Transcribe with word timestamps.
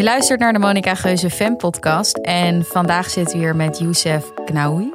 Je 0.00 0.06
luistert 0.06 0.40
naar 0.40 0.52
de 0.52 0.58
Monica 0.58 0.94
Geuze 0.94 1.30
Fan 1.30 1.56
podcast 1.56 2.16
en 2.16 2.64
vandaag 2.64 3.10
zitten 3.10 3.36
we 3.36 3.44
hier 3.44 3.56
met 3.56 3.78
Youssef 3.78 4.24
Knaoui. 4.44 4.94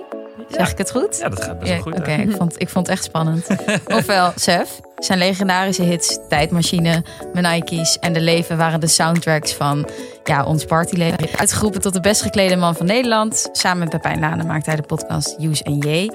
Zeg 0.49 0.71
ik 0.71 0.77
het 0.77 0.91
goed? 0.91 1.17
Ja, 1.17 1.29
dat 1.29 1.43
gaat 1.43 1.59
best 1.59 1.71
wel 1.71 1.81
goed. 1.81 1.95
Oké, 1.95 2.11
ik, 2.11 2.31
vond, 2.31 2.61
ik 2.61 2.69
vond 2.69 2.87
het 2.87 2.95
echt 2.95 3.05
spannend. 3.05 3.47
Ofwel, 3.97 4.31
Sef. 4.35 4.79
Zijn 4.97 5.17
legendarische 5.17 5.83
hits 5.83 6.19
Tijdmachine, 6.29 7.03
Mijn 7.33 7.53
Nike's 7.53 7.97
en 7.99 8.13
De 8.13 8.21
Leven 8.21 8.57
waren 8.57 8.79
de 8.79 8.87
soundtracks 8.87 9.53
van 9.53 9.89
ja, 10.23 10.43
ons 10.43 10.65
partyleven. 10.65 11.37
Uitgeroepen 11.37 11.81
tot 11.81 11.93
de 11.93 11.99
best 12.01 12.21
geklede 12.21 12.55
man 12.55 12.75
van 12.75 12.85
Nederland. 12.85 13.49
Samen 13.51 13.79
met 13.79 13.89
Pepijn 13.89 14.19
Lane 14.19 14.43
maakte 14.43 14.69
hij 14.69 14.79
de 14.79 14.87
podcast 14.87 15.37
Use 15.39 15.63
en 15.63 15.77
J. 15.77 16.11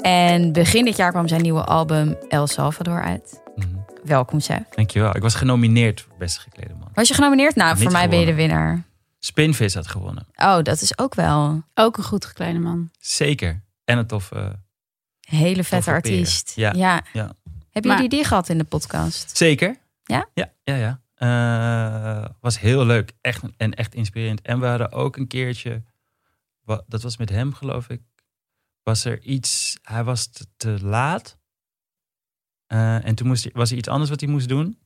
En 0.00 0.52
begin 0.52 0.84
dit 0.84 0.96
jaar 0.96 1.10
kwam 1.10 1.28
zijn 1.28 1.42
nieuwe 1.42 1.64
album 1.64 2.16
El 2.28 2.46
Salvador 2.46 3.02
uit. 3.02 3.40
Mhm. 3.56 3.68
Welkom, 4.04 4.40
Sef. 4.40 4.60
Dankjewel. 4.74 5.16
Ik 5.16 5.22
was 5.22 5.34
genomineerd 5.34 6.06
beste 6.20 6.40
geklede 6.40 6.74
man. 6.74 6.88
Was 6.94 7.08
je 7.08 7.14
genomineerd? 7.14 7.54
Nou, 7.54 7.74
Niet 7.74 7.82
voor 7.82 7.92
mij 7.92 8.08
ben 8.08 8.18
je 8.18 8.24
de 8.26 8.32
gewonnen. 8.32 8.56
winnaar. 8.58 8.82
Spinvis 9.18 9.74
had 9.74 9.86
gewonnen. 9.86 10.26
Oh, 10.34 10.62
dat 10.62 10.80
is 10.80 10.98
ook 10.98 11.14
wel 11.14 11.62
Ook 11.74 11.96
een 11.96 12.04
goed 12.04 12.24
gekleede 12.24 12.58
man. 12.58 12.90
Zeker. 12.98 13.62
En 13.84 13.98
een 13.98 14.06
toffe... 14.06 14.36
een 14.36 14.58
hele 15.38 15.64
vette 15.64 15.84
Toffe 15.90 16.00
peren. 16.00 16.18
artiest. 16.18 16.52
Ja, 16.54 16.72
ja. 16.72 17.02
ja. 17.12 17.32
Hebben 17.70 17.90
Maar- 17.90 18.00
jullie 18.02 18.08
die 18.18 18.24
gehad 18.26 18.48
in 18.48 18.58
de 18.58 18.64
podcast? 18.64 19.36
Zeker. 19.36 19.76
Ja? 20.04 20.28
Ja, 20.34 20.52
ja, 20.62 20.74
ja. 20.74 21.00
Eh, 21.14 22.28
was 22.40 22.60
heel 22.60 22.86
leuk. 22.86 23.12
Echt, 23.20 23.42
en 23.56 23.74
echt 23.74 23.94
inspirerend. 23.94 24.40
En 24.42 24.60
we 24.60 24.66
hadden 24.66 24.92
ook 24.92 25.16
een 25.16 25.26
keertje... 25.26 25.82
wa- 26.64 26.82
Dat 26.86 27.02
was 27.02 27.16
met 27.16 27.28
hem, 27.28 27.54
geloof 27.54 27.88
ik. 27.88 28.00
Was 28.82 29.04
er 29.04 29.20
iets... 29.22 29.78
Hij 29.82 30.04
was 30.04 30.26
te, 30.26 30.46
te 30.56 30.78
laat. 30.82 31.38
Eh, 32.66 33.04
en 33.06 33.14
toen 33.14 33.26
moest, 33.26 33.42
hij- 33.42 33.52
was 33.54 33.70
er 33.70 33.76
iets 33.76 33.88
anders 33.88 34.10
wat 34.10 34.20
hij 34.20 34.28
moest 34.28 34.48
doen. 34.48 34.78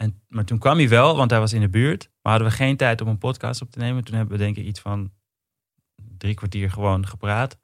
En, 0.00 0.22
maar 0.28 0.44
toen 0.44 0.58
kwam 0.58 0.76
hij 0.78 0.88
wel, 0.88 1.16
want 1.16 1.30
hij 1.30 1.40
was 1.40 1.52
in 1.52 1.60
de 1.60 1.68
buurt. 1.68 2.10
Maar 2.22 2.32
hadden 2.32 2.50
we 2.50 2.56
geen 2.56 2.76
tijd 2.76 3.00
om 3.00 3.08
een 3.08 3.18
podcast 3.18 3.62
op 3.62 3.70
te 3.70 3.78
nemen. 3.78 4.04
Toen 4.04 4.14
hebben 4.16 4.36
we 4.38 4.42
denk 4.44 4.56
ik 4.56 4.64
iets 4.64 4.80
van 4.80 5.10
drie 6.18 6.34
kwartier 6.34 6.70
gewoon 6.70 7.06
gepraat. 7.06 7.56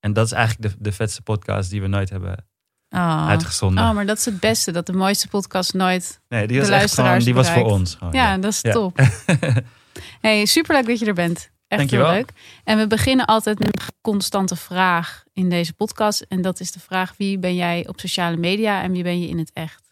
En 0.00 0.12
dat 0.12 0.26
is 0.26 0.32
eigenlijk 0.32 0.72
de, 0.74 0.82
de 0.82 0.92
vetste 0.92 1.22
podcast 1.22 1.70
die 1.70 1.80
we 1.80 1.86
nooit 1.86 2.10
hebben 2.10 2.46
Oh. 2.88 3.28
uitgezonden. 3.28 3.84
Oh, 3.84 3.94
maar 3.94 4.06
dat 4.06 4.18
is 4.18 4.24
het 4.24 4.40
beste. 4.40 4.72
Dat 4.72 4.86
de 4.86 4.92
mooiste 4.92 5.28
podcast 5.28 5.74
nooit... 5.74 6.20
nee, 6.28 6.46
die 6.46 6.56
de 6.60 6.66
was 6.68 6.80
echt 6.82 6.94
gewoon, 6.94 7.18
die 7.18 7.34
was 7.34 7.50
voor 7.50 7.64
ons. 7.64 7.94
Gewoon, 7.94 8.12
Ja, 8.12 8.38
dat 8.38 8.52
is 8.52 8.60
Ja. 8.60 8.72
top. 8.72 8.98
hey, 10.20 10.46
superleuk 10.46 10.86
dat 10.86 10.98
je 10.98 11.06
er 11.06 11.14
bent. 11.14 11.50
Echt 11.68 11.80
Dankjewel. 11.80 12.06
heel 12.06 12.14
leuk. 12.14 12.32
En 12.64 12.78
we 12.78 12.86
beginnen 12.86 13.26
altijd 13.26 13.58
met 13.58 13.68
een 13.80 13.86
constante 14.00 14.56
vraag 14.56 15.24
in 15.32 15.48
deze 15.50 15.72
podcast. 15.74 16.20
En 16.20 16.42
dat 16.42 16.60
is 16.60 16.72
de 16.72 16.80
vraag, 16.80 17.14
wie 17.16 17.38
ben 17.38 17.54
jij 17.54 17.86
op 17.88 18.00
sociale 18.00 18.36
media 18.36 18.82
en 18.82 18.92
wie 18.92 19.02
ben 19.02 19.20
je 19.20 19.28
in 19.28 19.38
het 19.38 19.50
echt? 19.52 19.83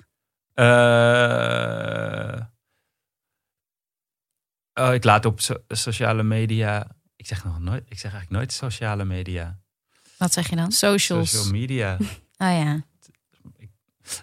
Eh, 0.55 2.41
oh, 4.75 4.95
ik 4.95 5.05
laat 5.05 5.25
op 5.25 5.41
so- 5.41 5.62
sociale 5.69 6.22
media. 6.22 6.86
Ik 7.17 7.27
zeg 7.27 7.45
nog 7.45 7.58
nooit. 7.58 7.83
Ik 7.89 7.98
zeg 7.98 8.12
eigenlijk 8.12 8.31
nooit 8.31 8.53
sociale 8.53 9.05
media. 9.05 9.58
Wat 10.19 10.33
zeg 10.33 10.48
je 10.50 10.56
dan? 10.56 10.73
Socials. 10.73 11.30
Social 11.30 11.53
media. 11.53 11.97
Oh 12.42 12.48
ja. 12.48 12.84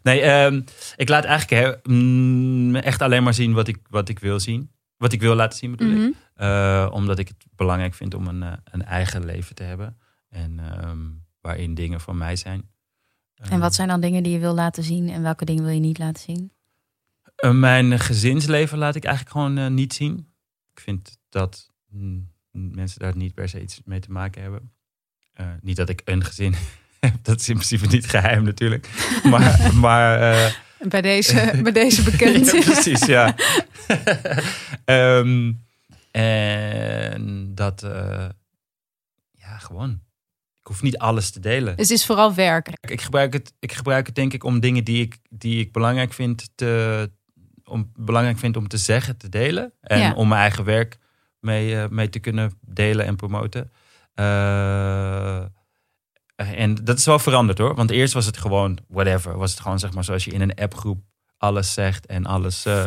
Nee, 0.04 0.22
ehm, 0.22 0.62
ik 0.96 1.10
laat 1.10 1.24
eigenlijk 1.24 1.64
hè, 1.86 1.94
mm, 1.94 2.76
echt 2.76 3.02
alleen 3.02 3.24
maar 3.24 3.34
zien 3.34 3.54
wat 3.54 3.68
ik, 3.68 3.78
wat 3.90 4.10
ik 4.10 4.20
wil 4.20 4.40
zien. 4.40 4.72
Wat 4.98 5.14
ik 5.14 5.22
wil 5.22 5.36
laten 5.36 5.58
zien 5.58 5.72
bedoel 5.72 5.92
ik. 5.92 5.98
Mhm. 5.98 6.10
Eh, 6.34 6.90
omdat 6.92 7.20
ik 7.20 7.28
het 7.28 7.46
belangrijk 7.56 7.94
vind 7.94 8.14
om 8.14 8.28
een, 8.28 8.44
eh, 8.44 8.54
een 8.64 8.84
eigen 8.84 9.26
leven 9.26 9.56
te 9.56 9.64
hebben. 9.64 9.98
En 10.30 10.60
ehm, 10.60 10.98
waarin 11.42 11.74
dingen 11.74 12.02
van 12.02 12.18
mij 12.18 12.36
zijn. 12.36 12.70
En 13.40 13.60
wat 13.60 13.76
zijn 13.76 13.88
dan 13.88 14.02
dingen 14.02 14.24
die 14.24 14.32
je 14.32 14.40
wil 14.40 14.54
laten 14.54 14.84
zien 14.84 15.10
en 15.10 15.22
welke 15.22 15.46
dingen 15.46 15.64
wil 15.64 15.74
je 15.74 15.80
niet 15.80 15.98
laten 15.98 16.24
zien? 16.24 16.52
Eh, 17.36 17.52
mijn 17.52 18.00
gezinsleven 18.00 18.78
laat 18.78 18.96
ik 18.96 19.04
eigenlijk 19.04 19.36
gewoon 19.36 19.58
eh, 19.58 19.68
niet 19.68 19.94
zien. 19.94 20.28
Ik 20.72 20.80
vind 20.80 21.18
dat 21.30 21.70
mensen 22.52 23.00
daar 23.00 23.18
niet 23.18 23.34
per 23.34 23.50
se 23.50 23.62
iets 23.62 23.82
mee 23.86 24.00
te 24.00 24.12
maken 24.12 24.42
hebben. 24.42 24.72
Eh, 25.34 25.48
niet 25.62 25.76
dat 25.76 25.90
ik 25.90 26.02
een 26.06 26.24
gezin 26.24 26.56
heb, 27.00 27.14
dat 27.22 27.40
is 27.40 27.50
in 27.50 27.56
principe 27.56 27.88
niet 27.88 28.10
geheim 28.10 28.44
natuurlijk. 28.44 28.90
Maar, 29.30 29.76
maar 29.76 30.32
eh, 30.32 30.54
Bij 30.88 31.02
deze, 31.02 31.52
bij 31.64 31.72
deze 31.72 32.04
bekend. 32.04 32.52
ja, 32.52 32.62
precies, 32.62 33.06
ja. 33.06 33.36
Ehm, 34.86 35.54
en 36.12 37.52
dat, 37.56 37.84
eh, 37.84 38.30
ja, 39.32 39.58
gewoon. 39.58 40.02
Ik 40.62 40.68
hoef 40.68 40.82
niet 40.82 40.98
alles 40.98 41.30
te 41.32 41.40
delen. 41.40 41.76
Het 41.76 41.90
is 41.90 42.06
vooral 42.06 42.34
werk. 42.34 42.70
Ik 42.82 43.02
gebruik 43.02 43.34
het, 43.34 43.54
ik 43.60 43.72
gebruik 43.74 44.06
het 44.06 44.16
denk 44.16 44.34
ik 44.34 44.44
om 44.44 44.60
dingen 44.60 44.84
die 44.84 45.02
ik, 45.02 45.18
die 45.30 45.60
ik 45.60 45.72
belangrijk 45.72 46.14
vind 46.14 46.50
te, 46.56 47.12
om, 47.64 47.92
belangrijk 47.96 48.38
vind 48.38 48.58
om 48.58 48.68
te 48.68 48.78
zeggen, 48.78 49.18
te 49.18 49.30
delen. 49.30 49.74
En 49.82 50.00
Ja. 50.00 50.14
om 50.14 50.28
mijn 50.28 50.42
eigen 50.42 50.64
werk 50.64 50.98
mee, 51.40 51.76
eh, 51.82 51.88
mee 51.90 52.10
te 52.10 52.20
kunnen 52.20 52.52
delen 52.62 53.06
en 53.06 53.16
promoten. 53.16 53.72
Eh, 54.14 55.42
en 56.36 56.76
dat 56.84 56.98
is 56.98 57.06
wel 57.06 57.20
veranderd 57.20 57.58
hoor. 57.58 57.76
Want 57.76 57.92
eerst 57.92 58.14
was 58.14 58.26
het 58.26 58.38
gewoon 58.38 58.78
whatever. 58.88 59.38
Was 59.38 59.52
het 59.52 59.60
gewoon 59.60 59.80
zeg 59.80 59.94
maar 59.94 60.04
zoals 60.04 60.26
je 60.26 60.32
in 60.32 60.42
een 60.42 60.56
appgroep 60.56 61.04
alles 61.38 61.74
zegt 61.74 62.06
en 62.06 62.26
alles, 62.26 62.66
eh, 62.66 62.86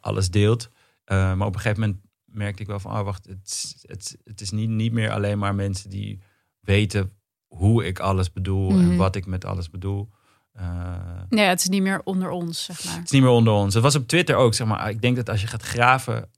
alles 0.00 0.30
deelt. 0.30 0.70
Maar 1.06 1.40
op 1.46 1.54
een 1.54 1.60
gegeven 1.60 1.80
moment 1.80 2.00
merkte 2.24 2.62
ik 2.62 2.68
wel 2.68 2.80
van, 2.80 2.98
oh 2.98 3.02
wacht, 3.04 3.26
het, 3.26 3.38
is- 3.46 3.76
het, 3.86 4.16
het 4.24 4.40
is 4.40 4.50
niet, 4.50 4.68
niet 4.68 4.92
meer 4.92 5.10
alleen 5.10 5.38
maar 5.38 5.54
mensen 5.54 5.90
die 5.90 6.20
weten 6.60 7.10
hoe 7.46 7.86
ik 7.86 7.98
alles 7.98 8.32
bedoel 8.32 8.70
Mhm. 8.70 8.90
en 8.90 8.96
wat 8.96 9.16
ik 9.16 9.26
met 9.26 9.44
alles 9.44 9.70
bedoel. 9.70 10.08
Eh, 10.52 10.94
Nee, 11.28 11.46
het 11.46 11.60
is 11.60 11.68
niet 11.68 11.82
meer 11.82 12.00
onder 12.04 12.30
ons, 12.30 12.64
zeg 12.64 12.84
maar. 12.84 12.94
het 12.94 13.04
is 13.04 13.10
niet 13.10 13.22
meer 13.22 13.30
onder 13.30 13.52
ons. 13.52 13.74
Het 13.74 13.82
was 13.82 13.94
op 13.94 14.06
Twitter 14.08 14.36
ook, 14.36 14.54
zeg 14.54 14.66
maar. 14.66 14.90
Ik 14.90 15.00
denk 15.00 15.16
dat 15.16 15.28
als 15.28 15.40
je 15.40 15.46
gaat 15.46 15.62
graven 15.62 16.30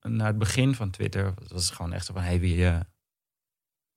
naar 0.00 0.26
het 0.26 0.38
begin 0.38 0.74
van 0.74 0.90
Twitter, 0.90 1.34
was 1.48 1.64
het 1.66 1.74
gewoon 1.74 1.92
echt 1.92 2.06
zo 2.06 2.12
van, 2.12 2.22
hey, 2.22 2.40
wie, 2.40 2.66
eh, 2.68 2.80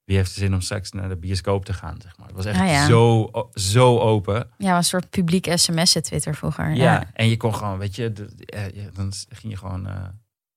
wie 0.04 0.16
heeft 0.18 0.32
er 0.32 0.38
zin 0.38 0.54
om 0.54 0.62
straks 0.62 0.92
naar 0.92 1.10
de 1.10 1.16
bioscoop 1.18 1.66
te 1.66 1.74
gaan, 1.74 2.02
zeg 2.02 2.18
maar. 2.18 2.28
Het 2.28 2.36
was 2.36 2.46
echt 2.46 2.60
Ah, 2.60 2.68
ja. 2.68 2.86
zo, 2.88 3.32
zo 3.54 4.00
open. 4.00 4.50
Ja, 4.58 4.78
een 4.78 4.84
soort 4.84 5.10
publiek 5.10 5.48
sms'en 5.58 6.04
Twitter 6.04 6.36
vroeger. 6.36 6.70
Ja. 6.70 6.76
Ja. 6.84 7.10
en 7.14 7.28
je 7.30 7.38
kon 7.38 7.56
gewoon, 7.56 7.78
weet 7.78 7.96
je, 7.96 8.14
de- 8.14 8.46
eh, 8.46 8.84
dan 8.94 9.14
ging 9.30 9.54
je 9.54 9.58
gewoon, 9.60 9.88
eh, 9.88 10.04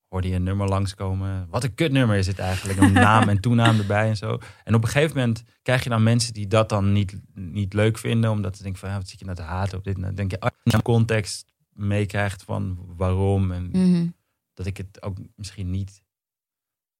hoorde 0.09 0.29
je 0.29 0.35
een 0.35 0.43
nummer 0.43 0.69
langskomen. 0.69 1.47
Wat 1.51 1.65
een 1.65 1.75
kutnummer 1.75 2.17
is 2.17 2.27
het 2.27 2.39
eigenlijk. 2.39 2.79
Een 2.81 2.93
naam 2.93 3.29
en 3.29 3.41
toenaam 3.41 3.79
erbij 3.79 4.09
en 4.09 4.17
zo. 4.17 4.39
En 4.65 4.75
op 4.75 4.83
een 4.83 4.89
gegeven 4.89 5.17
moment 5.17 5.43
krijg 5.63 5.83
je 5.85 5.89
dan 5.91 6.03
mensen 6.03 6.33
die 6.33 6.47
dat 6.47 6.69
dan 6.69 6.93
niet, 6.93 7.19
niet 7.35 7.73
leuk 7.73 7.99
vinden. 7.99 8.31
Omdat 8.31 8.57
ze 8.57 8.63
denken 8.63 8.81
van, 8.81 8.89
ja, 8.91 8.97
wat 8.97 9.09
zit 9.09 9.19
je 9.19 9.25
nou 9.25 9.37
te 9.37 9.43
haten 9.43 9.79
op 9.79 9.85
dit? 9.85 9.95
En 9.97 10.03
dan 10.03 10.15
denk 10.15 10.31
je, 10.31 10.41
als 10.41 10.53
je 10.63 10.75
een 10.75 10.83
context 10.83 11.47
meekrijgt 11.73 12.43
van 12.43 12.79
waarom. 12.97 13.53
En 13.53 13.69
Mhm. 13.73 14.07
dat 14.55 14.67
ik 14.67 14.77
het 14.77 15.03
ook 15.03 15.19
misschien 15.37 15.71
niet, 15.71 16.03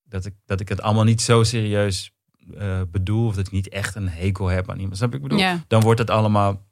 dat 0.05 0.25
ik, 0.25 0.35
dat 0.45 0.61
ik 0.61 0.69
het 0.69 0.81
allemaal 0.81 1.05
niet 1.05 1.21
zo 1.21 1.43
serieus 1.43 2.13
eh, 2.57 2.81
bedoel. 2.91 3.27
Of 3.27 3.35
dat 3.35 3.47
ik 3.47 3.53
niet 3.53 3.69
echt 3.69 3.95
een 3.95 4.09
hekel 4.09 4.47
heb 4.47 4.71
aan 4.71 4.79
iemand. 4.79 4.97
Snap 4.97 5.15
ik 5.15 5.23
bedoel? 5.23 5.39
Dan 5.67 5.81
wordt 5.83 5.99
het 6.01 6.11
allemaal, 6.11 6.67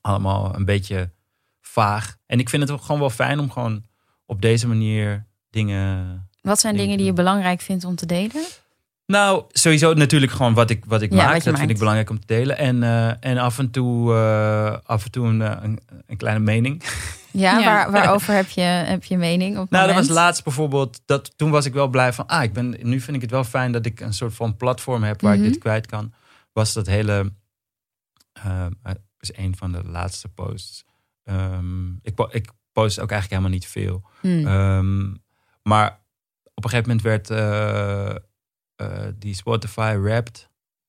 allemaal 0.00 0.54
een 0.56 0.64
beetje 0.64 1.10
vaag. 1.60 2.16
En 2.26 2.38
ik 2.38 2.48
vind 2.48 2.62
het 2.62 2.70
ook 2.72 2.82
gewoon 2.82 3.00
wel 3.00 3.10
fijn 3.10 3.38
om 3.38 3.50
gewoon 3.50 3.84
op 4.26 4.40
deze 4.42 4.68
manier 4.68 5.26
dingen. 5.50 6.28
Wat 6.42 6.60
zijn 6.60 6.76
dingen 6.76 6.96
die 6.96 7.06
je 7.06 7.12
belangrijk 7.12 7.60
vindt 7.60 7.84
om 7.84 7.94
te 7.94 8.06
delen? 8.06 8.44
Nou, 9.06 9.44
sowieso 9.52 9.94
natuurlijk 9.94 10.32
gewoon 10.32 10.54
wat 10.54 10.70
ik, 10.70 10.84
wat 10.84 11.02
ik 11.02 11.10
Ja, 11.10 11.16
maak. 11.16 11.32
wat 11.34 11.44
Dat 11.44 11.58
vind 11.58 11.70
ik 11.70 11.78
belangrijk 11.78 12.10
om 12.10 12.20
te 12.20 12.26
delen. 12.26 12.58
En, 12.58 12.82
eh, 12.82 13.12
en 13.20 13.38
af 13.38 13.58
en 13.58 13.70
toe, 13.70 14.14
eh, 14.14 14.76
af 14.84 15.04
en, 15.04 15.10
toe 15.10 15.26
een, 15.26 15.42
eh, 15.42 15.56
een, 15.62 15.80
een 16.06 16.16
kleine 16.16 16.40
mening. 16.44 16.82
Ja, 17.32 17.58
Ja. 17.58 17.64
Waar, 17.64 17.90
waarover 17.90 18.34
heb 18.34 18.48
je, 18.48 18.60
heb 18.62 19.04
je 19.04 19.16
mening 19.16 19.58
op 19.58 19.70
Nou, 19.70 19.86
dat 19.86 19.94
was 19.96 20.08
laatst 20.08 20.44
bijvoorbeeld. 20.44 21.00
Dat, 21.06 21.32
toen 21.38 21.50
was 21.50 21.64
ik 21.66 21.72
wel 21.72 21.88
blij 21.88 22.12
van. 22.12 22.26
Ah, 22.26 22.42
ik 22.42 22.52
ben, 22.52 22.76
nu 22.82 23.00
vind 23.00 23.16
ik 23.16 23.22
het 23.22 23.30
wel 23.30 23.44
fijn 23.44 23.72
dat 23.72 23.86
ik 23.86 24.00
een 24.00 24.12
soort 24.14 24.34
van 24.34 24.56
platform 24.56 25.02
heb 25.02 25.20
waar 25.20 25.34
Mhm. 25.36 25.44
ik 25.44 25.50
dit 25.52 25.60
kwijt 25.60 25.86
kan. 25.86 26.12
Was 26.52 26.72
dat 26.72 26.86
hele. 26.86 27.32
eh, 28.32 28.66
is 29.18 29.36
een 29.36 29.56
van 29.56 29.72
de 29.72 29.82
laatste 29.84 30.28
posts. 30.28 30.84
Ehm, 31.24 31.88
ik, 32.02 32.18
ik 32.30 32.50
post 32.72 33.00
ook 33.00 33.10
eigenlijk 33.10 33.30
helemaal 33.30 33.50
niet 33.50 33.66
veel. 33.66 34.02
Hmm. 34.20 34.46
Ehm, 34.46 35.14
maar 35.62 35.98
op 36.54 36.64
een 36.64 36.70
gegeven 36.70 36.88
moment 36.88 37.06
werd 37.06 37.30
eh, 37.30 38.10
eh, 38.76 39.12
die 39.18 39.34
Spotify 39.34 39.96
Wrapped. 40.00 40.48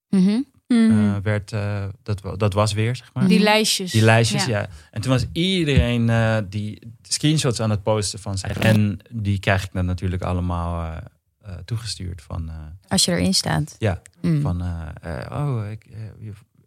Mhm. 0.10 0.42
Mhm. 0.68 0.92
eh, 0.92 1.16
werd, 1.24 1.52
eh, 1.52 1.86
dat, 2.04 2.22
dat 2.40 2.54
was 2.54 2.74
weer, 2.74 2.96
zeg 2.96 3.14
maar. 3.14 3.28
die 3.28 3.36
Mhm. 3.38 3.44
lijstjes. 3.48 3.92
Die 3.92 4.02
lijstjes, 4.02 4.46
Ja. 4.46 4.60
ja. 4.60 4.68
En 4.92 5.02
toen 5.02 5.12
was 5.12 5.26
iedereen 5.32 6.10
eh, 6.10 6.38
die 6.50 6.94
screenshots 7.02 7.60
aan 7.60 7.70
het 7.70 7.84
posten 7.84 8.20
van 8.20 8.38
zijn. 8.38 8.56
En 8.56 9.00
die 9.10 9.40
krijg 9.40 9.64
ik 9.64 9.70
dan 9.74 9.86
natuurlijk 9.86 10.22
allemaal 10.22 10.84
eh, 10.92 10.98
eh, 11.42 11.58
toegestuurd 11.66 12.22
van, 12.22 12.50
eh, 12.50 12.56
Als 12.88 13.06
je 13.06 13.12
erin 13.12 13.34
staat. 13.34 13.76
Ja. 13.80 14.02
Van 14.22 14.62
eh, 14.62 15.22
eh, 15.22 15.48
oh, 15.48 15.70
ik, 15.70 15.86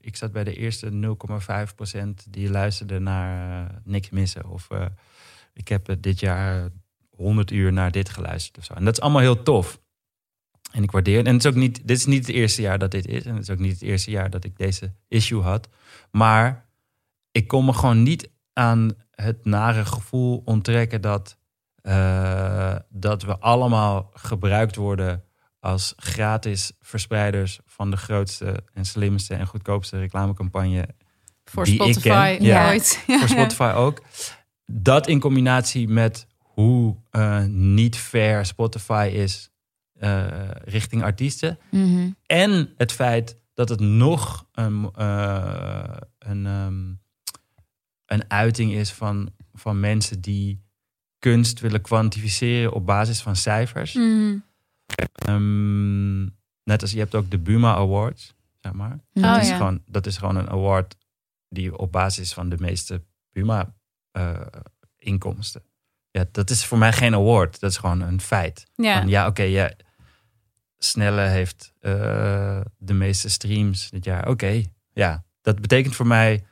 ik 0.00 0.16
zat 0.16 0.32
bij 0.32 0.44
de 0.44 0.54
eerste 0.54 0.90
0,5% 0.90 2.26
die 2.30 2.50
luisterde 2.50 2.98
naar 2.98 3.70
niks 3.84 4.10
missen. 4.10 4.48
Of 4.48 4.70
eh, 4.70 4.86
ik 5.52 5.68
heb 5.68 5.96
dit 6.00 6.20
jaar 6.20 6.68
100 7.16 7.50
uur 7.50 7.72
naar 7.72 7.90
dit 7.90 8.08
geluisterd 8.08 8.58
of 8.58 8.64
zo. 8.64 8.72
En 8.72 8.84
dat 8.84 8.94
is 8.94 9.00
allemaal 9.00 9.20
heel 9.20 9.42
tof. 9.42 9.80
En 10.72 10.82
ik 10.82 10.90
waardeer 10.90 11.16
het. 11.16 11.26
En 11.26 11.32
het 11.34 11.44
is 11.44 11.50
ook 11.50 11.56
niet, 11.56 11.86
dit 11.88 11.96
is 11.96 12.06
niet 12.06 12.26
het 12.26 12.36
eerste 12.36 12.62
jaar 12.62 12.78
dat 12.78 12.90
dit 12.90 13.06
is. 13.06 13.24
En 13.24 13.34
het 13.34 13.42
is 13.42 13.50
ook 13.50 13.58
niet 13.58 13.72
het 13.72 13.82
eerste 13.82 14.10
jaar 14.10 14.30
dat 14.30 14.44
ik 14.44 14.56
deze 14.56 14.92
issue 15.08 15.40
had. 15.42 15.68
Maar 16.10 16.66
ik 17.30 17.48
kon 17.48 17.64
me 17.64 17.72
gewoon 17.72 18.02
niet 18.02 18.30
aan 18.52 18.92
het 19.10 19.44
nare 19.44 19.84
gevoel 19.84 20.42
onttrekken 20.44 21.00
dat 21.00 21.38
eh, 21.82 22.76
dat 22.88 23.22
we 23.22 23.38
allemaal 23.38 24.10
gebruikt 24.14 24.76
worden 24.76 25.24
als 25.60 25.92
gratis 25.96 26.72
verspreiders 26.80 27.60
van 27.66 27.90
de 27.90 27.96
grootste 27.96 28.64
en 28.72 28.84
slimste 28.84 29.34
en 29.34 29.46
goedkoopste 29.46 29.98
reclamecampagne 29.98 30.88
Voor 31.44 31.64
Die 31.64 31.74
ik 31.74 31.78
ken. 31.80 31.90
Spotify 31.90 32.36
Ja. 32.40 32.68
ooit. 32.68 33.02
voor 33.06 33.28
Spotify 33.38 33.72
ook. 33.76 34.02
Dat 34.66 35.06
in 35.06 35.20
combinatie 35.20 35.88
met 35.88 36.26
hoe 36.54 36.96
eh, 37.10 37.44
niet 37.44 37.96
fair 37.96 38.46
Spotify 38.46 39.10
is 39.12 39.50
eh, 39.92 40.50
richting 40.50 41.02
artiesten. 41.02 41.58
Mhm. 41.70 42.10
En 42.26 42.72
het 42.76 42.92
feit 42.92 43.38
dat 43.54 43.68
het 43.68 43.80
nog 43.80 44.46
een, 44.52 44.90
eh, 44.94 45.96
een, 46.18 46.46
ehm, 46.46 46.92
een 48.06 48.30
uiting 48.30 48.72
is 48.72 48.92
van, 48.92 49.30
van 49.52 49.80
mensen 49.80 50.20
die 50.20 50.62
kunst 51.18 51.60
willen 51.60 51.80
kwantificeren 51.80 52.72
op 52.72 52.86
basis 52.86 53.20
van 53.22 53.36
cijfers. 53.36 53.94
Mhm. 53.94 54.38
Ehm, 55.14 56.22
net 56.62 56.82
als 56.82 56.90
je 56.90 56.98
hebt 56.98 57.14
ook 57.14 57.30
de 57.30 57.38
Buma 57.38 57.74
Awards, 57.74 58.34
zeg 58.60 58.72
maar. 58.72 58.98
Oh, 59.12 59.22
dat, 59.22 59.40
is 59.42 59.48
ja. 59.48 59.56
gewoon, 59.56 59.82
dat 59.86 60.06
is 60.06 60.16
gewoon 60.16 60.36
een 60.36 60.50
award 60.50 60.96
die 61.48 61.78
op 61.78 61.92
basis 61.92 62.24
is 62.24 62.34
van 62.34 62.48
de 62.48 62.56
meeste 62.58 63.02
Buma 63.32 63.74
inkomsten. 64.96 65.62
Ja, 66.14 66.24
dat 66.30 66.50
is 66.50 66.64
voor 66.64 66.78
mij 66.78 66.92
geen 66.92 67.14
award. 67.14 67.60
Dat 67.60 67.70
is 67.70 67.76
gewoon 67.76 68.00
een 68.00 68.20
feit. 68.20 68.66
Ja. 68.74 68.98
Van, 68.98 69.08
ja, 69.08 69.26
oké, 69.26 69.42
ja, 69.42 69.72
Snelle 70.78 71.20
heeft 71.20 71.72
eh, 71.80 72.60
de 72.78 72.92
meeste 72.92 73.28
streams 73.28 73.90
dit 73.90 74.04
jaar. 74.04 74.28
Oké, 74.28 74.62
ja. 74.92 75.24
Dat 75.40 75.60
betekent 75.60 75.94
voor 75.94 76.06
mij 76.06 76.44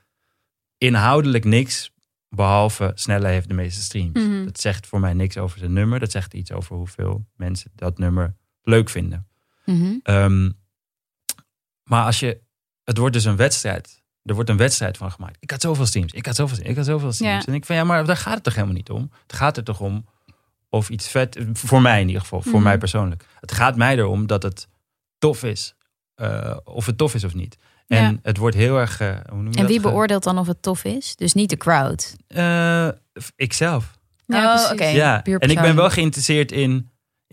inhoudelijk 0.79 1.45
niks. 1.45 1.91
Behalve 2.29 2.93
Snelle 2.95 3.29
heeft 3.29 3.49
de 3.49 3.55
meeste 3.55 3.83
streams. 3.83 4.21
Mhm. 4.21 4.45
Dat 4.45 4.61
zegt 4.61 4.87
voor 4.87 5.01
mij 5.01 5.15
niks 5.15 5.39
over 5.39 5.59
zijn 5.59 5.73
nummer. 5.73 5.99
Dat 5.99 6.11
zegt 6.11 6.35
iets 6.35 6.53
over 6.53 6.77
hoeveel 6.77 7.27
mensen 7.37 7.71
dat 7.75 7.99
nummer 7.99 8.37
leuk 8.63 8.89
vinden. 8.89 9.29
Mhm. 9.65 9.99
Ehm, 10.03 10.51
maar 11.83 12.05
als 12.05 12.21
je, 12.21 12.41
het 12.85 12.97
wordt 12.97 13.15
dus 13.15 13.25
een 13.25 13.37
wedstrijd. 13.37 14.02
Er 14.25 14.35
wordt 14.35 14.51
een 14.51 14.57
wedstrijd 14.57 14.97
van 14.97 15.11
gemaakt. 15.13 15.37
Ik 15.41 15.51
had 15.51 15.61
zoveel 15.61 15.87
streams, 15.87 16.13
ik 16.13 16.27
had 16.27 16.37
zoveel 16.37 16.55
streams, 16.57 16.71
ik 16.73 16.77
had 16.77 16.87
zoveel 16.87 17.13
streams. 17.13 17.45
Ja. 17.45 17.51
En 17.51 17.55
ik 17.59 17.65
van 17.65 17.77
ja, 17.77 17.85
maar 17.85 18.05
daar 18.05 18.17
gaat 18.17 18.35
het 18.35 18.43
toch 18.43 18.55
helemaal 18.55 18.75
niet 18.77 18.91
om. 18.91 19.11
Het 19.23 19.33
gaat 19.33 19.57
er 19.57 19.65
toch 19.65 19.81
om 19.81 20.05
of 20.69 20.89
iets 20.91 21.09
vet, 21.09 21.39
voor 21.53 21.83
mij 21.83 22.01
in 22.01 22.07
ieder 22.07 22.23
geval, 22.23 22.43
voor 22.43 22.53
Mhm. 22.53 22.63
mij 22.63 22.79
persoonlijk. 22.79 23.25
Het 23.41 23.53
gaat 23.53 23.77
mij 23.77 23.97
erom 23.97 24.27
dat 24.27 24.43
het 24.43 24.69
tof 25.19 25.43
is. 25.43 25.75
eh, 26.15 26.57
of 26.65 26.87
het 26.87 26.99
tof 26.99 27.15
is 27.15 27.25
of 27.25 27.35
niet. 27.35 27.57
En 27.87 28.03
Ja. 28.13 28.19
het 28.23 28.37
wordt 28.37 28.57
heel 28.57 28.79
erg. 28.79 29.01
eh, 29.01 29.09
hoe 29.29 29.43
noem 29.43 29.53
je 29.53 29.59
En 29.59 29.67
wie 29.67 29.81
beoordeelt 29.81 30.23
dan 30.23 30.39
of 30.39 30.47
het 30.47 30.63
tof 30.63 30.85
is? 30.85 31.17
Dus 31.17 31.33
niet 31.33 31.51
de 31.51 31.57
crowd. 31.57 32.17
Eh, 32.27 32.89
ikzelf. 33.37 33.99
Ja, 34.27 34.65
Oh, 34.65 34.71
oké. 34.73 34.85
Ja, 34.85 35.25
en 35.25 35.51
ik 35.51 35.61
ben 35.61 35.77
wel 35.77 35.91
geïnteresseerd 35.91 36.53
in. 36.53 36.71
In 36.71 36.89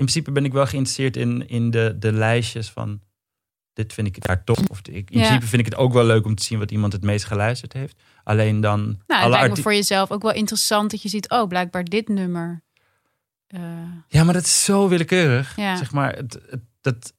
principe 0.06 0.32
ben 0.32 0.46
ik 0.46 0.52
wel 0.54 0.66
geïnteresseerd 0.66 1.18
in, 1.18 1.48
in 1.48 1.72
de, 1.72 1.96
de 2.00 2.12
lijstjes 2.12 2.70
van. 2.70 3.02
Dit 3.80 3.94
vind 3.94 4.08
ik 4.08 4.26
daar 4.26 4.44
tof. 4.44 4.58
Of 4.70 4.80
ik, 4.80 4.86
in 5.12 5.20
Ja. 5.20 5.26
principe 5.26 5.46
vind 5.48 5.62
ik 5.66 5.66
het 5.72 5.76
ook 5.76 5.94
wel 5.94 6.06
leuk 6.06 6.26
om 6.26 6.36
te 6.36 6.44
zien 6.44 6.60
wat 6.60 6.72
iemand 6.72 6.94
het 6.94 7.04
meest 7.04 7.26
geluisterd 7.26 7.74
heeft. 7.74 8.02
Alleen 8.24 8.62
dan. 8.62 8.80
Nou, 8.82 8.96
het 9.08 9.16
alle 9.22 9.30
lijkt 9.30 9.56
me 9.56 9.62
voor 9.62 9.74
jezelf 9.74 10.12
ook 10.12 10.22
wel 10.22 10.34
interessant 10.34 10.92
dat 10.92 11.02
je 11.02 11.10
ziet, 11.10 11.30
oh, 11.30 11.48
blijkbaar 11.48 11.84
dit 11.84 12.08
nummer. 12.08 12.62
eh, 13.48 13.62
Ja, 14.08 14.24
maar 14.24 14.34
dat 14.34 14.44
is 14.44 14.64
zo 14.64 14.88
willekeurig. 14.88 15.56
Ja. 15.56 15.76
Zeg 15.76 15.92
maar, 15.92 16.16
het, 16.16 16.40
het, 16.50 16.62
dat. 16.82 17.14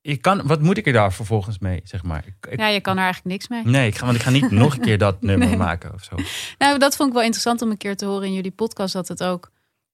Je 0.00 0.16
kan, 0.16 0.46
wat 0.46 0.62
moet 0.62 0.76
ik 0.76 0.86
er 0.86 0.92
daar 0.92 1.12
vervolgens 1.12 1.58
mee? 1.58 1.80
Zeg 1.84 2.02
maar. 2.02 2.24
Ik, 2.26 2.50
ik- 2.50 2.58
ja, 2.58 2.66
je 2.68 2.80
kan 2.80 2.96
er 2.96 3.02
eigenlijk 3.04 3.32
niks 3.34 3.48
mee. 3.48 3.64
Nee, 3.64 3.86
ik 3.88 3.96
ga, 3.96 4.04
want 4.04 4.16
ik 4.16 4.22
ga 4.22 4.30
niet 4.30 4.50
nog 4.62 4.74
een 4.74 4.80
keer 4.80 4.98
dat 4.98 5.22
nummer 5.22 5.48
Nee. 5.48 5.56
maken 5.56 5.92
of 5.94 6.04
zo. 6.04 6.16
Nou, 6.58 6.78
dat 6.78 6.96
vond 6.96 7.08
ik 7.08 7.14
wel 7.14 7.22
interessant 7.24 7.62
om 7.62 7.70
een 7.70 7.76
keer 7.76 7.96
te 7.96 8.04
horen 8.06 8.26
in 8.26 8.32
jullie 8.34 8.50
podcast. 8.50 8.92
Dat 8.92 9.08
het 9.08 9.22
ook, 9.22 9.50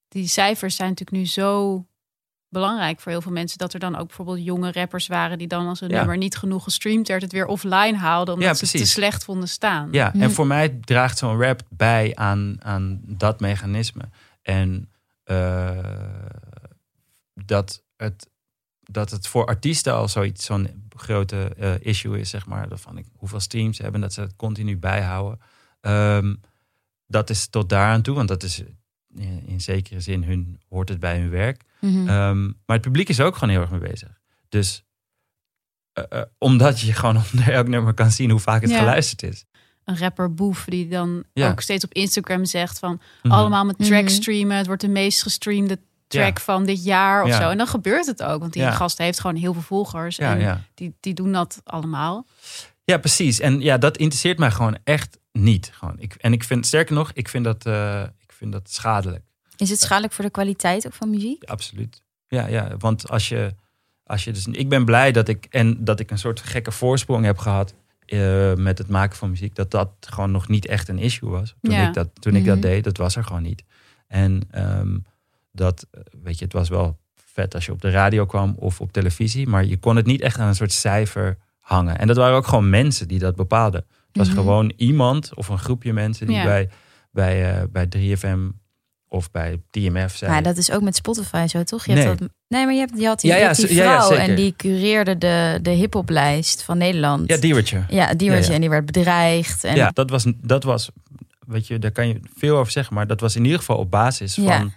die 0.08 0.28
cijfers 0.28 0.76
zijn 0.76 0.88
natuurlijk 0.88 1.16
nu 1.18 1.26
zo 1.26 1.86
belangrijk 2.48 3.00
voor 3.00 3.12
heel 3.12 3.20
veel 3.20 3.32
mensen. 3.32 3.58
Dat 3.58 3.72
er 3.72 3.81
dan 3.81 3.96
ook 3.96 4.06
bijvoorbeeld 4.06 4.44
jonge 4.44 4.72
rappers 4.72 5.06
waren 5.06 5.38
die 5.38 5.46
dan 5.46 5.66
als 5.66 5.81
een 5.81 5.88
Ja. 5.88 5.96
nummer 5.96 6.16
niet 6.16 6.37
genoeg 6.37 6.64
gestreamd 6.64 7.08
werd, 7.08 7.22
het 7.22 7.32
weer 7.32 7.46
offline 7.46 7.96
haalden. 7.96 8.34
Omdat 8.34 8.48
Ja, 8.48 8.54
ze 8.54 8.64
het 8.76 8.84
te 8.87 8.90
slecht 8.90 9.25
vonden 9.25 9.48
staan. 9.48 9.88
Ja, 9.93 10.10
Mhm. 10.14 10.22
en 10.22 10.31
voor 10.31 10.46
mij 10.46 10.69
draagt 10.69 11.19
zo'n 11.19 11.40
rap 11.43 11.60
bij 11.69 12.12
aan, 12.14 12.56
aan 12.64 13.00
dat 13.04 13.40
mechanisme. 13.40 14.02
En 14.43 14.90
eh, 15.25 15.78
dat, 17.34 17.82
het, 17.96 18.28
dat 18.82 19.10
het 19.10 19.26
voor 19.26 19.46
artiesten 19.46 19.94
al 19.94 20.08
zoiets, 20.08 20.44
zo'n 20.44 20.88
grote 20.96 21.54
eh, 21.58 21.75
issue 21.81 22.19
is, 22.20 22.31
zeg 22.31 22.46
maar. 22.46 22.66
Van 22.70 22.99
ik, 22.99 23.06
hoeveel 23.16 23.40
streams 23.40 23.76
ze 23.76 23.82
hebben, 23.82 24.00
dat 24.00 24.12
ze 24.12 24.20
het 24.20 24.37
continu 24.37 24.76
bijhouden. 24.76 25.40
Ehm, 25.81 26.34
dat 27.06 27.31
is 27.31 27.46
tot 27.46 27.69
daaraan 27.69 28.02
toe, 28.02 28.14
want 28.14 28.28
dat 28.28 28.42
is 28.42 28.62
in, 29.14 29.42
in 29.46 29.60
zekere 29.60 30.00
zin 30.00 30.25
hun, 30.25 30.60
hoort 30.69 30.88
het 30.88 31.00
bij 31.00 31.19
hun 31.19 31.31
werk. 31.31 31.62
Mhm. 31.87 32.09
Ehm, 32.09 32.44
maar 32.44 32.77
het 32.77 32.81
publiek 32.81 33.09
is 33.09 33.21
ook 33.21 33.35
gewoon 33.35 33.49
heel 33.55 33.61
erg 33.61 33.71
mee 33.71 33.81
bezig. 33.91 34.09
Dus 34.49 34.85
eh, 35.93 36.05
eh, 36.09 36.23
omdat 36.38 36.81
je 36.81 36.93
gewoon 36.93 37.17
onder 37.33 37.53
elk 37.53 37.69
nummer 37.69 37.94
kan 37.94 38.11
zien 38.11 38.31
hoe 38.31 38.41
vaak 38.41 38.61
het 38.62 38.71
Ja. 38.71 38.79
geluisterd 38.79 39.23
is. 39.23 39.44
Een 39.85 39.99
rapper 39.99 40.35
Boef 40.35 40.65
die 40.65 40.88
dan 40.88 41.25
Ja. 41.33 41.50
ook 41.50 41.61
steeds 41.61 41.85
op 41.85 41.93
Instagram 41.93 42.44
zegt 42.44 42.79
van 42.79 43.00
Mhm. 43.23 43.35
allemaal 43.35 43.65
met 43.65 43.77
track 43.79 44.03
Mhm. 44.03 44.11
streamen. 44.12 44.56
Het 44.56 44.67
wordt 44.67 44.83
de 44.83 44.88
meest 44.88 45.23
gestreamde 45.23 45.79
track 46.06 46.41
van 46.41 46.65
dit 46.65 46.85
jaar 46.85 47.23
of 47.23 47.29
Ja. 47.29 47.41
zo. 47.41 47.50
En 47.50 47.59
dan 47.59 47.67
gebeurt 47.67 48.06
het 48.06 48.23
ook, 48.23 48.41
want 48.41 48.53
die 48.53 48.62
Ja. 48.62 48.71
gast 48.71 48.99
heeft 48.99 49.21
gewoon 49.21 49.37
heel 49.37 49.53
veel 49.53 49.62
volgers. 49.62 50.17
Ja, 50.17 50.33
en 50.35 50.41
ja. 50.41 50.61
Die, 50.75 50.97
die 51.00 51.15
doen 51.15 51.33
dat 51.33 51.61
allemaal. 51.65 52.27
ja, 52.85 52.99
precies. 52.99 53.41
En 53.41 53.61
ja, 53.61 53.79
dat 53.79 53.97
interesseert 53.97 54.38
mij 54.38 54.50
gewoon 54.50 54.79
echt 54.85 55.19
niet. 55.33 55.71
Gewoon. 55.75 55.99
Ik, 55.99 56.15
en 56.15 56.33
ik 56.33 56.44
vind, 56.44 56.67
sterker 56.67 56.94
nog, 56.94 57.11
ik 57.12 57.29
vind 57.29 57.44
dat, 57.44 57.67
eh, 57.67 58.03
ik 58.03 58.33
vind 58.33 58.53
dat 58.53 58.71
schadelijk. 58.71 59.25
Is 59.56 59.70
het 59.70 59.81
schadelijk 59.81 60.12
voor 60.12 60.25
de 60.25 60.31
kwaliteit 60.31 60.87
ook 60.87 60.93
van 60.93 61.11
muziek? 61.11 61.44
Absoluut. 61.44 62.03
Ja, 62.29 62.47
ja, 62.47 62.76
want 62.79 63.08
als 63.08 63.29
je, 63.29 63.55
als 64.05 64.25
je 64.25 64.32
dus, 64.32 64.47
ik 64.47 64.69
ben 64.69 64.85
blij 64.85 65.12
dat 65.12 65.29
ik 65.29 65.47
en 65.50 65.85
dat 65.85 66.00
ik 66.00 66.11
een 66.11 66.19
soort 66.19 66.41
gekke 66.41 66.70
voorsprong 66.73 67.25
heb 67.25 67.38
gehad 67.38 67.75
eh, 68.06 68.55
met 68.55 68.79
het 68.79 68.88
maken 68.88 69.17
van 69.17 69.31
muziek, 69.31 69.55
dat 69.55 69.70
dat 69.70 69.91
gewoon 70.00 70.31
nog 70.31 70.49
niet 70.49 70.67
echt 70.67 70.88
een 70.88 70.99
issue 70.99 71.31
was. 71.31 71.55
Toen 71.62 71.75
Ja. 71.75 71.88
ik 71.88 71.94
dat, 71.94 72.08
toen 72.20 72.37
ik 72.37 72.44
dat 72.44 72.58
Mhm. 72.58 72.67
deed, 72.67 72.85
dat 72.85 72.97
was 72.97 73.17
er 73.17 73.25
gewoon 73.25 73.43
niet. 73.43 73.64
En 74.06 74.43
ehm, 74.50 74.99
dat, 75.53 75.87
weet 76.23 76.38
je, 76.38 76.44
het 76.44 76.52
was 76.52 76.69
wel 76.69 76.99
vet 77.14 77.55
als 77.55 77.67
je 77.67 77.73
op 77.73 77.81
de 77.82 77.91
radio 77.91 78.26
kwam 78.26 78.55
of 78.59 78.81
op 78.81 78.93
televisie, 78.93 79.47
maar 79.47 79.64
je 79.64 79.76
kon 79.79 79.97
het 79.97 80.06
niet 80.06 80.20
echt 80.20 80.38
aan 80.38 80.49
een 80.49 80.55
soort 80.55 80.73
cijfer 80.73 81.38
hangen. 81.61 81.99
En 81.99 82.06
dat 82.06 82.17
waren 82.17 82.37
ook 82.37 82.47
gewoon 82.47 82.70
mensen 82.70 83.09
die 83.09 83.19
dat 83.19 83.37
bepaalden. 83.37 83.81
Het 84.06 84.17
was 84.17 84.26
Mhm. 84.29 84.37
gewoon 84.37 84.73
iemand 84.76 85.35
of 85.35 85.49
een 85.49 85.59
groepje 85.59 85.93
mensen 85.93 86.26
die 86.26 86.37
Ja. 86.37 86.44
bij, 86.44 86.69
bij, 87.11 87.54
eh, 87.61 87.62
bij 87.71 87.87
3FM 87.87 88.49
of 89.08 89.30
bij 89.30 89.60
TMF 89.70 90.16
zijn. 90.16 90.30
Maar 90.30 90.42
dat 90.42 90.56
is 90.56 90.70
ook 90.70 90.82
met 90.82 90.96
Spotify 90.96 91.46
zo, 91.46 91.62
toch? 91.62 91.86
Je 91.86 91.92
Nee. 91.92 92.04
hebt 92.06 92.18
dat, 92.18 92.28
nee, 92.48 92.64
maar 92.64 92.75
je 92.75 92.80
hebt, 92.80 92.92
je 93.00 93.06
had 93.06 93.20
die, 93.20 93.30
Ja, 93.30 93.36
ja, 93.36 93.52
die 93.52 93.66
zo- 93.68 93.75
ja, 93.75 93.82
ja, 93.84 94.02
vrouw 94.06 94.16
en 94.18 94.34
die 94.34 94.54
cureerde 94.56 95.18
de, 95.18 95.58
de 95.62 95.70
hiphoplijst 95.70 96.62
van 96.62 96.78
Nederland. 96.78 97.28
Ja, 97.28 97.36
Diewertje. 97.36 97.84
Ja, 97.88 98.14
die 98.14 98.30
was 98.30 98.38
Ja, 98.40 98.46
ja. 98.48 98.52
en 98.54 98.60
die 98.60 98.70
werd 98.70 98.86
bedreigd. 98.86 99.64
En 99.64 99.76
Ja, 99.76 99.90
dat 99.92 100.10
was, 100.10 100.26
dat 100.42 100.62
was, 100.64 100.90
weet 101.46 101.66
je, 101.66 101.78
daar 101.78 101.90
kan 101.90 102.08
je 102.08 102.20
veel 102.36 102.56
over 102.56 102.72
zeggen, 102.72 102.94
maar 102.94 103.06
dat 103.06 103.20
was 103.20 103.36
in 103.36 103.44
ieder 103.44 103.58
geval 103.58 103.76
op 103.76 103.90
basis 103.90 104.34
van, 104.34 104.72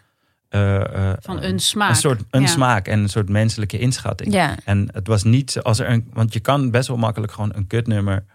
eh, 0.49 1.09
eh, 1.11 1.17
Van 1.19 1.43
een 1.43 1.59
smaak. 1.59 1.89
een 1.89 1.95
soort 1.95 2.21
een 2.29 2.41
Ja. 2.41 2.47
smaak 2.47 2.87
en 2.87 2.99
een 2.99 3.09
soort 3.09 3.29
menselijke 3.29 3.79
inschatting. 3.79 4.33
ja. 4.33 4.55
En 4.65 4.89
het 4.93 5.07
was 5.07 5.23
niet 5.23 5.59
als 5.61 5.79
er 5.79 5.89
een, 5.89 6.07
want 6.13 6.33
je 6.33 6.39
kan 6.39 6.71
best 6.71 6.87
wel 6.87 6.97
makkelijk 6.97 7.31
gewoon 7.31 7.51
een 7.55 7.67
kutnummer 7.67 8.25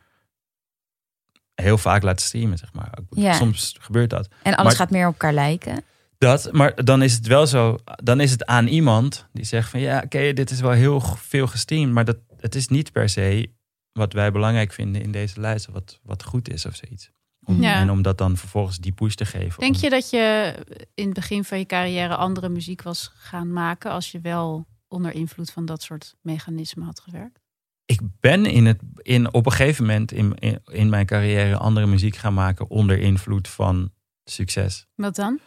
heel 1.54 1.78
vaak 1.78 2.02
laten 2.02 2.26
streamen, 2.26 2.58
zeg 2.58 2.72
maar. 2.72 2.90
Ja. 3.10 3.32
Soms 3.32 3.76
gebeurt 3.80 4.10
dat. 4.10 4.28
en 4.42 4.54
alles 4.54 4.64
Maar- 4.64 4.76
gaat 4.76 4.90
meer 4.90 5.06
op 5.06 5.12
elkaar 5.12 5.32
lijken. 5.32 5.82
Dat, 6.18 6.52
maar 6.52 6.84
dan 6.84 7.02
is 7.02 7.12
het 7.14 7.26
wel 7.26 7.46
zo, 7.46 7.78
dan 8.02 8.20
is 8.20 8.30
het 8.30 8.44
aan 8.46 8.66
iemand 8.66 9.26
die 9.32 9.44
zegt 9.44 9.70
van 9.70 9.80
ja, 9.80 10.00
oké, 10.04 10.32
dit 10.32 10.50
is 10.50 10.60
wel 10.60 10.70
heel 10.70 11.00
veel 11.00 11.46
gestreamd, 11.46 11.92
maar 11.92 12.04
dat, 12.04 12.16
het 12.40 12.54
is 12.54 12.68
niet 12.68 12.92
per 12.92 13.08
se 13.08 13.50
wat 13.92 14.12
wij 14.12 14.32
belangrijk 14.32 14.72
vinden 14.72 15.02
in 15.02 15.12
deze 15.12 15.40
lijst, 15.40 15.68
of 15.68 15.74
wat, 15.74 16.00
wat 16.02 16.22
goed 16.24 16.48
is 16.52 16.66
of 16.66 16.74
zoiets. 16.76 17.10
Om, 17.46 17.62
Ja. 17.62 17.74
En 17.80 17.90
om 17.90 18.02
dat 18.02 18.18
dan 18.18 18.36
vervolgens 18.36 18.78
die 18.78 18.92
push 18.92 19.14
te 19.14 19.24
geven. 19.24 19.60
Denk 19.60 19.74
om- 19.74 19.80
je 19.80 19.90
dat 19.90 20.10
je 20.10 20.54
in 20.94 21.04
het 21.04 21.14
begin 21.14 21.44
van 21.44 21.58
je 21.58 21.64
carrière 21.66 22.16
andere 22.16 22.48
muziek 22.48 22.82
was 22.82 23.10
gaan 23.14 23.52
maken 23.52 23.90
als 23.90 24.10
je 24.10 24.20
wel 24.20 24.66
onder 24.88 25.12
invloed 25.14 25.50
van 25.50 25.64
dat 25.66 25.82
soort 25.82 26.14
mechanismen 26.22 26.86
had 26.86 27.00
gewerkt? 27.00 27.40
Ik 27.86 28.00
ben 28.20 28.46
in 28.46 28.66
het, 28.66 28.78
in, 28.96 29.32
op 29.34 29.46
een 29.46 29.52
gegeven 29.52 29.84
moment 29.86 30.12
in, 30.12 30.34
in, 30.38 30.58
in 30.64 30.88
mijn 30.88 31.06
carrière 31.06 31.56
andere 31.56 31.86
muziek 31.86 32.16
gaan 32.16 32.34
maken 32.34 32.68
onder 32.70 32.98
invloed 32.98 33.48
van 33.48 33.92
succes. 34.24 34.86
Wat 34.94 35.14
dan? 35.16 35.38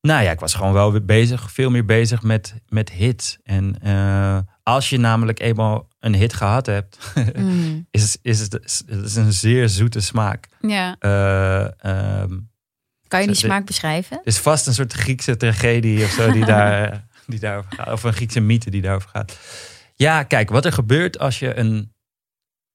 Nou 0.00 0.22
ja, 0.22 0.30
ik 0.30 0.40
was 0.40 0.54
gewoon 0.54 0.72
wel 0.72 0.92
weer 0.92 1.04
bezig, 1.04 1.52
veel 1.52 1.70
meer 1.70 1.84
bezig 1.84 2.22
met, 2.22 2.54
met 2.68 2.90
hits. 2.90 3.38
En 3.44 3.78
eh, 3.82 4.38
als 4.62 4.90
je 4.90 4.98
namelijk 4.98 5.40
eenmaal 5.40 5.88
een 6.00 6.14
hit 6.14 6.32
gehad 6.34 6.66
hebt, 6.66 6.98
Mm. 7.36 7.86
is, 7.90 8.16
is 8.22 8.40
het 8.40 8.58
is, 8.64 8.82
het 8.86 9.04
is 9.04 9.16
een 9.16 9.32
zeer 9.32 9.68
zoete 9.68 10.00
smaak. 10.00 10.48
Ja, 10.60 10.96
Eh, 10.98 11.64
ehm, 12.20 12.38
Kan 13.08 13.20
je 13.20 13.26
die 13.26 13.36
smaak 13.36 13.66
beschrijven? 13.66 14.16
er 14.16 14.26
is 14.26 14.38
vast 14.38 14.66
een 14.66 14.74
soort 14.74 14.92
Griekse 14.92 15.36
tragedie 15.36 16.04
of 16.04 16.10
zo 16.10 16.32
die, 16.32 16.44
daar, 16.54 17.06
die 17.26 17.38
daarover 17.38 17.72
gaat. 17.72 17.92
Of 17.92 18.02
een 18.02 18.12
Griekse 18.12 18.40
mythe 18.40 18.70
die 18.70 18.82
daarover 18.82 19.08
gaat. 19.08 19.38
Ja, 20.02 20.22
kijk, 20.22 20.50
wat 20.50 20.64
er 20.64 20.72
gebeurt 20.72 21.18
als 21.18 21.38
je 21.38 21.56
een. 21.58 21.92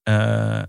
eh, 0.04 0.62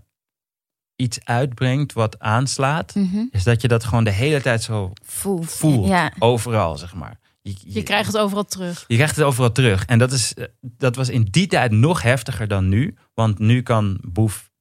iets 0.95 1.25
uitbrengt 1.25 1.93
wat 1.93 2.19
aanslaat, 2.19 2.95
Mhm. 2.95 3.23
is 3.31 3.43
dat 3.43 3.61
je 3.61 3.67
dat 3.67 3.83
gewoon 3.83 4.03
de 4.03 4.09
hele 4.11 4.41
tijd 4.41 4.63
zo 4.63 4.91
Voelt. 5.03 5.51
voelt. 5.51 5.87
Ja. 5.87 6.11
Overal, 6.19 6.77
zeg 6.77 6.93
maar. 6.93 7.19
Je, 7.41 7.55
Je 7.65 7.83
krijgt 7.83 8.07
het 8.07 8.17
overal 8.21 8.45
terug. 8.45 8.83
je 8.87 8.95
krijgt 8.95 9.15
het 9.15 9.25
overal 9.25 9.51
terug. 9.51 9.85
En 9.85 9.99
dat, 9.99 10.11
is, 10.11 10.33
eh, 10.33 10.45
dat 10.61 10.95
was 10.95 11.09
in 11.09 11.23
die 11.23 11.47
tijd 11.47 11.71
nog 11.71 12.01
heftiger 12.01 12.47
dan 12.47 12.69
nu. 12.69 12.95
Want 13.13 13.39
nu 13.39 13.61
kan 13.61 13.99
Boef 14.07 14.51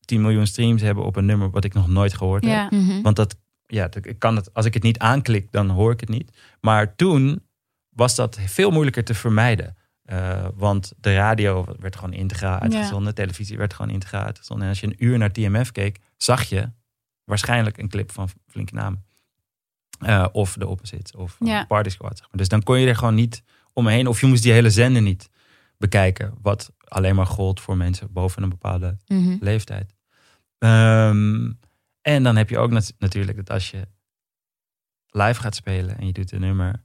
10 0.00 0.20
miljoen 0.20 0.46
streams 0.46 0.82
hebben 0.82 1.04
op 1.04 1.16
een 1.16 1.26
nummer 1.26 1.50
wat 1.50 1.64
ik 1.64 1.74
nog 1.74 1.88
nooit 1.88 2.14
gehoord 2.14 2.44
heb. 2.44 2.70
Mhm. 2.70 3.02
Want 3.02 3.16
dat, 3.16 3.36
ja, 3.66 3.88
ik 4.02 4.18
kan 4.18 4.36
het, 4.36 4.54
als 4.54 4.66
ik 4.66 4.74
het 4.74 4.82
niet 4.82 4.98
aanklik, 4.98 5.50
dan 5.52 5.68
hoor 5.70 5.92
ik 5.92 6.00
het 6.00 6.08
niet. 6.08 6.30
Maar 6.60 6.94
toen 6.96 7.42
was 7.88 8.14
dat 8.14 8.38
veel 8.46 8.70
moeilijker 8.70 9.04
te 9.04 9.14
vermijden. 9.14 9.76
Eh, 10.02 10.46
want 10.54 10.92
de 11.00 11.14
radio 11.14 11.64
werd 11.78 11.96
gewoon 11.96 12.12
integraal 12.12 12.58
uitgezonden. 12.58 13.14
Televisie 13.14 13.56
werd 13.58 13.74
gewoon 13.74 13.90
integraal 13.90 14.24
uitgezonden. 14.24 14.64
En 14.64 14.70
als 14.70 14.80
je 14.80 14.86
een 14.86 15.04
uur 15.04 15.18
naar 15.18 15.32
TMF 15.32 15.72
keek, 15.72 15.98
zag 16.16 16.42
je 16.42 16.70
waarschijnlijk 17.24 17.78
een 17.78 17.88
clip 17.88 18.12
van 18.12 18.28
Flinke 18.46 18.74
Namen. 18.74 19.04
Eh, 19.98 20.26
of 20.32 20.52
de 20.54 20.66
Opposites 20.66 21.12
of 21.14 21.36
Ja. 21.38 21.64
Party 21.64 21.88
Squad. 21.88 22.18
Zeg 22.18 22.26
maar. 22.28 22.36
Dus 22.38 22.48
dan 22.48 22.62
kon 22.62 22.78
je 22.80 22.86
er 22.88 22.96
gewoon 22.96 23.14
niet 23.14 23.42
omheen. 23.72 24.06
Of 24.06 24.20
je 24.20 24.26
moest 24.26 24.42
die 24.42 24.52
hele 24.52 24.70
zender 24.70 25.02
niet 25.02 25.30
bekijken. 25.78 26.34
Wat 26.42 26.72
alleen 26.88 27.14
maar 27.14 27.26
gold 27.26 27.60
voor 27.60 27.76
mensen 27.76 28.12
boven 28.12 28.42
een 28.42 28.48
bepaalde 28.48 28.98
Mhm. 29.06 29.36
leeftijd. 29.40 29.94
Ehm, 30.58 31.52
en 32.00 32.22
dan 32.22 32.36
heb 32.36 32.48
je 32.50 32.58
ook 32.58 32.70
nat- 32.70 32.94
natuurlijk 32.98 33.36
dat 33.36 33.50
als 33.50 33.70
je 33.70 33.86
live 35.10 35.40
gaat 35.40 35.54
spelen 35.54 35.98
en 35.98 36.06
je 36.06 36.12
doet 36.12 36.32
een 36.32 36.40
nummer 36.40 36.84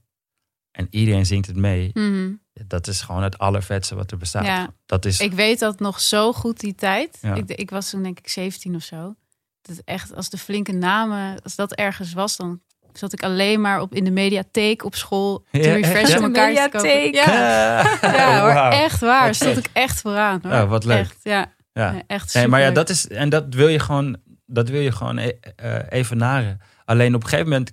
en 0.70 0.86
iedereen 0.90 1.26
zingt 1.26 1.46
het 1.46 1.56
mee, 1.56 1.90
Mhm. 1.94 2.32
Dat 2.66 2.86
is 2.86 3.00
gewoon 3.00 3.22
het 3.22 3.38
allervetste 3.38 3.94
wat 3.94 4.10
er 4.10 4.16
bestaat. 4.16 4.44
Ja. 4.44 4.68
Dat 4.86 5.04
is, 5.04 5.20
Ik 5.20 5.32
weet 5.32 5.58
dat 5.58 5.80
nog 5.80 6.00
zo 6.00 6.32
goed 6.32 6.60
die 6.60 6.74
tijd. 6.74 7.18
Ja. 7.20 7.34
Ik, 7.34 7.50
ik 7.50 7.70
was 7.70 7.90
toen 7.90 8.02
denk 8.02 8.18
ik 8.18 8.28
17 8.28 8.74
of 8.74 8.82
zo. 8.82 9.14
Dat 9.62 9.76
echt, 9.84 10.14
als 10.14 10.30
de 10.30 10.38
flinke 10.38 10.72
namen, 10.72 11.42
als 11.42 11.54
dat 11.54 11.72
ergens 11.72 12.12
was, 12.12 12.36
dan 12.36 12.60
zat 12.92 13.12
ik 13.12 13.22
alleen 13.22 13.60
maar 13.60 13.80
op 13.80 13.94
in 13.94 14.04
de 14.04 14.10
mediatheek 14.10 14.84
op 14.84 14.94
school 14.94 15.44
te 15.50 15.58
Ja, 15.58 15.72
refreshen 15.74 16.18
om 16.18 16.24
elkaar 16.24 16.54
te 16.54 16.68
kopen. 16.70 16.82
Mediatheek. 16.82 17.14
Ja, 17.14 17.80
ja 18.12 18.40
hoor, 18.40 18.72
echt 18.72 19.00
waar. 19.00 19.34
Stond 19.34 19.56
ik 19.56 19.68
echt 19.72 20.00
vooraan. 20.00 20.40
Hoor. 20.42 20.52
Ja, 20.52 20.66
wat 20.66 20.84
leuk. 20.84 20.98
Echt, 20.98 21.16
ja, 21.22 21.54
ja. 21.72 22.02
Echt 22.06 22.34
Nee, 22.34 22.48
maar 22.48 22.60
ja, 22.60 22.70
dat 22.70 22.88
is 22.88 23.08
en 23.08 23.28
dat 23.28 23.54
wil 23.54 23.68
je 23.68 23.78
gewoon, 23.78 24.16
dat 24.46 24.68
wil 24.68 24.80
je 24.80 24.92
gewoon 24.92 25.18
e- 25.18 25.38
eh, 25.56 25.78
evenaren. 25.88 26.60
Alleen 26.84 27.14
op 27.14 27.22
een 27.22 27.28
gegeven 27.28 27.50
moment 27.50 27.72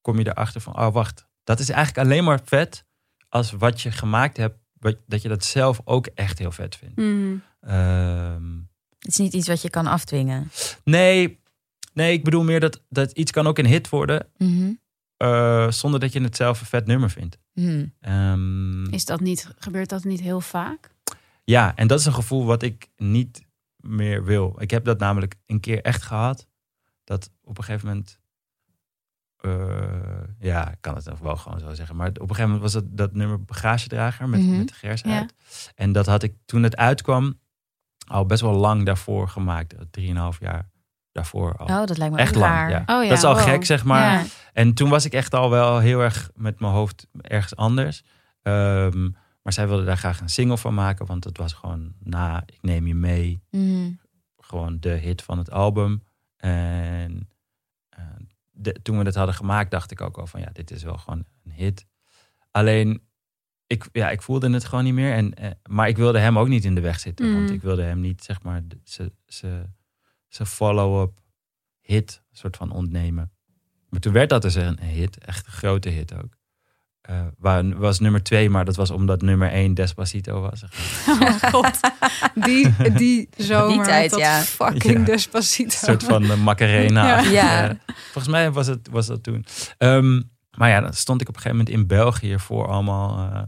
kom 0.00 0.18
je 0.18 0.28
erachter 0.28 0.60
van, 0.60 0.78
oh 0.78 0.92
wacht, 0.92 1.26
dat 1.44 1.58
is 1.58 1.68
eigenlijk 1.68 2.06
alleen 2.06 2.24
maar 2.24 2.40
vet 2.44 2.84
als 3.34 3.52
wat 3.52 3.80
je 3.80 3.90
gemaakt 3.90 4.36
hebt, 4.36 4.58
wat- 4.78 4.98
dat 5.06 5.22
je 5.22 5.28
dat 5.28 5.44
zelf 5.44 5.80
ook 5.84 6.06
echt 6.06 6.38
heel 6.38 6.52
vet 6.52 6.76
vindt. 6.76 6.96
Mhm. 6.96 7.36
Ehm, 7.60 8.56
Het 8.98 9.12
is 9.12 9.16
niet 9.16 9.32
iets 9.32 9.48
wat 9.48 9.62
je 9.62 9.70
kan 9.70 9.86
afdwingen. 9.86 10.50
Nee, 10.84 11.40
nee, 11.92 12.12
ik 12.12 12.24
bedoel 12.24 12.42
meer 12.44 12.60
dat, 12.60 12.82
dat 12.88 13.12
iets 13.12 13.30
kan 13.30 13.46
ook 13.46 13.58
een 13.58 13.66
hit 13.66 13.88
worden. 13.88 14.26
Mhm. 14.36 14.72
eh, 15.16 15.70
zonder 15.70 16.00
dat 16.00 16.12
je 16.12 16.20
het 16.22 16.36
zelf 16.36 16.60
een 16.60 16.66
vet 16.66 16.86
nummer 16.86 17.10
vindt. 17.10 17.38
Mhm. 17.52 17.86
Ehm, 18.00 18.84
Is 18.84 19.04
dat 19.04 19.20
niet, 19.20 19.48
gebeurt 19.58 19.88
dat 19.88 20.04
niet 20.04 20.20
heel 20.20 20.40
vaak? 20.40 20.90
ja, 21.44 21.76
en 21.76 21.86
dat 21.86 21.98
is 21.98 22.04
een 22.06 22.14
gevoel 22.14 22.44
wat 22.44 22.62
ik 22.62 22.88
niet 22.96 23.42
meer 23.76 24.24
wil. 24.24 24.54
Ik 24.58 24.70
heb 24.70 24.84
dat 24.84 24.98
namelijk 24.98 25.34
een 25.46 25.60
keer 25.60 25.82
echt 25.82 26.02
gehad. 26.02 26.46
Dat 27.04 27.30
op 27.42 27.58
een 27.58 27.64
gegeven 27.64 27.88
moment. 27.88 28.18
Eh, 29.44 30.28
ja, 30.38 30.70
ik 30.70 30.76
kan 30.80 30.94
het 30.94 31.10
ook 31.10 31.18
wel 31.18 31.36
gewoon 31.36 31.58
zo 31.60 31.74
zeggen. 31.74 31.96
Maar 31.96 32.08
op 32.08 32.20
een 32.20 32.26
gegeven 32.28 32.44
moment 32.50 32.62
was 32.62 32.72
dat, 32.72 32.84
dat 32.96 33.12
nummer 33.14 33.44
Bagagedrager 33.44 34.28
met, 34.28 34.40
Mhm. 34.40 34.56
met 34.56 34.68
de 34.68 34.74
Gers 34.74 35.00
Ja. 35.02 35.18
uit. 35.18 35.34
En 35.74 35.92
dat 35.92 36.06
had 36.06 36.22
ik 36.22 36.34
toen 36.44 36.62
het 36.62 36.76
uitkwam 36.76 37.38
al 38.06 38.26
best 38.26 38.40
wel 38.42 38.52
lang 38.54 38.84
daarvoor 38.84 39.28
gemaakt. 39.28 39.74
Drieënhalf 39.90 40.40
jaar 40.40 40.70
daarvoor 41.12 41.56
al. 41.56 41.66
Oh, 41.66 41.86
dat 41.86 41.98
lijkt 41.98 42.14
me 42.14 42.20
Echt 42.20 42.34
lang, 42.34 42.70
ja. 42.70 42.82
Oh 42.86 43.02
ja, 43.02 43.08
dat 43.08 43.18
is 43.18 43.24
al 43.24 43.34
wow. 43.34 43.42
gek, 43.42 43.64
zeg 43.64 43.84
maar. 43.84 44.12
Ja. 44.12 44.24
En 44.52 44.74
toen 44.74 44.88
was 44.88 45.04
ik 45.04 45.12
echt 45.12 45.34
al 45.34 45.50
wel 45.50 45.78
heel 45.78 46.00
erg 46.00 46.30
met 46.34 46.60
mijn 46.60 46.72
hoofd 46.72 47.06
ergens 47.20 47.56
anders. 47.56 48.02
Ehm, 48.42 49.02
maar 49.42 49.52
zij 49.52 49.68
wilde 49.68 49.84
daar 49.84 49.96
graag 49.96 50.20
een 50.20 50.28
single 50.28 50.58
van 50.58 50.74
maken, 50.74 51.06
want 51.06 51.24
het 51.24 51.38
was 51.38 51.52
gewoon 51.52 51.92
na 51.98 52.42
Ik 52.46 52.58
Neem 52.60 52.86
Je 52.86 52.94
Mee, 52.94 53.42
Mhm. 53.50 53.90
gewoon 54.38 54.76
de 54.80 54.88
hit 54.88 55.22
van 55.22 55.38
het 55.38 55.50
album. 55.50 56.02
En 56.36 57.28
eh, 57.88 58.04
de- 58.54 58.82
toen 58.82 58.98
we 58.98 59.04
dat 59.04 59.14
hadden 59.14 59.34
gemaakt, 59.34 59.70
dacht 59.70 59.90
ik 59.90 60.00
ook 60.00 60.18
al 60.18 60.26
van 60.26 60.40
ja, 60.40 60.50
dit 60.52 60.70
is 60.70 60.82
wel 60.82 60.96
gewoon 60.98 61.24
een 61.44 61.50
hit. 61.52 61.86
Alleen, 62.50 63.02
ik, 63.66 63.88
ja, 63.92 64.10
ik 64.10 64.22
voelde 64.22 64.50
het 64.50 64.64
gewoon 64.64 64.84
niet 64.84 64.94
meer. 64.94 65.12
En, 65.12 65.34
eh, 65.34 65.50
maar 65.68 65.88
ik 65.88 65.96
wilde 65.96 66.18
hem 66.18 66.38
ook 66.38 66.48
niet 66.48 66.64
in 66.64 66.74
de 66.74 66.80
weg 66.80 67.00
zitten, 67.00 67.32
want 67.32 67.44
Mhm. 67.44 67.54
ik 67.54 67.62
wilde 67.62 67.82
hem 67.82 68.00
niet, 68.00 68.24
zeg 68.24 68.42
maar, 68.42 68.62
zijn 70.28 70.48
follow-up 70.48 71.20
hit 71.80 72.22
soort 72.32 72.56
van 72.56 72.70
ontnemen. 72.72 73.32
Maar 73.88 74.00
toen 74.00 74.12
werd 74.12 74.28
dat 74.28 74.42
dus 74.42 74.54
een 74.54 74.80
hit, 74.80 75.18
echt 75.18 75.46
een 75.46 75.52
grote 75.52 75.88
hit 75.88 76.14
ook. 76.14 76.36
Eh 77.04 77.20
waar, 77.38 77.78
was 77.78 78.00
nummer 78.00 78.22
twee, 78.22 78.50
maar 78.50 78.64
dat 78.64 78.76
was 78.76 78.90
omdat 78.90 79.22
nummer 79.22 79.50
één 79.50 79.74
Despacito 79.74 80.40
was. 80.40 80.58
zeg 80.60 80.70
maar. 81.18 81.28
Oh 81.42 81.50
god. 81.50 81.80
Die, 82.34 82.74
die 82.92 83.28
zomer. 83.36 83.76
Die 83.76 83.82
tijd, 83.82 84.10
dat 84.10 84.18
ja. 84.18 84.40
fucking 84.40 84.98
Ja. 84.98 85.04
Despacito. 85.04 85.64
Een 85.64 85.78
soort 86.00 86.04
van 86.04 86.22
uh, 86.22 86.34
Macarena. 86.36 87.20
Ja. 87.20 87.30
Ja. 87.66 87.76
volgens 87.86 88.28
mij 88.28 88.50
was, 88.52 88.66
het, 88.66 88.88
was 88.90 89.06
dat 89.06 89.22
toen. 89.22 89.44
Ehm, 89.78 90.22
maar 90.56 90.68
ja, 90.68 90.80
dan 90.80 90.92
stond 90.92 91.20
ik 91.20 91.28
op 91.28 91.34
een 91.34 91.40
gegeven 91.40 91.64
moment 91.64 91.80
in 91.80 91.86
België 91.86 92.38
voor 92.38 92.68
allemaal 92.68 93.30
eh, 93.32 93.42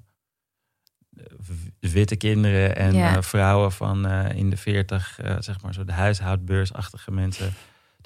witte 1.79 2.17
kinderen 2.17 2.77
en 2.77 2.95
Ja. 2.95 3.17
eh, 3.17 3.23
vrouwen 3.23 3.73
van 3.73 4.07
eh, 4.07 4.37
in 4.37 4.51
de 4.51 4.57
veertig, 4.57 5.19
eh, 5.21 5.37
zeg 5.39 5.61
maar 5.63 5.75
zo 5.75 5.85
de 5.85 5.93
huishoudbeursachtige 5.93 7.11
mensen. 7.11 7.55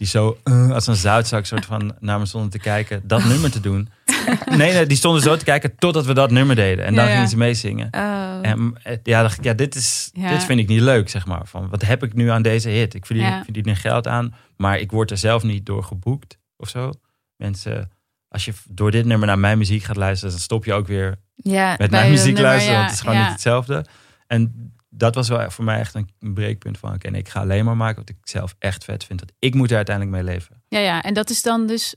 Die 0.01 0.09
zo 0.09 0.39
eh, 0.45 0.71
als 0.71 0.87
een 0.87 0.97
zoutzak 0.97 1.47
soort 1.47 1.65
van 1.65 1.95
naar 1.99 2.19
me 2.19 2.27
stonden 2.27 2.51
te 2.51 2.59
kijken, 2.59 3.01
dat 3.05 3.25
nummer 3.25 3.51
te 3.51 3.61
doen. 3.61 3.89
Nee, 4.47 4.73
nee, 4.73 4.87
die 4.87 4.97
stonden 4.97 5.23
zo 5.23 5.37
te 5.37 5.45
kijken 5.45 5.77
totdat 5.77 6.07
we 6.07 6.15
dat 6.15 6.31
nummer 6.31 6.57
deden. 6.57 6.85
En 6.85 6.95
dan 6.95 7.07
ja. 7.07 7.13
gingen 7.13 7.29
ze 7.29 7.37
meezingen. 7.37 7.89
Oh. 7.91 8.39
En 8.43 8.75
eh, 8.83 8.97
ja, 9.03 9.23
dacht 9.23 9.39
ik, 9.39 9.45
ja, 9.45 9.53
dit, 9.53 9.75
is, 9.75 10.11
Ja. 10.13 10.29
dit 10.31 10.45
vind 10.45 10.61
ik 10.61 10.69
niet 10.69 10.81
leuk, 10.81 11.09
zeg 11.09 11.27
maar. 11.27 11.47
Van, 11.47 11.69
wat 11.69 11.83
heb 11.83 12.03
ik 12.03 12.15
nu 12.15 12.31
aan 12.31 12.43
deze 12.43 12.69
hit? 12.69 12.95
Ik 12.95 13.07
verdien, 13.07 13.25
Ja. 13.25 13.45
verdien 13.45 13.65
er 13.65 13.77
geld 13.77 14.07
aan, 14.07 14.35
maar 14.57 14.79
ik 14.79 14.91
word 14.91 15.11
er 15.11 15.17
zelf 15.17 15.43
niet 15.43 15.67
door 15.67 15.85
geboekt 15.85 16.39
of 16.57 16.69
zo. 16.69 16.93
Mensen, 17.37 17.91
als 18.29 18.45
je 18.45 18.53
door 18.69 18.91
dit 18.91 19.05
nummer 19.05 19.27
naar 19.27 19.39
mijn 19.39 19.59
muziek 19.59 19.83
gaat 19.83 19.97
luisteren, 19.97 20.31
dan 20.35 20.43
stop 20.43 20.65
je 20.65 20.73
ook 20.73 20.87
weer 20.87 21.19
ja. 21.35 21.75
met 21.79 21.91
mijn 21.91 22.11
muziek 22.11 22.25
nummer, 22.35 22.43
luisteren, 22.43 22.73
ja, 22.73 22.79
want 22.79 22.91
het 22.91 22.99
is 22.99 23.05
gewoon 23.05 23.17
ja. 23.21 23.23
niet 23.23 23.33
hetzelfde. 23.33 23.85
En 24.27 24.73
dat 24.93 25.15
was 25.15 25.29
wel 25.29 25.51
voor 25.51 25.65
mij 25.65 25.79
echt 25.79 25.95
een 25.95 26.09
breekpunt 26.19 26.79
van, 26.79 26.95
oké, 26.95 27.11
nee, 27.11 27.21
ik 27.21 27.29
ga 27.29 27.41
alleen 27.41 27.65
maar 27.65 27.77
maken 27.77 27.97
wat 28.01 28.09
ik 28.09 28.17
zelf 28.23 28.55
echt 28.59 28.85
vet 28.85 29.05
vind. 29.05 29.19
Dat 29.19 29.33
ik 29.39 29.55
moet 29.55 29.71
er 29.71 29.77
uiteindelijk 29.77 30.17
mee 30.17 30.35
leven. 30.35 30.63
Ja, 30.69 30.79
ja. 30.79 31.03
En 31.03 31.15
dat 31.15 31.31
is 31.31 31.43
dan 31.43 31.67
dus, 31.67 31.95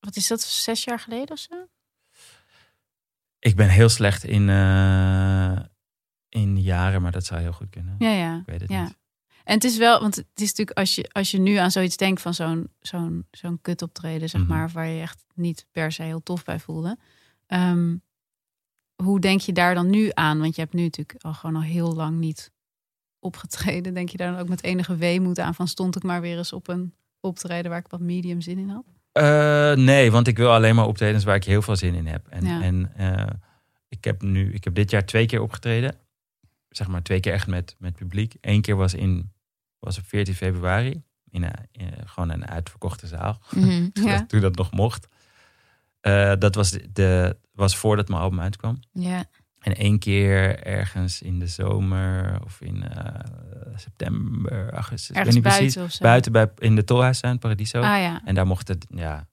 wat 0.00 0.16
is 0.16 0.26
dat, 0.26 0.40
zes 0.40 0.84
jaar 0.84 0.98
geleden 1.00 1.30
of 1.30 1.38
zo? 1.38 1.66
Ik 3.38 3.56
ben 3.56 3.68
heel 3.68 3.88
slecht 3.88 4.24
in, 4.24 4.48
eh, 4.48 5.58
in 6.28 6.60
jaren, 6.60 7.02
maar 7.02 7.12
dat 7.12 7.24
zou 7.24 7.40
heel 7.40 7.52
goed 7.52 7.70
kunnen. 7.70 7.94
Ja, 7.98 8.10
ja. 8.10 8.36
Ik 8.38 8.46
weet 8.46 8.60
het 8.60 8.70
ja. 8.70 8.82
niet. 8.82 8.96
En 9.44 9.54
het 9.54 9.64
is 9.64 9.76
wel, 9.76 10.00
want 10.00 10.16
het 10.16 10.26
is 10.34 10.48
natuurlijk 10.48 10.78
als 10.78 10.94
je, 10.94 11.08
als 11.12 11.30
je 11.30 11.38
nu 11.38 11.54
aan 11.56 11.70
zoiets 11.70 11.96
denkt 11.96 12.20
van 12.20 12.34
zo'n 12.34 12.68
zo'n 12.80 13.26
zo'n 13.30 13.58
kut 13.60 13.82
optreden, 13.82 14.28
zeg 14.28 14.40
Mhm. 14.40 14.50
maar, 14.50 14.70
waar 14.70 14.86
je 14.86 15.00
echt 15.00 15.24
niet 15.34 15.66
per 15.70 15.92
se 15.92 16.02
heel 16.02 16.22
tof 16.22 16.44
bij 16.44 16.58
voelde. 16.60 16.98
Ehm, 17.46 17.96
hoe 19.02 19.20
denk 19.20 19.40
je 19.40 19.52
daar 19.52 19.74
dan 19.74 19.90
nu 19.90 20.10
aan? 20.12 20.38
Want 20.40 20.54
je 20.54 20.60
hebt 20.60 20.74
nu 20.74 20.82
natuurlijk 20.82 21.22
al 21.24 21.34
gewoon 21.34 21.56
al 21.56 21.62
heel 21.62 21.94
lang 21.94 22.18
niet 22.18 22.52
opgetreden. 23.18 23.94
Denk 23.94 24.08
je 24.08 24.16
daar 24.16 24.32
dan 24.32 24.40
ook 24.40 24.48
met 24.48 24.62
enige 24.62 24.96
weemoed 24.96 25.38
aan 25.38 25.54
van 25.54 25.68
stond 25.68 25.96
ik 25.96 26.02
maar 26.02 26.20
weer 26.20 26.36
eens 26.36 26.52
op 26.52 26.68
een 26.68 26.94
optreden 27.20 27.70
waar 27.70 27.80
ik 27.80 27.88
wat 27.88 28.00
medium 28.00 28.40
zin 28.40 28.58
in 28.58 28.68
had? 28.68 28.84
Eh, 29.12 29.72
nee, 29.84 30.10
want 30.10 30.26
ik 30.26 30.36
wil 30.36 30.50
alleen 30.52 30.74
maar 30.74 30.86
optredens 30.86 31.24
waar 31.24 31.34
ik 31.36 31.44
heel 31.44 31.62
veel 31.62 31.76
zin 31.76 31.94
in 31.94 32.06
heb. 32.06 32.26
En, 32.28 32.44
Ja. 32.46 32.62
en 32.62 32.92
eh, 32.96 33.26
ik 33.88 34.04
heb 34.04 34.22
nu, 34.22 34.52
ik 34.52 34.64
heb 34.64 34.74
dit 34.74 34.90
jaar 34.90 35.04
twee 35.06 35.26
keer 35.26 35.40
opgetreden. 35.40 35.96
Zeg 36.68 36.88
maar 36.88 37.02
twee 37.02 37.20
keer 37.20 37.32
echt 37.32 37.46
met, 37.46 37.74
met 37.78 37.94
publiek. 37.94 38.34
Eén 38.40 38.60
keer 38.60 38.76
was, 38.76 38.94
in, 38.94 39.32
was 39.78 39.98
op 39.98 40.04
14 40.06 40.34
februari. 40.34 41.02
In 41.30 41.42
een, 41.42 41.52
in- 41.72 41.92
gewoon 42.08 42.30
een 42.30 42.46
uitverkochte 42.46 43.06
zaal. 43.06 43.38
Mhm. 43.50 43.88
Ja. 44.08 44.26
toen 44.26 44.40
dat 44.40 44.54
nog 44.56 44.72
mocht. 44.72 45.08
Eh, 46.04 46.32
dat 46.38 46.54
was, 46.54 46.70
de, 46.70 46.88
de, 46.92 47.36
was 47.52 47.76
voordat 47.76 48.08
mijn 48.08 48.20
album 48.20 48.40
uitkwam. 48.40 48.80
Ja. 48.92 49.24
En 49.58 49.74
één 49.76 49.98
keer 49.98 50.62
ergens 50.62 51.22
in 51.22 51.38
de 51.38 51.46
zomer 51.46 52.38
of 52.44 52.60
in 52.60 52.82
eh, 52.88 53.20
september, 53.76 54.72
augustus. 54.72 55.08
ik 55.08 55.14
weet 55.14 55.16
Ergens 55.16 55.34
niet 55.34 55.44
buiten 55.44 55.64
precies. 55.66 55.82
of 55.82 55.92
zo? 55.92 56.02
Buiten 56.04 56.32
bij, 56.32 56.50
in 56.58 56.76
de 56.76 56.84
Tolhuistuin, 56.84 57.38
Paradiso. 57.38 57.78
Ah 57.80 58.00
ja, 58.00 58.20
En 58.24 58.34
daar 58.34 58.46
mochten, 58.46 58.78
ja, 58.88 59.26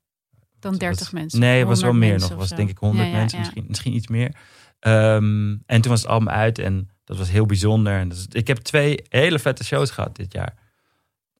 dan 0.59 0.71
het 0.71 0.79
30 0.81 0.99
was- 0.99 1.09
mensen. 1.11 1.39
Nee, 1.39 1.59
het 1.59 1.67
was 1.67 1.81
wel 1.81 1.89
100 1.91 2.11
meer 2.11 2.19
nog. 2.21 2.31
of 2.31 2.37
was 2.37 2.49
denk 2.49 2.69
ik 2.69 2.77
100 2.77 3.05
Ja, 3.05 3.11
ja, 3.11 3.17
mensen, 3.17 3.37
ja. 3.37 3.43
Misschien, 3.43 3.65
misschien 3.67 3.93
iets 3.95 4.07
meer. 4.07 4.35
Ehm, 4.79 5.55
en 5.65 5.81
toen 5.81 5.91
was 5.91 6.01
het 6.01 6.09
album 6.09 6.29
uit 6.29 6.59
en 6.59 6.89
dat 7.03 7.17
was 7.17 7.29
heel 7.29 7.45
bijzonder. 7.45 7.99
En 7.99 8.09
dus, 8.09 8.25
ik 8.29 8.47
heb 8.47 8.57
twee 8.57 9.03
hele 9.09 9.39
vette 9.39 9.63
shows 9.63 9.89
gehad 9.91 10.15
dit 10.15 10.33
jaar. 10.33 10.53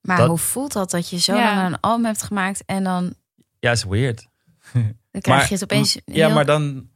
Maar 0.02 0.18
Dat- 0.18 0.28
hoe 0.28 0.38
voelt 0.38 0.74
dat 0.74 0.92
dat 0.92 1.10
je 1.10 1.20
zo 1.20 1.36
Ja. 1.36 1.56
lang 1.56 1.74
een 1.74 1.80
album 1.80 2.06
hebt 2.06 2.24
gemaakt 2.24 2.64
en 2.66 2.84
dan, 2.84 3.14
Ja, 3.60 3.72
is 3.72 3.84
weird. 3.84 4.28
dan 5.12 5.22
krijg 5.22 5.40
Maar- 5.40 5.48
je 5.48 5.54
het 5.54 5.64
opeens 5.64 5.98
Ja, 6.06 6.30
maar 6.30 6.46
dan 6.46 6.90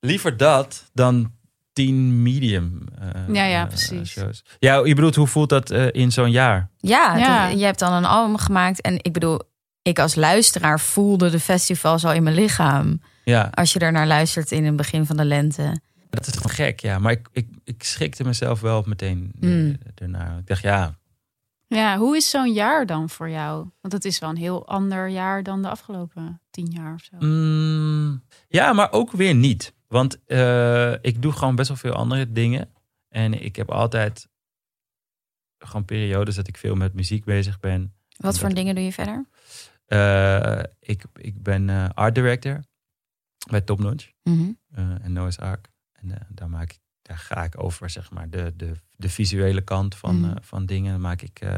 liever 0.00 0.36
dat 0.36 0.90
dan 0.92 1.32
tien 1.72 2.22
medium 2.22 2.86
eh, 3.00 3.34
Ja, 3.34 3.44
ja, 3.44 3.62
eh, 3.62 3.68
precies. 3.68 4.10
shows. 4.10 4.44
Ja, 4.58 4.84
je 4.84 4.94
bedoelt, 4.94 5.14
hoe 5.14 5.26
voelt 5.26 5.48
dat 5.48 5.70
eh, 5.70 5.86
in 5.92 6.12
zo'n 6.12 6.30
jaar? 6.30 6.70
Ja, 6.80 7.48
je 7.48 7.64
hebt 7.64 7.78
dan 7.78 7.92
een 7.92 8.04
album 8.04 8.36
gemaakt. 8.38 8.80
En 8.80 8.94
ik 9.02 9.12
bedoel, 9.12 9.40
ik 9.82 9.98
als 9.98 10.14
luisteraar 10.14 10.80
voelde 10.80 11.30
de 11.30 11.40
festivals 11.40 12.04
al 12.04 12.12
in 12.12 12.22
mijn 12.22 12.34
lichaam. 12.36 13.00
Ja, 13.24 13.50
Als 13.54 13.72
je 13.72 13.78
er 13.78 13.92
naar 13.92 14.06
luistert 14.06 14.50
in 14.52 14.64
het 14.64 14.76
begin 14.76 15.06
van 15.06 15.16
de 15.16 15.24
lente. 15.24 15.80
dat 16.10 16.26
is 16.26 16.32
toch 16.32 16.54
gek, 16.54 16.80
ja. 16.80 16.98
Maar 16.98 17.12
ik, 17.12 17.28
ik, 17.32 17.48
ik 17.64 17.82
schikte 17.82 18.24
mezelf 18.24 18.60
wel 18.60 18.82
meteen 18.86 19.32
eh, 19.40 19.48
Mm. 19.48 19.76
ernaar. 19.94 20.38
Ik 20.38 20.46
dacht, 20.46 20.62
ja, 20.62 20.94
Ja, 21.74 21.98
hoe 21.98 22.16
is 22.16 22.30
zo'n 22.30 22.52
jaar 22.52 22.86
dan 22.86 23.10
voor 23.10 23.30
jou? 23.30 23.68
Want 23.80 23.92
het 23.92 24.04
is 24.04 24.18
wel 24.18 24.30
een 24.30 24.36
heel 24.36 24.66
ander 24.66 25.08
jaar 25.08 25.42
dan 25.42 25.62
de 25.62 25.68
afgelopen 25.68 26.40
tien 26.50 26.66
jaar 26.66 26.94
of 26.94 27.00
zo. 27.02 27.16
Mm, 27.18 28.22
ja, 28.48 28.72
maar 28.72 28.92
ook 28.92 29.10
weer 29.12 29.34
niet. 29.34 29.74
Want 29.88 30.24
eh, 30.24 30.92
ik 30.92 31.22
doe 31.22 31.32
gewoon 31.32 31.54
best 31.56 31.68
wel 31.68 31.76
veel 31.76 31.92
andere 31.92 32.32
dingen. 32.32 32.70
En 33.08 33.42
ik 33.44 33.56
heb 33.56 33.70
altijd 33.70 34.28
gewoon 35.58 35.84
periodes 35.84 36.34
dat 36.34 36.48
ik 36.48 36.56
veel 36.56 36.74
met 36.74 36.94
muziek 36.94 37.24
bezig 37.24 37.60
ben. 37.60 37.94
Wat 38.16 38.38
voor 38.38 38.48
Dat- 38.48 38.56
dingen 38.56 38.74
doe 38.74 38.84
je 38.84 38.92
verder? 38.92 39.26
Eh, 39.86 40.62
ik, 40.80 41.04
ik 41.14 41.42
ben 41.42 41.70
eh, 41.70 41.88
art 41.94 42.14
director 42.14 42.60
bij 43.50 43.60
Top 43.60 43.78
Notch 43.78 44.10
Mhm. 44.22 44.50
eh, 44.70 45.04
en 45.04 45.12
Noah's 45.12 45.38
Ark. 45.38 45.68
En 45.92 46.26
daar, 46.28 46.50
maak 46.50 46.72
ik, 46.72 46.78
daar 47.04 47.18
ga 47.18 47.44
ik 47.44 47.62
over, 47.62 47.90
zeg 47.90 48.10
maar, 48.10 48.30
de, 48.30 48.52
de, 48.56 48.72
de 48.96 49.08
visuele 49.08 49.60
kant 49.60 49.94
van, 49.94 50.20
Mhm. 50.20 50.30
eh, 50.30 50.36
van 50.40 50.66
dingen. 50.66 50.92
Dan 50.92 51.00
maak 51.00 51.22
ik, 51.22 51.40
eh, 51.40 51.50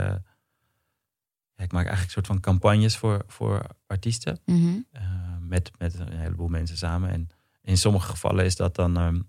ja, 1.55 1.65
ik 1.65 1.73
maak 1.73 1.87
eigenlijk 1.87 2.03
een 2.05 2.11
soort 2.11 2.27
van 2.27 2.41
campagnes 2.41 2.97
voor, 2.97 3.25
voor 3.27 3.67
artiesten. 3.87 4.39
Mhm. 4.45 4.77
eh, 4.93 5.03
met, 5.41 5.71
met 5.79 5.99
een 5.99 6.13
heleboel 6.19 6.49
mensen 6.49 6.77
samen. 6.77 7.11
En 7.11 7.29
in 7.63 7.77
sommige 7.79 8.09
gevallen 8.11 8.45
is 8.45 8.57
dat 8.57 8.75
dan 8.75 8.97
ehm, 8.97 9.21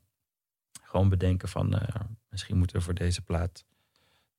gewoon 0.84 1.10
bedenken 1.10 1.50
van 1.50 1.82
misschien 2.30 2.58
moeten 2.58 2.76
we 2.78 2.82
voor 2.82 2.94
deze 2.94 3.22
plaat 3.22 3.66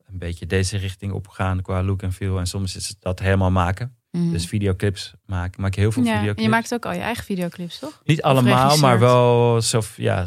een 0.07 0.19
beetje 0.19 0.47
deze 0.47 0.77
richting 0.77 1.13
op 1.13 1.29
gaan 1.29 1.63
qua 1.63 1.83
look 1.83 2.03
en 2.03 2.13
feel. 2.13 2.39
En 2.39 2.47
soms 2.47 2.77
is 2.77 2.89
het 2.89 2.97
dat 3.01 3.19
helemaal 3.19 3.51
maken. 3.51 3.97
Mhm. 4.11 4.31
Dus 4.31 4.47
videoclips 4.47 5.15
maken. 5.27 5.53
Ik 5.53 5.59
maak 5.59 5.75
heel 5.75 5.93
veel 5.93 6.03
ja, 6.03 6.09
en 6.11 6.17
videoclips. 6.19 6.43
je 6.45 6.49
maakt 6.55 6.75
ook 6.75 6.87
al 6.87 6.93
je 6.93 7.01
eigen 7.01 7.25
videoclips, 7.25 7.79
toch? 7.79 8.01
Niet 8.05 8.23
allemaal, 8.23 8.79
maar 8.79 8.99
wel, 8.99 9.63
zo, 9.63 9.81
ja, 9.97 10.27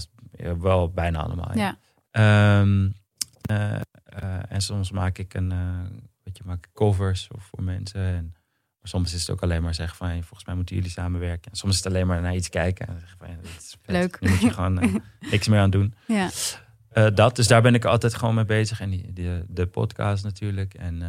wel 0.59 0.91
bijna 0.91 1.23
allemaal. 1.23 1.57
Ja. 1.57 1.61
Ja. 1.61 1.77
Ehm, 2.11 2.89
eh, 3.41 3.75
eh, 4.03 4.51
en 4.51 4.61
soms 4.61 4.91
maak 4.91 5.17
ik 5.17 5.33
een, 5.33 5.51
eh 5.51 5.99
weet 6.23 6.37
je, 6.37 6.43
maak 6.45 6.65
ik 6.65 6.73
covers 6.73 7.27
of 7.35 7.43
voor 7.43 7.63
mensen. 7.63 8.01
En, 8.01 8.33
maar 8.79 8.89
soms 8.89 9.13
is 9.13 9.21
het 9.21 9.29
ook 9.29 9.41
alleen 9.41 9.61
maar 9.61 9.73
zeggen 9.73 9.97
van, 9.97 10.07
hey, 10.07 10.21
volgens 10.21 10.45
mij 10.45 10.55
moeten 10.55 10.75
jullie 10.75 10.91
samenwerken. 10.91 11.51
En 11.51 11.57
soms 11.57 11.73
is 11.73 11.83
het 11.83 11.93
alleen 11.93 12.07
maar 12.07 12.21
naar 12.21 12.35
iets 12.35 12.49
kijken. 12.49 12.87
En 12.87 12.93
dan 12.93 13.01
zeggen 13.01 13.17
van, 13.17 13.51
is. 13.57 13.77
Leuk. 13.85 14.19
Nu 14.19 14.29
moet 14.29 14.41
je 14.41 14.53
gewoon 14.53 15.01
niks 15.31 15.47
meer 15.47 15.59
aan 15.59 15.69
doen. 15.69 15.93
Ja. 16.07 16.29
Dat, 17.09 17.35
dus 17.35 17.47
daar 17.47 17.61
ben 17.61 17.73
ik 17.73 17.85
altijd 17.85 18.15
gewoon 18.15 18.35
mee 18.35 18.45
bezig. 18.45 18.81
En 18.81 18.89
die, 18.89 19.13
die, 19.13 19.43
de 19.47 19.67
podcast 19.67 20.23
natuurlijk. 20.23 20.73
En 20.73 21.01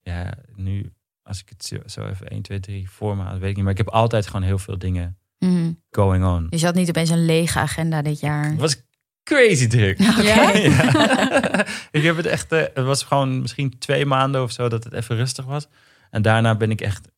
ja, 0.00 0.34
nu, 0.54 0.92
als 1.22 1.40
ik 1.40 1.48
het 1.48 1.64
zo, 1.64 1.76
zo 1.86 2.06
even 2.06 2.28
1, 2.28 2.42
2, 2.42 2.60
3 2.60 2.90
voor 2.90 3.16
me 3.16 3.22
had, 3.22 3.38
weet 3.38 3.50
ik 3.50 3.54
niet. 3.54 3.64
Maar 3.64 3.72
ik 3.72 3.78
heb 3.78 3.88
altijd 3.88 4.26
gewoon 4.26 4.42
heel 4.42 4.58
veel 4.58 4.78
dingen 4.78 5.18
Mhm. 5.44 5.72
going 5.90 6.24
on. 6.24 6.46
Je 6.50 6.64
had 6.64 6.74
niet 6.74 6.88
opeens 6.88 7.10
een 7.10 7.24
lege 7.24 7.58
agenda 7.58 8.02
dit 8.02 8.20
jaar. 8.20 8.44
Het 8.50 8.60
was 8.60 8.82
crazy 9.22 9.66
druk. 9.66 9.98
Ja? 9.98 10.20
Ja. 10.22 10.52
ik 11.98 12.02
heb 12.02 12.16
het 12.16 12.26
echt, 12.26 12.52
eh, 12.52 12.60
het 12.74 12.84
was 12.84 13.02
gewoon 13.02 13.40
misschien 13.40 13.78
twee 13.78 14.06
maanden 14.06 14.42
of 14.42 14.52
zo 14.52 14.68
dat 14.68 14.84
het 14.84 14.92
even 14.92 15.16
rustig 15.16 15.44
was. 15.44 15.66
En 16.10 16.22
daarna 16.22 16.56
ben 16.56 16.70
ik 16.70 16.80
echt 16.80 17.08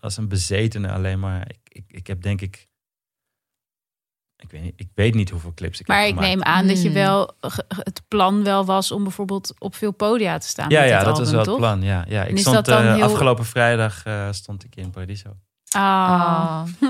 als- 0.00 0.16
een 0.16 0.28
bezetene 0.28 0.92
alleen 0.92 1.18
maar. 1.20 1.48
Ik, 1.50 1.58
ik, 1.68 1.84
ik 1.88 2.06
heb 2.06 2.22
denk 2.22 2.40
ik, 2.40 2.66
ik 4.36 4.50
weet, 4.50 4.62
niet, 4.62 4.72
ik 4.76 4.88
weet 4.94 5.14
niet 5.14 5.30
hoeveel 5.30 5.54
clips 5.54 5.80
ik 5.80 5.86
Maar 5.86 5.98
heb 5.98 6.06
ik 6.08 6.14
gemaakt. 6.14 6.30
neem 6.34 6.42
aan 6.42 6.66
dat 6.66 6.76
je 6.82 6.84
Hmm. 6.88 6.94
wel 6.94 7.36
het 7.68 8.02
plan 8.08 8.44
wel 8.44 8.64
was 8.64 8.90
om 8.92 9.02
bijvoorbeeld 9.02 9.54
op 9.58 9.74
veel 9.74 9.92
podia 9.92 10.38
te 10.38 10.48
staan. 10.48 10.70
Ja, 10.70 10.80
met 10.80 10.88
ja, 10.88 10.96
dit 10.96 11.04
dat 11.06 11.16
album, 11.16 11.24
was 11.24 11.34
wel 11.34 11.44
toch? 11.44 11.52
het 11.54 11.62
plan. 11.62 11.82
Ja, 11.82 12.04
ja. 12.08 12.24
Ik 12.24 12.38
stond 12.38 12.68
eh, 12.68 12.94
heel- 12.94 13.02
afgelopen 13.02 13.44
vrijdag 13.44 14.04
eh, 14.04 14.32
stond 14.32 14.64
ik 14.64 14.76
in 14.76 14.90
Paradiso. 14.90 15.36
Ah, 15.70 16.62
Oh. 16.80 16.88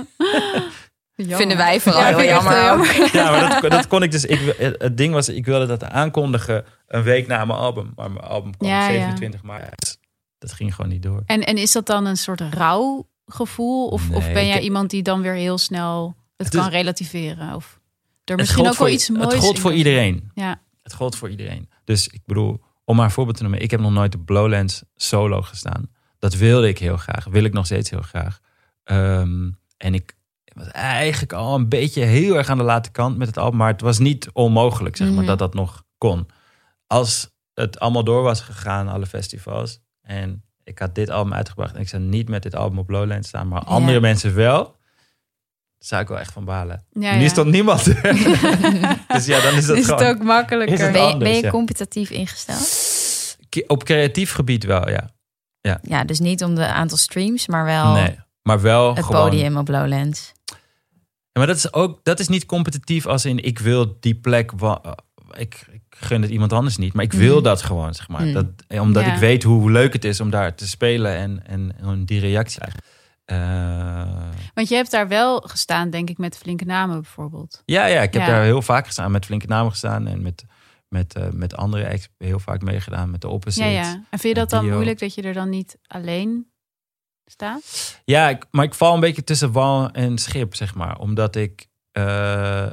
Vinden 1.37 1.57
wij 1.57 1.81
vooral 1.81 2.01
Ja, 2.01 2.07
heel 2.17 2.25
jammer. 2.29 3.11
Ja, 3.13 3.31
maar 3.31 3.61
dat, 3.61 3.71
dat 3.71 3.87
kon 3.87 4.03
ik 4.03 4.11
dus. 4.11 4.25
Ik, 4.25 4.55
het 4.79 4.97
ding 4.97 5.13
was, 5.13 5.29
ik 5.29 5.45
wilde 5.47 5.67
dat 5.67 5.85
aankondigen 5.85 6.65
een 6.87 7.03
week 7.03 7.27
na 7.27 7.45
mijn 7.45 7.59
album. 7.59 7.93
Maar 7.97 8.11
mijn 8.11 8.25
album 8.25 8.57
kwam 8.57 8.71
Ja, 8.71 8.81
ja. 8.89 8.93
27 8.99 9.43
maart. 9.43 9.99
Dat 10.39 10.53
ging 10.53 10.75
gewoon 10.75 10.91
niet 10.91 11.03
door. 11.03 11.23
En, 11.27 11.41
en 11.45 11.57
is 11.57 11.73
dat 11.73 11.87
dan 11.87 12.07
een 12.07 12.17
soort 12.17 12.41
rouwgevoel? 12.41 13.89
Of, 13.89 14.11
of 14.11 14.25
ben 14.33 14.45
jij 14.45 14.55
heb- 14.55 14.63
iemand 14.63 14.91
die 14.91 15.03
dan 15.03 15.23
weer 15.23 15.33
heel 15.35 15.59
snel 15.59 16.15
het, 16.37 16.47
Het 16.47 16.55
is- 16.55 16.61
kan 16.61 16.71
relativeren? 16.71 17.55
Of 17.55 17.81
er 18.25 18.37
misschien 18.37 18.67
ook 18.67 18.77
wel 18.77 18.89
iets 18.89 19.09
moois 19.11 19.33
Het 19.33 19.43
gold 19.43 19.59
voor 19.59 19.73
iedereen. 19.73 20.31
Ja, 20.35 20.61
Het 20.83 20.95
gold 20.95 21.17
voor 21.17 21.31
iedereen. 21.31 21.69
Dus 21.85 22.09
ik 22.09 22.21
bedoel, 22.27 22.61
om 22.85 22.97
maar 22.97 23.05
een 23.05 23.11
voorbeeld 23.11 23.37
te 23.37 23.43
noemen. 23.43 23.61
Ik 23.61 23.71
heb 23.71 23.81
nog 23.81 23.93
nooit 23.93 24.15
op 24.15 24.25
Blowlands 24.25 24.83
solo 24.97 25.43
gestaan. 25.43 25.91
Dat 26.19 26.35
wilde 26.35 26.69
ik 26.69 26.79
heel 26.79 26.97
graag. 26.97 27.25
Wil 27.25 27.45
ik 27.45 27.53
nog 27.53 27.65
steeds 27.67 27.91
heel 27.91 28.03
graag. 28.03 28.41
Ehm, 28.89 29.51
en 29.77 29.95
ik 29.95 30.17
was 30.55 30.67
eigenlijk 30.69 31.33
al 31.33 31.55
een 31.55 31.69
beetje 31.69 32.03
heel 32.05 32.37
erg 32.37 32.49
aan 32.49 32.59
de 32.59 32.65
late 32.65 32.91
kant 32.91 33.17
met 33.19 33.27
het 33.27 33.37
album. 33.39 33.59
Maar 33.59 33.73
het 33.73 33.81
was 33.81 33.99
niet 33.99 34.29
onmogelijk, 34.33 34.97
zeg 34.97 35.07
maar, 35.09 35.17
Mhm. 35.17 35.27
dat 35.27 35.39
dat 35.39 35.55
nog 35.55 35.85
kon. 35.99 36.27
Als 36.87 37.31
het 37.55 37.79
allemaal 37.79 38.05
door 38.05 38.23
was 38.23 38.41
gegaan, 38.41 38.89
alle 38.89 39.07
festivals. 39.07 39.81
En 40.03 40.45
ik 40.65 40.79
had 40.79 40.95
dit 40.95 41.11
album 41.11 41.33
uitgebracht. 41.35 41.75
En 41.75 41.81
ik 41.81 41.89
zou 41.89 42.03
niet 42.03 42.29
met 42.29 42.43
dit 42.43 42.55
album 42.55 42.79
op 42.79 42.87
Blowlands 42.87 43.29
staan. 43.29 43.49
Maar 43.49 43.61
andere 43.63 43.93
Ja. 43.93 44.01
mensen 44.01 44.35
wel. 44.35 44.77
Zou 45.79 46.03
ik 46.03 46.09
wel 46.09 46.19
echt 46.19 46.33
van 46.33 46.45
balen. 46.45 46.85
ja, 46.91 47.15
nu 47.15 47.23
ja. 47.23 47.29
stond 47.29 47.51
niemand 47.51 47.85
dus 49.15 49.27
ja, 49.27 49.41
dan 49.41 49.55
is 49.55 49.67
dat 49.67 49.77
is 49.77 49.85
gewoon... 49.85 50.03
het 50.05 50.17
ook 50.17 50.23
makkelijker. 50.23 50.75
Is 50.75 50.81
het 50.83 50.93
Ben 50.93 51.01
je, 51.03 51.07
anders, 51.13 51.31
ben 51.31 51.39
je 51.39 51.45
ja. 51.45 51.51
competitief 51.51 52.11
ingesteld? 52.11 53.37
Op 53.67 53.85
creatief 53.85 54.33
gebied 54.33 54.65
wel, 54.65 54.89
ja. 54.89 55.11
Ja, 55.83 56.05
dus 56.05 56.19
niet 56.19 56.45
om 56.45 56.55
de 56.55 56.67
aantal 56.67 56.97
streams, 56.99 57.47
maar 57.47 57.65
wel 57.65 57.93
Nee, 57.93 58.19
maar 58.49 58.61
wel 58.61 58.95
het 58.95 59.05
gewoon. 59.05 59.31
podium 59.31 59.57
op 59.57 59.69
Lowlands. 59.69 60.33
Ja, 60.45 60.55
maar 61.45 61.47
dat 61.47 61.57
is 61.57 61.73
ook 61.73 62.01
dat 62.05 62.19
is 62.21 62.29
niet 62.29 62.47
competitief 62.47 63.07
als 63.07 63.25
in 63.25 63.45
ik 63.45 63.59
wil 63.59 63.97
die 64.01 64.15
plek. 64.15 64.53
eh, 64.61 64.75
Ik, 65.37 65.67
ik 65.73 65.83
gun 65.91 66.23
het 66.23 66.31
iemand 66.31 66.53
anders 66.53 66.77
niet, 66.77 66.93
maar 66.93 67.05
ik 67.05 67.13
wil 67.13 67.35
Mhm. 67.35 67.45
dat 67.45 67.63
gewoon, 67.63 67.95
zeg 67.95 68.09
maar. 68.09 68.23
Mhm. 68.25 68.33
Dat, 68.33 68.47
eh, 68.69 68.81
omdat 68.81 69.05
Ja. 69.05 69.13
ik 69.15 69.19
weet 69.21 69.43
hoe 69.43 69.71
leuk 69.71 69.93
het 69.93 70.05
is 70.05 70.21
om 70.21 70.31
daar 70.31 70.55
te 70.55 70.69
spelen 70.69 71.17
en, 71.17 71.47
en, 71.47 71.73
en 71.81 72.05
die 72.05 72.21
reactie. 72.21 72.61
Eh, 73.25 74.07
Want 74.55 74.69
je 74.69 74.75
hebt 74.75 74.91
daar 74.91 75.09
wel 75.09 75.41
gestaan, 75.41 75.91
denk 75.91 76.11
ik, 76.11 76.19
met 76.19 76.39
flinke 76.39 76.65
namen 76.65 76.95
bijvoorbeeld. 77.01 77.63
ja, 77.65 77.87
ja, 77.87 78.01
ik 78.03 78.13
heb 78.13 78.23
Ja. 78.23 78.29
daar 78.29 78.43
heel 78.43 78.63
vaak 78.63 78.87
gestaan, 78.87 79.11
met 79.11 79.25
flinke 79.25 79.47
namen 79.47 79.71
gestaan 79.71 80.07
en 80.07 80.23
met, 80.23 80.45
met, 80.89 81.15
met 81.33 81.57
andere 81.57 81.89
acts 81.91 82.09
heel 82.19 82.39
vaak 82.39 82.63
meegedaan, 82.63 83.11
met 83.11 83.21
de 83.21 83.29
opposite. 83.29 83.65
Ja, 83.65 83.71
ja. 83.71 83.93
En 84.11 84.19
vind 84.19 84.23
je 84.23 84.41
dat 84.41 84.51
dan 84.51 84.65
Dio. 84.65 84.73
moeilijk 84.75 84.99
dat 84.99 85.15
je 85.15 85.23
er 85.23 85.35
dan 85.35 85.49
niet 85.49 85.79
alleen 85.87 86.47
staat? 87.31 88.01
Ja, 88.05 88.29
ik, 88.29 88.45
maar 88.51 88.65
ik 88.65 88.75
val 88.75 88.95
een 88.95 89.01
beetje 89.01 89.25
tussen 89.25 89.53
wal 89.53 89.91
en 89.91 90.19
schip, 90.19 90.55
zeg 90.55 90.75
maar. 90.75 90.99
Omdat 90.99 91.37
ik 91.37 91.67
eh, 91.93 92.67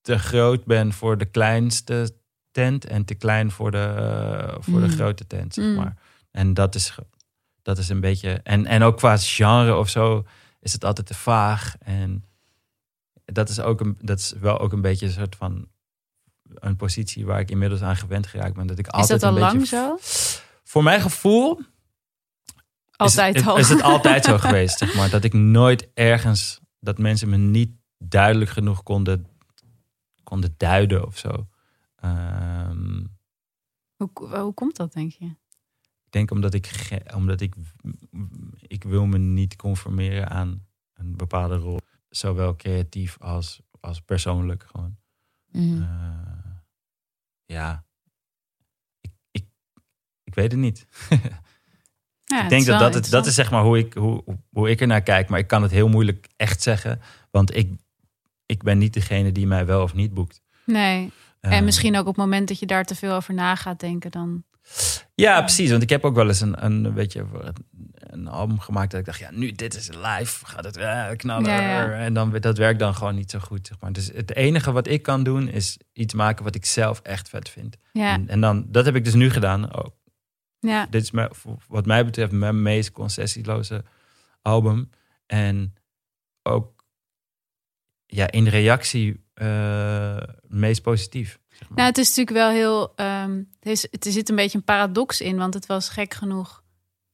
te 0.00 0.18
groot 0.18 0.64
ben 0.64 0.92
voor 0.92 1.18
de 1.18 1.24
kleinste 1.24 2.14
tent 2.50 2.84
en 2.84 3.04
te 3.04 3.14
klein 3.14 3.50
voor 3.50 3.70
de, 3.70 3.94
eh, 3.96 4.56
voor 4.60 4.80
de 4.80 4.86
Mm. 4.86 4.92
grote 4.92 5.26
tent, 5.26 5.54
zeg 5.54 5.64
Mm. 5.64 5.74
maar. 5.74 5.96
En 6.30 6.54
dat 6.54 6.74
is, 6.74 6.94
dat 7.62 7.78
is 7.78 7.88
een 7.88 8.00
beetje... 8.00 8.40
En, 8.42 8.66
en 8.66 8.82
ook 8.82 8.96
qua 8.96 9.16
genre 9.18 9.74
of 9.76 9.88
zo 9.88 10.24
is 10.60 10.72
het 10.72 10.84
altijd 10.84 11.06
te 11.06 11.14
vaag. 11.14 11.74
En 11.78 12.24
dat 13.24 13.48
is, 13.48 13.60
ook 13.60 13.80
een, 13.80 13.98
dat 14.00 14.18
is 14.18 14.32
wel 14.40 14.58
ook 14.58 14.72
een 14.72 14.80
beetje 14.80 15.06
een 15.06 15.12
soort 15.12 15.36
van... 15.36 15.66
een 16.54 16.76
positie 16.76 17.26
waar 17.26 17.40
ik 17.40 17.50
inmiddels 17.50 17.80
aan 17.82 17.96
gewend 17.96 18.26
geraakt 18.26 18.54
ben. 18.54 18.66
Dat 18.66 18.78
ik 18.78 18.86
Is 18.86 18.92
altijd 18.92 19.20
dat 19.20 19.30
al 19.30 19.36
een 19.36 19.42
lang 19.42 19.58
beetje... 19.58 19.76
zo? 19.76 19.96
Voor 20.64 20.82
mijn 20.82 21.00
gevoel 21.00 21.60
Altijd 23.00 23.34
is, 23.34 23.46
al. 23.46 23.56
Is 23.56 23.68
het 23.68 23.82
altijd 23.82 24.24
zo 24.24 24.38
geweest, 24.46 24.78
zeg 24.78 24.94
maar. 24.94 25.10
Dat 25.10 25.24
ik 25.24 25.32
nooit 25.32 25.88
ergens, 25.94 26.60
dat 26.80 26.98
mensen 26.98 27.28
me 27.28 27.36
niet 27.36 27.70
duidelijk 27.98 28.50
genoeg 28.50 28.82
konden, 28.82 29.26
konden 30.22 30.54
duiden 30.56 31.06
of 31.06 31.18
zo. 31.18 31.48
Ehm, 31.96 33.04
Hoe, 33.96 34.10
hoe 34.38 34.54
komt 34.54 34.76
dat, 34.76 34.92
denk 34.92 35.12
je? 35.12 35.24
ik 36.10 36.16
denk 36.16 36.30
omdat 36.30 36.54
ik, 36.54 36.90
omdat 37.14 37.40
ik, 37.40 37.54
ik 38.58 38.84
wil 38.84 39.06
me 39.06 39.18
niet 39.18 39.56
conformeren 39.56 40.28
aan 40.28 40.66
een 40.94 41.16
bepaalde 41.16 41.56
rol. 41.56 41.78
Zowel 42.08 42.56
creatief 42.56 43.18
als, 43.20 43.60
als 43.80 44.00
persoonlijk 44.00 44.64
gewoon. 44.70 44.96
Mhm. 45.52 45.82
Eh, 45.82 46.54
ja, 47.44 47.84
ik, 49.00 49.10
ik, 49.30 49.46
ik 50.22 50.34
weet 50.34 50.50
het 50.50 50.60
niet. 50.60 50.86
Ja, 52.30 52.42
ik 52.42 52.48
denk 52.48 52.66
dat 52.66 52.78
dat, 52.80 52.94
het, 52.94 53.10
dat 53.10 53.26
is 53.26 53.34
zeg 53.34 53.50
maar 53.50 53.62
hoe 53.62 53.78
ik, 53.78 53.94
hoe, 53.94 54.22
hoe 54.50 54.70
ik 54.70 54.80
er 54.80 54.86
naar 54.86 55.02
kijk. 55.02 55.28
Maar 55.28 55.38
ik 55.38 55.46
kan 55.46 55.62
het 55.62 55.70
heel 55.70 55.88
moeilijk 55.88 56.28
echt 56.36 56.62
zeggen. 56.62 57.00
Want 57.30 57.56
ik, 57.56 57.72
ik 58.46 58.62
ben 58.62 58.78
niet 58.78 58.92
degene 58.94 59.32
die 59.32 59.46
mij 59.46 59.66
wel 59.66 59.82
of 59.82 59.94
niet 59.94 60.14
boekt. 60.14 60.40
Nee. 60.66 61.12
Eh, 61.40 61.52
En 61.52 61.64
misschien 61.64 61.94
ook 61.94 62.00
op 62.06 62.06
het 62.06 62.16
moment 62.24 62.48
dat 62.48 62.58
je 62.58 62.66
daar 62.66 62.84
te 62.84 62.94
veel 62.94 63.12
over 63.14 63.34
na 63.34 63.54
gaat 63.54 63.80
denken, 63.80 64.10
dan. 64.10 64.44
Ja, 65.14 65.34
Ja. 65.34 65.40
precies. 65.40 65.70
Want 65.70 65.82
ik 65.82 65.88
heb 65.88 66.04
ook 66.04 66.14
wel 66.14 66.26
eens 66.28 66.40
een, 66.40 66.64
een, 66.64 66.94
weet 66.94 67.12
je, 67.12 67.24
een 67.96 68.28
album 68.28 68.58
gemaakt 68.60 68.90
dat 68.90 69.00
ik 69.00 69.06
dacht, 69.06 69.18
ja, 69.18 69.30
nu 69.32 69.52
dit 69.52 69.74
is 69.74 69.88
live, 69.88 70.46
gaat 70.46 70.64
het 70.64 70.78
uh, 70.78 71.08
knallen. 71.16 71.50
Ja, 71.50 71.60
ja. 71.60 71.92
En 71.92 72.14
dan 72.14 72.36
dat 72.40 72.58
werkt 72.58 72.78
dan 72.78 72.94
gewoon 72.94 73.14
niet 73.14 73.30
zo 73.30 73.38
goed. 73.38 73.66
Zeg 73.66 73.76
maar. 73.80 73.92
Dus 73.92 74.10
het 74.14 74.34
enige 74.34 74.72
wat 74.72 74.86
ik 74.86 75.02
kan 75.02 75.22
doen 75.22 75.48
is 75.48 75.78
iets 75.92 76.14
maken 76.14 76.44
wat 76.44 76.54
ik 76.54 76.64
zelf 76.64 77.00
echt 77.00 77.28
vet 77.28 77.48
vind. 77.48 77.76
Ja, 77.92 78.12
En, 78.12 78.28
en 78.28 78.40
dan, 78.40 78.64
dat 78.68 78.84
heb 78.84 78.94
ik 78.94 79.04
dus 79.04 79.14
nu 79.14 79.30
gedaan. 79.30 79.76
Oh, 79.78 79.84
ja. 80.60 80.86
dit 80.86 81.02
is 81.02 81.10
mijn, 81.10 81.30
wat 81.68 81.86
mij 81.86 82.04
betreft 82.04 82.32
mijn 82.32 82.62
meest 82.62 82.92
concessieloze 82.92 83.84
album. 84.42 84.90
En 85.26 85.74
ook 86.42 86.84
ja, 88.06 88.30
in 88.30 88.46
reactie 88.46 89.24
eh, 89.34 90.16
meest 90.46 90.82
positief. 90.82 91.38
Zeg 91.48 91.68
maar. 91.68 91.78
Nou, 91.78 91.88
het 91.88 91.98
is 91.98 92.08
natuurlijk 92.08 92.36
wel 92.36 92.50
heel. 92.50 92.92
ehm 92.96 93.42
het, 93.60 93.72
is, 93.72 93.86
het 93.90 94.06
er 94.06 94.12
zit 94.12 94.28
een 94.28 94.36
beetje 94.36 94.58
een 94.58 94.64
paradox 94.64 95.20
in, 95.20 95.36
want 95.36 95.54
het 95.54 95.66
was 95.66 95.88
gek 95.88 96.14
genoeg. 96.14 96.62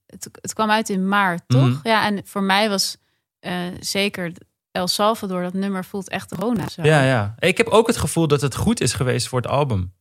Het, 0.07 0.29
het 0.41 0.53
kwam 0.53 0.71
uit 0.71 0.89
in 0.89 1.09
maart, 1.09 1.43
toch? 1.47 1.69
Mhm. 1.69 1.89
Ja, 1.89 2.07
en 2.07 2.21
voor 2.25 2.43
mij 2.43 2.69
was 2.69 2.97
eh, 3.39 3.67
zeker 3.81 4.33
El 4.71 4.89
Salvador, 4.89 5.43
dat 5.43 5.53
nummer 5.53 5.85
voelt 5.85 6.09
echt 6.09 6.29
corona. 6.29 6.69
Zo. 6.69 6.83
Ja, 6.83 7.03
ja. 7.03 7.35
Ik 7.39 7.57
heb 7.57 7.67
ook 7.67 7.87
het 7.87 7.97
gevoel 7.97 8.29
dat 8.29 8.41
het 8.41 8.55
goed 8.55 8.81
is 8.81 8.93
geweest 8.93 9.29
voor 9.29 9.41
het 9.41 9.51
album. 9.51 9.95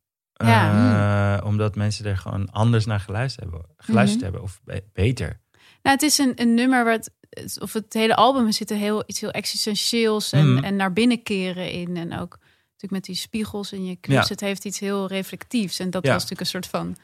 Ja. 0.43 1.37
Eh, 1.39 1.45
Omdat 1.45 1.75
mensen 1.75 2.05
er 2.05 2.17
gewoon 2.17 2.51
anders 2.51 2.85
naar 2.85 2.99
geluisterd 2.99 3.43
hebben. 3.49 3.69
Geluisterd 3.77 4.21
Mhm. 4.21 4.31
hebben 4.31 4.41
of 4.49 4.61
be- 4.63 4.83
beter. 4.93 5.41
Nou, 5.81 5.95
het 5.97 6.01
is 6.01 6.17
een, 6.17 6.31
een 6.35 6.53
nummer 6.53 6.83
waar 6.83 6.93
het, 6.93 7.11
het- 7.29 7.61
of 7.61 7.73
het 7.73 7.93
hele 7.93 8.15
album 8.15 8.45
er 8.45 8.53
zit 8.53 8.71
er 8.71 8.77
heel 8.77 9.03
iets 9.07 9.19
heel 9.21 9.31
existentieels 9.31 10.31
en, 10.31 10.53
Mhm. 10.53 10.63
en 10.63 10.75
naar 10.75 10.93
binnen 10.93 11.23
keren 11.23 11.71
in 11.71 11.97
en 11.97 12.19
ook 12.19 12.37
natuurlijk 12.39 12.91
met 12.91 13.03
die 13.03 13.15
spiegels 13.15 13.71
in 13.71 13.85
je 13.85 13.95
knus. 13.95 14.15
Ja. 14.23 14.27
Het 14.27 14.39
heeft 14.39 14.65
iets 14.65 14.79
heel 14.79 15.07
reflectiefs 15.07 15.79
en 15.79 15.89
dat 15.89 16.05
Ja. 16.05 16.11
was 16.13 16.21
natuurlijk 16.21 16.41
een 16.53 16.61
soort 16.61 16.67
van 16.67 16.95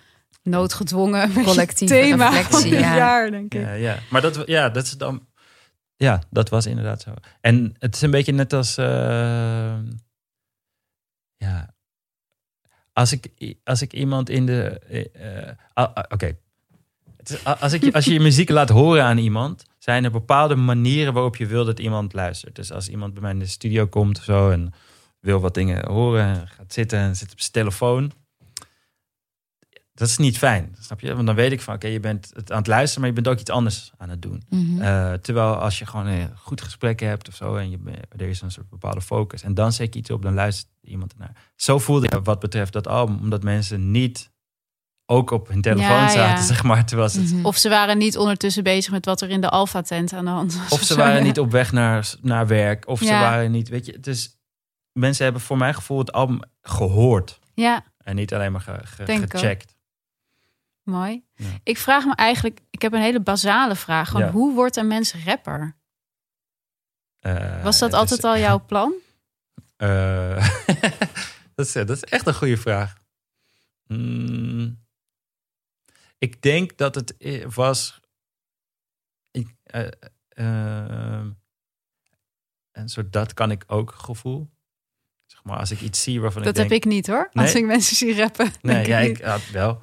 noodgedwongen 0.44 1.34
Collectieve 1.44 1.94
thema 1.94 2.26
reflectie, 2.30 2.52
van 2.60 2.70
dit 2.70 2.80
ja. 2.80 2.96
jaar, 2.96 3.32
denk 3.32 3.54
ik. 3.54 3.62
Ja, 3.62 3.74
ja. 3.74 3.98
Maar 4.10 4.22
dat, 4.22 4.44
ja, 4.46 4.70
dat 4.70 4.84
is 4.84 4.98
dan. 4.98 5.28
Ja, 5.96 6.22
dat 6.30 6.50
was 6.50 6.66
inderdaad 6.66 7.02
zo. 7.02 7.14
En 7.42 7.76
het 7.80 7.96
is 7.96 8.02
een 8.02 8.12
beetje 8.12 8.32
net 8.34 8.54
als. 8.54 8.78
eh, 8.78 9.78
ja. 11.38 11.74
Als 12.94 13.12
ik, 13.12 13.56
als 13.64 13.82
ik 13.82 13.94
iemand 13.94 14.30
in 14.30 14.46
de. 14.46 14.62
eh, 14.80 15.48
eh, 15.48 15.56
ah, 15.74 15.94
ah, 15.94 16.04
Oké. 16.10 16.38
Ah, 17.44 17.62
Als, 17.62 17.74
ik, 17.74 17.96
als 17.96 18.06
je 18.06 18.14
je 18.14 18.20
muziek 18.20 18.50
laat 18.50 18.70
horen 18.70 19.04
aan 19.04 19.18
iemand, 19.18 19.64
zijn 19.78 20.04
er 20.04 20.12
bepaalde 20.12 20.56
manieren 20.56 21.14
waarop 21.14 21.36
je 21.36 21.46
wil 21.46 21.66
dat 21.66 21.80
iemand 21.80 22.14
luistert. 22.14 22.56
Dus 22.56 22.72
als 22.72 22.90
iemand 22.90 23.14
bij 23.14 23.22
mij 23.22 23.32
in 23.32 23.40
de 23.40 23.46
studio 23.46 23.88
komt 23.88 24.18
of 24.18 24.24
zo 24.24 24.50
en 24.50 24.74
wil 25.20 25.40
wat 25.40 25.54
dingen 25.54 25.88
horen, 25.88 26.26
en 26.26 26.48
gaat 26.48 26.74
zitten 26.74 27.00
en 27.00 27.16
zit 27.16 27.32
op 27.32 27.40
zijn 27.40 27.52
telefoon. 27.52 28.12
Dat 30.02 30.10
is 30.10 30.18
niet 30.18 30.38
fijn, 30.38 30.76
snap 30.80 31.00
je? 31.00 31.14
Want 31.16 31.26
dan 31.26 31.36
weet 31.36 31.52
ik 31.52 31.62
van, 31.62 31.74
oké, 31.74 31.88
je 31.88 32.00
bent 32.00 32.32
het 32.34 32.52
aan 32.52 32.58
het 32.58 32.68
luisteren, 32.68 33.00
maar 33.00 33.10
je 33.10 33.22
bent 33.22 33.28
ook 33.36 33.40
iets 33.42 33.50
anders 33.52 33.92
aan 33.98 34.10
het 34.10 34.22
doen. 34.22 34.44
Mhm. 34.50 34.82
Eh, 34.82 35.14
terwijl 35.14 35.54
als 35.56 35.80
je 35.80 35.86
gewoon 35.86 36.06
een 36.06 36.32
goed 36.38 36.62
gesprek 36.62 37.00
hebt 37.00 37.28
of 37.28 37.36
zo 37.36 37.56
en 37.56 37.70
je, 37.70 37.78
er 38.18 38.28
is 38.28 38.42
een 38.42 38.52
soort 38.52 38.70
bepaalde 38.70 39.02
focus 39.02 39.42
en 39.44 39.54
dan 39.54 39.72
zet 39.74 39.94
je 39.94 40.00
iets 40.00 40.10
op, 40.12 40.22
dan 40.22 40.34
luistert 40.34 40.68
iemand 40.82 41.14
ernaar. 41.14 41.36
Zo 41.56 41.80
voelde 41.80 42.06
ik 42.08 42.20
wat 42.24 42.40
betreft 42.40 42.74
dat 42.74 42.88
album, 42.88 43.20
omdat 43.20 43.44
mensen 43.44 43.92
niet 43.92 44.32
ook 45.06 45.32
op 45.32 45.48
hun 45.48 45.62
telefoon 45.62 45.96
Ja, 45.96 46.10
zaten, 46.10 46.42
ja. 46.42 46.48
zeg 46.54 46.64
maar, 46.64 46.86
terwijl 46.86 47.10
ze 47.10 47.20
het 47.22 47.34
Mhm. 47.34 47.46
Of 47.46 47.58
ze 47.58 47.70
waren 47.70 47.98
niet 47.98 48.18
ondertussen 48.18 48.64
bezig 48.64 48.92
met 48.92 49.06
wat 49.06 49.22
er 49.22 49.30
in 49.30 49.42
de 49.42 49.50
Alpha-tent 49.50 50.14
aan 50.14 50.26
de 50.26 50.32
hand 50.32 50.58
was. 50.58 50.72
Of 50.72 50.82
ze 50.82 50.96
waren 50.96 51.18
ja. 51.18 51.24
niet 51.24 51.40
op 51.46 51.52
weg 51.52 51.72
naar, 51.72 52.14
naar 52.22 52.48
werk. 52.48 52.88
Of 52.88 53.00
ze 53.00 53.12
waren 53.12 53.52
niet, 53.52 53.70
weet 53.70 53.86
je, 53.86 53.92
het 53.92 54.08
is, 54.08 54.38
mensen 55.00 55.24
hebben 55.24 55.42
voor 55.42 55.58
mijn 55.58 55.74
gevoel 55.74 55.98
het 55.98 56.12
album 56.12 56.40
gehoord. 56.62 57.40
Ja, 57.54 57.84
En 58.04 58.16
niet 58.16 58.34
alleen 58.34 58.52
maar 58.52 58.62
ge, 58.62 58.80
ge- 58.84 59.04
Denk 59.04 59.24
ik 59.24 59.34
ook. 59.36 59.40
gecheckt. 59.40 59.76
Mooi. 60.84 61.26
Ja. 61.34 61.60
Ik 61.64 61.78
vraag 61.78 62.06
me 62.06 62.16
eigenlijk, 62.16 62.60
ik 62.70 62.82
heb 62.82 62.94
een 62.94 63.02
hele 63.02 63.20
basale 63.22 63.76
vraag. 63.76 64.10
Gewoon, 64.10 64.26
Ja. 64.26 64.32
Hoe 64.32 64.54
wordt 64.54 64.76
een 64.76 64.88
mens 64.88 65.14
rapper? 65.26 65.80
Eh, 67.20 67.64
Was 67.64 67.80
dat 67.80 67.94
altijd 67.94 68.20
is- 68.20 68.26
al 68.26 68.38
jouw 68.38 68.66
plan? 68.66 68.94
Eh, 69.76 70.48
dat, 71.56 71.66
is, 71.66 71.72
dat 71.72 71.90
is 71.90 72.04
echt 72.04 72.28
een 72.28 72.34
goede 72.34 72.58
vraag. 72.58 72.94
Mm, 73.88 74.84
ik 76.18 76.42
denk 76.42 76.78
dat 76.78 76.96
het 76.96 77.16
was. 77.54 78.00
Ik, 79.32 79.56
eh, 79.64 79.88
een 82.72 82.90
soort 82.90 83.14
dat 83.14 83.34
kan 83.34 83.52
ik 83.52 83.64
ook 83.68 83.92
gevoel. 83.92 84.50
Zeg 85.26 85.44
maar, 85.44 85.58
als 85.58 85.72
ik 85.72 85.82
iets 85.82 86.04
zie 86.04 86.22
waarvan 86.22 86.42
Dat 86.42 86.50
ik 86.50 86.56
denk... 86.58 86.70
heb 86.70 86.78
ik 86.78 86.86
niet 86.86 87.08
hoor. 87.08 87.30
Als 87.34 87.54
Nee? 87.54 87.62
ik 87.62 87.68
mensen 87.68 87.96
zie 87.96 88.16
rappen. 88.16 88.52
Nee, 88.62 88.88
ja, 88.88 89.00
ik 89.00 89.18
ik 89.18 89.24
had 89.26 89.50
wel. 89.50 89.80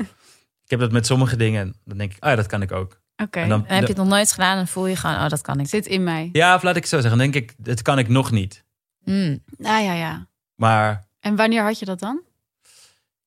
Ik 0.69 0.79
heb 0.79 0.81
dat 0.81 0.93
met 0.93 1.07
sommige 1.07 1.37
dingen. 1.37 1.75
Dan 1.85 1.99
denk 1.99 2.13
ik, 2.15 2.23
ah 2.23 2.31
ja, 2.31 2.37
dat 2.37 2.47
kan 2.47 2.63
ik 2.63 2.73
ook. 2.73 3.01
Oké, 3.17 3.39
En 3.41 3.49
dan- 3.49 3.67
En 3.67 3.75
heb 3.75 3.83
je 3.83 3.89
het 3.89 3.97
nog 3.97 4.07
nooit 4.09 4.33
gedaan 4.33 4.59
en 4.59 4.67
voel 4.69 4.87
je 4.87 4.97
gewoon, 4.97 5.17
oh, 5.17 5.29
dat 5.29 5.41
kan 5.41 5.61
ik. 5.61 5.67
zit 5.69 5.87
in 5.87 6.03
mij. 6.05 6.29
Ja, 6.33 6.55
of 6.55 6.63
laat 6.63 6.77
ik 6.77 6.81
het 6.83 6.91
zo 6.91 7.01
zeggen. 7.01 7.19
Dan 7.19 7.31
denk 7.31 7.45
ik, 7.51 7.55
dat 7.65 7.83
kan 7.83 7.99
ik 7.99 8.09
nog 8.09 8.31
niet. 8.31 8.65
Mm. 9.05 9.45
Ah 9.63 9.85
ja, 9.85 9.93
ja. 9.93 10.29
Maar 10.55 11.07
En 11.21 11.37
wanneer 11.37 11.63
had 11.63 11.79
je 11.79 11.85
dat 11.85 11.99
dan? 11.99 12.23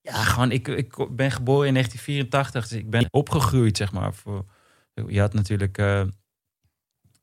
Ja, 0.01 0.13
gewoon, 0.13 0.51
ik, 0.51 0.67
ik 0.67 0.95
ben 1.15 1.31
geboren 1.31 1.67
in 1.67 1.73
1984, 1.73 2.67
dus 2.67 2.77
ik 2.79 2.89
ben 2.89 3.07
opgegroeid, 3.11 3.77
zeg 3.77 3.91
maar. 3.91 4.13
Voor, 4.13 4.45
je 5.07 5.19
had 5.19 5.33
natuurlijk 5.33 5.77
eh, 5.77 6.03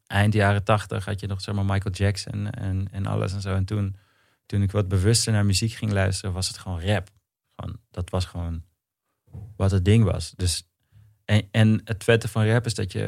eind 0.06 0.34
jaren 0.34 0.64
80 0.64 1.04
had 1.04 1.20
je 1.20 1.26
nog, 1.26 1.40
zeg 1.40 1.54
maar, 1.54 1.64
Michael 1.64 1.94
Jackson 1.94 2.50
en, 2.50 2.88
en 2.92 3.06
alles 3.06 3.32
en 3.32 3.40
zo. 3.40 3.54
En 3.54 3.64
toen, 3.64 3.96
toen 4.46 4.62
ik 4.62 4.70
wat 4.70 4.88
bewuster 4.88 5.32
naar 5.32 5.46
muziek 5.46 5.72
ging 5.72 5.92
luisteren, 5.92 6.34
was 6.34 6.48
het 6.48 6.58
gewoon 6.58 6.80
rap. 6.80 7.08
Gewoon, 7.56 7.78
dat 7.90 8.10
was 8.10 8.24
gewoon 8.24 8.62
wat 9.56 9.70
het 9.70 9.84
ding 9.84 10.04
was. 10.04 10.32
Dus, 10.36 10.68
en, 11.24 11.48
en 11.50 11.80
het 11.84 12.04
vette 12.04 12.28
van 12.28 12.46
rap 12.46 12.66
is 12.66 12.74
dat 12.74 12.92
je, 12.92 13.00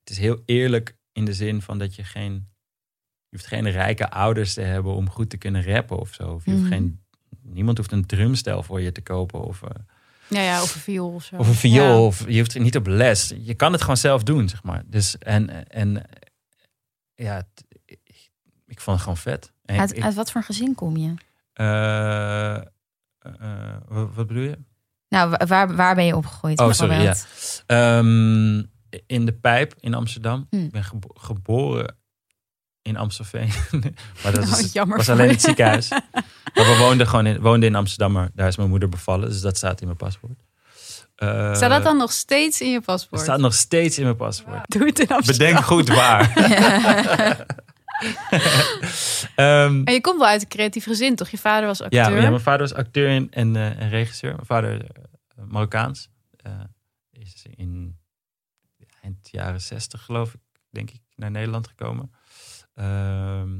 het 0.00 0.10
is 0.10 0.18
heel 0.18 0.42
eerlijk 0.44 0.96
in 1.12 1.24
de 1.24 1.34
zin 1.34 1.62
van 1.62 1.78
dat 1.78 1.94
je 1.94 2.04
geen, 2.04 2.32
je 3.28 3.36
hoeft 3.36 3.46
geen 3.46 3.70
rijke 3.70 4.10
ouders 4.10 4.54
te 4.54 4.60
hebben 4.60 4.94
om 4.94 5.10
goed 5.10 5.30
te 5.30 5.36
kunnen 5.36 5.64
rappen 5.64 5.98
of 5.98 6.14
zo. 6.14 6.32
Of 6.32 6.44
je 6.44 6.50
hoeft 6.50 6.62
Mhm. 6.62 6.72
geen 6.72 7.02
Niemand 7.46 7.76
hoeft 7.78 7.92
een 7.92 8.06
drumstel 8.06 8.62
voor 8.62 8.80
je 8.80 8.92
te 8.92 9.00
kopen 9.02 9.40
of, 9.44 9.62
eh, 9.62 9.68
Ja, 10.28 10.40
ja, 10.40 10.62
of 10.62 10.74
een 10.74 10.80
viool 10.80 11.12
of 11.14 11.24
zo. 11.24 11.36
of 11.36 11.48
een 11.48 11.54
viool. 11.54 11.86
Ja. 12.00 12.00
Of 12.06 12.28
je 12.28 12.38
hoeft 12.38 12.54
er 12.54 12.60
niet 12.60 12.76
op 12.76 12.86
les. 12.86 13.32
Je 13.38 13.54
kan 13.54 13.72
het 13.72 13.80
gewoon 13.80 13.96
zelf 13.96 14.22
doen, 14.22 14.48
zeg 14.48 14.62
maar. 14.62 14.82
Dus 14.86 15.18
en, 15.18 15.68
en 15.68 16.02
ja, 17.14 17.46
ik, 17.84 18.30
ik 18.66 18.80
vond 18.80 18.96
het 18.96 19.00
gewoon 19.00 19.16
vet. 19.16 19.52
En 19.64 19.78
Uit, 19.80 19.96
ik- 19.96 20.02
uit 20.02 20.14
wat 20.14 20.30
voor 20.30 20.42
gezin 20.42 20.74
kom 20.74 20.96
je? 20.96 21.14
eh, 21.52 22.56
eh, 22.56 23.76
wat, 23.88 24.14
wat 24.14 24.26
bedoel 24.26 24.42
je? 24.42 24.58
Nou, 25.14 25.30
wa- 25.30 25.46
waar, 25.46 25.76
waar 25.76 25.94
ben 25.94 26.04
je 26.04 26.16
opgegroeid? 26.16 26.60
Oh, 26.60 26.72
sorry? 26.72 27.14
Ehm, 27.66 28.56
in 29.06 29.24
de 29.24 29.32
Pijp 29.40 29.74
in 29.80 29.94
Amsterdam. 29.94 30.46
Hm. 30.50 30.56
Ik 30.56 30.70
ben 30.70 30.84
gebo- 30.84 31.14
geboren 31.14 31.96
in 32.82 32.96
Amstelveen. 32.96 33.48
maar 34.22 34.32
dat 34.32 34.44
Oh, 34.52 34.58
is, 34.58 34.72
jammer 34.72 34.96
was 34.96 35.08
alleen 35.08 35.28
het 35.28 35.40
ziekenhuis. 35.42 35.88
maar 36.54 36.64
we 36.64 36.76
woonden 36.78 37.06
gewoon 37.08 37.26
in, 37.26 37.40
woonden 37.40 37.68
in 37.68 37.74
Amsterdam, 37.74 38.12
maar 38.12 38.30
daar 38.34 38.48
is 38.48 38.56
mijn 38.56 38.68
moeder 38.68 38.88
bevallen. 38.88 39.28
Dus 39.28 39.40
dat 39.40 39.56
staat 39.56 39.80
in 39.80 39.86
mijn 39.86 39.98
paspoort. 39.98 40.38
Eh, 41.14 41.54
Staat 41.54 41.70
dat 41.70 41.82
dan 41.82 41.96
nog 41.96 42.12
steeds 42.12 42.60
in 42.60 42.68
je 42.68 42.74
Het 42.74 42.84
paspoort? 42.84 43.22
staat 43.22 43.38
nog 43.38 43.54
steeds 43.54 43.98
in 43.98 44.04
mijn 44.04 44.16
paspoort. 44.16 44.70
Doe 44.70 44.86
het 44.86 44.98
in 44.98 45.08
Amsterdam. 45.08 45.46
Bedenk 45.48 45.64
goed 45.66 45.88
waar. 45.88 46.32
Ehm, 49.34 49.82
En 49.84 49.92
je 49.92 50.00
komt 50.00 50.18
wel 50.18 50.28
uit 50.28 50.42
een 50.42 50.48
creatief 50.48 50.84
gezin, 50.84 51.16
toch? 51.16 51.28
Je 51.28 51.38
vader 51.38 51.66
was 51.66 51.82
acteur. 51.82 52.00
ja, 52.00 52.28
mijn 52.28 52.40
vader 52.40 52.60
was 52.60 52.74
acteur 52.74 53.08
en, 53.08 53.30
en, 53.30 53.56
eh, 53.56 53.80
en 53.80 53.88
regisseur. 53.88 54.34
Mijn 54.34 54.46
vader 54.46 54.90
eh, 54.90 55.44
Marokkaans. 55.44 56.08
Eh, 56.36 56.60
is 57.10 57.46
in 57.54 57.98
eind 59.00 59.28
jaren 59.30 59.60
zestig, 59.60 60.02
geloof 60.02 60.34
ik, 60.34 60.40
denk 60.70 60.90
ik, 60.90 61.00
naar 61.14 61.30
Nederland 61.30 61.68
gekomen. 61.68 62.12
Ehm, 62.74 63.58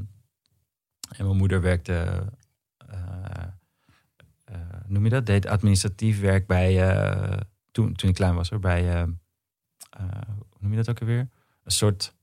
en 1.09 1.25
mijn 1.25 1.37
moeder 1.37 1.61
werkte, 1.61 2.25
noem 4.87 5.03
je 5.03 5.09
dat? 5.09 5.25
Deed 5.25 5.47
administratief 5.47 6.19
werk 6.19 6.47
bij, 6.47 6.75
toen, 7.71 7.93
toen 7.93 8.09
ik 8.09 8.15
klein 8.15 8.35
was 8.35 8.49
hoor, 8.49 8.59
bij, 8.59 9.03
hoe 9.97 10.59
noem 10.59 10.71
je 10.71 10.77
dat 10.77 10.89
ook 10.89 10.99
alweer? 10.99 11.29
Een 11.63 11.71
soort, 11.71 12.15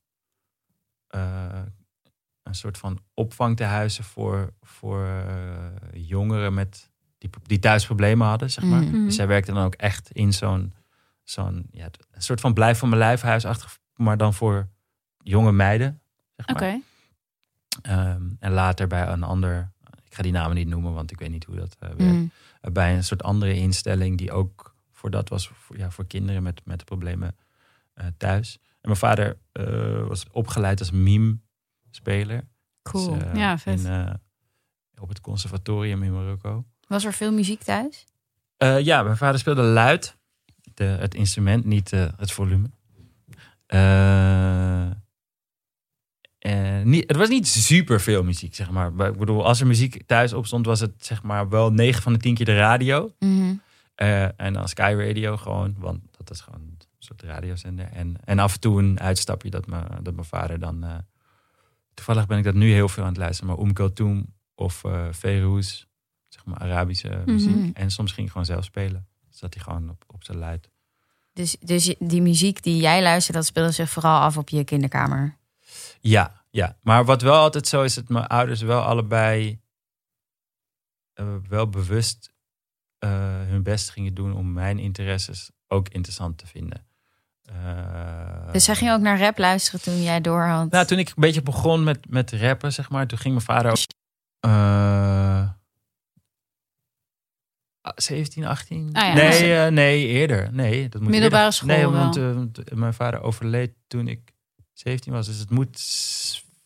een 2.43 2.55
soort 2.55 2.79
van 2.79 2.99
opvangtehuizen 3.15 4.05
voor, 4.05 4.53
voor 4.61 5.07
eh, 5.07 5.67
jongeren 5.93 6.55
met, 6.55 6.91
die, 7.19 7.31
die 7.43 7.59
thuis 7.59 7.87
problemen 7.87 8.27
hadden, 8.27 8.51
zeg 8.51 8.65
maar. 8.65 8.83
Mhm. 8.83 9.05
Dus 9.05 9.15
zij 9.15 9.27
werkte 9.27 9.53
dan 9.53 9.65
ook 9.65 9.75
echt 9.75 10.11
in 10.11 10.33
zo'n, 10.33 10.75
zo'n 11.23 11.67
ja, 11.71 11.89
een 12.11 12.23
soort 12.23 12.41
van 12.41 12.55
blijf 12.55 12.79
van 12.79 12.89
mijn 12.89 13.01
lijf 13.01 13.21
huisachtig, 13.21 13.79
maar 13.97 14.17
dan 14.17 14.35
voor 14.35 14.69
jonge 15.19 15.53
meiden. 15.53 16.01
Zeg 16.37 16.47
maar. 16.47 16.57
Oké. 16.57 16.81
Ehm, 17.83 18.23
en 18.39 18.53
later 18.53 18.87
bij 18.87 19.07
een 19.07 19.23
ander, 19.23 19.73
ik 20.05 20.15
ga 20.15 20.23
die 20.23 20.33
namen 20.33 20.57
niet 20.57 20.69
noemen, 20.69 20.93
want 20.93 21.11
ik 21.11 21.19
weet 21.19 21.31
niet 21.31 21.45
hoe 21.45 21.57
dat 21.57 21.77
eh, 21.79 21.89
werkt. 21.89 22.13
Mm. 22.13 22.31
Uh, 22.63 22.73
bij 22.73 22.95
een 22.97 23.05
soort 23.05 23.23
andere 23.23 23.55
instelling 23.55 24.19
die 24.19 24.33
ook 24.33 24.75
voor 24.91 25.11
dat 25.11 25.29
was 25.29 25.49
voor, 25.49 25.79
ja, 25.79 25.91
voor 25.91 26.07
kinderen 26.07 26.43
met, 26.43 26.61
met 26.65 26.85
problemen 26.85 27.37
eh, 27.95 28.07
thuis. 28.17 28.59
En 28.63 28.89
mijn 28.89 28.97
vader 28.97 29.39
eh, 29.53 30.07
was 30.07 30.27
opgeleid 30.31 30.79
als 30.79 30.91
meme-speler. 32.01 32.45
Cool. 32.83 33.15
Dus, 33.15 33.23
eh, 33.23 33.35
Ja, 33.35 33.59
vet. 33.59 33.81
in, 33.81 33.87
eh, 33.87 34.15
op 35.01 35.09
het 35.09 35.21
conservatorium 35.21 36.03
in 36.03 36.13
Marokko. 36.13 36.65
Was 36.89 37.05
er 37.05 37.13
veel 37.13 37.33
muziek 37.33 37.63
thuis? 37.63 38.07
Eh, 38.57 38.81
ja, 38.81 39.03
mijn 39.03 39.17
vader 39.17 39.41
speelde 39.41 39.63
luid. 39.63 40.17
De, 40.75 40.85
het 40.85 41.15
instrument, 41.15 41.65
niet 41.65 41.91
het 41.91 42.33
volume. 42.33 42.71
Eh, 43.67 44.91
niet, 46.83 47.05
het 47.07 47.17
was 47.17 47.29
niet 47.29 47.49
super 47.49 48.01
veel 48.01 48.23
muziek, 48.23 48.55
zeg 48.55 48.71
maar. 48.71 48.89
Ik 49.09 49.19
bedoel, 49.19 49.45
als 49.45 49.61
er 49.61 49.67
muziek 49.67 50.03
thuis 50.07 50.33
op 50.33 50.47
stond, 50.47 50.67
was 50.67 50.81
het 50.81 51.05
zeg 51.05 51.23
maar 51.23 51.49
wel 51.49 51.73
9 51.73 52.03
van 52.03 52.13
de 52.13 52.19
10 52.19 52.35
keer 52.35 52.47
de 52.47 52.57
radio. 52.57 53.13
Mhm. 53.19 53.55
En 54.37 54.53
dan 54.53 54.69
Sky 54.69 54.95
Radio 54.99 55.37
gewoon, 55.37 55.75
want 55.79 56.01
dat 56.17 56.31
is 56.31 56.41
gewoon 56.41 56.61
een 56.61 56.79
soort 56.99 57.23
radiozender. 57.23 57.89
En, 57.93 58.17
en 58.25 58.39
af 58.39 58.55
en 58.55 58.61
toe 58.61 58.83
een 58.83 59.01
uitstapje 59.01 59.51
dat, 59.51 59.67
me, 59.67 59.83
dat 60.03 60.15
mijn 60.15 60.27
vader 60.27 60.59
dan... 60.59 61.05
toevallig 61.95 62.27
ben 62.27 62.39
ik 62.39 62.45
dat 62.45 62.55
nu 62.55 62.73
heel 62.73 62.89
veel 62.89 63.03
aan 63.03 63.09
het 63.09 63.19
luisteren. 63.19 63.55
Maar 63.55 63.81
Oum 63.99 64.27
of 64.55 64.85
Ferouz, 65.13 65.85
zeg 66.29 66.45
maar 66.45 66.59
Arabische 66.59 67.23
muziek. 67.27 67.57
Mhm. 67.57 67.71
En 67.75 67.91
soms 67.91 68.13
ging 68.13 68.27
ik 68.27 68.33
gewoon 68.33 68.47
zelf 68.47 68.65
spelen. 68.65 69.07
Dus 69.29 69.39
dat 69.41 69.55
hij 69.55 69.63
gewoon 69.63 69.91
op, 69.91 70.05
op 70.07 70.25
zijn 70.25 70.39
luid. 70.39 70.71
Dus, 71.33 71.57
dus 71.61 71.95
die 71.99 72.23
muziek 72.23 72.63
die 72.63 72.81
jij 72.81 73.03
luistert, 73.03 73.37
dat 73.37 73.47
speelde 73.47 73.71
zich 73.71 73.91
vooral 73.91 74.21
af 74.21 74.37
op 74.37 74.49
je 74.49 74.65
kinderkamer. 74.65 75.39
Ja, 76.01 76.45
ja. 76.51 76.77
Maar 76.81 77.05
wat 77.05 77.23
wel 77.23 77.39
altijd 77.39 77.69
zo 77.69 77.83
is, 77.83 77.95
dat 77.95 78.09
mijn 78.09 78.27
ouders 78.27 78.61
wel 78.61 78.81
allebei 78.81 79.61
eh, 81.13 81.37
wel 81.49 81.69
bewust 81.69 82.33
eh, 82.99 83.11
hun 83.47 83.63
best 83.63 83.91
gingen 83.91 84.15
doen 84.15 84.35
om 84.35 84.53
mijn 84.53 84.79
interesses 84.79 85.51
ook 85.69 85.89
interessant 85.89 86.39
te 86.39 86.47
vinden. 86.47 86.87
Eh, 87.43 88.53
Dus 88.53 88.65
zij 88.65 88.75
ging 88.75 88.91
ook 88.91 89.01
naar 89.01 89.19
rap 89.21 89.39
luisteren 89.39 89.81
toen 89.83 90.03
jij 90.03 90.21
door 90.21 90.43
had. 90.43 90.71
Nou, 90.71 90.87
toen 90.87 90.99
ik 90.99 91.09
een 91.09 91.15
beetje 91.17 91.43
begon 91.43 91.85
met, 91.85 92.11
met 92.11 92.33
rappen, 92.33 92.73
zeg 92.73 92.91
maar, 92.91 93.07
toen 93.07 93.19
ging 93.19 93.35
mijn 93.35 93.47
vader 93.47 93.71
ook. 93.71 93.77
eh, 94.41 95.49
17, 97.97 98.45
18? 98.45 98.89
Ah 98.93 99.07
ja, 99.07 99.15
nee, 99.15 99.31
dus- 99.31 99.41
eh, 99.41 99.67
nee, 99.67 100.07
eerder. 100.07 100.49
Nee, 100.53 100.89
dat 100.89 101.01
moet 101.01 101.11
Middelbare 101.11 101.43
eerder. 101.45 101.53
school 101.59 101.69
Nee, 101.77 101.87
want 102.35 102.59
eh, 102.59 102.77
mijn 102.77 102.95
vader 102.95 103.23
overleed 103.23 103.73
toen 103.87 104.09
ik 104.09 104.33
17 104.73 105.13
was. 105.13 105.27
Dus 105.27 105.39
het 105.39 105.51
moet 105.51 105.81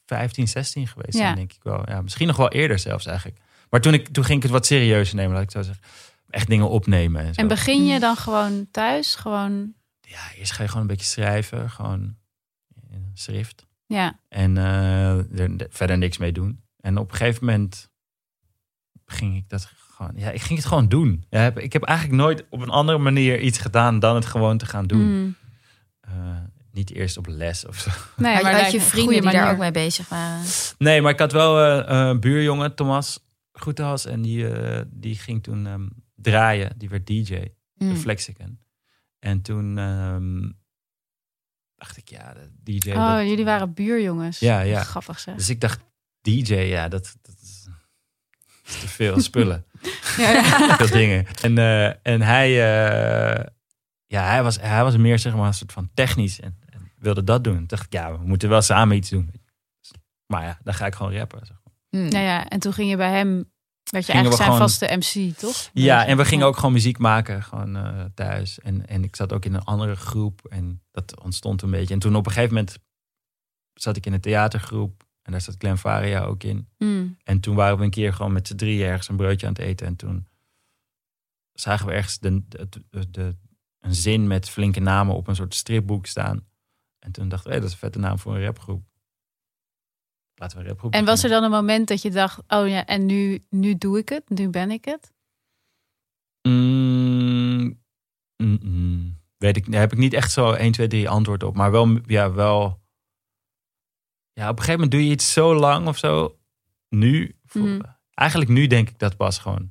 15, 0.07 0.49
16 0.49 0.87
geweest 0.87 1.12
Ja. 1.12 1.19
zijn, 1.25 1.35
denk 1.37 1.53
ik 1.53 1.62
wel. 1.62 1.83
Ja, 1.91 2.03
misschien 2.03 2.27
nog 2.27 2.37
wel 2.37 2.49
eerder 2.51 2.79
zelfs 2.79 3.07
eigenlijk. 3.07 3.39
Maar 3.71 3.81
toen, 3.81 3.95
ik, 3.95 4.09
toen 4.09 4.25
ging 4.25 4.37
ik 4.37 4.43
het 4.43 4.53
wat 4.53 4.67
serieuzer 4.67 5.17
nemen, 5.17 5.33
laat 5.35 5.43
ik 5.43 5.51
zo 5.51 5.62
zeggen. 5.62 5.85
Echt 6.31 6.49
dingen 6.49 6.69
opnemen 6.69 7.23
en 7.25 7.35
zo. 7.35 7.41
En 7.41 7.49
begin 7.49 7.87
je 7.87 8.01
dan 8.01 8.17
gewoon 8.17 8.69
thuis? 8.71 9.15
Gewoon, 9.15 9.75
Ja, 10.09 10.33
eerst 10.35 10.53
ga 10.53 10.62
je 10.62 10.69
gewoon 10.69 10.83
een 10.83 10.88
beetje 10.88 11.07
schrijven. 11.07 11.71
Gewoon 11.71 12.16
in 12.90 13.11
schrift. 13.14 13.66
ja. 13.87 14.21
En 14.29 14.57
er 14.57 15.31
er 15.40 15.66
verder 15.71 15.99
niks 15.99 16.19
mee 16.19 16.33
doen. 16.33 16.61
En 16.81 16.99
op 16.99 17.11
een 17.11 17.16
gegeven 17.16 17.45
moment 17.45 17.90
ging 19.07 19.37
ik 19.37 19.49
dat 19.49 19.69
gewoon. 19.97 20.12
Ja, 20.14 20.31
ik 20.31 20.40
ging 20.40 20.59
het 20.59 20.69
gewoon 20.69 20.88
doen. 20.88 21.25
Ja, 21.31 21.55
ik 21.55 21.73
heb 21.73 21.83
eigenlijk 21.83 22.21
nooit 22.21 22.45
op 22.51 22.61
een 22.61 22.69
andere 22.69 22.99
manier 22.99 23.40
iets 23.40 23.59
gedaan 23.59 23.99
dan 23.99 24.14
het 24.14 24.27
gewoon 24.27 24.59
te 24.59 24.66
gaan 24.66 24.87
doen. 24.87 25.21
Mm. 25.21 25.37
Eh, 26.01 26.12
niet 26.73 26.92
eerst 26.92 27.16
op 27.16 27.27
les 27.27 27.66
of 27.66 27.79
zo. 27.79 27.90
Nee, 28.16 28.35
had, 28.35 28.42
maar 28.42 28.53
had 28.53 28.61
lijkt 28.61 28.73
je 28.73 28.81
vrienden 28.81 29.21
die 29.21 29.31
daar 29.31 29.53
ook 29.53 29.59
mee 29.59 29.71
bezig 29.71 30.09
waren? 30.09 30.45
Nee, 30.79 31.03
maar 31.03 31.12
ik 31.12 31.19
had 31.19 31.33
wel 31.33 31.61
eh, 31.61 32.09
een 32.09 32.21
buurjongen, 32.21 32.75
Thomas 32.75 33.19
Goethals. 33.53 34.05
En 34.05 34.23
die, 34.23 34.49
eh, 34.49 34.83
die 34.87 35.14
ging 35.14 35.42
toen 35.42 35.66
ehm, 35.66 35.87
draaien. 36.14 36.73
Die 36.77 36.88
werd 36.88 37.07
DJ. 37.07 37.49
Mm. 37.75 37.88
de 37.88 37.97
Flexicon. 37.97 38.59
En 39.19 39.43
toen 39.43 39.79
ehm, 39.79 40.51
dacht 41.75 41.97
ik, 41.97 42.09
ja, 42.09 42.35
de 42.35 42.51
DJ. 42.63 42.91
Oh, 42.91 43.17
dat- 43.17 43.27
jullie 43.29 43.45
waren 43.45 43.75
buurjongens. 43.75 44.39
Ja, 44.39 44.61
ja. 44.61 44.83
Grappig 44.83 45.19
zeg. 45.21 45.35
Dus 45.37 45.49
ik 45.49 45.61
dacht, 45.61 45.81
DJ, 46.21 46.55
ja, 46.55 46.89
dat, 46.89 47.17
dat, 47.23 47.35
is, 47.43 47.65
dat 47.65 48.75
is 48.75 48.81
te 48.81 48.89
veel 48.89 49.21
spullen. 49.21 49.65
Ja, 50.17 50.31
ja. 50.31 50.77
veel 50.77 50.87
dingen. 50.91 51.27
En, 51.43 51.59
eh, 51.59 51.87
en 52.13 52.21
hij, 52.23 52.49
eh, 52.49 53.45
ja, 54.07 54.25
hij 54.29 54.43
was, 54.43 54.61
hij 54.61 54.83
was 54.83 54.97
meer 54.97 55.19
zeg 55.19 55.35
maar 55.35 55.47
een 55.47 55.55
soort 55.55 55.73
van 55.73 55.91
technisch 55.95 56.41
en, 56.41 56.59
en 56.71 56.93
wilde 56.99 57.25
dat 57.25 57.45
doen. 57.45 57.57
Toen 57.57 57.67
dacht 57.67 57.87
ik, 57.87 57.93
ja, 57.93 58.19
we 58.19 58.27
moeten 58.27 58.49
wel 58.49 58.63
samen 58.63 58.97
iets 58.97 59.11
doen. 59.11 59.33
Maar 60.27 60.43
ja, 60.43 60.59
dan 60.63 60.75
ga 60.75 60.87
ik 60.87 60.95
gewoon 60.95 61.15
rappen. 61.15 61.47
zeg 61.47 61.57
maar. 61.65 62.03
Mm. 62.03 62.11
Ja, 62.11 62.21
ja. 62.21 62.49
En 62.49 62.59
toen 62.61 62.73
ging 62.73 62.91
je 62.91 62.97
bij 62.97 63.11
hem, 63.13 63.53
werd 63.90 64.07
je 64.07 64.12
eigenlijk 64.12 64.42
zijn 64.42 64.53
gewoon- 64.53 64.68
vaste 64.68 64.96
MC, 64.96 65.37
toch? 65.37 65.70
Ja, 65.72 66.07
en 66.07 66.16
we 66.16 66.25
gingen 66.25 66.46
ook 66.46 66.57
gewoon 66.57 66.72
muziek 66.72 66.99
maken, 66.99 67.42
gewoon 67.42 67.77
eh, 67.77 68.05
thuis. 68.14 68.59
En, 68.59 68.87
en 68.87 69.05
ik 69.05 69.16
zat 69.16 69.33
ook 69.33 69.44
in 69.44 69.55
een 69.55 69.64
andere 69.64 69.96
groep 69.96 70.46
en 70.49 70.83
dat 70.90 71.20
ontstond 71.20 71.62
een 71.62 71.70
beetje. 71.70 71.94
En 71.94 72.01
toen 72.01 72.16
op 72.16 72.27
een 72.27 72.33
gegeven 72.33 72.55
moment 72.55 72.79
zat 73.75 73.96
ik 73.96 74.07
in 74.07 74.12
een 74.12 74.20
theatergroep 74.20 75.05
en 75.22 75.33
daar 75.33 75.40
zat 75.40 75.55
Glenn 75.59 75.79
Faria 75.79 76.25
ook 76.25 76.42
in. 76.42 76.68
Mm. 76.79 77.16
En 77.25 77.40
toen 77.40 77.55
waren 77.55 77.79
we 77.79 77.85
een 77.85 77.90
keer 77.90 78.12
gewoon 78.12 78.33
met 78.33 78.49
z'n 78.49 78.57
drie 78.57 78.85
ergens 78.85 79.09
een 79.09 79.16
broodje 79.16 79.46
aan 79.46 79.53
het 79.53 79.62
eten. 79.62 79.87
En 79.87 79.96
toen 79.96 80.27
zagen 81.53 81.87
we 81.87 81.92
ergens 81.92 82.18
de, 82.18 82.42
de, 83.11 83.37
een 83.81 83.94
zin 83.94 84.27
met 84.27 84.51
flinke 84.51 84.81
namen 84.81 85.14
op 85.14 85.29
een 85.29 85.37
soort 85.37 85.55
stripboek 85.55 86.07
staan. 86.07 86.46
En 86.99 87.12
toen 87.12 87.29
dachten 87.29 87.49
we, 87.49 87.55
hé, 87.55 87.61
dat 87.61 87.68
is 87.68 87.75
een 87.75 87.81
vette 87.83 87.99
naam 87.99 88.18
voor 88.18 88.35
een 88.35 88.44
rapgroep. 88.44 88.85
Laten 90.38 90.64
we 90.64 90.88
En 90.90 91.05
was 91.05 91.22
er 91.22 91.31
dan 91.31 91.42
een 91.42 91.51
moment 91.51 91.88
dat 91.88 92.03
je 92.03 92.11
dacht, 92.11 92.42
oh 92.49 92.68
ja, 92.68 92.87
en 92.87 93.07
nu, 93.07 93.44
nu 93.51 93.79
doe 93.79 93.99
ik 93.99 94.09
het, 94.09 94.29
nu 94.29 94.49
ben 94.49 94.70
ik 94.70 94.85
het? 94.85 95.12
Mm, 96.49 97.81
mm, 98.37 98.59
mm. 98.62 99.20
weet 99.37 99.57
ik, 99.57 99.70
daar 99.72 99.81
heb 99.81 99.92
ik 99.92 99.99
niet 99.99 100.12
echt 100.12 100.33
zo 100.33 100.53
1, 100.53 100.72
2, 100.72 100.87
3 100.87 101.09
antwoord 101.09 101.42
op. 101.42 101.57
Maar 101.57 101.70
wel, 101.70 101.99
ja, 102.07 102.33
wel. 102.33 102.81
Ja, 104.33 104.49
op 104.49 104.59
een 104.59 104.64
gegeven 104.64 104.72
moment 104.72 104.90
doe 104.90 105.05
je 105.05 105.11
iets 105.11 105.33
zo 105.33 105.55
lang 105.55 105.88
of 105.88 105.99
zo. 105.99 106.38
Nu, 106.88 107.37
voor-. 107.44 107.96
Eigenlijk 108.17 108.51
nu 108.51 108.67
denk 108.67 108.89
ik 108.89 108.99
dat 108.99 109.17
pas 109.17 109.39
gewoon. 109.39 109.69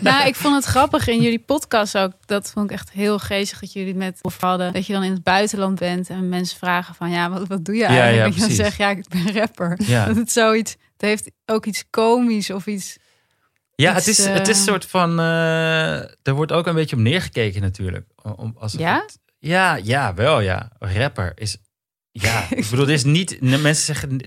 Nou, 0.00 0.26
ik 0.26 0.34
vond 0.34 0.54
het 0.54 0.64
grappig 0.64 1.06
in 1.08 1.22
jullie 1.22 1.38
podcast 1.38 1.98
ook. 1.98 2.12
Dat 2.24 2.50
vond 2.50 2.70
ik 2.70 2.76
echt 2.76 2.90
heel 2.90 3.18
geestig 3.18 3.60
dat 3.60 3.72
jullie 3.72 3.88
het 3.88 3.96
met 3.98 4.18
over 4.22 4.46
hadden. 4.46 4.72
Dat 4.72 4.86
je 4.86 4.92
dan 4.92 5.02
in 5.02 5.12
het 5.12 5.22
buitenland 5.22 5.78
bent 5.78 6.08
en 6.10 6.28
mensen 6.28 6.58
vragen 6.58 6.94
van... 6.94 7.10
ja, 7.10 7.30
wat, 7.30 7.46
wat 7.48 7.64
doe 7.64 7.74
je 7.74 7.80
Ja, 7.80 7.86
eigenlijk? 7.88 8.16
ja, 8.18 8.24
en 8.24 8.32
je 8.32 8.56
dan 8.56 8.64
zegt, 8.64 8.76
ja, 8.76 8.90
ik 8.90 9.08
ben 9.08 9.32
rapper. 9.34 9.78
Ja. 9.82 10.06
Dat 10.06 10.16
het 10.16 10.32
zoiets... 10.32 10.70
Het 10.92 11.08
heeft 11.08 11.30
ook 11.46 11.66
iets 11.66 11.84
komisch 11.90 12.50
of 12.50 12.66
iets... 12.66 12.96
Ja, 13.74 13.96
Iets, 13.96 14.06
het 14.06 14.18
is, 14.18 14.24
het 14.26 14.48
is 14.48 14.54
eh, 14.54 14.56
een 14.58 14.62
soort 14.68 14.86
van. 14.86 15.18
eh, 15.20 15.96
er 15.98 16.32
wordt 16.34 16.52
ook 16.52 16.66
een 16.66 16.74
beetje 16.74 16.96
op 16.96 17.02
neergekeken, 17.02 17.60
natuurlijk. 17.60 18.06
Om, 18.36 18.56
alsof 18.58 18.80
Ja? 18.80 18.94
het- 19.06 19.18
ja, 19.38 19.74
ja, 19.82 20.14
wel, 20.14 20.40
ja. 20.40 20.70
Rapper 20.78 21.32
is. 21.34 21.56
Ja, 22.22 22.46
ik 22.60 22.66
bedoel, 22.70 22.86
dit 22.86 22.96
is 22.96 23.04
niet. 23.04 23.40
Mensen 23.40 23.94
zeggen. 23.94 24.20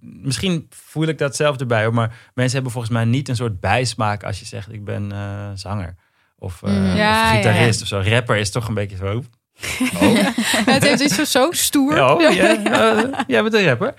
misschien 0.00 0.66
voel 0.70 1.06
ik 1.06 1.18
dat 1.18 1.36
zelf 1.36 1.56
erbij, 1.56 1.84
hoor, 1.84 1.94
maar 1.94 2.30
mensen 2.34 2.54
hebben 2.54 2.72
volgens 2.72 2.92
mij 2.92 3.04
niet 3.04 3.28
een 3.28 3.36
soort 3.36 3.60
bijsmaak 3.60 4.24
als 4.24 4.38
je 4.38 4.44
zegt: 4.44 4.72
ik 4.72 4.84
ben 4.84 5.12
eh, 5.12 5.50
zanger. 5.54 5.94
Of. 6.38 6.60
Ja, 6.64 7.30
of 7.30 7.36
gitarist 7.36 7.78
ja. 7.78 7.96
of 7.96 8.04
zo. 8.04 8.10
Rapper 8.10 8.36
is 8.36 8.50
toch 8.50 8.68
een 8.68 8.74
beetje 8.74 8.96
zo. 8.96 9.24
het 10.72 10.82
heeft 10.82 11.00
iets 11.00 11.14
van 11.14 11.26
zo 11.26 11.50
stoer. 11.50 12.02
Oh, 12.02 12.20
ja, 12.20 12.28
eh, 12.28 13.20
jij 13.26 13.42
bent 13.42 13.54
een 13.54 13.64
rapper. 13.64 13.94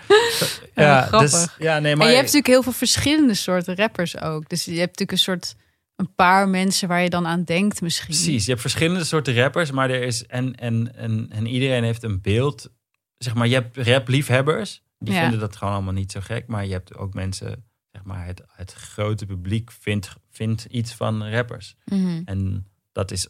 Ja, 0.75 1.01
dus, 1.01 1.07
grappig. 1.07 1.55
ja, 1.59 1.79
nee, 1.79 1.95
maar. 1.95 2.05
En 2.05 2.11
je 2.11 2.17
hebt 2.17 2.27
natuurlijk 2.27 2.53
heel 2.53 2.63
veel 2.63 2.71
verschillende 2.71 3.33
soorten 3.33 3.75
rappers 3.75 4.21
ook. 4.21 4.49
Dus 4.49 4.65
je 4.65 4.71
hebt 4.71 4.99
natuurlijk 4.99 5.11
een 5.11 5.17
soort... 5.17 5.55
een 5.95 6.13
paar 6.15 6.49
mensen 6.49 6.87
waar 6.87 7.01
je 7.01 7.09
dan 7.09 7.27
aan 7.27 7.43
denkt 7.43 7.81
misschien. 7.81 8.15
Precies, 8.15 8.43
je 8.43 8.49
hebt 8.49 8.61
verschillende 8.61 9.03
soorten 9.03 9.35
rappers, 9.35 9.71
maar 9.71 9.89
er 9.89 10.01
is 10.01 10.25
en, 10.25 10.55
en, 10.55 10.91
en, 10.95 11.27
en 11.29 11.47
iedereen 11.47 11.83
heeft 11.83 12.03
een 12.03 12.21
beeld. 12.21 12.69
Zeg 13.17 13.33
maar, 13.33 13.47
je 13.47 13.53
hebt 13.53 13.77
rapliefhebbers, 13.77 14.83
die 14.99 15.13
Ja. 15.13 15.21
vinden 15.21 15.39
dat 15.39 15.55
gewoon 15.55 15.73
allemaal 15.73 15.93
niet 15.93 16.11
zo 16.11 16.19
gek, 16.23 16.47
maar 16.47 16.65
je 16.65 16.71
hebt 16.71 16.95
ook 16.97 17.13
mensen, 17.13 17.65
zeg 17.91 18.03
maar, 18.03 18.25
het, 18.25 18.41
het 18.47 18.73
grote 18.73 19.25
publiek 19.25 19.71
vindt, 19.71 20.13
vindt 20.31 20.65
iets 20.65 20.93
van 20.93 21.29
rappers. 21.29 21.75
Mhm. 21.85 22.21
En 22.25 22.67
dat 22.91 23.11
is 23.11 23.27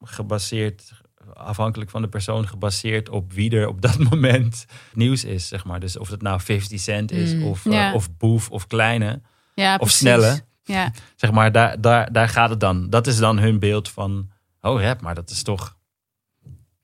gebaseerd, 0.00 0.90
afhankelijk 1.34 1.90
van 1.90 2.02
de 2.02 2.08
persoon, 2.08 2.48
gebaseerd 2.48 3.08
op 3.08 3.32
wie 3.32 3.50
er 3.50 3.68
op 3.68 3.80
dat 3.80 3.98
moment 4.10 4.64
nieuws 4.94 5.24
is, 5.24 5.48
zeg 5.48 5.64
maar. 5.64 5.80
Dus 5.80 5.98
of 5.98 6.08
het 6.10 6.22
nou 6.22 6.40
50 6.40 6.80
Cent 6.80 7.10
is, 7.12 7.34
Mm. 7.34 7.42
of, 7.44 7.66
eh, 7.66 7.90
of 7.94 8.16
Boef, 8.16 8.50
of 8.50 8.66
Kleine, 8.66 9.20
Ja, 9.54 9.72
of 9.72 9.78
precies. 9.78 9.98
Snelle. 9.98 10.40
Ja, 10.64 10.92
Zeg 11.16 11.30
maar, 11.32 11.52
daar, 11.52 11.80
daar, 11.80 12.12
daar 12.12 12.28
gaat 12.28 12.50
het 12.50 12.60
dan. 12.60 12.90
Dat 12.90 13.06
is 13.06 13.16
dan 13.16 13.38
hun 13.38 13.58
beeld 13.58 13.88
van, 13.88 14.30
oh 14.60 14.80
rap, 14.80 15.00
maar 15.00 15.14
dat 15.14 15.30
is 15.30 15.42
toch, 15.42 15.75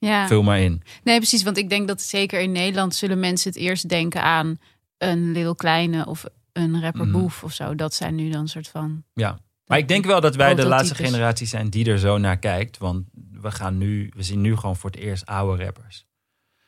ja. 0.09 0.27
vul 0.27 0.43
maar 0.43 0.61
in. 0.61 0.83
Nee, 1.05 1.17
precies. 1.17 1.43
Want 1.43 1.57
ik 1.57 1.69
denk 1.71 1.89
dat 1.89 2.03
zeker 2.03 2.41
in 2.41 2.53
Nederland 2.53 2.95
zullen 2.95 3.21
mensen 3.21 3.51
het 3.51 3.59
eerst 3.61 3.89
denken 3.89 4.23
aan 4.23 4.59
een 4.99 5.33
Little 5.33 5.57
Kleine 5.57 6.07
of 6.07 6.25
een 6.53 6.81
rapper 6.81 7.07
Mhm. 7.07 7.13
Boef 7.21 7.43
of 7.45 7.53
zo. 7.53 7.75
Dat 7.75 7.95
zijn 7.95 8.15
nu 8.15 8.31
dan 8.31 8.41
een 8.41 8.49
soort 8.49 8.69
van. 8.69 9.03
Ja. 9.15 9.39
Maar 9.67 9.79
ik 9.79 9.89
denk 9.89 10.05
wel 10.05 10.21
dat 10.21 10.37
wij 10.37 10.55
de 10.55 10.67
laatste 10.67 10.95
generatie 10.95 11.47
zijn 11.47 11.69
die 11.69 11.91
er 11.91 11.99
zo 11.99 12.19
naar 12.19 12.39
kijkt. 12.39 12.79
Want 12.79 13.05
we, 13.41 13.51
gaan 13.51 13.79
nu, 13.79 14.11
we 14.17 14.23
zien 14.23 14.41
nu 14.41 14.57
gewoon 14.57 14.77
voor 14.77 14.91
het 14.91 14.99
eerst 14.99 15.27
oude 15.27 15.65
rappers. 15.65 16.05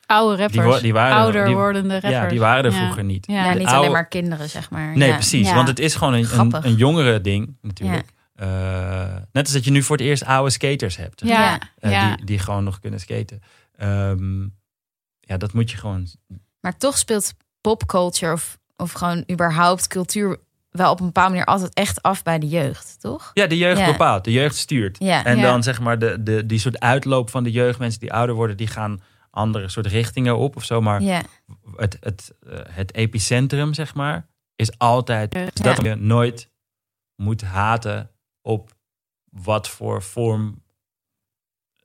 Oude 0.05 0.35
rappers, 0.35 0.51
Die, 0.63 0.71
wo- 0.73 0.79
die 0.79 0.93
waren, 0.93 1.17
ouder 1.17 1.45
die- 1.45 1.55
wordende 1.55 1.93
rappers. 1.93 2.11
Ja, 2.13 2.27
die 2.27 2.39
waren 2.39 2.63
er 2.65 2.71
Ja. 2.71 2.77
vroeger 2.83 3.03
niet. 3.03 3.27
Ja. 3.27 3.53
Niet 3.53 3.57
oude- 3.61 3.71
alleen 3.73 3.91
maar 3.91 4.07
kinderen, 4.07 4.49
zeg 4.49 4.69
maar. 4.69 4.97
Nee, 4.97 5.07
Ja. 5.07 5.13
precies. 5.13 5.47
Ja. 5.47 5.55
Want 5.55 5.67
het 5.67 5.79
is 5.79 5.95
gewoon 5.95 6.13
een, 6.13 6.39
een, 6.39 6.65
een 6.65 6.75
jongere 6.75 7.21
ding 7.21 7.57
natuurlijk. 7.61 8.13
Eh, 8.35 9.15
net 9.31 9.43
als 9.43 9.51
dat 9.51 9.65
je 9.65 9.71
nu 9.71 9.83
voor 9.83 9.97
het 9.97 10.05
eerst 10.05 10.23
oude 10.25 10.49
skaters 10.49 10.95
hebt. 10.97 11.21
Ja, 11.25 11.29
Ja. 11.39 11.59
eh, 11.79 12.15
die, 12.17 12.25
die 12.25 12.39
gewoon 12.39 12.63
nog 12.63 12.79
kunnen 12.79 12.99
skaten. 12.99 13.41
Ehm, 13.75 14.41
ja, 15.19 15.37
dat 15.37 15.53
moet 15.53 15.71
je 15.71 15.77
gewoon... 15.77 16.07
Maar 16.61 16.77
toch 16.77 16.97
speelt 16.97 17.33
popculture 17.61 18.33
of, 18.33 18.57
of 18.75 18.91
gewoon 18.91 19.23
überhaupt 19.31 19.87
cultuur 19.87 20.39
wel 20.69 20.91
op 20.91 20.99
een 20.99 21.05
bepaalde 21.05 21.29
manier 21.29 21.45
altijd 21.45 21.73
echt 21.73 22.01
af 22.01 22.23
bij 22.23 22.39
de 22.39 22.47
jeugd, 22.47 22.95
toch? 22.99 23.31
Ja, 23.33 23.47
de 23.47 23.57
jeugd 23.57 23.79
Ja. 23.79 23.85
bepaalt. 23.91 24.23
De 24.23 24.31
jeugd 24.31 24.55
stuurt. 24.55 24.97
Ja. 24.99 25.25
En 25.25 25.37
Ja. 25.37 25.41
dan 25.43 25.63
zeg 25.63 25.79
maar 25.81 25.99
de, 25.99 26.23
de, 26.23 26.45
die 26.45 26.59
soort 26.59 26.79
uitloop 26.79 27.29
van 27.29 27.43
de 27.43 27.51
jeugd, 27.51 27.79
mensen 27.79 27.99
die 27.99 28.13
ouder 28.13 28.35
worden, 28.35 28.57
die 28.57 28.67
gaan 28.67 29.01
andere 29.29 29.69
soort 29.69 29.85
richtingen 29.85 30.37
op 30.37 30.55
of 30.55 30.63
zo. 30.63 30.81
Maar 30.81 31.01
Ja. 31.01 31.21
het, 31.75 31.97
het, 31.99 32.33
eh, 32.49 32.59
het 32.69 32.93
epicentrum, 32.95 33.73
zeg 33.73 33.93
maar, 33.93 34.27
is 34.55 34.77
altijd 34.77 35.31
dus 35.31 35.53
dat 35.53 35.81
je 35.81 35.95
nooit 35.95 36.49
moet 37.15 37.41
haten 37.41 38.09
op 38.45 38.73
wat 39.31 39.69
voor 39.69 40.03
vorm 40.03 40.63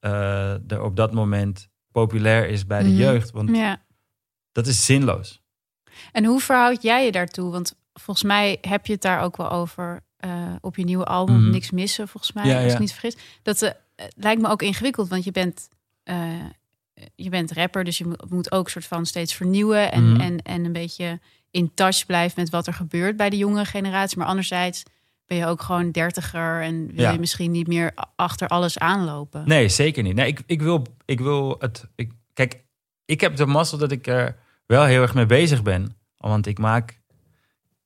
eh, 0.01 0.71
er 0.71 0.83
op 0.83 0.97
dat 0.97 1.13
moment 1.13 1.69
populair 1.93 2.49
is 2.49 2.67
bij 2.67 2.83
de 2.83 2.89
Mhm. 2.89 2.99
jeugd. 2.99 3.31
Want 3.31 3.57
Ja. 3.57 3.83
dat 4.53 4.67
is 4.67 4.85
zinloos. 4.85 5.43
En 6.13 6.25
hoe 6.25 6.41
verhoud 6.41 6.83
jij 6.83 7.05
je 7.05 7.13
daartoe? 7.13 7.51
Want 7.51 7.75
volgens 7.93 8.27
mij 8.27 8.59
heb 8.61 8.87
je 8.87 8.93
het 8.93 9.03
daar 9.03 9.23
ook 9.23 9.37
wel 9.37 9.51
over 9.51 10.01
eh, 10.17 10.55
op 10.61 10.77
je 10.77 10.85
nieuwe 10.85 11.05
album. 11.05 11.41
Mhm. 11.43 11.51
Niks 11.51 11.71
missen, 11.71 12.09
volgens 12.09 12.33
mij, 12.33 12.47
Ja, 12.47 12.55
als 12.57 12.65
ik 12.65 12.71
ja. 12.73 12.79
niet 12.79 12.93
vergis. 12.93 13.17
Dat 13.43 13.63
eh, 13.63 13.73
lijkt 14.17 14.43
me 14.43 14.49
ook 14.49 14.63
ingewikkeld, 14.63 15.09
want 15.09 15.25
je 15.25 15.31
bent, 15.31 15.69
je 17.15 17.29
bent 17.31 17.53
rapper, 17.53 17.85
dus 17.85 17.99
je 17.99 18.05
mo- 18.07 18.15
moet 18.29 18.53
ook 18.53 18.69
soort 18.71 18.85
van 18.87 19.07
steeds 19.07 19.35
vernieuwen 19.35 19.93
en, 19.93 20.13
Mhm. 20.13 20.21
en, 20.21 20.43
en 20.43 20.65
een 20.65 20.73
beetje 20.73 21.21
in 21.51 21.75
touch 21.75 22.07
blijven 22.07 22.41
met 22.41 22.51
wat 22.51 22.67
er 22.67 22.73
gebeurt 22.75 23.17
bij 23.17 23.31
de 23.31 23.37
jongere 23.37 23.65
generatie. 23.65 24.19
Maar 24.19 24.27
anderzijds 24.27 24.83
ben 25.31 25.39
je 25.39 25.47
ook 25.47 25.63
gewoon 25.63 25.91
dertiger 25.91 26.63
en 26.63 26.87
wil 26.87 27.05
Ja. 27.05 27.11
je 27.11 27.19
misschien 27.19 27.51
niet 27.51 27.67
meer 27.67 27.93
achter 28.17 28.49
alles 28.49 28.79
aanlopen. 28.79 29.43
Nee, 29.49 29.69
zeker 29.69 30.03
niet. 30.03 30.15
Nee, 30.15 30.27
ik, 30.27 30.43
ik, 30.47 30.63
wil, 30.63 30.87
ik 31.05 31.21
wil 31.21 31.57
het. 31.59 31.85
Ik, 31.95 32.13
kijk, 32.33 32.65
ik 33.05 33.21
heb 33.21 33.37
de 33.37 33.47
mazzel 33.47 33.79
dat 33.79 33.93
ik 33.93 34.07
er 34.07 34.37
wel 34.67 34.85
heel 34.85 35.03
erg 35.03 35.15
mee 35.15 35.27
bezig 35.27 35.63
ben. 35.63 35.97
Want 36.17 36.47
ik 36.47 36.59
maak 36.59 37.01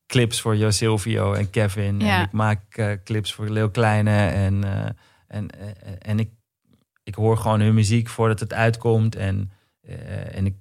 clips 0.06 0.40
voor 0.40 0.56
Jo 0.56 0.70
Silvio 0.70 1.32
en 1.32 1.50
Kevin. 1.50 2.00
Ja. 2.00 2.18
En 2.18 2.24
ik 2.24 2.32
maak 2.32 2.76
eh, 2.76 2.90
clips 3.04 3.32
voor 3.32 3.48
Leeuw 3.48 3.70
Kleine. 3.70 4.26
En, 4.26 4.64
eh, 4.64 4.88
en, 5.26 5.50
eh, 5.50 5.92
en 5.98 6.18
ik, 6.18 6.30
ik 7.02 7.14
hoor 7.14 7.36
gewoon 7.36 7.60
hun 7.60 7.74
muziek 7.74 8.08
voordat 8.08 8.40
het 8.40 8.52
uitkomt. 8.52 9.16
En, 9.16 9.50
en 10.32 10.46
ik, 10.46 10.54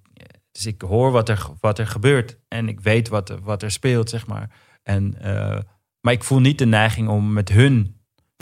dus 0.52 0.66
ik 0.66 0.82
hoor 0.82 1.12
wat 1.12 1.30
er, 1.30 1.48
wat 1.60 1.80
er 1.80 1.88
gebeurt. 1.88 2.38
En 2.48 2.68
ik 2.68 2.80
weet 2.80 3.08
wat, 3.08 3.30
er- 3.30 3.42
wat 3.42 3.64
er 3.64 3.72
speelt, 3.72 4.10
zeg 4.10 4.28
maar. 4.28 4.50
En, 4.84 5.16
maar 6.04 6.14
ik 6.14 6.24
voel 6.24 6.40
niet 6.40 6.58
de 6.58 6.66
neiging 6.66 7.08
om 7.08 7.34
met 7.34 7.50
hun 7.50 7.96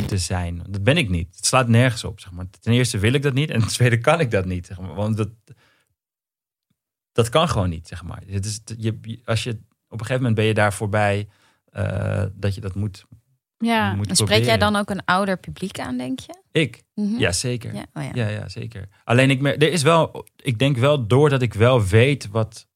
te 0.08 0.17
zijn. 0.17 0.62
Dat 0.69 0.84
ben 0.84 0.97
ik 0.97 1.10
niet. 1.10 1.36
Het 1.36 1.45
slaat 1.45 1.67
nergens 1.67 2.04
op. 2.04 2.19
Zeg 2.19 2.32
maar. 2.32 2.45
Ten 2.60 2.74
eerste 2.74 2.97
wil 2.97 3.13
ik 3.13 3.21
dat 3.21 3.34
niet. 3.34 3.50
En 3.50 3.60
ten 3.60 3.69
tweede 3.69 3.97
kan 3.97 4.19
ik 4.19 4.32
dat 4.32 4.45
niet. 4.45 4.65
Zeg 4.65 4.80
maar. 4.80 4.93
Want 4.93 5.17
dat, 5.17 5.30
dat 7.12 7.30
kan 7.30 7.50
gewoon 7.50 7.69
niet. 7.69 7.88
Zeg 7.88 8.04
maar. 8.04 8.21
Het 8.28 8.45
is, 8.45 8.62
je, 8.78 9.19
als 9.26 9.43
je, 9.43 9.50
op 9.88 10.00
een 10.00 10.06
gegeven 10.06 10.15
moment 10.15 10.36
ben 10.36 10.45
je 10.45 10.54
daar 10.54 10.74
voorbij 10.74 11.28
eh, 11.65 12.24
dat 12.34 12.56
je 12.56 12.62
dat 12.62 12.76
moet, 12.76 13.06
Ja, 13.58 13.95
moet 13.95 14.10
En 14.10 14.15
spreek 14.15 14.43
jij 14.43 14.58
dan 14.58 14.76
ook 14.76 14.89
een 14.89 15.06
ouder 15.06 15.38
publiek 15.38 15.80
aan, 15.80 15.97
denk 15.97 16.19
je? 16.19 16.41
Ik? 16.52 16.84
Mhm. 16.93 17.17
Ja, 17.17 17.32
zeker. 17.32 17.74
Ja, 17.74 17.86
oh 17.93 18.04
ja. 18.04 18.12
Ja, 18.13 18.28
ja, 18.28 18.50
zeker. 18.50 18.88
Alleen 19.04 19.30
ik 19.30 19.41
merk, 19.41 19.62
er 19.62 19.71
is 19.71 19.82
wel, 19.82 20.28
ik 20.36 20.60
denk 20.60 20.78
wel 20.78 21.08
doordat 21.08 21.41
ik 21.41 21.54
wel 21.54 21.86
weet 21.86 22.28
wat, 22.28 22.67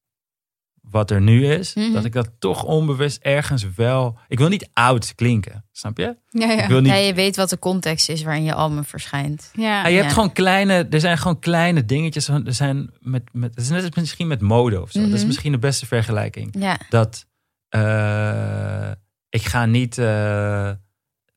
wat 0.89 1.12
er 1.12 1.21
nu 1.21 1.45
is, 1.48 1.74
Mhm. 1.74 1.93
dat 1.93 2.06
ik 2.06 2.12
dat 2.13 2.32
toch 2.39 2.63
onbewust 2.63 3.21
ergens 3.21 3.65
wel. 3.76 4.17
Ik 4.28 4.38
wil 4.38 4.48
niet 4.48 4.69
oud 4.74 5.15
klinken, 5.15 5.65
snap 5.71 5.98
je? 5.98 6.15
ja, 6.30 6.52
Ik 6.52 6.60
ja. 6.60 6.67
wil 6.67 6.80
niet. 6.82 6.91
Ja, 6.91 6.98
je 6.98 7.13
weet 7.13 7.36
wat 7.36 7.50
de 7.50 7.60
context 7.60 8.10
is 8.10 8.24
waarin 8.24 8.43
je 8.43 8.54
album 8.54 8.84
verschijnt. 8.84 9.50
ja. 9.54 9.63
Ja, 9.82 9.88
je 9.88 9.98
hebt 10.02 10.13
gewoon 10.13 10.32
kleine, 10.34 10.88
er 10.89 11.00
zijn 11.00 11.17
gewoon 11.17 11.39
kleine 11.39 11.86
dingetjes. 11.86 12.28
Er 12.28 12.54
zijn 12.54 12.89
met, 13.00 13.24
met, 13.34 13.56
het 13.56 13.63
is 13.63 13.69
net 13.69 13.84
als 13.86 13.95
misschien 13.95 14.28
met 14.28 14.41
mode 14.41 14.82
of 14.82 14.91
zo. 14.91 15.00
Dat 15.02 15.10
is 15.10 15.17
Mhm. 15.17 15.28
misschien 15.28 15.52
de 15.52 15.58
beste 15.60 15.86
vergelijking. 15.86 16.56
Ja, 16.60 16.78
Dat 16.89 17.26
eh, 17.69 18.91
ik 19.30 19.41
ga 19.41 19.65
niet 19.65 19.98
eh, 19.98 20.71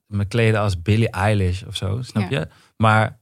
me 0.07 0.25
kleden 0.29 0.61
als 0.61 0.83
Billie 0.83 1.11
Eilish 1.11 1.63
of 1.63 1.77
zo, 1.77 1.99
snap 2.03 2.31
je? 2.31 2.49
Maar 2.77 3.21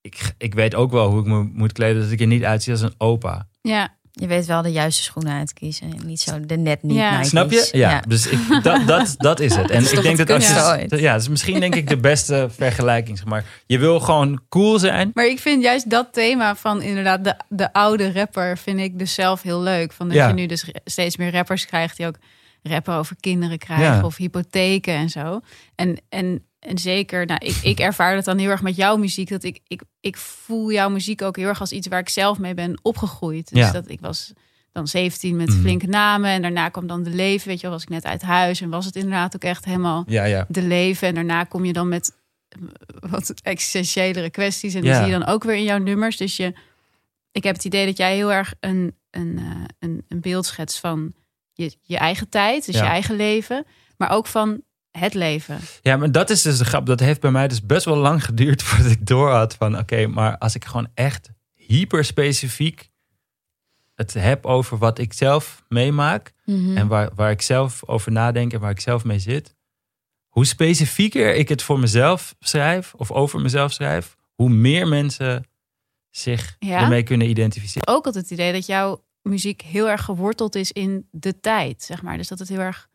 ik, 0.00 0.34
ik 0.38 0.54
weet 0.54 0.74
ook 0.74 0.90
wel 0.90 1.10
hoe 1.10 1.20
ik 1.20 1.26
me 1.26 1.42
moet 1.42 1.72
kleden, 1.72 2.02
dat 2.02 2.10
ik 2.10 2.20
er 2.20 2.26
niet 2.26 2.44
uitzie 2.44 2.72
als 2.72 2.80
een 2.82 2.94
opa. 2.98 3.48
ja. 3.60 3.96
Je 4.20 4.26
weet 4.26 4.46
wel 4.46 4.62
de 4.62 4.70
juiste 4.72 5.02
schoenen 5.02 5.32
uitkiezen. 5.32 5.92
en 5.92 6.06
Niet 6.06 6.20
zo 6.20 6.40
de 6.46 6.56
net 6.56 6.82
niet 6.82 6.96
Ja. 6.96 7.10
Nike's. 7.10 7.28
Snap 7.28 7.50
je? 7.50 7.68
Ja, 7.72 8.02
dus 8.08 8.26
ik, 8.26 8.38
dat, 8.62 8.86
dat, 8.86 9.14
dat 9.28 9.40
is 9.40 9.54
het. 9.56 9.70
En 9.70 9.82
is 9.82 9.92
ik 9.92 10.02
denk 10.02 10.16
dat 10.16 10.30
als 10.30 10.48
je. 10.48 10.64
ooit? 10.64 11.00
Ja, 11.00 11.12
dat 11.12 11.20
is 11.20 11.28
misschien 11.28 11.60
denk 11.60 11.74
ik 11.74 11.88
de 11.88 11.96
beste 11.96 12.48
vergelijking. 12.50 13.18
Zeg 13.18 13.26
maar. 13.26 13.44
Je 13.66 13.78
wil 13.78 14.00
gewoon 14.00 14.40
cool 14.48 14.78
zijn. 14.78 15.10
Maar 15.14 15.26
ik 15.26 15.38
vind 15.38 15.62
juist 15.62 15.90
dat 15.90 16.08
thema 16.12 16.56
van 16.56 16.82
inderdaad 16.82 17.24
de, 17.24 17.34
de 17.48 17.72
oude 17.72 18.12
rapper... 18.12 18.58
vind 18.58 18.78
ik 18.80 18.98
dus 18.98 19.14
zelf 19.14 19.42
heel 19.42 19.60
leuk. 19.62 19.92
Van 19.92 20.06
dat 20.08 20.16
Ja. 20.16 20.28
je 20.28 20.34
nu 20.34 20.46
dus 20.46 20.64
steeds 20.84 21.16
meer 21.16 21.32
rappers 21.32 21.66
krijgt... 21.66 21.96
die 21.96 22.06
ook 22.06 22.16
rappen 22.62 22.94
over 22.94 23.16
kinderen 23.20 23.58
krijgen 23.58 23.84
Ja. 23.84 24.02
of 24.04 24.16
hypotheken 24.16 24.94
en 24.94 25.08
zo. 25.08 25.40
En, 25.74 26.00
en, 26.08 26.42
en 26.58 26.78
zeker, 26.78 27.26
nou, 27.26 27.40
ik, 27.46 27.56
ik 27.62 27.78
ervaar 27.80 28.14
dat 28.14 28.24
dan 28.24 28.38
heel 28.38 28.50
erg 28.50 28.62
met 28.62 28.76
jouw 28.76 28.96
muziek. 28.96 29.28
Dat 29.28 29.42
ik, 29.44 29.60
ik, 29.66 29.82
ik 30.00 30.16
voel 30.16 30.72
jouw 30.72 30.88
muziek 30.90 31.22
ook 31.22 31.36
heel 31.36 31.48
erg 31.48 31.60
als 31.60 31.72
iets 31.72 31.88
waar 31.88 32.00
ik 32.00 32.08
zelf 32.08 32.38
mee 32.38 32.54
ben 32.54 32.78
opgegroeid. 32.82 33.48
Dus 33.50 33.58
Ja. 33.58 33.72
dat 33.72 33.88
ik 33.90 34.00
was 34.00 34.32
dan 34.72 34.88
17 34.88 35.36
met 35.36 35.48
Mhm. 35.48 35.60
flinke 35.60 35.86
namen. 35.86 36.30
En 36.30 36.42
daarna 36.42 36.68
kwam 36.68 36.86
dan 36.86 37.02
de 37.02 37.10
leven. 37.10 37.48
Weet 37.48 37.60
je 37.60 37.68
was 37.68 37.82
ik 37.82 37.88
net 37.88 38.04
uit 38.04 38.22
huis. 38.22 38.60
En 38.60 38.70
was 38.70 38.84
het 38.84 38.96
inderdaad 38.96 39.34
ook 39.34 39.42
echt 39.44 39.64
helemaal 39.64 40.04
Ja, 40.06 40.24
ja. 40.24 40.46
de 40.48 40.62
leven. 40.62 41.08
En 41.08 41.14
daarna 41.14 41.44
kom 41.44 41.64
je 41.64 41.72
dan 41.72 41.88
met 41.88 42.16
eh, 42.48 42.60
wat 43.10 43.34
existentiëlere 43.42 44.30
kwesties. 44.30 44.74
En 44.74 44.80
die 44.82 44.94
zie 44.94 45.04
je 45.04 45.10
dan 45.12 45.26
ook 45.26 45.44
weer 45.44 45.54
in 45.56 45.62
jouw 45.64 45.78
nummers. 45.78 46.16
Dus 46.16 46.36
je, 46.36 46.52
ik 47.32 47.42
heb 47.44 47.54
het 47.54 47.64
idee 47.64 47.86
dat 47.86 47.96
jij 47.96 48.14
heel 48.14 48.32
erg 48.32 48.54
een, 48.60 48.96
een, 49.10 49.38
eh, 49.38 49.64
een, 49.78 50.04
een 50.08 50.20
beeld 50.20 50.46
schetst 50.46 50.78
van 50.78 51.12
je, 51.52 51.76
je 51.82 51.96
eigen 51.96 52.28
tijd. 52.28 52.66
Dus 52.66 52.74
je 52.74 52.80
eigen 52.82 53.16
leven. 53.16 53.66
Maar 53.96 54.10
ook 54.10 54.26
van 54.26 54.62
het 54.98 55.14
leven. 55.14 55.60
Ja, 55.82 55.96
maar 55.96 56.12
dat 56.12 56.30
is 56.30 56.42
dus 56.42 56.58
de 56.58 56.64
grap. 56.64 56.86
Dat 56.86 57.00
heeft 57.00 57.20
bij 57.20 57.30
mij 57.30 57.48
dus 57.48 57.66
best 57.66 57.84
wel 57.84 57.96
lang 57.96 58.24
geduurd 58.24 58.62
voordat 58.66 58.92
ik 58.92 59.06
door 59.06 59.30
had 59.30 59.54
van... 59.54 59.78
Oké, 59.78 60.06
maar 60.06 60.38
als 60.38 60.54
ik 60.54 60.64
gewoon 60.64 60.88
echt 60.94 61.30
hyper 61.54 62.04
specifiek 62.04 62.90
het 63.94 64.14
heb 64.14 64.46
over 64.46 64.78
wat 64.78 64.98
ik 64.98 65.12
zelf 65.12 65.62
meemaak... 65.68 66.32
Mhm. 66.44 66.76
en 66.76 66.88
waar, 66.88 67.10
waar 67.14 67.30
ik 67.30 67.42
zelf 67.42 67.88
over 67.88 68.12
nadenk 68.12 68.52
en 68.52 68.60
waar 68.60 68.70
ik 68.70 68.80
zelf 68.80 69.04
mee 69.04 69.18
zit... 69.18 69.54
hoe 70.28 70.46
specifieker 70.46 71.34
ik 71.34 71.48
het 71.48 71.62
voor 71.62 71.78
mezelf 71.78 72.34
schrijf 72.40 72.94
of 72.94 73.10
over 73.10 73.40
mezelf 73.40 73.72
schrijf... 73.72 74.16
hoe 74.34 74.48
meer 74.48 74.88
mensen 74.88 75.44
zich 76.10 76.56
Ja? 76.58 76.80
ermee 76.80 77.02
kunnen 77.02 77.28
identificeren. 77.28 77.88
Ook 77.88 78.06
altijd 78.06 78.24
het 78.24 78.32
idee 78.32 78.52
dat 78.52 78.66
jouw 78.66 79.04
muziek 79.22 79.62
heel 79.62 79.88
erg 79.88 80.04
geworteld 80.04 80.54
is 80.54 80.72
in 80.72 81.08
de 81.10 81.40
tijd. 81.40 81.82
Zeg 81.82 82.02
maar. 82.02 82.16
Dus 82.16 82.28
dat 82.28 82.38
het 82.38 82.48
heel 82.48 82.58
erg 82.58 82.88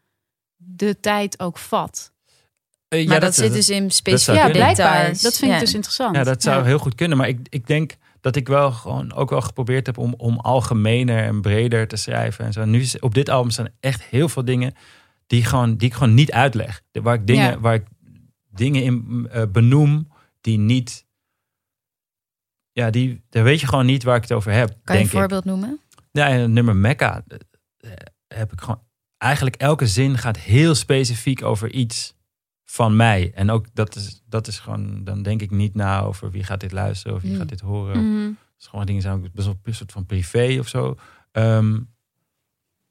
de 0.66 1.00
tijd 1.00 1.40
ook 1.40 1.58
vat. 1.58 2.12
Eh, 2.88 3.06
maar 3.06 3.14
ja, 3.14 3.20
dat, 3.20 3.36
zit 3.36 3.46
dat- 3.46 3.54
dus 3.56 3.70
in 3.70 3.92
specifieke 3.92 4.48
Ja, 4.48 4.52
blijkbaar. 4.52 5.08
Dat 5.22 5.38
vind 5.38 5.54
ik 5.54 5.60
dus 5.60 5.74
interessant. 5.74 6.16
Ja, 6.16 6.24
dat 6.24 6.44
zou 6.44 6.58
Ja. 6.60 6.64
heel 6.66 6.78
goed 6.80 6.96
kunnen. 6.96 7.18
Maar 7.18 7.28
ik, 7.28 7.40
ik 7.50 7.68
denk 7.68 7.96
dat 8.22 8.36
ik 8.36 8.48
wel 8.48 8.72
gewoon 8.72 9.14
ook 9.14 9.30
wel 9.30 9.42
geprobeerd 9.42 9.86
heb 9.86 9.98
om, 9.98 10.14
om 10.18 10.40
algemener 10.40 11.24
en 11.24 11.42
breder 11.42 11.88
te 11.88 11.96
schrijven. 11.96 12.46
En 12.46 12.54
zo. 12.54 12.66
Nu 12.66 12.80
is, 12.82 13.00
op 13.00 13.14
dit 13.14 13.30
album 13.30 13.52
staan 13.52 13.70
echt 13.80 14.04
heel 14.04 14.30
veel 14.30 14.46
dingen 14.46 14.74
die, 15.28 15.46
gewoon, 15.46 15.76
die 15.78 15.88
ik 15.88 15.94
gewoon 15.94 16.14
niet 16.14 16.32
uitleg. 16.32 16.82
Waar 16.92 17.14
ik 17.16 17.28
dingen, 17.28 17.50
Ja. 17.52 17.60
waar 17.60 17.74
ik 17.74 17.86
dingen 18.50 18.84
in 18.84 19.28
eh, 19.32 19.44
benoem 19.52 20.12
die 20.42 20.58
niet. 20.58 21.06
Ja, 22.72 22.90
die, 22.90 23.22
daar 23.30 23.44
weet 23.44 23.60
je 23.60 23.68
gewoon 23.68 23.86
niet 23.86 24.04
waar 24.04 24.16
ik 24.16 24.22
het 24.22 24.32
over 24.32 24.52
heb. 24.52 24.78
Kan 24.84 24.96
je 24.96 25.02
een 25.02 25.08
ik. 25.08 25.14
voorbeeld 25.14 25.46
noemen? 25.46 25.80
Ja, 26.12 26.28
en 26.28 26.40
het 26.40 26.50
nummer 26.50 26.76
Mecca 26.76 27.24
eh, 27.78 27.92
heb 28.28 28.52
ik 28.54 28.62
gewoon. 28.62 28.82
Eigenlijk 29.24 29.56
elke 29.56 29.88
zin 29.88 30.18
gaat 30.18 30.38
heel 30.38 30.76
specifiek 30.76 31.44
over 31.44 31.72
iets 31.72 32.14
van 32.66 32.96
mij. 32.96 33.32
En 33.36 33.50
ook 33.50 33.66
dat 33.74 33.96
is, 33.96 34.22
dat 34.26 34.48
is 34.48 34.60
gewoon. 34.60 35.04
Dan 35.04 35.24
denk 35.24 35.42
ik 35.42 35.52
niet 35.52 35.76
na 35.76 36.02
over 36.02 36.32
wie 36.32 36.44
gaat 36.44 36.60
dit 36.60 36.72
luisteren 36.72 37.16
of 37.16 37.22
wie 37.22 37.30
Hmm. 37.32 37.40
gaat 37.40 37.50
dit 37.50 37.60
horen. 37.60 37.98
Het 38.28 38.62
is 38.62 38.68
gewoon 38.68 38.86
dingen 38.86 39.02
zijn 39.02 39.14
ook 39.14 39.32
best 39.34 39.48
wel 39.48 39.60
een 39.64 39.76
soort 39.76 39.92
van 39.92 40.06
privé 40.06 40.56
of 40.60 40.68
zo. 40.68 40.96
Ehm, 41.32 41.80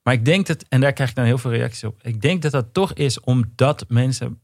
maar 0.03 0.15
ik 0.15 0.25
denk 0.25 0.47
dat, 0.47 0.63
en 0.69 0.81
daar 0.81 0.93
krijg 0.93 1.11
ik 1.11 1.17
dan 1.17 1.25
heel 1.25 1.39
veel 1.39 1.51
reacties 1.51 1.85
op. 1.85 2.03
Ik 2.03 2.21
denk 2.21 2.43
dat 2.43 2.53
dat 2.53 2.75
toch 2.75 2.93
is 2.93 3.21
omdat 3.21 3.85
mensen 3.89 4.41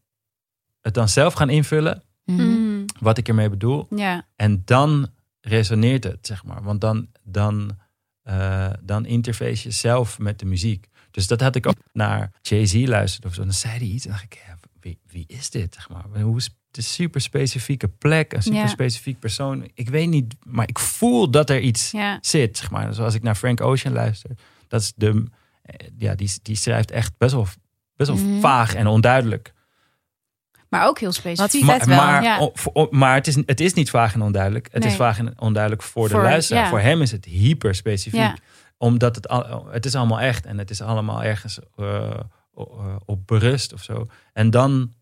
het 0.81 0.95
dan 0.95 1.09
zelf 1.09 1.35
gaan 1.35 1.51
invullen. 1.51 2.03
Mhm. 2.25 2.43
Mhm. 2.43 2.85
Wat 3.01 3.19
ik 3.19 3.29
ermee 3.29 3.51
bedoel. 3.51 3.87
Ja. 3.91 4.27
En 4.37 4.63
dan 4.65 5.09
resoneert 5.41 6.05
het, 6.05 6.27
zeg 6.27 6.45
maar. 6.45 6.63
Want 6.63 6.81
dan, 6.81 7.09
dan, 7.23 7.79
eh, 8.23 8.71
dan 8.83 9.07
interface 9.07 9.69
je 9.69 9.75
zelf 9.75 10.19
met 10.19 10.39
de 10.39 10.47
muziek. 10.47 10.89
Dus 11.19 11.27
dat 11.27 11.41
had 11.41 11.55
ik 11.57 11.67
ook 11.67 11.75
naar 11.93 12.31
Jay-Z 12.43 12.75
luisterde 12.87 13.29
of 13.29 13.35
zo. 13.35 13.43
Dan 13.43 13.53
zei 13.53 13.79
hij 13.79 13.87
iets 13.87 14.05
en 14.05 14.11
dacht 14.11 14.23
ik, 14.23 14.43
ja, 14.47 14.57
wie, 14.81 14.99
wie 15.11 15.25
is 15.27 15.51
dit, 15.51 15.75
zeg 15.75 15.89
maar? 15.89 16.21
Hoe 16.21 16.37
is 16.37 16.51
een 16.73 16.83
super 16.83 17.21
specifieke 17.21 17.89
plek, 17.89 18.33
een 18.33 18.43
super 18.43 18.59
Ja. 18.61 18.67
specifiek 18.67 19.19
persoon. 19.19 19.71
Ik 19.75 19.89
weet 19.89 20.09
niet, 20.09 20.35
maar 20.45 20.69
ik 20.69 20.79
voel 20.79 21.31
dat 21.31 21.51
er 21.51 21.61
iets 21.61 21.91
Ja. 21.91 22.19
zit, 22.21 22.57
zeg 22.59 22.71
maar. 22.71 22.95
Zoals 22.95 23.15
ik 23.15 23.23
naar 23.23 23.35
Frank 23.35 23.61
Ocean 23.61 23.95
luister. 23.95 24.31
Dat 24.69 24.81
is 24.81 24.93
de, 24.97 25.25
eh, 25.63 25.87
ja, 25.99 26.15
die, 26.15 26.31
die 26.43 26.57
schrijft 26.57 26.91
echt 26.91 27.13
best 27.19 27.33
wel, 27.35 27.47
best 27.97 28.11
wel 28.11 28.19
Mhm. 28.19 28.41
vaag 28.41 28.75
en 28.75 28.87
onduidelijk. 28.87 29.53
Maar 30.69 30.87
ook 30.87 30.99
heel 30.99 31.13
specifiek. 31.13 31.63
Maar, 31.65 31.87
wel. 31.87 31.97
maar, 31.97 32.23
Ja. 32.23 32.39
o- 32.39 32.51
voor- 32.55 32.75
o- 32.75 32.89
maar 32.91 33.15
het, 33.15 33.27
is, 33.27 33.35
het 33.47 33.61
is 33.61 33.73
niet 33.75 33.91
vaag 33.91 34.15
en 34.15 34.23
onduidelijk. 34.23 34.69
Het 34.73 34.85
is 34.85 34.95
vaag 34.95 35.19
en 35.19 35.41
onduidelijk 35.41 35.83
voor, 35.83 36.09
Voor- 36.11 36.19
de 36.19 36.25
luisteraar. 36.25 36.63
ja. 36.63 36.69
Voor 36.69 36.81
hem 36.81 37.03
is 37.03 37.11
het 37.11 37.25
hyper 37.25 37.75
specifiek. 37.75 38.33
Omdat 38.79 39.17
het, 39.17 39.29
al, 39.29 39.67
het 39.67 39.85
is 39.87 39.95
allemaal 39.95 40.21
echt 40.21 40.47
en 40.47 40.59
het 40.59 40.71
is 40.71 40.81
allemaal 40.81 41.23
ergens 41.23 41.59
eh, 41.77 42.11
eh, 42.55 42.97
op 43.05 43.27
berust 43.27 43.73
of 43.73 43.83
zo. 43.83 44.07
En 44.33 44.51
dan, 44.51 44.95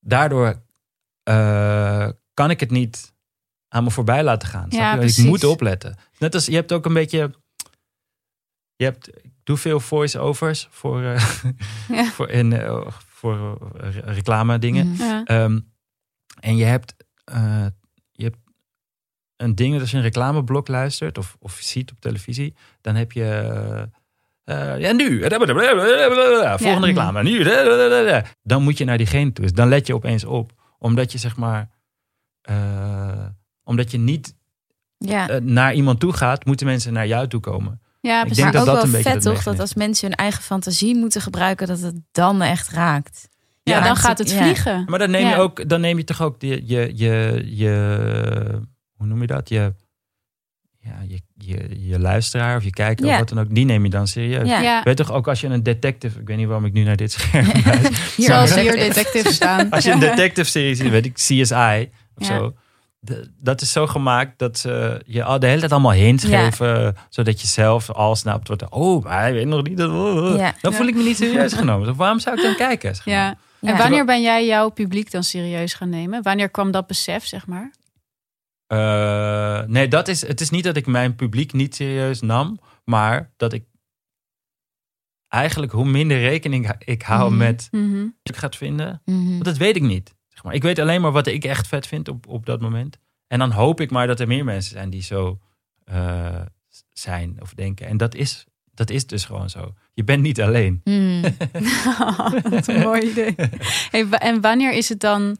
daardoor 0.00 0.62
eh, 1.22 2.08
kan 2.34 2.50
ik 2.50 2.60
het 2.60 2.70
niet 2.70 3.14
aan 3.68 3.84
me 3.84 3.90
voorbij 3.90 4.24
laten 4.24 4.48
gaan. 4.48 4.66
Ja, 4.68 4.98
ik 4.98 5.18
moet 5.18 5.44
opletten. 5.44 5.96
Net 6.18 6.34
als 6.34 6.46
je 6.46 6.54
hebt 6.54 6.72
ook 6.72 6.84
een 6.84 6.92
beetje. 6.92 7.34
Je 8.76 8.84
hebt, 8.84 9.24
ik 9.24 9.32
doe 9.42 9.56
veel 9.56 9.80
voice-overs 9.80 10.68
voor, 10.70 11.02
Ja. 11.88 12.04
voor, 12.04 12.28
in, 12.28 12.52
voor 13.08 13.58
reclame 14.04 14.58
dingen. 14.58 14.88
Mhm. 14.88 15.02
Ja. 15.02 15.24
Ehm, 15.24 15.60
en 16.40 16.56
je 16.56 16.64
hebt, 16.64 16.94
je 17.24 17.36
hebt 17.36 17.79
een 19.40 19.54
ding 19.54 19.72
dat 19.72 19.80
als 19.80 19.90
je 19.90 19.96
een 19.96 20.02
reclameblok 20.02 20.68
luistert 20.68 21.18
of, 21.18 21.36
of 21.38 21.52
ziet 21.60 21.90
op 21.90 22.00
televisie, 22.00 22.54
dan 22.80 22.94
heb 22.94 23.12
je. 23.12 23.24
eh, 24.44 24.78
ja, 24.80 24.92
nu. 24.92 25.22
Volgende 26.58 26.86
Ja. 26.86 26.86
reclame. 26.86 27.22
Nu. 27.22 27.44
Dan 28.42 28.62
moet 28.62 28.78
je 28.78 28.84
naar 28.84 28.98
diegene 28.98 29.32
toe. 29.32 29.44
Dus 29.44 29.54
dan 29.54 29.68
let 29.68 29.86
je 29.86 29.94
opeens 29.94 30.24
op. 30.24 30.52
Omdat 30.78 31.12
je 31.12 31.18
zeg 31.18 31.36
maar. 31.36 31.68
eh, 32.40 33.24
omdat 33.64 33.90
je 33.90 33.98
niet 33.98 34.34
Ja. 34.98 35.28
eh, 35.28 35.40
naar 35.40 35.74
iemand 35.74 36.00
toe 36.00 36.12
gaat, 36.12 36.44
moeten 36.44 36.66
mensen 36.66 36.92
naar 36.92 37.06
jou 37.06 37.26
toe 37.28 37.40
komen. 37.40 37.80
Ja, 38.00 38.14
Ik 38.20 38.26
precies. 38.26 38.36
denk 38.42 38.54
maar 38.54 38.64
dat 38.64 38.74
ook 38.74 38.80
dat 38.82 38.90
wel 38.90 39.02
vet 39.12 39.22
toch, 39.22 39.42
dat 39.42 39.60
als 39.60 39.74
mensen 39.74 40.08
hun 40.08 40.16
eigen 40.16 40.42
fantasie 40.42 40.96
moeten 40.96 41.20
gebruiken, 41.20 41.66
dat 41.66 41.80
het 41.80 41.94
dan 42.12 42.42
echt 42.42 42.68
raakt. 42.68 43.28
Ja, 43.62 43.76
Ja, 43.78 43.84
dan 43.84 43.96
gaat 43.96 44.18
het 44.18 44.30
ja. 44.30 44.42
vliegen. 44.42 44.84
Maar 44.86 44.98
dan 44.98 45.10
neem 45.10 45.24
je 45.24 45.28
Ja. 45.34 45.36
ook, 45.36 45.68
dan 45.68 45.80
neem 45.80 45.96
je 45.98 46.04
toch 46.04 46.22
ook 46.22 46.42
je, 46.42 46.66
je, 46.66 46.92
je, 46.94 47.42
je 47.56 48.60
hoe 49.00 49.08
noem 49.08 49.20
je 49.20 49.26
dat? 49.26 49.48
Je, 49.48 49.72
ja, 50.80 50.98
je, 51.08 51.20
je, 51.34 51.86
je 51.88 51.98
luisteraar 51.98 52.56
of 52.56 52.64
je 52.64 52.70
kijker 52.70 53.06
Ja. 53.06 53.12
of 53.12 53.18
wat 53.18 53.28
dan 53.28 53.40
ook, 53.40 53.54
die 53.54 53.64
neem 53.64 53.84
je 53.84 53.90
dan 53.90 54.06
serieus. 54.06 54.48
Ja. 54.48 54.60
Ja, 54.60 54.82
Weet 54.82 54.96
toch 54.96 55.12
ook 55.12 55.28
als 55.28 55.40
je 55.40 55.46
een 55.46 55.62
detective, 55.62 56.20
ik 56.20 56.26
weet 56.26 56.36
niet 56.36 56.46
waarom 56.46 56.64
ik 56.64 56.72
nu 56.72 56.82
naar 56.84 56.96
dit 56.96 57.12
scherm 57.12 57.46
wijs. 57.64 58.14
Hier, 58.16 58.26
zoals 58.26 58.50
zegt 58.52 58.60
hier 58.60 58.70
het. 58.84 58.94
detectives 58.94 59.34
staan. 59.34 59.70
Als 59.70 59.84
je 59.84 59.90
een 59.92 59.98
detective 59.98 60.50
serie 60.50 60.74
ziet, 60.74 60.90
weet 60.90 61.04
ik, 61.06 61.14
CSI 61.14 61.90
of 62.14 62.26
Ja. 62.28 62.36
zo. 62.36 62.54
de- 63.02 63.30
dat 63.38 63.60
is 63.60 63.72
zo 63.72 63.86
gemaakt 63.86 64.38
dat 64.38 64.58
ze 64.58 65.02
je 65.06 65.24
al 65.24 65.38
de 65.38 65.46
hele 65.46 65.60
tijd 65.60 65.72
allemaal 65.72 65.92
hints 65.92 66.24
Ja. 66.24 66.44
geven. 66.44 66.96
Zodat 67.08 67.40
je 67.40 67.46
zelf 67.46 67.90
al 67.90 68.16
snapt. 68.16 68.48
Wat, 68.48 68.70
oh, 68.70 69.04
maar 69.04 69.20
hij 69.20 69.32
weet 69.32 69.46
nog 69.46 69.62
niet. 69.62 69.76
Dat, 69.76 69.90
Ja. 70.38 70.54
Dan 70.60 70.72
voel 70.72 70.86
ik 70.86 70.94
me 70.94 71.02
niet 71.02 71.16
serieus 71.16 71.52
genomen. 71.52 71.86
Dus 71.86 71.96
waarom 71.96 72.18
zou 72.20 72.36
ik 72.36 72.42
dan 72.42 72.56
kijken? 72.56 72.94
zeg 72.94 73.06
maar? 73.06 73.14
Ja. 73.14 73.36
Ja. 73.60 73.70
En 73.72 73.76
wanneer 73.76 74.04
ben 74.04 74.22
jij 74.22 74.46
jouw 74.46 74.68
publiek 74.68 75.10
dan 75.10 75.22
serieus 75.22 75.74
gaan 75.74 75.88
nemen? 75.88 76.22
Wanneer 76.22 76.48
kwam 76.50 76.70
dat 76.70 76.86
besef, 76.86 77.26
zeg 77.26 77.46
maar? 77.46 77.70
Eh, 78.70 79.62
nee, 79.66 79.88
dat 79.88 80.08
is, 80.08 80.26
het 80.26 80.40
is 80.40 80.50
niet 80.50 80.64
dat 80.64 80.76
ik 80.76 80.86
mijn 80.86 81.14
publiek 81.16 81.52
niet 81.52 81.74
serieus 81.74 82.20
nam. 82.20 82.58
Maar 82.84 83.32
dat 83.36 83.52
ik 83.52 83.64
eigenlijk 85.28 85.72
hoe 85.72 85.84
minder 85.84 86.18
rekening 86.20 86.72
ik 86.78 87.02
hou 87.02 87.28
Mhm. 87.30 87.38
met 87.38 87.68
Mhm. 87.70 88.02
wat 88.02 88.34
ik 88.34 88.36
gaat 88.36 88.56
vinden. 88.56 89.02
Mhm. 89.04 89.28
Want 89.30 89.44
dat 89.44 89.56
weet 89.56 89.76
ik 89.76 89.82
niet. 89.82 90.14
Zeg 90.28 90.44
maar. 90.44 90.54
Ik 90.54 90.62
weet 90.62 90.78
alleen 90.78 91.00
maar 91.00 91.12
wat 91.12 91.26
ik 91.26 91.44
echt 91.44 91.66
vet 91.66 91.86
vind 91.86 92.08
op, 92.08 92.26
op 92.26 92.46
dat 92.46 92.60
moment. 92.60 92.98
En 93.26 93.38
dan 93.38 93.50
hoop 93.50 93.80
ik 93.80 93.90
maar 93.90 94.06
dat 94.06 94.20
er 94.20 94.26
meer 94.26 94.44
mensen 94.44 94.72
zijn 94.72 94.90
die 94.90 95.02
zo 95.02 95.40
eh, 95.84 96.40
zijn 96.92 97.36
of 97.40 97.54
denken. 97.54 97.86
En 97.86 97.96
dat 97.96 98.14
is, 98.14 98.46
dat 98.74 98.90
is 98.90 99.06
dus 99.06 99.24
gewoon 99.24 99.50
zo. 99.50 99.74
Je 99.94 100.04
bent 100.04 100.22
niet 100.22 100.40
alleen. 100.40 100.80
Wat 102.50 102.66
een 102.68 102.80
mooi 102.80 103.10
idee. 103.10 103.34
Hey, 103.90 104.08
en 104.08 104.40
wanneer 104.40 104.72
is 104.72 104.88
het 104.88 105.00
dan... 105.00 105.36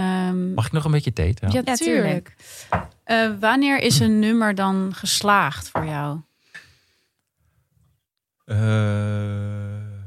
ehm, 0.00 0.54
Mag 0.54 0.66
ik 0.66 0.72
nog 0.72 0.84
een 0.84 0.90
beetje 0.90 1.12
thee? 1.12 1.34
trouwens? 1.34 1.64
ja, 1.66 1.72
Ja, 1.72 1.78
tuurlijk. 1.78 2.34
tuurlijk. 2.36 2.90
Eh, 3.04 3.38
wanneer 3.40 3.78
is 3.80 3.98
een 3.98 4.18
nummer 4.18 4.54
dan 4.54 4.94
geslaagd 4.94 5.68
voor 5.68 5.84
jou? 5.84 6.20
Eh, 8.44 9.98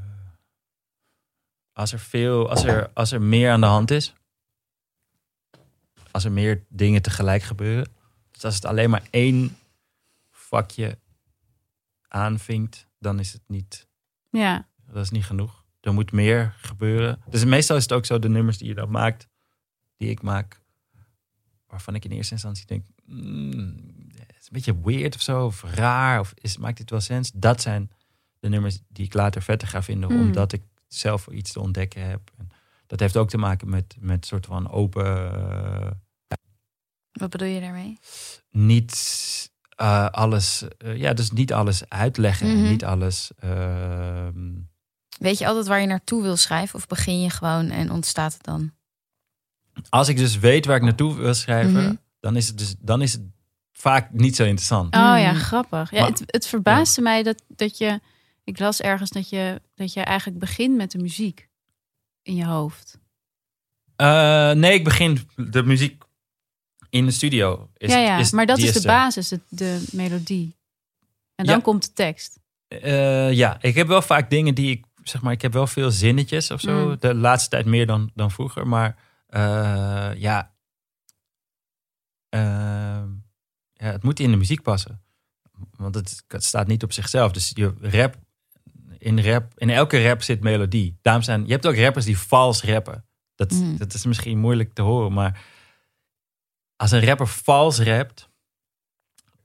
als 1.73 1.93
er 1.93 1.99
veel, 1.99 2.49
als 2.49 2.63
er, 2.63 2.89
als 2.93 3.11
er 3.11 3.21
meer 3.21 3.51
aan 3.51 3.61
de 3.61 3.67
hand 3.67 3.91
is. 3.91 4.13
Als 6.11 6.23
er 6.25 6.31
meer 6.31 6.63
dingen 6.69 7.01
tegelijk 7.01 7.41
gebeuren. 7.43 7.87
Dus 8.31 8.45
als 8.45 8.55
het 8.55 8.65
alleen 8.65 8.89
maar 8.89 9.03
één 9.09 9.57
vakje 10.31 10.97
aanvinkt, 12.07 12.87
dan 12.99 13.19
is 13.19 13.33
het 13.33 13.41
niet, 13.47 13.87
Ja, 14.29 14.67
dat 14.85 15.03
is 15.03 15.09
niet 15.09 15.25
genoeg. 15.25 15.63
Er 15.81 15.93
moet 15.93 16.11
meer 16.11 16.53
gebeuren. 16.57 17.21
Dus 17.29 17.45
meestal 17.45 17.75
is 17.77 17.83
het 17.83 17.91
ook 17.93 18.05
zo, 18.05 18.19
de 18.19 18.29
nummers 18.29 18.57
die 18.57 18.67
je 18.67 18.73
dan 18.73 18.91
maakt, 18.91 19.27
die 19.97 20.09
ik 20.09 20.21
maak, 20.21 20.61
waarvan 21.67 21.95
ik 21.95 22.05
in 22.05 22.11
eerste 22.11 22.33
instantie 22.33 22.65
denk, 22.65 22.85
mm, 23.05 23.75
het 24.17 24.35
is 24.39 24.45
een 24.45 24.49
beetje 24.51 24.81
weird 24.83 25.15
of 25.15 25.21
zo, 25.21 25.45
of 25.45 25.63
raar, 25.63 26.19
of 26.19 26.33
is, 26.35 26.57
maakt 26.57 26.77
dit 26.77 26.89
wel 26.89 26.99
sens? 27.01 27.31
Dat 27.33 27.61
zijn 27.61 27.91
de 28.39 28.49
nummers 28.49 28.79
die 28.87 29.05
ik 29.05 29.13
later 29.13 29.41
vetter 29.41 29.67
ga 29.67 29.83
vinden, 29.83 30.11
Mm. 30.11 30.19
omdat 30.19 30.51
ik 30.53 30.61
zelf 30.87 31.27
iets 31.27 31.51
te 31.51 31.59
ontdekken 31.59 32.07
heb. 32.09 32.31
En 32.37 32.49
dat 32.87 32.99
heeft 32.99 33.17
ook 33.17 33.29
te 33.29 33.37
maken 33.37 33.69
met, 33.69 33.95
met 33.99 34.25
soort 34.25 34.45
van 34.45 34.69
open, 34.71 36.01
Wat 37.11 37.29
bedoel 37.29 37.47
je 37.47 37.59
daarmee? 37.61 37.97
niet 38.49 39.51
eh, 39.75 40.05
alles, 40.09 40.67
eh, 40.77 40.97
ja, 40.97 41.13
dus 41.13 41.31
niet 41.31 41.53
alles 41.53 41.89
uitleggen 41.89 42.47
en 42.49 42.57
Mhm. 42.59 42.67
niet 42.67 42.85
alles. 42.85 43.31
ehm, 43.39 44.51
Weet 45.19 45.37
je 45.37 45.47
altijd 45.47 45.67
waar 45.67 45.79
je 45.81 45.87
naartoe 45.87 46.21
wil 46.21 46.37
schrijven? 46.37 46.75
Of 46.75 46.87
begin 46.87 47.21
je 47.21 47.29
gewoon 47.29 47.69
en 47.69 47.91
ontstaat 47.91 48.33
het 48.33 48.43
dan? 48.43 48.73
Als 49.89 50.07
ik 50.07 50.17
dus 50.17 50.37
weet 50.39 50.65
waar 50.65 50.75
ik 50.75 50.81
naartoe 50.83 51.15
wil 51.15 51.33
schrijven, 51.33 51.83
Mhm. 51.83 51.93
dan 52.19 52.35
is 52.35 52.47
het 52.47 52.57
dus 52.57 52.75
dan 52.79 53.01
is 53.01 53.13
het 53.13 53.21
vaak 53.71 54.11
niet 54.11 54.35
zo 54.35 54.43
interessant. 54.43 54.95
Oh 54.95 55.01
ja, 55.01 55.31
Mm. 55.31 55.37
grappig. 55.37 55.91
Ja, 55.91 55.99
Maar- 55.99 56.09
het, 56.09 56.23
het 56.25 56.47
verbaasde 56.47 57.01
mij 57.01 57.23
dat, 57.23 57.43
dat 57.47 57.77
je... 57.77 57.99
Ik 58.43 58.59
las 58.59 58.81
ergens 58.81 59.09
dat 59.09 59.29
je, 59.29 59.61
dat 59.75 59.93
je 59.93 60.01
eigenlijk 60.01 60.39
begint 60.39 60.75
met 60.75 60.91
de 60.91 60.97
muziek 60.97 61.47
in 62.21 62.35
je 62.35 62.45
hoofd. 62.45 62.99
Eh, 63.95 64.51
nee, 64.51 64.73
ik 64.73 64.83
begin 64.83 65.19
de 65.35 65.63
muziek 65.63 66.03
in 66.89 67.05
de 67.05 67.11
studio. 67.11 67.69
Is, 67.77 67.91
ja, 67.91 67.97
ja. 67.97 68.17
is 68.17 68.31
maar 68.31 68.45
dat 68.45 68.57
is 68.57 68.73
de 68.73 68.87
basis, 68.87 69.27
de, 69.29 69.39
de 69.49 69.83
melodie. 69.91 70.55
En 71.35 71.45
dan 71.45 71.55
Ja. 71.55 71.61
komt 71.61 71.83
de 71.85 71.93
tekst. 71.93 72.39
Eh, 72.67 73.31
ja, 73.33 73.57
ik 73.61 73.75
heb 73.75 73.87
wel 73.87 74.01
vaak 74.01 74.29
dingen 74.29 74.55
die 74.55 74.71
ik 74.71 74.85
zeg 75.03 75.21
maar. 75.21 75.33
Ik 75.33 75.41
heb 75.41 75.53
wel 75.53 75.67
veel 75.67 75.91
zinnetjes 75.91 76.51
of 76.51 76.61
zo. 76.61 76.87
Mm. 76.87 76.95
De 76.99 77.15
laatste 77.15 77.49
tijd 77.49 77.65
meer 77.65 77.85
dan, 77.87 78.11
dan 78.15 78.31
vroeger, 78.31 78.67
maar 78.67 78.95
eh, 79.33 80.11
ja. 80.15 80.55
Ehm, 82.29 83.09
ja, 83.73 83.91
het 83.91 84.03
moet 84.03 84.19
in 84.19 84.31
de 84.31 84.37
muziek 84.37 84.61
passen, 84.61 85.03
want 85.77 85.95
het, 85.95 86.23
het 86.27 86.43
staat 86.43 86.67
niet 86.67 86.83
op 86.83 86.91
zichzelf. 86.91 87.31
Dus 87.31 87.51
je 87.53 87.73
rap 87.81 88.15
in 88.97 89.19
rap 89.19 89.53
in 89.59 89.69
elke 89.69 90.03
rap 90.07 90.21
zit 90.21 90.41
melodie. 90.43 90.97
Daarom 91.01 91.23
zijn 91.23 91.45
je 91.45 91.51
hebt 91.51 91.67
ook 91.67 91.75
rappers 91.75 92.05
die 92.05 92.17
vals 92.17 92.63
rappen. 92.63 93.05
Dat, 93.35 93.51
Mm. 93.51 93.77
dat 93.77 93.93
is 93.93 94.05
misschien 94.05 94.37
moeilijk 94.39 94.73
te 94.73 94.81
horen, 94.81 95.13
maar 95.13 95.45
als 96.75 96.91
een 96.91 97.05
rapper 97.05 97.27
vals 97.27 97.79
rapt, 97.79 98.29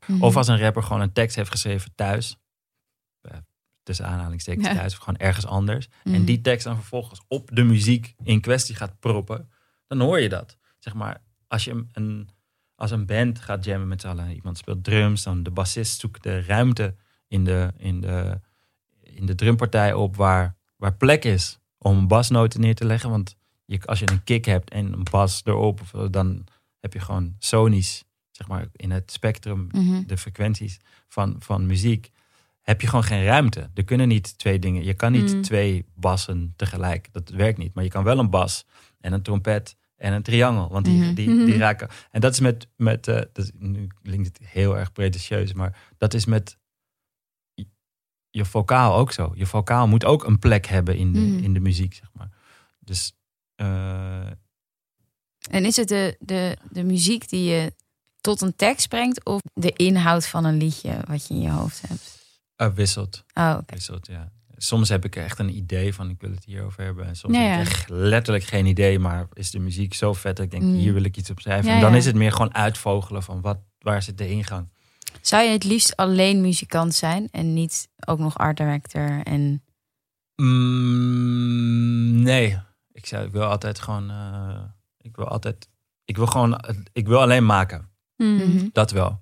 Mhm. 0.06 0.22
of 0.22 0.36
als 0.36 0.48
een 0.48 0.58
rapper 0.58 0.82
gewoon 0.82 1.00
een 1.02 1.12
tekst 1.12 1.36
heeft 1.36 1.50
geschreven 1.50 1.94
thuis. 1.94 2.36
eh, 3.20 3.36
Tussen 3.82 4.06
aanhalingstekens 4.06 4.66
Ja. 4.66 4.74
thuis. 4.74 4.92
Of 4.92 4.98
gewoon 4.98 5.18
ergens 5.20 5.46
anders. 5.46 5.88
Mhm. 6.04 6.14
En 6.14 6.24
die 6.24 6.40
tekst 6.40 6.64
dan 6.64 6.74
vervolgens 6.76 7.20
op 7.28 7.50
de 7.52 7.62
muziek 7.64 8.14
in 8.22 8.40
kwestie 8.40 8.74
gaat 8.74 8.98
proppen. 9.00 9.50
Dan 9.88 10.00
hoor 10.00 10.20
je 10.20 10.28
dat. 10.28 10.56
Zeg 10.78 10.94
maar, 10.94 11.22
als 11.46 11.64
je 11.64 11.84
een, 11.92 12.28
als 12.74 12.90
een 12.90 13.06
band 13.06 13.38
gaat 13.40 13.64
jammen 13.64 13.88
met 13.88 14.00
z'n 14.00 14.06
allen. 14.08 14.32
Iemand 14.34 14.58
speelt 14.58 14.84
drums. 14.84 15.22
Dan 15.22 15.42
de 15.42 15.50
bassist 15.50 16.00
zoekt 16.00 16.22
de 16.22 16.42
ruimte 16.42 16.94
in 17.28 17.44
de, 17.44 17.72
in 17.76 18.00
de, 18.00 18.40
in 19.02 19.26
de 19.26 19.34
drumpartij 19.34 19.92
op. 19.94 20.16
Waar, 20.16 20.56
waar 20.76 20.94
plek 20.94 21.24
is 21.24 21.58
om 21.78 22.08
basnoten 22.08 22.60
neer 22.60 22.74
te 22.74 22.84
leggen. 22.86 23.10
Want 23.10 23.36
je, 23.64 23.80
als 23.84 23.98
je 23.98 24.10
een 24.10 24.24
kick 24.24 24.44
hebt 24.44 24.70
en 24.70 24.92
een 24.92 25.06
bas 25.10 25.40
erop. 25.44 25.80
Dan 26.10 26.44
heb 26.80 26.92
je 26.92 27.00
gewoon 27.00 27.34
sonisch. 27.38 28.04
Zeg 28.30 28.48
maar 28.48 28.66
in 28.72 28.90
het 28.90 29.10
spectrum 29.12 29.68
Mhm. 29.72 30.02
de 30.06 30.16
frequenties 30.16 30.78
van, 31.08 31.36
van 31.38 31.66
muziek, 31.66 32.10
heb 32.62 32.80
je 32.80 32.86
gewoon 32.86 33.04
geen 33.04 33.24
ruimte. 33.24 33.70
Er 33.74 33.84
kunnen 33.84 34.08
niet 34.08 34.38
twee 34.38 34.58
dingen. 34.58 34.84
Je 34.84 34.94
kan 34.94 35.12
niet 35.12 35.34
Mm. 35.34 35.42
twee 35.42 35.84
bassen 35.94 36.52
tegelijk. 36.56 37.08
Dat 37.12 37.28
werkt 37.28 37.58
niet. 37.58 37.74
Maar 37.74 37.84
je 37.84 37.90
kan 37.90 38.04
wel 38.04 38.18
een 38.18 38.30
bas 38.30 38.64
en 39.00 39.12
een 39.12 39.22
trompet 39.22 39.76
en 39.96 40.12
een 40.12 40.22
triangel. 40.22 40.68
Want 40.68 40.84
die, 40.84 41.02
Mhm. 41.02 41.14
die, 41.14 41.28
Mhm. 41.30 41.44
die 41.44 41.56
raken. 41.56 41.88
En 42.10 42.20
dat 42.20 42.32
is 42.32 42.40
met. 42.40 42.68
met 42.76 43.08
eh, 43.08 43.20
dat 43.32 43.50
nu 43.54 43.86
klinkt 44.02 44.26
het 44.38 44.48
heel 44.48 44.76
erg 44.78 44.92
pretentieus, 44.92 45.52
maar 45.52 45.78
dat 45.98 46.14
is 46.14 46.24
met 46.24 46.58
je- 48.30 48.44
vocaal 48.44 48.94
ook 48.96 49.12
zo. 49.12 49.32
Je 49.34 49.46
vocaal 49.46 49.88
moet 49.88 50.04
ook 50.04 50.24
een 50.24 50.38
plek 50.38 50.66
hebben 50.66 50.96
in 50.96 51.12
de, 51.12 51.18
Mhm. 51.20 51.44
in 51.44 51.52
de 51.54 51.60
muziek, 51.60 51.94
zeg 51.94 52.08
maar. 52.12 52.28
Dus 52.78 53.12
eh, 53.54 54.26
En 55.50 55.64
is 55.64 55.76
het 55.76 55.88
de, 55.88 56.16
de, 56.20 56.56
de 56.70 56.84
muziek 56.84 57.28
die 57.28 57.44
je 57.50 57.74
tot 58.20 58.40
een 58.40 58.56
tekst 58.56 58.88
brengt 58.88 59.24
of 59.24 59.40
de 59.54 59.72
inhoud 59.72 60.26
van 60.26 60.44
een 60.44 60.56
liedje 60.56 60.98
wat 61.06 61.26
je 61.26 61.34
in 61.34 61.40
je 61.40 61.50
hoofd 61.50 61.88
hebt? 61.88 62.16
eh, 62.56 62.72
wisselt. 62.74 63.24
Oh, 63.34 63.58
wisselt, 63.66 64.06
ja. 64.06 64.32
Soms 64.60 64.88
heb 64.88 65.04
ik 65.04 65.16
echt 65.16 65.38
een 65.38 65.56
idee 65.56 65.94
van 65.94 66.10
ik 66.10 66.20
wil 66.20 66.30
het 66.30 66.44
hierover 66.44 66.82
hebben. 66.84 67.06
En 67.06 67.16
soms 67.16 67.36
Ja, 67.36 67.42
heb 67.42 67.60
ik 67.60 67.72
echt 67.72 67.88
letterlijk 67.88 68.44
geen 68.44 68.66
idee. 68.66 68.98
Maar 68.98 69.28
is 69.32 69.50
de 69.50 69.58
muziek 69.58 69.94
zo 69.94 70.12
vet 70.12 70.36
dat 70.36 70.44
ik 70.44 70.50
denk, 70.50 70.62
Mm. 70.62 70.74
hier 70.74 70.92
wil 70.92 71.02
ik 71.04 71.16
iets 71.16 71.30
op 71.30 71.40
schrijven. 71.40 71.68
Ja, 71.70 71.74
en 71.74 71.80
dan 71.80 71.94
is 71.94 72.06
het 72.06 72.14
meer 72.14 72.32
gewoon 72.32 72.54
uitvogelen 72.54 73.22
van 73.22 73.40
wat, 73.40 73.58
waar 73.78 74.02
zit 74.02 74.18
de 74.18 74.28
ingang. 74.30 74.68
Zou 75.20 75.42
je 75.44 75.50
het 75.50 75.64
liefst 75.64 75.96
alleen 75.96 76.40
muzikant 76.40 76.94
zijn 76.94 77.28
en 77.30 77.54
niet 77.54 77.88
ook 78.06 78.18
nog 78.18 78.38
art 78.38 78.56
director? 78.56 79.20
En 79.22 79.62
Mm, 80.42 82.22
nee, 82.22 82.58
ik, 82.92 83.06
zou, 83.06 83.26
ik 83.26 83.32
wil 83.32 83.44
altijd 83.44 83.78
gewoon, 83.78 84.10
eh, 84.10 84.62
ik 85.00 85.16
wil 85.16 85.28
altijd, 85.28 85.68
ik 86.04 86.16
wil 86.16 86.26
gewoon, 86.26 86.60
ik 86.92 87.06
wil 87.06 87.20
alleen 87.20 87.46
maken. 87.46 87.90
Mhm. 88.16 88.34
Mhm. 88.34 88.66
Dat 88.72 88.90
wel. 88.90 89.20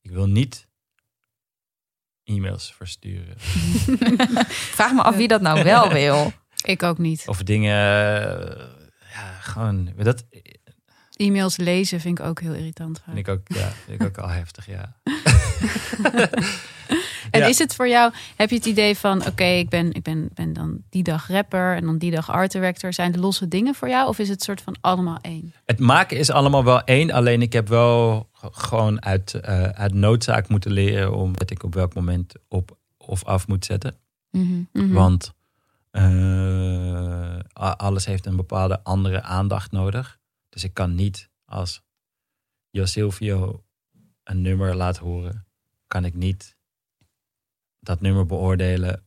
Ik 0.00 0.10
wil 0.10 0.26
niet 0.26 0.68
e-mails 2.36 2.74
versturen. 2.76 3.34
Vraag 4.76 4.92
me 4.92 5.02
af 5.02 5.16
wie 5.16 5.28
dat 5.28 5.40
nou 5.40 5.62
wel 5.72 5.92
wil. 5.92 6.32
Ik 6.64 6.82
ook 6.82 6.98
niet. 6.98 7.22
Of 7.26 7.42
dingen, 7.42 7.74
eh, 7.74 8.66
ja, 9.12 9.38
gewoon, 9.40 9.92
dat 9.96 10.24
E-mails 11.16 11.56
lezen 11.56 12.00
vind 12.00 12.18
ik 12.18 12.24
ook 12.24 12.40
heel 12.40 12.52
irritant. 12.54 12.96
vaak. 12.98 13.14
vind 13.14 13.28
ik 13.28 13.28
ook, 13.28 13.40
ja, 13.44 13.72
vind 13.84 14.00
ik 14.00 14.06
ook 14.06 14.18
al 14.18 14.28
heftig, 14.28 14.66
ja. 14.66 14.96
En 17.30 17.40
Ja. 17.40 17.46
is 17.46 17.58
het 17.58 17.74
voor 17.74 17.88
jou, 17.88 18.12
heb 18.36 18.50
je 18.50 18.56
het 18.56 18.66
idee 18.66 18.96
van, 18.96 19.26
oké, 19.26 19.44
ik, 19.44 19.68
ben, 19.68 19.92
ik 19.92 20.02
ben, 20.02 20.30
ben 20.34 20.52
dan 20.52 20.82
die 20.88 21.02
dag 21.02 21.28
rapper 21.28 21.76
en 21.76 21.84
dan 21.84 21.98
die 21.98 22.10
dag 22.10 22.30
art 22.30 22.52
director. 22.52 22.92
Zijn 22.92 23.12
de 23.12 23.18
losse 23.18 23.48
dingen 23.48 23.74
voor 23.74 23.88
jou 23.88 24.08
of 24.08 24.18
is 24.18 24.28
het 24.28 24.42
soort 24.42 24.60
van 24.62 24.76
allemaal 24.80 25.18
één? 25.20 25.54
Het 25.64 25.78
maken 25.78 26.18
is 26.18 26.30
allemaal 26.30 26.64
wel 26.64 26.82
één, 26.84 27.10
alleen 27.10 27.42
ik 27.42 27.52
heb 27.52 27.68
wel 27.68 28.28
gewoon 28.50 29.04
uit, 29.04 29.34
eh, 29.34 29.62
uit 29.62 29.94
noodzaak 29.94 30.48
moeten 30.48 30.72
leren 30.72 31.14
om 31.14 31.36
dat 31.36 31.50
ik 31.50 31.62
op 31.62 31.74
welk 31.74 31.94
moment 31.94 32.32
op 32.48 32.78
of 32.98 33.24
af 33.24 33.46
moet 33.46 33.64
zetten. 33.64 33.96
Mhm. 34.30 34.62
Mhm. 34.72 34.92
Want 34.92 35.32
eh, 35.90 37.38
alles 37.76 38.04
heeft 38.04 38.26
een 38.26 38.36
bepaalde 38.36 38.82
andere 38.82 39.22
aandacht 39.22 39.72
nodig. 39.72 40.18
Dus 40.48 40.64
ik 40.64 40.74
kan 40.74 40.94
niet 40.94 41.28
als 41.44 41.82
Jo 42.70 42.84
Silvio 42.84 43.64
een 44.24 44.40
nummer 44.40 44.76
laat 44.76 44.96
horen, 44.96 45.46
kan 45.86 46.04
ik 46.04 46.14
niet 46.14 46.56
dat 47.80 48.00
nummer 48.00 48.26
beoordelen 48.26 49.04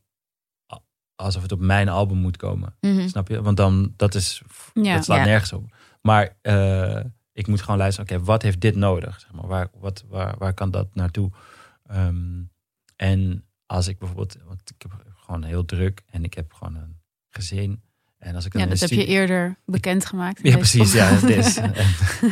alsof 1.16 1.42
het 1.42 1.52
op 1.52 1.60
mijn 1.60 1.88
album 1.88 2.16
moet 2.18 2.36
komen. 2.36 2.76
Mhm. 2.80 3.08
Snap 3.08 3.28
je? 3.28 3.42
Want 3.42 3.56
dan, 3.56 3.92
dat 3.96 4.14
is, 4.14 4.42
Ja. 4.72 4.94
dat 4.94 5.04
slaat 5.04 5.18
Ja. 5.18 5.24
nergens 5.24 5.52
op. 5.52 5.74
Maar 6.02 6.36
eh, 6.40 7.04
ik 7.32 7.46
moet 7.46 7.60
gewoon 7.62 7.78
luisteren, 7.78 8.10
oké, 8.10 8.24
wat 8.24 8.42
heeft 8.42 8.60
dit 8.60 8.76
nodig? 8.76 9.20
Zeg 9.20 9.32
maar, 9.32 9.46
waar, 9.46 9.68
wat, 9.78 10.04
waar, 10.08 10.38
waar 10.38 10.54
kan 10.54 10.70
dat 10.70 10.94
naartoe? 10.94 11.30
Ehm, 11.84 12.42
en 12.96 13.44
als 13.66 13.88
ik 13.88 13.98
bijvoorbeeld, 13.98 14.36
want 14.44 14.70
ik 14.70 14.82
heb 14.82 15.04
gewoon 15.16 15.42
heel 15.42 15.64
druk 15.64 16.02
en 16.06 16.24
ik 16.24 16.34
heb 16.34 16.52
gewoon 16.52 16.74
een 16.74 17.00
gezin. 17.28 17.82
En 18.24 18.34
als 18.34 18.44
ik 18.44 18.52
dan 18.52 18.60
Ja, 18.60 18.66
in 18.66 18.72
dat 18.72 18.90
heb 18.90 18.98
je 18.98 19.06
eerder 19.06 19.56
bekendgemaakt. 19.66 20.40
Ja, 20.42 20.56
precies. 20.56 20.92
Ja, 20.92 21.06
het 21.06 21.30
is 21.30 21.56
een, 21.56 21.72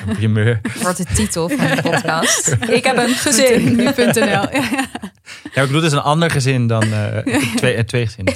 een 0.08 0.16
primeur. 0.16 0.60
Wordt 0.82 0.96
de 0.96 1.04
titel 1.04 1.48
van 1.48 1.76
de 1.76 1.82
podcast. 1.82 2.56
Ik 2.78 2.84
heb 2.84 2.96
een 2.96 3.14
gezin. 3.14 3.76
Nu.nl. 3.76 4.22
Ja. 4.22 4.48
Ja, 5.54 5.60
ik 5.62 5.66
bedoel, 5.66 5.74
het 5.82 5.84
is 5.84 5.92
een 5.92 5.98
ander 5.98 6.30
gezin 6.30 6.66
dan 6.66 6.82
eh, 6.82 6.90
heb 7.12 7.24
twee, 7.56 7.74
eh, 7.74 7.84
twee 7.84 8.06
gezinnen. 8.06 8.34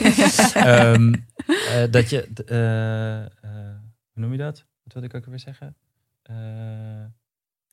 Ehm, 0.55 1.15
eh, 1.47 1.91
dat 1.91 2.11
je, 2.11 2.29
eh, 2.47 3.21
eh, 3.21 3.27
hoe 4.13 4.23
noem 4.23 4.33
je 4.33 4.39
dat? 4.39 4.65
Wat 4.85 4.93
wilde 4.93 5.09
ik 5.09 5.15
ook 5.15 5.27
weer 5.27 5.39
zeggen? 5.39 5.77
Eh, 6.23 6.35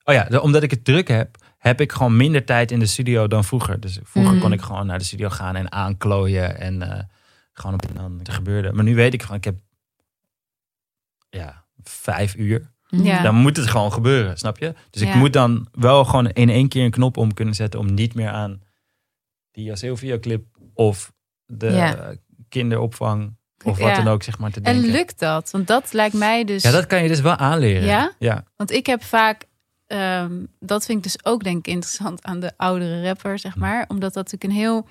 oh 0.03 0.13
ja, 0.13 0.39
omdat 0.39 0.63
ik 0.63 0.71
het 0.71 0.85
druk 0.85 1.07
heb, 1.07 1.37
heb 1.57 1.81
ik 1.81 1.91
gewoon 1.91 2.17
minder 2.17 2.45
tijd 2.45 2.71
in 2.71 2.79
de 2.79 2.85
studio 2.85 3.27
dan 3.27 3.43
vroeger. 3.43 3.79
Dus 3.79 3.99
vroeger 4.03 4.37
kon 4.37 4.53
ik 4.53 4.61
gewoon 4.61 4.85
naar 4.85 4.97
de 4.97 5.03
studio 5.03 5.29
gaan 5.29 5.55
en 5.55 5.71
aanklooien 5.71 6.59
en 6.59 6.81
eh, 6.81 7.03
gewoon 7.53 7.73
op 7.73 7.85
en 7.85 7.93
dan 7.95 8.19
gebeurde. 8.23 8.71
Maar 8.71 8.83
nu 8.83 8.95
weet 8.95 9.13
ik 9.13 9.21
gewoon, 9.21 9.37
ik 9.37 9.43
heb 9.43 9.55
ja, 11.37 11.65
vijf 11.83 12.35
uur. 12.35 12.71
Ja. 12.87 13.21
Dan 13.21 13.35
moet 13.35 13.57
het 13.57 13.67
gewoon 13.67 13.91
gebeuren, 13.93 14.37
snap 14.37 14.57
je? 14.57 14.73
Dus 14.89 15.01
ik 15.01 15.07
Ja. 15.07 15.17
moet 15.17 15.33
dan 15.33 15.67
wel 15.71 16.05
gewoon 16.05 16.29
in 16.29 16.49
één 16.49 16.67
keer 16.67 16.83
een 16.85 16.91
knop 16.91 17.17
om 17.17 17.33
kunnen 17.33 17.55
zetten 17.55 17.79
om 17.79 17.93
niet 17.93 18.13
meer 18.13 18.29
aan 18.29 18.61
die 19.51 19.75
Silvio 19.75 20.19
clip 20.19 20.45
of 20.73 21.13
de 21.45 21.71
Ja. 21.71 22.15
kinderopvang 22.49 23.35
of 23.63 23.77
wat 23.77 23.95
dan 23.95 24.07
ook 24.07 24.23
zeg 24.23 24.37
maar 24.37 24.51
te 24.51 24.61
En 24.61 24.73
denken. 24.73 24.91
lukt 24.91 25.19
dat? 25.19 25.51
Want 25.51 25.67
dat 25.67 25.93
lijkt 25.93 26.15
mij 26.15 26.43
dus... 26.43 26.63
Ja, 26.63 26.71
dat 26.71 26.87
kan 26.87 27.01
je 27.01 27.07
dus 27.07 27.21
wel 27.21 27.35
aanleren. 27.35 27.83
Ja? 27.87 28.11
Ja. 28.19 28.43
Want 28.55 28.71
ik 28.71 28.85
heb 28.85 29.03
vaak, 29.03 29.45
ehm, 29.87 30.45
dat 30.59 30.85
vind 30.85 30.97
ik 30.97 31.03
dus 31.03 31.25
ook 31.25 31.43
denk 31.43 31.57
ik 31.57 31.67
interessant 31.73 32.23
aan 32.23 32.39
de 32.39 32.51
oudere 32.57 33.03
rapper, 33.07 33.39
zeg 33.39 33.55
maar. 33.55 33.85
Omdat 33.87 34.13
dat 34.13 34.31
natuurlijk 34.31 34.43
een 34.43 34.59
heel 34.59 34.87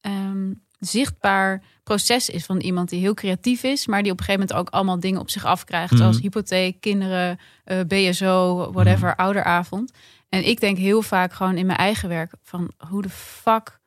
ehm, 0.00 0.52
zichtbaar 0.86 1.62
proces 1.82 2.28
is 2.28 2.44
van 2.44 2.58
iemand 2.60 2.88
die 2.88 3.00
heel 3.00 3.14
creatief 3.14 3.62
is, 3.62 3.86
maar 3.86 4.02
die 4.02 4.12
op 4.12 4.18
een 4.18 4.24
gegeven 4.24 4.46
moment 4.46 4.66
ook 4.66 4.74
allemaal 4.74 5.00
dingen 5.00 5.20
op 5.20 5.30
zich 5.30 5.44
afkrijgt. 5.44 5.90
Mhm. 5.92 6.00
Zoals 6.00 6.20
hypotheek, 6.20 6.80
kinderen, 6.80 7.38
eh, 7.64 7.80
BSO, 7.86 8.70
whatever, 8.72 9.16
ouderavond. 9.16 9.92
En 10.28 10.48
ik 10.48 10.60
denk 10.60 10.78
heel 10.78 11.02
vaak 11.02 11.32
gewoon 11.32 11.56
in 11.56 11.66
mijn 11.66 11.78
eigen 11.78 12.08
werk 12.08 12.32
van 12.42 12.70
hoe 12.88 13.02
de 13.02 13.08
fuck, 13.10 13.80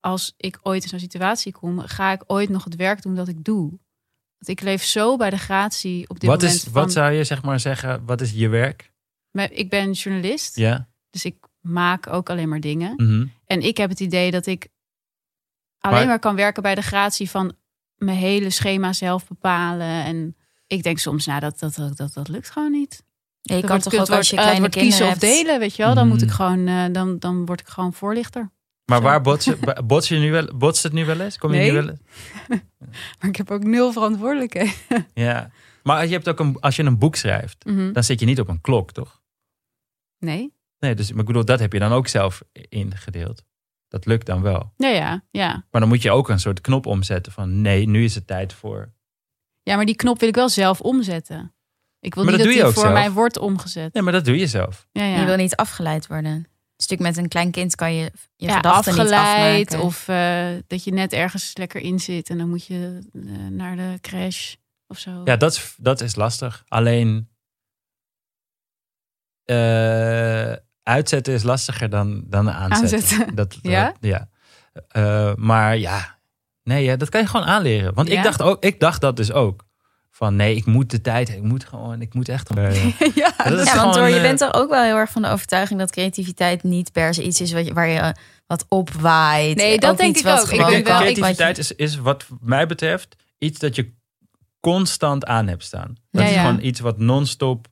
als 0.00 0.34
ik 0.36 0.58
ooit 0.62 0.82
in 0.82 0.88
zo'n 0.88 0.98
situatie 0.98 1.52
kom, 1.52 1.78
ga 1.80 2.12
ik 2.12 2.22
ooit 2.26 2.48
nog 2.48 2.64
het 2.64 2.76
werk 2.76 3.02
doen 3.02 3.14
dat 3.14 3.28
ik 3.28 3.44
doe. 3.44 3.68
Want 4.38 4.58
ik 4.58 4.60
leef 4.60 4.82
zo 4.84 5.16
bij 5.16 5.30
de 5.30 5.38
gratie 5.38 6.08
op 6.08 6.20
dit 6.20 6.28
Wat, 6.30 6.40
moment. 6.40 6.56
is, 6.58 6.64
van- 6.64 6.72
wat 6.72 6.92
zou 6.92 7.12
je 7.12 7.24
zeg 7.24 7.42
maar 7.42 7.60
zeggen, 7.60 8.02
wat 8.06 8.20
is 8.20 8.30
je 8.30 8.48
werk? 8.48 8.94
ik 9.50 9.70
ben 9.70 9.92
journalist, 9.92 10.56
Ja. 10.56 10.88
dus 11.10 11.24
ik 11.24 11.36
maak 11.60 12.06
ook 12.06 12.30
alleen 12.30 12.48
maar 12.48 12.60
dingen. 12.60 12.92
Mhm. 12.96 13.26
En 13.44 13.60
ik 13.60 13.76
heb 13.76 13.90
het 13.90 14.00
idee 14.00 14.30
dat 14.30 14.46
ik 14.46 14.68
alleen 15.86 15.98
Maar- 15.98 16.06
maar, 16.08 16.18
kan 16.18 16.36
werken 16.36 16.62
bij 16.62 16.74
de 16.74 16.82
gratie 16.82 17.30
van 17.30 17.54
mijn 17.96 18.16
hele 18.18 18.50
schema 18.50 18.92
zelf 18.92 19.28
bepalen. 19.28 20.04
En 20.04 20.36
ik 20.66 20.82
denk 20.82 20.98
soms, 20.98 21.26
nou, 21.26 21.40
dat, 21.40 21.58
dat, 21.58 21.74
dat, 21.74 21.96
dat, 21.96 22.12
dat 22.14 22.28
lukt 22.28 22.50
gewoon 22.50 22.70
niet. 22.72 23.04
Ja, 23.40 23.54
je 23.54 23.60
Dat 23.60 23.70
kan 23.70 23.80
toch 23.80 23.94
ook 24.00 24.08
als 24.10 24.30
je 24.30 24.36
kleine 24.36 24.54
kinderen 24.60 24.82
kiezen 24.88 25.06
hebt... 25.08 25.22
of 25.22 25.28
delen, 25.28 25.58
weet 25.58 25.76
je 25.76 25.82
wel. 25.82 25.94
Dan, 25.94 26.08
moet 26.08 26.20
Mm. 26.20 26.26
ik 26.28 26.30
gewoon, 26.34 26.66
eh, 26.68 26.84
dan, 26.92 27.18
dan 27.18 27.46
word 27.46 27.60
ik 27.60 27.68
gewoon 27.68 27.92
voorlichter. 27.92 28.50
Maar 28.84 28.98
Zo. 28.98 29.04
waar 29.04 29.20
bots 29.20 29.44
je, 29.44 29.82
bots 29.84 30.08
je 30.08 30.16
nu 30.18 30.30
wel, 30.30 30.56
botst 30.56 30.82
het 30.82 30.92
nu 30.92 31.04
wel 31.04 31.20
eens? 31.20 31.38
Kom 31.38 31.52
je 31.52 31.58
Nee. 31.58 31.70
nu 31.70 31.76
wel 31.76 31.88
eens? 31.88 32.00
Maar 33.20 33.28
ik 33.30 33.36
heb 33.36 33.50
ook 33.50 33.64
nul 33.64 33.92
verantwoordelijkheden. 33.92 34.72
Ja. 35.14 35.50
Maar 35.82 36.06
je 36.06 36.12
hebt 36.12 36.28
ook 36.28 36.40
een, 36.40 36.60
als 36.60 36.76
je 36.76 36.82
een 36.82 36.98
boek 36.98 37.16
schrijft, 37.16 37.64
Mhm. 37.64 37.92
dan 37.92 38.04
zit 38.04 38.20
je 38.20 38.26
niet 38.26 38.40
op 38.40 38.48
een 38.48 38.60
klok, 38.60 38.92
toch? 38.92 39.20
Nee? 40.18 40.54
Nee, 40.78 40.94
dus 40.94 41.10
maar 41.10 41.20
ik 41.20 41.26
bedoel, 41.26 41.44
dat 41.44 41.58
heb 41.60 41.72
je 41.72 41.78
dan 41.78 41.92
ook 41.92 42.08
zelf 42.08 42.42
ingedeeld. 42.68 43.42
Dat 43.88 44.06
lukt 44.06 44.26
dan 44.26 44.42
wel. 44.42 44.72
Ja, 44.76 44.88
ja, 44.88 45.24
ja. 45.30 45.64
Maar 45.70 45.80
dan 45.80 45.90
moet 45.90 46.02
je 46.02 46.10
ook 46.10 46.28
een 46.28 46.40
soort 46.40 46.60
knop 46.60 46.86
omzetten 46.86 47.32
van 47.32 47.60
nee, 47.60 47.88
nu 47.88 48.04
is 48.04 48.14
het 48.14 48.26
tijd 48.26 48.52
voor. 48.52 48.92
Ja, 49.62 49.76
maar 49.76 49.84
die 49.84 49.96
knop 49.96 50.20
wil 50.20 50.28
ik 50.28 50.34
wel 50.34 50.48
zelf 50.48 50.80
omzetten. 50.80 51.54
Ik 52.00 52.14
wil 52.14 52.24
Maar 52.24 52.32
niet 52.32 52.42
dat 52.42 52.52
dat 52.54 52.62
die 52.64 52.72
voor 52.72 52.82
zelf. 52.82 52.94
mij 52.94 53.10
wordt 53.12 53.38
omgezet. 53.38 53.92
Nee, 53.94 54.02
maar 54.02 54.12
dat 54.12 54.24
doe 54.24 54.38
je 54.38 54.46
zelf. 54.46 54.88
Ja, 54.92 55.04
ja. 55.04 55.20
Je 55.20 55.24
wil 55.24 55.36
niet 55.36 55.56
afgeleid 55.56 56.06
worden. 56.06 56.32
Een 56.32 56.46
stuk 56.76 56.98
met 56.98 57.16
een 57.16 57.28
klein 57.28 57.50
kind 57.50 57.74
kan 57.74 57.94
je 57.94 58.12
je 58.36 58.46
ja, 58.46 58.56
gedachten 58.56 58.92
niet 58.92 59.12
afmaken. 59.12 59.80
of 59.80 60.08
eh, 60.08 60.48
dat 60.66 60.84
je 60.84 60.92
net 60.92 61.12
ergens 61.12 61.56
lekker 61.56 61.80
in 61.80 62.00
zit 62.00 62.30
en 62.30 62.38
dan 62.38 62.48
moet 62.48 62.66
je 62.66 62.98
eh, 63.12 63.20
naar 63.50 63.76
de 63.76 63.98
crash 64.00 64.54
of 64.86 64.98
zo. 64.98 65.20
Ja, 65.24 65.36
dat 65.36 65.52
is, 65.52 65.74
dat 65.78 66.00
is 66.00 66.14
lastig. 66.14 66.64
Alleen 66.68 67.28
eh, 69.44 70.52
uitzetten 70.86 71.34
is 71.34 71.42
lastiger 71.42 71.90
dan, 71.90 72.22
dan 72.26 72.50
aanzetten. 72.50 72.98
Aanzetten. 72.98 73.34
Dat, 73.34 73.58
Ja? 73.62 73.84
dat- 73.84 73.96
ja. 74.00 74.28
Eh, 74.88 75.34
maar 75.34 75.78
ja, 75.78 76.18
nee, 76.62 76.84
ja, 76.84 76.96
dat 76.96 77.08
kan 77.08 77.20
je 77.20 77.26
gewoon 77.26 77.46
aanleren. 77.46 77.94
Want 77.94 78.08
Ja? 78.08 78.16
ik, 78.18 78.22
dacht 78.22 78.42
ook, 78.42 78.64
ik 78.64 78.80
dacht 78.80 79.00
dat 79.00 79.16
dus 79.16 79.32
ook. 79.32 79.64
Van 80.10 80.36
nee, 80.36 80.56
ik 80.56 80.66
moet 80.66 80.90
de 80.90 81.00
tijd, 81.00 81.28
ik 81.28 81.42
moet 81.42 81.64
gewoon, 81.64 82.00
ik 82.00 82.14
moet 82.14 82.28
echt. 82.28 82.50
eh, 82.56 82.84
ja, 83.14 83.32
dat 83.36 83.46
is 83.46 83.52
ja, 83.52 83.54
want 83.54 83.68
gewoon, 83.68 83.92
door, 83.92 84.08
je 84.08 84.14
eh, 84.16 84.22
bent 84.22 84.40
er 84.40 84.54
ook 84.54 84.70
wel 84.70 84.82
heel 84.84 84.96
erg 84.96 85.10
van 85.10 85.22
de 85.22 85.28
overtuiging 85.28 85.78
dat 85.78 85.90
creativiteit 85.90 86.62
niet 86.62 86.92
per 86.92 87.14
se 87.14 87.22
iets 87.22 87.40
is 87.40 87.52
wat 87.52 87.66
je, 87.66 87.72
waar 87.72 87.88
je 87.88 87.98
eh, 87.98 88.10
wat 88.46 88.64
opwaait. 88.68 89.56
Nee, 89.56 89.78
dat 89.78 89.90
Ook 89.90 89.96
denk 89.98 90.16
ik 90.16 90.24
wat 90.24 90.40
ook. 90.40 90.50
Ik 90.50 90.66
denk 90.66 90.86
wel- 90.86 90.96
creativiteit 91.00 91.58
is, 91.58 91.72
is 91.72 91.96
wat 91.96 92.26
mij 92.40 92.66
betreft 92.66 93.16
iets 93.38 93.58
dat 93.58 93.74
je 93.74 93.92
constant 94.60 95.24
aan 95.26 95.46
hebt 95.46 95.62
staan. 95.64 95.96
Dat 96.10 96.22
Ja, 96.22 96.28
is 96.28 96.34
ja. 96.34 96.40
gewoon 96.44 96.60
iets 96.64 96.80
wat 96.80 96.98
non-stop 96.98 97.66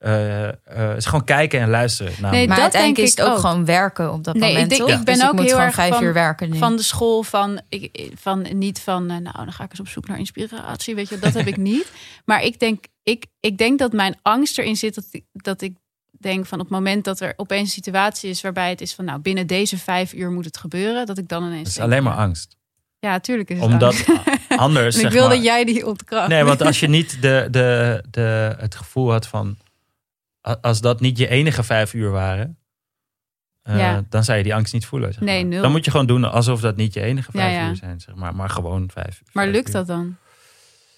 eh, 0.00 0.48
eh, 0.48 0.96
is 0.96 1.04
gewoon 1.06 1.24
kijken 1.24 1.60
en 1.60 1.68
luisteren. 1.70 2.12
Nee, 2.12 2.20
namelijk. 2.20 2.46
Maar 2.48 2.56
dat 2.56 2.62
uiteindelijk 2.64 2.96
denk 3.08 3.08
is 3.08 3.24
het 3.24 3.26
ik 3.26 3.32
ook, 3.32 3.44
ook. 3.44 3.50
gewoon 3.50 3.64
werken 3.64 4.12
op 4.12 4.24
dat 4.24 4.34
Nee, 4.34 4.42
ik 4.48 4.52
moment. 4.52 4.70
denk- 4.70 4.80
toch? 4.90 4.98
ik 4.98 5.04
ben 5.04 5.14
Dus 5.14 5.28
ook 5.28 5.40
heel 5.40 5.60
erg 5.60 5.74
vijf 5.74 5.94
van- 5.94 6.02
uur 6.02 6.12
werken 6.12 6.50
nu. 6.50 6.58
van 6.58 6.76
de 6.76 6.82
school 6.82 7.22
van, 7.22 7.60
ik, 7.68 8.10
van 8.14 8.46
niet 8.52 8.80
van, 8.80 9.02
eh, 9.10 9.16
nou, 9.16 9.34
dan 9.36 9.52
ga 9.52 9.64
ik 9.64 9.70
eens 9.70 9.80
op 9.80 9.88
zoek 9.88 10.08
naar 10.08 10.18
inspiratie, 10.18 10.94
weet 10.94 11.08
je, 11.08 11.18
dat 11.18 11.32
heb 11.34 11.46
ik 11.46 11.56
niet. 11.70 11.92
Maar 12.24 12.42
ik 12.42 12.58
denk, 12.60 12.84
ik, 13.02 13.24
ik 13.40 13.58
denk 13.58 13.78
dat 13.78 13.92
mijn 13.92 14.18
angst 14.22 14.58
erin 14.58 14.76
zit 14.76 14.94
dat, 14.94 15.04
ik- 15.10 15.24
dat 15.32 15.60
ik 15.62 15.74
denk 16.10 16.46
van 16.46 16.58
op 16.60 16.64
het 16.64 16.74
moment 16.74 17.04
dat 17.04 17.20
er 17.20 17.32
opeens 17.36 17.62
een 17.62 17.74
situatie 17.82 18.30
is 18.30 18.40
waarbij 18.40 18.68
het 18.70 18.80
is 18.80 18.94
van, 18.94 19.04
nou, 19.04 19.18
binnen 19.20 19.46
deze 19.46 19.78
vijf 19.78 20.12
uur 20.12 20.30
moet 20.30 20.44
het 20.44 20.56
gebeuren, 20.56 21.06
dat 21.06 21.18
ik 21.18 21.28
dan 21.28 21.42
ineens. 21.42 21.58
Het 21.58 21.66
is 21.68 21.74
denk, 21.74 21.86
alleen 21.90 22.02
maar 22.02 22.14
angst. 22.16 22.56
Ja, 22.98 23.18
tuurlijk 23.20 23.50
is 23.50 23.56
het 23.60 23.64
Omdat 23.66 24.04
anders. 24.48 24.96
Ik 25.04 25.10
wil 25.10 25.26
maar- 25.26 25.34
dat 25.36 25.44
jij 25.44 25.64
die 25.64 25.86
ontkracht. 25.86 26.28
Nee, 26.28 26.44
want 26.44 26.62
als 26.62 26.80
je 26.80 26.88
niet 26.88 27.22
de, 27.22 27.48
de, 27.50 28.02
de, 28.10 28.54
het 28.58 28.74
gevoel 28.74 29.10
had 29.10 29.26
van. 29.26 29.56
Als 30.60 30.80
dat 30.80 31.00
niet 31.00 31.18
je 31.18 31.28
enige 31.28 31.62
vijf 31.62 31.94
uur 31.94 32.10
waren. 32.10 32.58
eh, 33.62 33.78
Ja. 33.78 34.04
Dan 34.08 34.24
zou 34.24 34.38
je 34.38 34.44
die 34.44 34.54
angst 34.54 34.72
niet 34.72 34.86
voelen. 34.86 35.12
Zeg 35.12 35.22
Nee, 35.22 35.40
maar. 35.40 35.50
nul. 35.50 35.62
Dan 35.62 35.70
moet 35.70 35.84
je 35.84 35.90
gewoon 35.90 36.06
doen 36.06 36.24
alsof 36.24 36.60
dat 36.60 36.76
niet 36.76 36.94
je 36.94 37.00
enige 37.00 37.30
vijf 37.32 37.52
Ja, 37.54 37.60
ja. 37.60 37.68
uur 37.68 37.76
zijn. 37.76 38.00
Zeg 38.00 38.14
maar, 38.14 38.34
maar 38.34 38.48
gewoon 38.50 38.90
vijf. 38.92 39.20
Maar 39.32 39.44
vijf 39.44 39.54
lukt 39.56 39.66
uur. 39.68 39.72
dat 39.74 39.86
dan? 39.86 40.16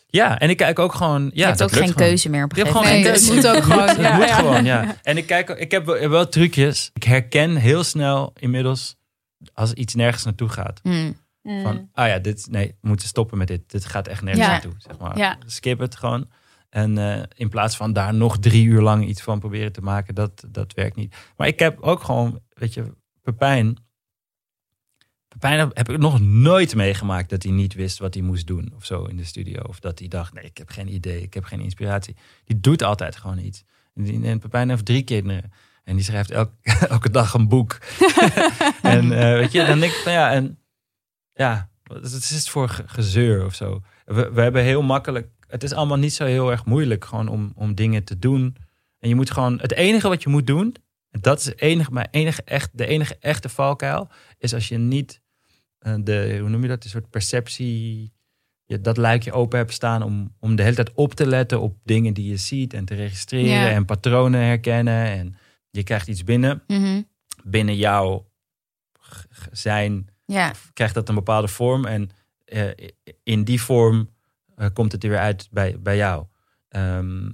Ja, 0.07 0.39
en 0.39 0.51
ik 0.51 0.57
kijk 0.57 0.79
ook 0.79 0.95
gewoon. 0.95 1.23
Ja, 1.25 1.31
je 1.35 1.45
hebt 1.45 1.59
dat 1.59 1.69
ook 1.69 1.75
lukt 1.75 1.85
geen 1.85 1.93
gewoon. 1.93 2.09
keuze 2.09 2.29
meer 2.29 2.45
op 2.45 2.51
een 2.53 2.57
Je 2.59 2.63
hebt 2.65 2.77
gegeven 2.77 3.03
gewoon 3.03 3.13
Nee, 3.13 3.21
geen 3.21 3.33
het 3.33 3.43
keuze. 3.43 3.49
moet 3.49 3.57
ook 3.57 3.63
gewoon, 3.73 3.89
Het 3.89 4.07
ja, 4.07 4.17
moet 4.17 4.31
gewoon, 4.31 4.65
ja. 4.65 4.97
En 5.03 5.17
ik 5.17 5.27
kijk, 5.27 5.49
ik 5.49 5.71
heb 5.71 5.85
wel, 5.87 6.29
trucjes. 6.29 6.91
Ik 6.95 7.03
herken 7.03 7.57
heel 7.57 7.85
snel 7.85 8.33
inmiddels 8.39 8.97
als 9.55 9.73
iets 9.73 9.95
nergens 9.95 10.25
naartoe 10.25 10.49
gaat. 10.49 10.81
Hmm. 10.83 11.21
Mm. 11.43 11.63
Van, 11.63 11.89
ah 11.93 12.09
ja, 12.09 12.19
dit, 12.19 12.47
nee, 12.51 12.67
we 12.81 12.89
moeten 12.89 13.07
stoppen 13.09 13.39
met 13.39 13.49
dit. 13.49 13.71
Dit 13.71 13.85
gaat 13.85 14.09
echt 14.09 14.23
nergens 14.23 14.45
Ja. 14.47 14.53
naartoe. 14.53 14.73
Zeg 14.79 14.99
maar. 14.99 15.19
Ja. 15.19 15.37
Skip 15.47 15.79
het 15.79 15.97
gewoon. 15.97 16.31
En 16.73 16.99
eh, 16.99 17.23
in 17.35 17.49
plaats 17.49 17.77
van 17.77 17.93
daar 17.93 18.15
nog 18.15 18.39
drie 18.39 18.65
uur 18.65 18.81
lang 18.83 19.07
iets 19.07 19.23
van 19.23 19.39
proberen 19.39 19.73
te 19.73 19.81
maken, 19.83 20.15
dat, 20.15 20.45
dat 20.49 20.73
werkt 20.75 20.97
niet. 20.97 21.15
Maar 21.37 21.47
ik 21.47 21.59
heb 21.59 21.81
ook 21.81 22.03
gewoon, 22.03 22.41
weet 22.49 22.75
je, 22.75 22.93
Pepijn. 23.23 23.77
Pepijn 25.29 25.59
heb- 25.59 25.89
ik 25.91 25.99
nog 25.99 26.21
nooit 26.21 26.75
meegemaakt 26.75 27.31
dat 27.31 27.43
hij 27.43 27.53
niet 27.53 27.75
wist 27.75 27.99
wat 27.99 28.15
hij 28.15 28.23
moest 28.23 28.47
doen 28.47 28.73
of 28.77 28.85
zo 28.85 29.05
in 29.05 29.17
de 29.17 29.25
studio. 29.25 29.63
Of 29.63 29.81
dat 29.81 29.99
hij 29.99 30.09
dacht, 30.09 30.33
nee, 30.33 30.45
ik 30.45 30.57
heb 30.59 30.69
geen 30.69 30.95
idee, 30.95 31.23
ik 31.23 31.35
heb 31.35 31.45
geen 31.45 31.61
inspiratie. 31.61 32.17
Die 32.45 32.61
doet 32.61 32.83
altijd 32.83 33.17
gewoon 33.17 33.39
iets. 33.39 33.65
En, 33.95 34.39
Pepijn 34.39 34.69
heeft 34.69 34.85
drie 34.85 35.03
kinderen. 35.03 35.53
En 35.85 35.95
die 35.97 36.05
schrijft 36.05 36.31
elke, 36.31 36.53
elke 36.89 37.11
dag 37.11 37.35
een 37.35 37.49
boek. 37.49 37.79
en 38.83 39.13
eh, 39.13 39.39
weet 39.39 39.53
je, 39.53 39.65
dan 39.67 39.81
denk 39.81 39.93
ik 39.93 39.99
van 39.99 40.13
ja, 40.13 40.33
en 40.33 40.59
ja, 41.35 41.71
wat 41.83 42.05
is 42.05 42.31
het 42.31 42.49
voor 42.49 42.69
ge- 42.69 42.89
gezeur 42.89 43.45
of 43.45 43.55
zo? 43.55 43.83
We, 44.05 44.31
we 44.33 44.41
hebben 44.41 44.63
heel 44.63 44.83
makkelijk, 44.83 45.29
het 45.53 45.63
is 45.63 45.73
allemaal 45.73 45.97
niet 45.99 46.13
zo 46.13 46.25
heel 46.25 46.51
erg 46.51 46.65
moeilijk 46.65 47.05
gewoon 47.05 47.29
om, 47.29 47.53
om 47.55 47.75
dingen 47.75 48.05
te 48.05 48.19
doen. 48.19 48.57
En 48.99 49.09
je 49.09 49.15
moet 49.15 49.31
gewoon, 49.31 49.59
het 49.61 49.73
enige 49.73 50.09
wat 50.09 50.23
je 50.23 50.29
moet 50.29 50.47
doen, 50.47 50.75
en 51.11 51.21
dat 51.21 51.41
is 51.41 51.53
enige, 51.57 51.91
maar 51.91 52.09
enige 52.11 52.43
echt, 52.45 52.71
de 52.73 52.87
enige 52.87 53.17
echte 53.21 53.49
valkuil, 53.49 54.09
is 54.39 54.55
als 54.55 54.69
je 54.69 54.79
niet 54.79 55.21
eh, 55.79 55.95
de, 56.01 56.37
hoe 56.41 56.49
noem 56.49 56.63
je 56.63 56.69
dat, 56.69 56.85
een 56.85 56.91
soort 56.91 57.11
perceptie, 57.11 58.13
je, 58.65 58.81
dat 58.81 58.97
luikje 58.97 59.33
open 59.33 59.59
hebt 59.59 59.73
staan 59.73 60.03
om, 60.03 60.35
om 60.41 60.57
de 60.57 60.63
hele 60.63 60.75
tijd 60.75 60.93
op 60.95 61.15
te 61.15 61.27
letten 61.27 61.61
op 61.61 61.77
dingen 61.85 62.15
die 62.15 62.29
je 62.31 62.37
ziet 62.37 62.75
en 62.75 62.85
te 62.85 62.95
registreren 62.95 63.53
Ja. 63.53 63.71
en 63.71 63.85
patronen 63.85 64.41
herkennen. 64.41 65.05
En 65.07 65.37
je 65.71 65.83
krijgt 65.83 66.09
iets 66.09 66.25
binnen, 66.25 66.63
Mhm. 66.67 67.03
binnen 67.45 67.77
jouw 67.77 68.31
zijn 69.53 70.09
Ja, 70.27 70.53
krijgt 70.73 70.95
dat 70.95 71.09
een 71.09 71.15
bepaalde 71.15 71.49
vorm. 71.49 71.85
En 71.85 72.11
eh, 72.45 72.69
in 73.23 73.45
die 73.45 73.61
vorm 73.63 74.09
eh, 74.63 74.69
komt 74.73 74.93
het 74.93 75.03
er 75.05 75.11
weer 75.11 75.19
uit 75.19 75.49
bij, 75.51 75.77
bij 75.81 75.97
jou. 75.97 76.25
Ehm, 76.69 77.31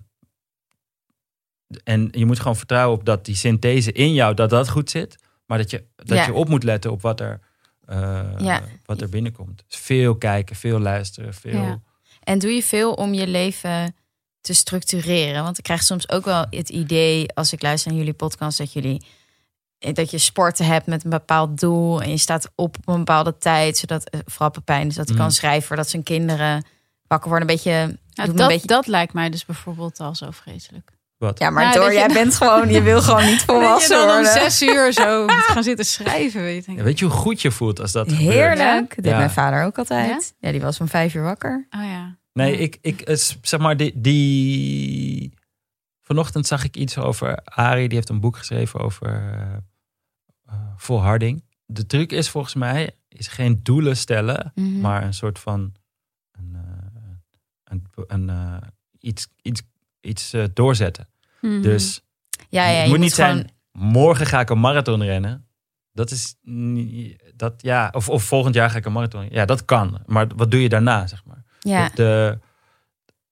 en 1.84 2.08
je 2.12 2.26
moet 2.26 2.38
gewoon 2.38 2.56
vertrouwen 2.56 2.98
op 2.98 3.04
dat 3.04 3.24
die 3.24 3.34
synthese 3.36 3.92
in 3.92 4.12
jou, 4.14 4.34
dat 4.34 4.50
dat 4.50 4.68
goed 4.68 4.90
zit. 4.90 5.16
Maar 5.46 5.58
dat 5.58 5.70
je, 5.70 5.84
dat 5.96 6.16
Ja. 6.16 6.26
je 6.26 6.32
op 6.32 6.48
moet 6.48 6.62
letten 6.62 6.90
op 6.90 7.02
wat 7.02 7.20
er, 7.20 7.40
eh, 7.86 8.30
Ja. 8.38 8.62
wat 8.84 9.00
er 9.00 9.08
binnenkomt. 9.08 9.64
Dus 9.68 9.78
veel 9.78 10.16
kijken, 10.16 10.56
veel 10.56 10.78
luisteren, 10.78 11.34
veel... 11.34 11.62
Ja. 11.62 11.80
En 12.22 12.38
doe 12.38 12.50
je 12.50 12.62
veel 12.62 12.92
om 12.92 13.14
je 13.14 13.26
leven 13.26 13.94
te 14.40 14.54
structureren? 14.54 15.42
Want 15.42 15.58
ik 15.58 15.64
krijg 15.64 15.82
soms 15.82 16.08
ook 16.08 16.24
wel 16.24 16.46
het 16.50 16.68
idee, 16.68 17.32
als 17.34 17.52
ik 17.52 17.62
luister 17.62 17.90
naar 17.90 17.98
jullie 18.00 18.14
podcast, 18.14 18.58
dat 18.58 18.72
jullie 18.72 19.02
dat 19.78 20.10
je 20.10 20.18
sporten 20.18 20.66
hebt 20.66 20.86
met 20.86 21.04
een 21.04 21.10
bepaald 21.10 21.60
doel 21.60 22.02
en 22.02 22.10
je 22.10 22.16
staat 22.18 22.50
op 22.54 22.76
op 22.76 22.88
een 22.88 22.96
bepaalde 22.98 23.38
tijd, 23.38 23.76
zodat 23.76 24.10
eh, 24.10 24.20
vooral 24.24 24.50
Pepijn, 24.50 24.86
dus 24.86 24.96
dat 24.96 25.06
hij 25.06 25.16
Mm. 25.16 25.22
kan 25.22 25.32
schrijven 25.32 25.66
voordat 25.66 25.88
zijn 25.90 26.02
kinderen 26.02 26.64
wakker 27.08 27.28
worden. 27.30 27.48
Een 27.48 27.54
beetje, 27.54 27.70
Ja, 27.70 28.26
me 28.26 28.32
dat, 28.32 28.40
een 28.40 28.46
beetje 28.46 28.66
dat 28.66 28.86
lijkt 28.86 29.12
mij 29.12 29.30
dus 29.30 29.44
bijvoorbeeld 29.44 30.00
al 30.00 30.14
zo 30.14 30.30
vreselijk. 30.30 30.96
Wat? 31.16 31.38
ja, 31.38 31.50
maar 31.50 31.62
Ja, 31.64 31.72
door, 31.72 31.86
je- 31.92 31.98
jij 31.98 32.08
bent 32.08 32.34
gewoon, 32.34 32.68
je 32.68 32.82
wil 32.82 33.02
gewoon 33.02 33.24
niet 33.24 33.38
Dat 33.46 33.56
je 33.56 33.62
volwassen 33.62 33.96
dan 33.96 34.08
om 34.08 34.14
worden. 34.24 34.32
zes 34.32 34.62
uur 34.62 34.92
zo 34.92 35.22
moet 35.22 35.32
gaan 35.32 35.62
zitten 35.62 35.84
schrijven. 35.86 36.42
Weet 36.42 36.64
je. 36.64 36.72
Ja, 36.72 36.82
weet 36.82 36.98
je 36.98 37.04
hoe 37.04 37.14
goed 37.14 37.42
je 37.42 37.50
voelt 37.50 37.80
als 37.80 37.92
dat 37.92 38.08
gebeurt? 38.12 38.32
Heerlijk. 38.32 38.94
Dat 38.94 39.04
deed 39.04 39.16
mijn 39.16 39.30
vader 39.30 39.64
ook 39.64 39.78
altijd. 39.78 40.34
Ja? 40.38 40.50
die 40.50 40.60
was 40.60 40.80
om 40.80 40.88
vijf 40.88 41.14
uur 41.14 41.22
wakker. 41.22 41.66
Oh 41.70 41.84
ja. 41.84 42.16
Nee, 42.32 42.56
ik, 42.58 42.78
ik 42.80 43.02
zeg 43.42 43.60
maar, 43.60 43.76
die, 43.76 43.92
die. 44.00 45.34
Vanochtend 46.02 46.46
zag 46.46 46.64
ik 46.64 46.76
iets 46.76 46.98
over 46.98 47.38
Ari, 47.44 47.86
die 47.88 47.96
heeft 47.96 48.08
een 48.08 48.20
boek 48.20 48.36
geschreven 48.36 48.80
over 48.80 49.06
eh, 49.06 49.54
eh, 50.46 50.54
volharding. 50.76 51.44
De 51.66 51.86
truc 51.86 52.12
is 52.12 52.28
volgens 52.30 52.54
mij, 52.54 52.90
is 53.08 53.28
geen 53.28 53.60
doelen 53.62 53.96
stellen, 53.96 54.52
Mhm. 54.54 54.80
maar 54.80 55.02
een 55.02 55.14
soort 55.14 55.38
van 55.38 55.72
een, 57.68 57.86
een, 58.06 58.28
eh, 58.30 58.56
iets, 59.00 59.26
iets, 59.42 59.62
iets 60.00 60.32
eh, 60.32 60.44
doorzetten. 60.52 61.08
Mhm. 61.40 61.62
Dus 61.62 62.00
ja, 62.48 62.68
ja, 62.68 62.74
het 62.76 62.82
je 62.84 62.88
moet 62.88 62.98
niet 62.98 63.14
gewoon, 63.14 63.30
zijn, 63.34 63.50
morgen 63.72 64.26
ga 64.26 64.40
ik 64.40 64.50
een 64.50 64.60
marathon 64.60 65.02
rennen. 65.02 65.46
Dat 65.92 66.10
is 66.10 66.34
niet, 66.42 67.22
dat, 67.34 67.54
ja, 67.56 67.88
of, 67.92 68.08
of 68.08 68.22
volgend 68.22 68.54
jaar 68.54 68.70
ga 68.70 68.76
ik 68.76 68.84
een 68.84 68.92
marathon. 68.92 69.28
Ja, 69.30 69.44
dat 69.44 69.64
kan. 69.64 70.02
Maar 70.06 70.26
wat 70.36 70.50
doe 70.50 70.62
je 70.62 70.68
daarna, 70.68 71.06
zeg 71.06 71.24
maar? 71.24 71.44
Ja. 71.60 71.88
De, 71.88 71.94
de, 71.94 72.38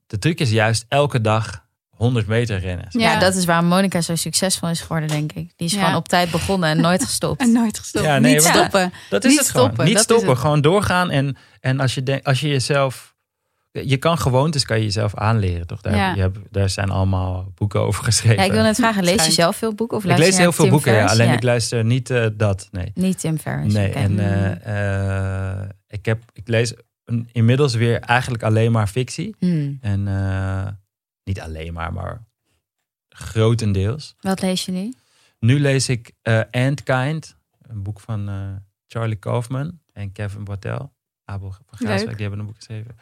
de 0.06 0.18
truc 0.18 0.40
is 0.40 0.50
juist 0.50 0.84
elke 0.88 1.20
dag 1.20 1.64
100 1.88 2.26
meter 2.26 2.58
rennen. 2.58 2.86
Ja. 2.90 3.12
Ja. 3.12 3.18
dat 3.18 3.34
is 3.34 3.44
waar 3.44 3.64
Monica 3.64 4.00
zo 4.00 4.14
succesvol 4.16 4.68
is 4.68 4.80
geworden, 4.80 5.08
denk 5.08 5.32
ik. 5.32 5.52
Die 5.56 5.66
is 5.66 5.72
Ja. 5.72 5.80
gewoon 5.80 5.94
op 5.96 6.08
tijd 6.08 6.30
begonnen 6.30 6.68
en 6.68 6.80
nooit 6.80 7.04
gestopt. 7.10 7.40
En 7.40 7.52
nooit 7.52 7.78
gestopt. 7.78 8.04
Ja, 8.04 8.18
nee, 8.18 8.34
niet 8.34 8.42
maar- 8.42 8.52
stoppen. 8.54 8.92
Dat 9.10 9.24
is 9.24 9.30
Niet 9.30 9.38
het 9.38 9.48
gewoon. 9.50 9.64
stoppen, 9.66 9.84
Niet 9.84 9.94
dat 9.96 10.10
is 10.10 10.16
stoppen, 10.16 10.38
gewoon 10.38 10.60
doorgaan. 10.60 11.10
En, 11.10 11.36
en 11.60 11.80
als, 11.80 11.94
je 11.94 12.02
denk, 12.02 12.26
als 12.26 12.40
je 12.40 12.48
jezelf... 12.48 13.14
Je 13.84 13.96
kan 13.96 14.18
gewoontes 14.18 14.64
kan 14.64 14.76
je 14.76 14.82
jezelf 14.84 15.14
aanleren, 15.14 15.66
toch? 15.66 15.80
Daar, 15.80 15.96
Ja. 15.96 16.14
je 16.14 16.20
hebt, 16.20 16.38
daar 16.50 16.70
zijn 16.70 16.90
allemaal 16.90 17.52
boeken 17.54 17.80
over 17.80 18.04
geschreven. 18.04 18.36
Ja, 18.38 18.44
ik 18.44 18.52
wil 18.52 18.62
net 18.62 18.76
vragen, 18.76 19.04
lees 19.04 19.26
je 19.26 19.32
zelf 19.32 19.56
veel 19.56 19.74
boeken? 19.74 19.96
Of 19.96 20.04
Ik 20.04 20.18
lees 20.18 20.36
heel 20.38 20.52
veel 20.52 20.64
Tim 20.64 20.72
boeken, 20.72 20.92
ja, 20.94 21.04
alleen 21.06 21.32
ik 21.32 21.42
luister 21.42 21.84
niet 21.84 22.10
eh, 22.10 22.26
dat. 22.34 22.68
Nee, 22.70 22.90
Niet 22.94 23.18
Tim 23.20 23.38
Ferriss. 23.38 23.74
nee. 23.74 23.92
En 23.92 24.18
eh, 24.18 25.60
eh, 25.62 25.68
ik, 25.88 26.04
heb, 26.06 26.22
ik 26.32 26.48
lees 26.48 26.74
een, 27.04 27.28
inmiddels 27.32 27.74
weer 27.74 28.00
eigenlijk 28.00 28.42
alleen 28.42 28.72
maar 28.72 28.86
fictie. 28.86 29.36
Hmm. 29.38 29.78
En 29.80 30.08
eh, 30.08 30.66
niet 31.24 31.40
alleen 31.40 31.72
maar, 31.72 31.92
maar 31.92 32.24
grotendeels. 33.08 34.14
Wat 34.20 34.40
lees 34.40 34.64
je 34.64 34.72
nu? 34.72 34.92
Nu 35.38 35.60
lees 35.60 35.88
ik 35.88 36.12
eh 36.22 36.40
Antkind, 36.50 37.36
een 37.62 37.82
boek 37.82 38.00
van 38.00 38.28
eh, 38.28 38.34
Charlie 38.86 39.16
Kaufman 39.16 39.80
en 39.92 40.12
Kevin 40.12 40.44
Bartel. 40.44 40.94
Abel 41.24 41.50
van 41.50 41.64
Gaaswijk, 41.88 42.10
die 42.16 42.20
hebben 42.20 42.38
een 42.38 42.46
boek 42.46 42.56
geschreven. 42.56 42.96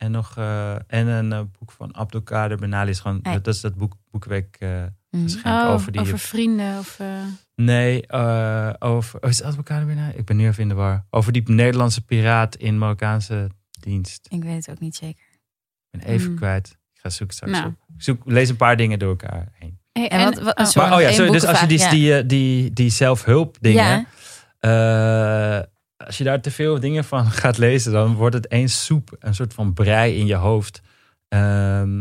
En, 0.00 0.10
nog, 0.10 0.36
eh, 0.36 0.74
en 0.74 1.06
een 1.06 1.32
eh, 1.32 1.40
boek 1.58 1.70
van 1.72 1.94
Abdelkader 1.96 2.56
Benali. 2.56 2.90
Is 2.90 3.00
gewoon, 3.00 3.18
Hey. 3.22 3.32
dat, 3.32 3.44
dat 3.44 3.54
is 3.54 3.60
dat 3.60 3.74
boek, 3.74 3.94
boekweek 4.10 4.56
eh 4.58 4.82
geschenk 5.10 5.46
Oh, 5.46 5.68
over 5.70 5.92
die... 5.92 6.04
vrienden 6.16 6.78
of... 6.78 7.00
eh, 7.00 7.06
Nee, 7.54 8.06
eh, 8.06 8.70
over... 8.78 9.22
Oh, 9.22 9.30
is 9.30 9.42
Abdelkader 9.42 9.86
Benali? 9.86 10.12
Ik 10.16 10.24
ben 10.24 10.36
nu 10.36 10.46
even 10.46 10.62
in 10.62 10.68
de 10.68 10.74
war. 10.74 11.04
Over 11.10 11.32
die 11.32 11.42
Nederlandse 11.50 12.04
piraat 12.04 12.56
in 12.56 12.78
Marokkaanse 12.78 13.50
dienst. 13.80 14.26
Ik 14.30 14.42
weet 14.42 14.56
het 14.66 14.70
ook 14.70 14.80
niet 14.80 14.96
zeker. 14.96 15.24
Ik 15.90 16.00
ben 16.00 16.08
even 16.08 16.26
Hmm. 16.26 16.36
kwijt. 16.36 16.68
Ik 16.94 17.00
ga 17.00 17.08
zoeken 17.10 17.36
straks 17.36 17.52
Nou. 17.52 17.66
op. 17.66 17.72
Ik 17.96 18.02
zoek, 18.02 18.22
lees 18.24 18.48
een 18.48 18.56
paar 18.56 18.76
dingen 18.76 18.98
door 18.98 19.08
elkaar 19.10 19.48
heen. 19.52 19.78
hey, 19.92 20.08
En 20.08 20.24
wat- 20.24 20.38
wat- 20.42 20.58
oh, 20.58 20.64
sorry. 20.66 20.88
Maar, 20.88 20.98
oh 20.98 21.04
ja, 21.04 21.12
sorry, 21.12 21.30
dus 21.30 21.44
als 21.44 21.60
je 21.60 21.66
die, 21.66 21.88
die, 21.88 22.26
die, 22.26 22.72
die 22.72 22.90
zelfhulp 22.90 23.56
dingen... 23.60 23.84
Ja, 23.84 24.04
Eh, 24.60 25.62
als 26.06 26.18
je 26.18 26.24
daar 26.24 26.40
te 26.40 26.50
veel 26.50 26.80
dingen 26.80 27.04
van 27.04 27.30
gaat 27.42 27.58
lezen, 27.58 27.92
dan 27.92 28.14
wordt 28.14 28.34
het 28.34 28.46
één 28.46 28.68
soep, 28.68 29.16
een 29.18 29.34
soort 29.34 29.54
van 29.54 29.72
brei 29.72 30.14
in 30.18 30.26
je 30.26 30.34
hoofd. 30.34 30.80
Ehm, 31.28 31.94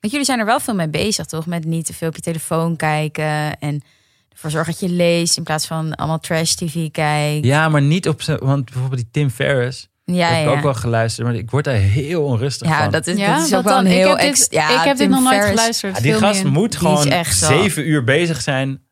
want 0.00 0.12
jullie 0.14 0.24
zijn 0.24 0.38
er 0.38 0.46
wel 0.46 0.60
veel 0.60 0.74
mee 0.74 0.88
bezig, 0.88 1.26
toch? 1.26 1.46
Met 1.46 1.64
niet 1.64 1.86
te 1.86 1.94
veel 1.94 2.08
op 2.08 2.16
je 2.16 2.22
telefoon 2.22 2.76
kijken 2.76 3.58
en 3.58 3.82
ervoor 4.28 4.50
zorgen 4.50 4.72
dat 4.72 4.80
je 4.90 4.96
leest 4.96 5.36
in 5.36 5.42
plaats 5.42 5.66
van 5.66 5.94
allemaal 5.94 6.18
trash 6.20 6.52
tv 6.54 6.90
kijken. 6.90 7.48
ja, 7.48 7.68
maar 7.68 7.82
niet 7.82 8.08
op 8.08 8.22
zijn. 8.22 8.38
Want 8.38 8.64
bijvoorbeeld 8.64 9.00
die 9.00 9.10
Tim 9.10 9.30
Ferriss 9.30 9.88
Ja, 10.04 10.28
heb 10.28 10.38
ik 10.46 10.50
ja. 10.52 10.56
ook 10.56 10.62
wel 10.62 10.74
geluisterd, 10.74 11.26
maar 11.26 11.36
ik 11.36 11.50
word 11.50 11.64
daar 11.64 11.74
heel 11.74 12.24
onrustig 12.24 12.68
Ja, 12.68 12.82
van. 12.82 12.90
dat 12.92 13.06
is, 13.06 13.18
ja, 13.18 13.36
dat 13.36 13.46
is 13.46 13.54
ook 13.54 13.62
wel 13.64 13.74
dan? 13.74 13.84
een 13.84 13.90
heel 13.90 14.12
ik 14.12 14.20
heb 14.20 14.28
ex- 14.30 14.40
dit, 14.40 14.52
ja, 14.52 14.78
ik 14.80 14.84
heb 14.86 14.96
dit 14.96 15.08
nog 15.08 15.22
nooit 15.22 15.44
geluisterd. 15.44 15.96
Ja, 15.96 16.02
die 16.02 16.12
gast 16.14 16.42
meer. 16.42 16.52
moet 16.52 16.76
gewoon 16.76 17.24
zeven 17.30 17.88
uur 17.88 18.04
bezig 18.04 18.40
zijn 18.40 18.82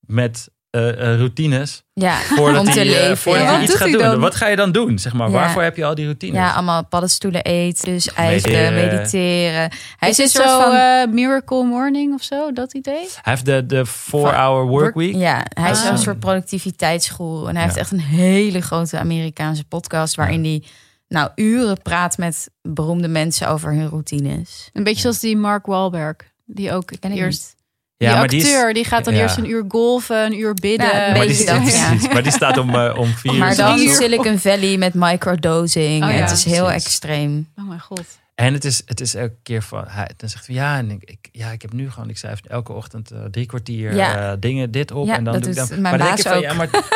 met 0.00 0.50
eh, 0.78 1.12
eh, 1.12 1.18
routines 1.18 1.82
Ja, 1.92 2.16
voordat 2.16 2.60
om 2.60 2.66
te 2.66 2.70
hij, 2.78 2.80
eh, 2.88 2.92
leven. 2.92 3.16
voordat 3.16 3.42
ja. 3.46 3.60
iets 3.62 3.74
gaat 3.74 3.90
doen. 3.92 3.98
dan? 4.02 4.20
Wat 4.20 4.34
ga 4.34 4.46
je 4.48 4.56
dan 4.56 4.72
doen? 4.72 4.98
Zeg 4.98 5.12
maar, 5.12 5.26
Ja. 5.28 5.32
waarvoor 5.34 5.62
heb 5.62 5.76
je 5.76 5.84
al 5.84 5.94
die 5.94 6.04
routines? 6.04 6.36
Ja, 6.36 6.52
allemaal 6.52 6.84
paddenstoelen 6.86 7.42
eten, 7.44 7.84
dus 7.92 8.12
ijsberen, 8.12 8.74
Mediteren. 8.74 8.96
mediteren. 8.96 9.70
Hij 9.96 10.08
Is 10.08 10.18
is 10.18 10.32
het 10.32 10.42
een 10.42 10.48
soort 10.48 10.62
zo 10.62 10.70
van... 10.70 10.78
eh, 10.78 11.06
Miracle 11.12 11.64
Morning 11.64 12.14
of 12.14 12.22
zo, 12.22 12.52
dat 12.52 12.74
idee? 12.74 12.94
Hij 13.22 13.32
heeft 13.32 13.44
de, 13.44 13.66
de 13.66 13.86
four-hour 13.86 14.66
work 14.66 14.94
week. 14.94 15.14
Ja, 15.14 15.44
hij 15.48 15.70
is 15.70 15.84
Ah. 15.84 15.90
een 15.90 15.98
soort 15.98 16.18
productiviteitsschool. 16.20 17.48
En 17.48 17.54
hij 17.54 17.64
heeft 17.64 17.76
echt 17.76 17.90
een 17.92 18.00
hele 18.00 18.60
grote 18.60 18.98
Amerikaanse 18.98 19.64
podcast... 19.64 20.14
waarin 20.16 20.44
hij 20.44 20.62
nou 21.08 21.30
uren 21.34 21.82
praat 21.82 22.18
met 22.18 22.48
beroemde 22.62 23.08
mensen 23.08 23.48
over 23.48 23.72
hun 23.72 23.88
routines. 23.88 24.70
Een 24.72 24.84
beetje 24.84 25.00
zoals 25.00 25.18
die 25.20 25.36
Mark 25.36 25.66
Wahlberg. 25.66 26.16
Die 26.46 26.72
ook 26.72 26.90
Ken 27.00 27.12
ik 27.12 27.18
eerst... 27.18 27.54
Ja, 27.98 28.08
die 28.10 28.18
maar 28.18 28.28
die 28.28 28.40
is- 28.40 28.72
die, 28.72 28.84
gaat 28.84 29.04
dan 29.04 29.14
ja. 29.14 29.20
eerst 29.20 29.36
een 29.36 29.50
uur 29.50 29.64
golven, 29.68 30.24
een 30.24 30.38
uur 30.38 30.54
bidden. 30.54 30.86
Ja, 30.86 31.12
maar, 31.16 31.26
die 31.26 31.34
staat, 31.34 31.64
dat, 31.64 31.74
ja. 31.74 31.88
precies, 31.88 32.08
maar 32.12 32.22
die 32.22 32.32
staat 32.32 32.58
om, 32.58 32.74
eh, 32.74 32.98
om 32.98 33.06
vier 33.06 33.32
uur. 33.32 33.38
Maar 33.38 33.56
dan. 33.56 33.78
Silicon 33.78 34.38
Valley 34.38 34.76
met 34.76 34.94
microdosing. 34.94 36.04
Oh 36.04 36.10
het 36.10 36.30
is 36.30 36.44
heel 36.44 36.64
precies. 36.66 36.84
extreem. 36.84 37.48
Oh 37.56 37.68
mijn 37.68 37.80
god. 37.80 38.04
En 38.34 38.52
het 38.52 38.64
is, 38.64 38.82
het 38.86 39.00
is 39.00 39.14
elke 39.14 39.36
keer 39.42 39.62
van, 39.62 39.84
hij, 39.88 40.10
dan 40.16 40.28
zegt 40.28 40.46
hij 40.46 40.54
ja, 40.54 40.76
en 40.78 40.90
ik, 40.90 41.02
ik- 41.04 41.28
ja, 41.32 41.50
ik 41.50 41.62
heb 41.62 41.72
nu 41.72 41.90
gewoon, 41.90 42.08
ik 42.08 42.18
schrijf 42.18 42.40
elke 42.48 42.72
ochtend 42.72 43.10
eh, 43.10 43.18
drie 43.30 43.46
kwartier 43.46 43.94
Ja. 43.94 44.30
eh, 44.30 44.36
dingen 44.40 44.70
dit 44.70 44.90
op 44.90 45.06
Ja, 45.06 45.16
en 45.16 45.24
dan 45.24 45.32
dat 45.32 45.42
doe 45.42 45.52
ik 45.52 45.56
dan. 45.58 45.68
mijn 45.68 45.80
maar 45.82 45.90
dan 45.98 46.00
denk 46.06 46.10
baas 46.10 46.26
ik 46.26 46.32
van, 46.32 46.40
ja, 46.40 46.52
maar 46.54 46.68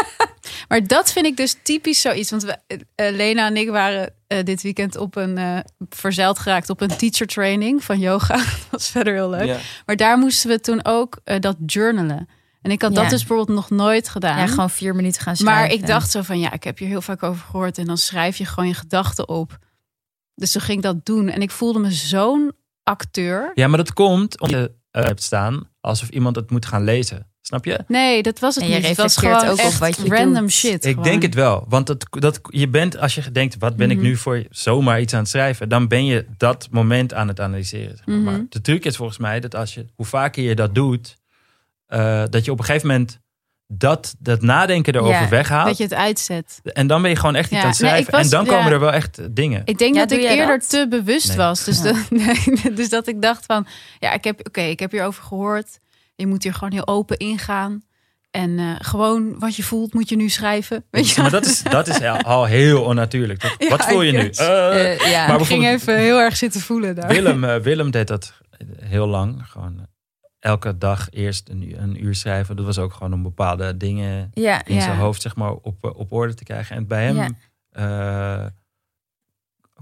Maar 0.69 0.87
dat 0.87 1.13
vind 1.13 1.27
ik 1.27 1.37
dus 1.37 1.57
typisch 1.63 2.01
zoiets. 2.01 2.31
Want 2.31 2.43
we, 2.43 2.57
Lena 3.13 3.47
en 3.47 3.57
ik 3.57 3.69
waren 3.71 4.13
dit 4.45 4.63
weekend 4.63 4.97
op 4.97 5.17
een 5.17 5.39
uh, 5.39 5.59
verzeild 5.89 6.39
geraakt 6.39 6.71
op 6.71 6.81
een 6.81 6.97
teacher 6.97 7.27
training 7.27 7.85
van 7.85 7.99
yoga. 7.99 8.37
dat 8.61 8.67
was 8.71 8.89
verder 8.91 9.15
heel 9.15 9.31
leuk. 9.31 9.47
ja. 9.47 9.59
Maar 9.87 9.97
daar 9.97 10.19
moesten 10.19 10.51
we 10.51 10.61
toen 10.61 10.85
ook 10.85 11.21
uh, 11.25 11.39
dat 11.39 11.57
journalen. 11.67 12.29
En 12.63 12.71
ik 12.71 12.83
had 12.83 12.93
Ja. 12.95 13.01
dat 13.01 13.11
dus 13.11 13.19
bijvoorbeeld 13.25 13.57
nog 13.59 13.71
nooit 13.71 14.09
gedaan. 14.09 14.39
Ja, 14.39 14.47
gewoon 14.47 14.71
vier 14.71 14.95
minuten 14.95 15.23
gaan 15.23 15.37
schrijven. 15.37 15.61
maar 15.63 15.71
ik 15.73 15.87
dacht 15.87 16.11
zo 16.11 16.23
van 16.23 16.39
ja, 16.41 16.53
ik 16.53 16.65
heb 16.65 16.79
hier 16.79 16.89
heel 16.89 17.03
vaak 17.03 17.23
over 17.23 17.45
gehoord. 17.45 17.79
En 17.79 17.87
dan 17.87 17.99
schrijf 17.99 18.37
je 18.37 18.45
gewoon 18.45 18.69
je 18.69 18.75
gedachten 18.75 19.29
op. 19.29 19.59
Dus 20.35 20.53
toen 20.53 20.63
ging 20.63 20.77
ik 20.77 20.83
dat 20.85 21.05
doen. 21.05 21.29
En 21.29 21.43
ik 21.43 21.51
voelde 21.51 21.79
me 21.79 21.91
zo'n 21.91 22.53
acteur. 22.83 23.51
Ja, 23.55 23.69
maar 23.69 23.79
dat 23.79 23.93
komt 23.93 24.41
omdat 24.41 24.61
je 24.61 24.73
eh, 24.91 25.05
hebt 25.05 25.23
staan 25.23 25.69
alsof 25.81 26.09
iemand 26.09 26.37
het 26.37 26.51
moet 26.51 26.67
gaan 26.67 26.85
lezen. 26.85 27.32
Snap 27.45 27.65
je? 27.65 27.79
Nee, 27.87 28.23
dat 28.23 28.39
was 28.39 28.55
het 28.55 28.65
En 28.65 28.71
je 28.71 28.77
niet. 28.77 28.87
Het 28.87 28.97
was 28.97 29.17
gewoon 29.17 29.45
ook 29.45 29.53
op 29.53 29.59
echt 29.59 29.79
wat 29.79 29.97
je 29.97 30.09
random 30.09 30.43
doet. 30.43 30.53
shit. 30.53 30.85
Ik 30.85 30.91
gewoon. 30.91 31.05
denk 31.05 31.23
het 31.23 31.35
wel. 31.35 31.65
Want 31.69 31.87
dat, 31.87 32.07
dat, 32.11 32.41
je 32.49 32.69
bent, 32.69 32.99
als 32.99 33.15
je 33.15 33.33
denkt, 33.33 33.57
wat 33.59 33.77
ben 33.77 33.91
ik 33.91 33.97
Mhm. 33.97 34.07
nu 34.07 34.17
voor 34.17 34.43
zomaar 34.51 35.01
iets 35.01 35.13
aan 35.15 35.21
het 35.21 35.29
schrijven? 35.29 35.69
Dan 35.69 35.89
ben 35.89 36.05
je 36.05 36.27
dat 36.37 36.69
moment 36.71 37.15
aan 37.15 37.29
het 37.29 37.41
analyseren. 37.41 37.97
Zeg 37.97 38.07
maar. 38.07 38.17
Mhm. 38.17 38.25
maar 38.25 38.41
de 38.49 38.61
truc 38.61 38.85
is 38.85 38.97
volgens 38.97 39.19
mij 39.19 39.41
dat 39.41 39.55
als 39.55 39.75
je, 39.75 39.87
hoe 39.95 40.07
vaker 40.07 40.43
je 40.43 40.55
dat 40.55 40.75
doet, 40.75 41.17
eh, 41.87 42.23
dat 42.31 42.45
je 42.45 42.51
op 42.51 42.59
een 42.59 42.65
gegeven 42.65 42.89
moment 42.89 43.21
dat, 43.67 44.15
dat 44.19 44.43
nadenken 44.43 44.95
erover 44.95 45.21
Ja, 45.21 45.29
weghaalt. 45.29 45.67
Dat 45.69 45.77
je 45.77 45.83
het 45.85 45.95
uitzet. 45.95 46.61
En 46.63 46.87
dan 46.87 47.03
ben 47.03 47.11
je 47.11 47.17
gewoon 47.17 47.35
echt 47.35 47.51
iets 47.51 47.57
Ja, 47.57 47.63
aan 47.63 47.69
het 47.71 47.81
nee, 47.81 47.89
schrijven. 47.91 48.13
was- 48.13 48.23
en 48.25 48.31
dan 48.31 48.45
ja. 48.45 48.51
komen 48.57 48.73
er 48.73 48.81
wel 48.81 48.93
echt 48.93 49.35
dingen. 49.37 49.63
Ik 49.65 49.79
denk 49.79 49.95
Ja, 49.95 50.01
dat 50.07 50.19
ik 50.19 50.25
eerder 50.25 50.59
dat? 50.59 50.69
te 50.69 50.87
bewust 50.91 51.29
Nee. 51.29 51.37
was. 51.37 51.65
Dus, 51.65 51.77
Ja. 51.83 51.83
dat, 51.85 51.97
nee, 52.21 52.73
dus 52.75 52.89
dat 52.89 53.07
ik 53.07 53.23
dacht 53.23 53.45
van, 53.47 53.67
ja, 53.99 54.13
ik 54.13 54.25
heb, 54.25 54.47
oké, 54.47 54.61
ik 54.61 54.79
heb 54.81 54.91
hierover 54.91 55.23
gehoord. 55.23 55.79
Je 56.23 56.29
moet 56.29 56.43
hier 56.43 56.55
gewoon 56.55 56.73
heel 56.73 56.87
open 56.87 57.17
ingaan. 57.17 57.83
En 58.31 58.59
eh, 58.59 58.75
gewoon 58.79 59.39
wat 59.39 59.57
je 59.57 59.63
voelt, 59.63 59.95
moet 59.95 60.09
je 60.09 60.17
nu 60.17 60.29
schrijven. 60.29 60.85
Weet 60.91 61.11
je? 61.11 61.21
Maar 61.21 61.31
dat 61.31 61.45
is, 61.47 61.63
dat 61.63 61.89
is 61.89 62.03
al 62.03 62.45
heel 62.45 62.83
onnatuurlijk. 62.83 63.57
Ja, 63.59 63.69
Wat 63.69 63.85
voel 63.85 64.03
je 64.03 64.13
nu? 64.13 64.29
Eh, 64.29 65.11
ja. 65.11 65.27
maar 65.27 65.41
ik 65.41 65.47
ging 65.47 65.67
even 65.67 65.99
heel 65.99 66.19
erg 66.19 66.37
zitten 66.37 66.61
voelen 66.61 66.95
daar. 66.95 67.09
Willem, 67.09 67.41
Willem 67.63 67.91
deed 67.91 68.09
dat 68.09 68.33
heel 68.81 69.07
lang. 69.07 69.43
Gewoon 69.51 69.87
elke 70.39 70.79
dag 70.79 71.09
eerst 71.11 71.49
een, 71.49 71.69
uur- 71.71 71.79
een 71.79 72.05
uur 72.05 72.15
schrijven. 72.15 72.57
Dat 72.57 72.65
was 72.65 72.79
ook 72.79 72.93
gewoon 72.93 73.13
om 73.13 73.23
bepaalde 73.23 73.77
dingen 73.77 74.31
ja. 74.35 74.65
in 74.65 74.81
zijn 74.81 74.97
hoofd 74.97 75.23
zeg 75.23 75.37
maar, 75.37 75.53
op, 75.53 75.95
op 75.97 76.13
orde 76.13 76.35
te 76.35 76.45
krijgen. 76.45 76.77
En 76.77 76.87
bij 76.87 77.05
hem 77.05 77.37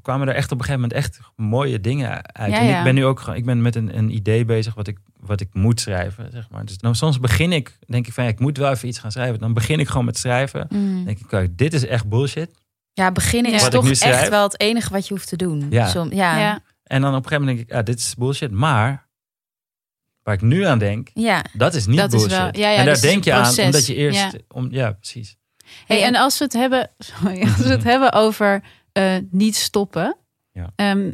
kwamen 0.02 0.28
er 0.28 0.34
echt 0.34 0.52
op 0.52 0.58
een 0.58 0.64
gegeven 0.64 0.80
moment 0.80 0.98
echt 0.98 1.18
mooie 1.36 1.80
dingen 1.80 2.10
uit. 2.34 2.50
Ja, 2.52 2.58
en 2.58 2.66
ja. 2.66 2.78
ik 2.78 2.84
ben 2.84 2.94
nu 2.94 3.04
ook 3.04 3.20
gewoon, 3.20 3.36
ik 3.38 3.44
ben 3.44 3.62
met 3.62 3.76
een, 3.76 3.96
een 3.96 4.14
idee 4.14 4.44
bezig 4.44 4.74
wat 4.74 4.86
ik, 4.86 4.98
wat 5.20 5.40
ik 5.40 5.48
moet 5.52 5.80
schrijven. 5.80 6.30
Zeg 6.32 6.50
maar. 6.50 6.64
Dus 6.64 6.76
nou, 6.78 6.94
soms 6.94 7.20
begin 7.20 7.52
ik, 7.52 7.78
denk 7.86 8.06
ik 8.06 8.12
van 8.12 8.24
ja, 8.24 8.30
ik 8.30 8.38
moet 8.38 8.58
wel 8.58 8.70
even 8.70 8.88
iets 8.88 8.98
gaan 8.98 9.12
schrijven. 9.12 9.38
Dan 9.38 9.52
begin 9.54 9.80
ik 9.80 9.88
gewoon 9.88 10.04
met 10.04 10.18
schrijven. 10.18 10.66
Mm. 10.70 10.94
Dan 10.94 11.04
denk 11.04 11.18
ik, 11.18 11.26
kijk, 11.26 11.58
dit 11.58 11.72
is 11.74 11.86
echt 11.86 12.08
bullshit. 12.08 12.50
Ja, 12.92 13.12
beginnen 13.12 13.50
Ja. 13.50 13.56
is 13.56 13.68
toch 13.68 13.90
echt 13.90 14.28
wel 14.28 14.42
het 14.42 14.60
enige 14.60 14.92
wat 14.92 15.08
je 15.08 15.14
hoeft 15.14 15.28
te 15.28 15.36
doen. 15.36 15.66
Ja. 15.70 15.86
Som- 15.88 16.12
ja. 16.12 16.32
ja. 16.32 16.38
Ja. 16.40 16.60
En 16.82 17.00
dan 17.00 17.10
op 17.14 17.22
een 17.22 17.28
gegeven 17.28 17.40
moment 17.44 17.56
denk 17.56 17.68
ik, 17.68 17.74
ja, 17.76 17.82
dit 17.82 17.98
is 17.98 18.14
bullshit. 18.14 18.50
Maar 18.50 19.08
waar 20.22 20.34
ik 20.34 20.40
nu 20.40 20.64
aan 20.64 20.78
denk, 20.78 21.08
dat 21.52 21.74
is 21.74 21.86
niet 21.86 21.96
Dat 21.98 22.12
is 22.12 22.18
bullshit. 22.20 22.38
wel- 22.38 22.62
ja, 22.62 22.70
ja, 22.70 22.76
en 22.78 22.84
daar 22.84 22.94
dus 22.94 23.02
denk 23.02 23.24
je 23.24 23.32
aan 23.32 23.58
omdat 23.58 23.86
je 23.86 23.94
eerst, 23.94 24.18
Ja. 24.20 24.30
om, 24.48 24.68
ja, 24.70 24.92
precies. 24.92 25.36
Hey, 25.86 26.02
en 26.02 26.16
als 26.16 26.38
we 26.38 26.44
het 26.44 26.52
hebben, 26.52 26.90
sorry, 27.20 27.42
als 27.42 27.56
we 27.56 27.68
het 27.68 27.84
hebben 27.92 28.12
over 28.12 28.62
eh, 28.92 29.16
niet 29.30 29.56
stoppen. 29.56 30.16
Ja. 30.52 30.72
ehm, 30.76 31.12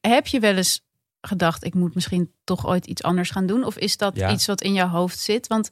heb 0.00 0.26
je 0.26 0.40
wel 0.40 0.56
eens 0.56 0.86
gedacht, 1.20 1.64
ik 1.64 1.74
moet 1.74 1.94
misschien 1.94 2.32
toch 2.44 2.66
ooit 2.66 2.86
iets 2.86 3.02
anders 3.02 3.30
gaan 3.30 3.46
doen? 3.46 3.64
Of 3.64 3.76
is 3.78 3.96
dat 3.96 4.16
Ja. 4.16 4.30
iets 4.32 4.46
wat 4.46 4.60
in 4.62 4.72
jouw 4.72 4.88
hoofd 4.88 5.18
zit? 5.18 5.46
Want 5.46 5.70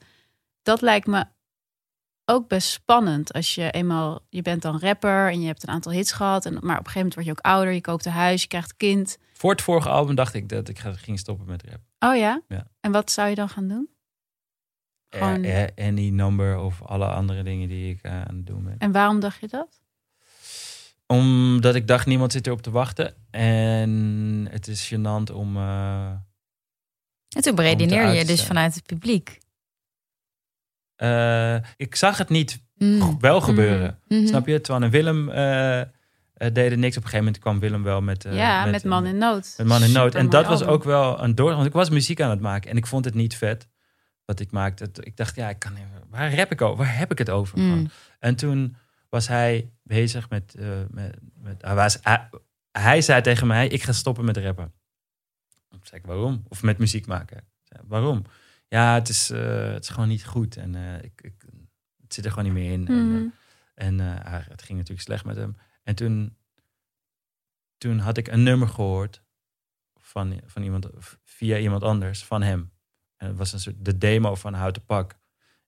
dat 0.63 0.81
lijkt 0.81 1.07
me 1.07 1.25
ook 2.25 2.49
best 2.49 2.69
spannend. 2.71 3.33
Als 3.33 3.55
je 3.55 3.71
eenmaal, 3.71 4.21
je 4.29 4.43
bent 4.43 4.63
dan 4.63 4.79
rapper 4.79 5.31
en 5.31 5.41
je 5.41 5.47
hebt 5.47 5.63
een 5.63 5.69
aantal 5.75 5.93
hits 5.93 6.13
gehad. 6.13 6.45
En, 6.47 6.53
maar 6.53 6.61
op 6.61 6.67
een 6.69 6.75
gegeven 6.77 6.95
moment 6.99 7.15
word 7.15 7.27
je 7.27 7.33
ook 7.33 7.41
ouder, 7.41 7.73
je 7.73 7.81
koopt 7.81 8.05
een 8.07 8.13
huis, 8.13 8.43
je 8.43 8.49
krijgt 8.49 8.77
kind. 8.77 9.19
Voor 9.33 9.51
het 9.51 9.63
vorige 9.63 9.89
album 9.89 10.15
dacht 10.15 10.35
ik 10.35 10.49
dat 10.49 10.69
ik 10.69 10.79
ga- 10.79 10.93
ging 10.93 11.19
stoppen 11.19 11.47
met 11.47 11.63
rap. 11.63 11.81
Oh 12.11 12.17
ja? 12.17 12.43
Ja. 12.49 12.67
En 12.81 12.93
wat 12.93 13.11
zou 13.11 13.29
je 13.29 13.35
dan 13.35 13.49
gaan 13.49 13.69
doen? 13.69 13.89
Gewoon- 15.11 15.43
Eh, 15.45 15.63
eh, 15.63 15.69
any 15.77 16.09
number 16.09 16.59
of 16.59 16.83
alle 16.83 17.07
andere 17.07 17.43
dingen 17.43 17.69
die 17.69 17.95
ik 17.95 18.03
eh, 18.03 18.13
aan 18.23 18.37
het 18.37 18.47
doen 18.47 18.65
ben. 18.65 18.75
En 18.79 18.93
waarom 18.93 19.21
dacht 19.21 19.41
je 19.41 19.49
dat? 19.49 19.81
Omdat 21.13 21.75
ik 21.75 21.87
dacht, 21.87 22.07
niemand 22.07 22.33
zit 22.33 22.47
erop 22.47 22.63
te 22.63 22.71
wachten. 22.71 23.15
En 23.31 24.47
het 24.51 24.69
is 24.69 24.93
gênant 24.95 25.33
om... 25.35 25.57
eh, 25.57 26.11
En 27.29 27.43
toen 27.43 27.55
beredeneer 27.55 28.09
je 28.13 28.25
dus 28.25 28.45
vanuit 28.45 28.75
het 28.75 28.87
publiek. 28.87 29.39
eh, 30.97 31.55
ik 31.77 31.95
zag 31.95 32.19
het 32.19 32.29
niet 32.29 32.67
Mm. 32.79 33.17
wel 33.21 33.41
gebeuren. 33.41 33.99
Mhm. 34.09 34.27
Snap 34.27 34.47
je? 34.47 34.61
Twan 34.61 34.83
en 34.83 34.91
Willem 34.91 35.29
eh, 35.31 35.83
deden 36.35 36.79
niks. 36.79 36.97
Op 36.97 37.03
een 37.03 37.09
gegeven 37.09 37.19
moment 37.25 37.39
kwam 37.39 37.59
Willem 37.59 37.83
wel 37.83 38.01
met... 38.03 38.27
ja, 38.31 38.65
met, 38.65 38.85
Man 38.85 39.07
in 39.07 39.19
Nood. 39.19 39.55
Met 39.57 39.67
Man 39.67 39.83
in 39.83 39.93
Nood. 39.93 40.15
En 40.15 40.29
dat 40.31 40.47
was 40.47 40.65
ook 40.65 40.85
wel 40.85 41.23
een 41.23 41.35
door. 41.35 41.55
Want 41.55 41.67
ik 41.67 41.73
was 41.73 41.91
muziek 41.91 42.21
aan 42.21 42.31
het 42.31 42.41
maken 42.41 42.71
en 42.71 42.77
ik 42.77 42.87
vond 42.87 43.05
het 43.05 43.15
niet 43.15 43.37
vet 43.37 43.69
wat 44.25 44.41
ik 44.41 44.51
maakte. 44.51 44.89
Ik 45.01 45.17
dacht, 45.17 45.37
ja, 45.37 45.49
ik 45.49 45.59
kan, 45.59 45.73
waar 46.11 46.35
rap 46.37 46.53
ik 46.53 46.63
over? 46.63 46.77
Waar 46.77 46.99
heb 46.99 47.11
ik 47.11 47.19
het 47.19 47.31
over? 47.31 47.59
Mm. 47.59 47.89
En 48.19 48.37
toen 48.37 48.77
was 49.09 49.29
hij 49.29 49.71
bezig 49.89 50.29
met. 50.31 50.55
eh, 50.55 50.83
met, 50.91 51.19
met 51.35 51.63
hij, 51.63 51.75
was, 51.75 51.99
hij, 52.03 52.29
hij 52.71 53.01
zei 53.01 53.23
tegen 53.23 53.47
mij: 53.47 53.69
Ik 53.69 53.83
ga 53.83 53.93
stoppen 53.93 54.25
met 54.25 54.37
rappen. 54.37 54.73
Ik 55.71 55.87
zei: 55.87 56.01
Waarom? 56.05 56.45
Of 56.49 56.63
met 56.63 56.79
muziek 56.79 57.07
maken. 57.07 57.49
Zei, 57.63 57.83
Waarom? 57.87 58.25
Ja, 58.69 58.95
het 58.95 59.09
is, 59.09 59.31
eh, 59.31 59.73
het 59.73 59.83
is 59.83 59.89
gewoon 59.89 60.09
niet 60.09 60.25
goed. 60.25 60.57
En 60.57 60.75
eh, 60.75 61.03
ik, 61.03 61.21
ik, 61.23 61.45
het 62.03 62.15
zit 62.15 62.25
er 62.25 62.31
gewoon 62.31 62.45
niet 62.45 62.63
meer 62.63 62.73
in. 62.73 62.87
En, 62.89 63.35
en 63.75 63.99
hij- 63.99 64.45
het 64.49 64.63
ging 64.63 64.79
natuurlijk 64.79 65.07
slecht 65.07 65.25
met 65.25 65.37
hem. 65.37 65.57
En 65.83 65.95
toen, 65.95 66.37
toen 67.79 67.99
had 67.99 68.17
ik 68.17 68.29
een 68.29 68.43
nummer 68.43 68.69
gehoord 68.69 69.23
van, 70.01 70.41
van 70.47 70.63
iemand, 70.63 70.89
via 71.25 71.59
iemand 71.59 71.83
anders, 71.83 72.25
van 72.25 72.43
hem. 72.43 72.73
En 73.17 73.27
het 73.29 73.37
was 73.37 73.53
een 73.53 73.61
soort 73.61 73.85
de 73.85 73.99
demo 73.99 74.35
van 74.35 74.55
Houten 74.55 74.85
Pak. 74.85 75.19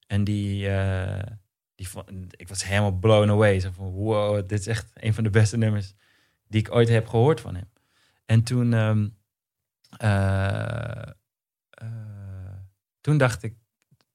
En 0.07 0.23
die, 0.23 0.69
die 1.81 1.89
vond, 1.89 2.09
ik 2.31 2.47
was 2.47 2.65
helemaal 2.65 2.91
blown 2.91 3.29
away. 3.29 3.59
Zo 3.59 3.69
van, 3.71 3.85
wow, 3.85 4.35
dit 4.47 4.59
is 4.59 4.67
echt 4.67 4.91
een 4.93 5.13
van 5.13 5.23
de 5.23 5.29
beste 5.29 5.57
nummers 5.57 5.93
die 6.47 6.59
ik 6.59 6.73
ooit 6.73 6.89
heb 6.89 7.07
gehoord 7.07 7.41
van 7.41 7.55
hem. 7.55 7.69
En 8.25 8.43
toen, 8.43 8.73
ehm, 8.73 9.07
eh, 9.97 11.07
eh, 11.69 12.57
toen 13.01 13.17
dacht 13.17 13.43
ik, 13.43 13.53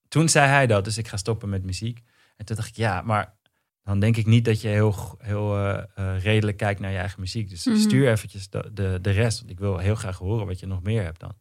toen 0.09 0.29
zei 0.29 0.49
hij 0.49 0.67
dat, 0.67 0.85
dus 0.85 0.99
ik 0.99 1.09
ga 1.09 1.17
stoppen 1.17 1.49
met 1.49 1.65
muziek. 1.65 2.03
En 2.37 2.45
toen 2.45 2.57
dacht 2.57 2.69
ik, 2.69 2.77
ja, 2.77 3.03
maar 3.03 3.35
dan 3.83 4.01
denk 4.01 4.17
ik 4.17 4.27
niet 4.27 4.45
dat 4.45 4.61
je 4.61 4.69
heel, 4.69 5.15
heel 5.19 5.57
eh, 5.59 6.23
redelijk 6.23 6.57
kijkt 6.57 6.81
naar 6.81 6.91
je 6.91 6.99
eigen 6.99 7.21
muziek. 7.21 7.49
Dus 7.51 7.65
Mhm. 7.65 7.77
stuur 7.77 8.09
eventjes 8.11 8.51
de, 8.51 8.71
de, 8.73 8.99
de 9.03 9.11
rest, 9.11 9.39
want 9.39 9.51
ik 9.51 9.59
wil 9.59 9.79
heel 9.79 9.95
graag 9.95 10.19
horen 10.19 10.47
wat 10.47 10.61
je 10.61 10.67
nog 10.67 10.83
meer 10.83 11.03
hebt 11.03 11.21
dan. 11.21 11.35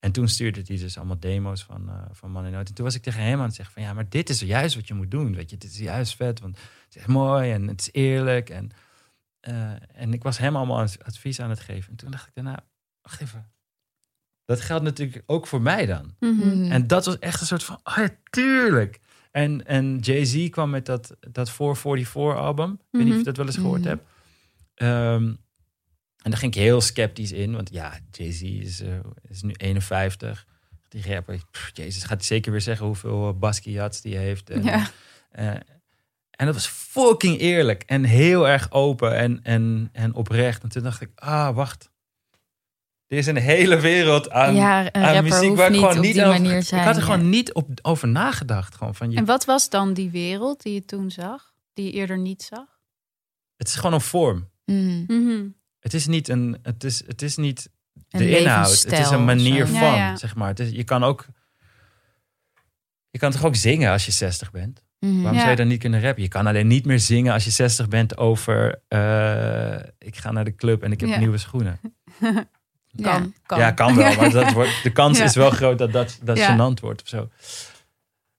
En 0.00 0.12
toen 0.12 0.28
stuurde 0.28 0.62
hij 0.66 0.76
dus 0.76 0.96
allemaal 0.96 1.18
demo's 1.20 1.62
van, 1.64 1.88
eh, 1.88 2.02
van 2.12 2.30
Man 2.30 2.46
in 2.46 2.52
Nood. 2.52 2.68
En 2.68 2.74
toen 2.74 2.84
was 2.84 2.94
ik 2.94 3.02
tegen 3.02 3.22
hem 3.22 3.38
aan 3.38 3.44
het 3.46 3.54
zeggen 3.54 3.74
van, 3.74 3.82
ja, 3.82 3.92
maar 3.92 4.08
dit 4.08 4.28
is 4.28 4.40
juist 4.40 4.74
wat 4.74 4.88
je 4.88 4.94
moet 4.94 5.10
doen. 5.10 5.34
Weet 5.34 5.50
je, 5.50 5.56
dit 5.56 5.70
is 5.70 5.78
juist 5.78 6.16
vet, 6.16 6.40
want 6.40 6.56
het 6.56 6.86
is 6.90 6.96
echt 6.96 7.06
mooi 7.06 7.52
en 7.52 7.68
het 7.68 7.80
is 7.80 7.88
eerlijk. 7.92 8.50
En, 8.50 8.70
eh, 9.40 9.72
en 9.92 10.12
ik 10.12 10.22
was 10.22 10.38
hem 10.38 10.56
allemaal 10.56 10.78
ad- 10.80 11.04
advies 11.04 11.40
aan 11.40 11.50
het 11.50 11.60
geven. 11.60 11.90
En 11.90 11.96
toen 11.96 12.10
dacht 12.10 12.26
ik 12.26 12.34
daarna, 12.34 12.64
wacht 13.02 13.20
even. 13.20 13.50
Dat 14.44 14.60
geldt 14.60 14.84
natuurlijk 14.84 15.22
ook 15.26 15.46
voor 15.46 15.62
mij 15.62 15.86
dan. 15.86 16.14
Mhm. 16.20 16.32
Mhm. 16.34 16.70
En 16.70 16.86
dat 16.86 17.04
was 17.04 17.18
echt 17.18 17.40
een 17.40 17.46
soort 17.46 17.64
van, 17.64 17.80
oh 17.84 17.96
ja, 17.96 18.08
tuurlijk. 18.30 19.00
En, 19.30 19.66
en 19.66 19.98
Jay-Z 19.98 20.48
kwam 20.48 20.70
met 20.70 20.86
dat, 20.86 21.16
dat 21.20 21.50
444 21.50 22.42
album. 22.44 22.72
Ik 22.72 22.78
weet 22.90 23.02
niet 23.04 23.12
of 23.12 23.18
je 23.18 23.24
dat 23.24 23.36
wel 23.36 23.46
eens 23.46 23.56
gehoord 23.56 23.80
Mhm. 23.80 23.88
hebt. 23.88 24.04
Ehm, 24.74 25.34
en 26.22 26.30
daar 26.30 26.40
ging 26.40 26.54
ik 26.54 26.60
heel 26.60 26.80
sceptisch 26.80 27.32
in. 27.32 27.54
Want 27.54 27.70
ja, 27.72 27.98
Jay-Z 28.10 28.42
is, 28.42 28.80
eh, 28.80 28.88
is 29.28 29.42
nu 29.42 29.52
51. 29.52 30.46
Die 30.88 31.14
rapper, 31.14 31.40
pff, 31.50 31.70
jezus, 31.74 32.02
gaat 32.02 32.24
zeker 32.24 32.52
weer 32.52 32.60
zeggen 32.60 32.86
hoeveel 32.86 33.28
uh, 33.28 33.38
Basquiats 33.38 34.00
die 34.00 34.16
heeft. 34.16 34.50
En, 34.50 34.62
Ja. 34.62 34.90
eh, 35.30 35.46
en 36.30 36.46
dat 36.46 36.54
was 36.54 36.66
fucking 36.66 37.38
eerlijk. 37.38 37.82
En 37.82 38.04
heel 38.04 38.48
erg 38.48 38.70
open 38.72 39.16
en, 39.16 39.40
en, 39.42 39.88
en 39.92 40.14
oprecht. 40.14 40.62
En 40.62 40.68
toen 40.68 40.82
dacht 40.82 41.00
ik, 41.00 41.10
ah, 41.14 41.54
wacht. 41.54 41.90
Er 43.06 43.16
is 43.18 43.26
een 43.26 43.36
hele 43.36 43.80
wereld 43.80 44.30
aan, 44.30 44.54
ja, 44.54 44.92
aan 44.92 45.24
muziek 45.24 45.56
waar 45.56 45.66
ik 45.66 45.72
niet 45.72 45.80
gewoon 45.80 45.96
op 45.96 46.02
niet 46.02 46.14
die 46.14 46.24
over, 46.24 46.40
manier 46.42 46.62
zijn. 46.62 46.80
Ik 46.80 46.86
had 46.86 46.96
er 46.96 47.02
ja. 47.02 47.12
gewoon 47.12 47.30
niet 47.30 47.52
op, 47.52 47.68
over 47.82 48.08
nagedacht. 48.08 48.74
Gewoon 48.74 48.94
van 48.94 49.10
je, 49.10 49.16
En 49.16 49.24
wat 49.24 49.44
was 49.44 49.68
dan 49.68 49.94
die 49.94 50.10
wereld 50.10 50.62
die 50.62 50.74
je 50.74 50.84
toen 50.84 51.10
zag, 51.10 51.52
die 51.72 51.84
je 51.84 51.92
eerder 51.92 52.18
niet 52.18 52.42
zag? 52.42 52.78
Het 53.56 53.68
is 53.68 53.74
gewoon 53.74 53.92
een 53.92 54.00
vorm. 54.00 54.48
Mhm. 54.64 55.04
Mhm. 55.06 55.48
Het 55.80 55.94
is 55.94 56.06
niet 56.06 56.28
een. 56.28 56.58
Het 56.62 56.84
is, 56.84 57.06
het 57.06 57.22
is 57.22 57.36
niet 57.36 57.70
Een 58.10 58.18
de 58.20 58.38
inhoud. 58.38 58.82
Het 58.82 58.92
is 58.98 59.10
een 59.10 59.24
manier 59.24 59.66
van, 59.66 59.74
Ja, 59.80 59.94
ja. 59.96 60.16
zeg 60.16 60.34
maar. 60.34 60.48
Het 60.48 60.60
is, 60.60 60.70
je 60.70 60.84
kan 60.84 61.04
ook. 61.04 61.26
Je 63.10 63.18
kan 63.18 63.30
toch 63.30 63.44
ook 63.44 63.56
zingen 63.56 63.90
als 63.92 64.04
je 64.06 64.12
60 64.12 64.50
bent? 64.50 64.82
Mhm. 64.98 65.14
Waarom 65.14 65.32
Ja. 65.32 65.38
zou 65.38 65.50
je 65.50 65.56
dan 65.56 65.68
niet 65.68 65.80
kunnen 65.80 66.00
rappen? 66.02 66.22
Je 66.22 66.28
kan 66.28 66.46
alleen 66.46 66.66
niet 66.66 66.84
meer 66.86 66.98
zingen 67.00 67.32
als 67.32 67.44
je 67.44 67.50
60 67.50 67.88
bent 67.88 68.16
over. 68.16 68.82
eh, 68.88 69.74
ik 69.98 70.16
ga 70.16 70.30
naar 70.30 70.44
de 70.44 70.54
club 70.54 70.82
en 70.82 70.92
ik 70.92 71.00
heb 71.00 71.08
Ja. 71.08 71.18
nieuwe 71.18 71.38
schoenen. 71.38 71.80
Kan, 73.02 73.34
kan. 73.46 73.58
Ja, 73.58 73.70
kan 73.70 73.94
wel, 73.96 74.14
maar 74.16 74.30
dat 74.30 74.52
wordt, 74.52 74.82
de 74.82 74.90
kans 74.92 75.18
Ja. 75.18 75.24
is 75.24 75.34
wel 75.34 75.50
groot 75.50 75.78
dat 75.78 75.92
dat, 75.92 76.18
dat 76.22 76.36
Ja. 76.38 76.54
gênant 76.56 76.80
wordt 76.80 77.02
of 77.02 77.08
zo. 77.08 77.28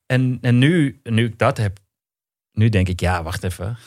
En, 0.06 0.38
en 0.42 0.58
nu, 0.58 1.00
nu 1.04 1.26
ik 1.26 1.38
dat 1.38 1.58
heb, 1.58 1.80
nu 2.52 2.70
denk 2.70 2.88
ik, 2.88 3.00
ja, 3.00 3.24
wacht 3.24 3.44
even. 3.44 3.78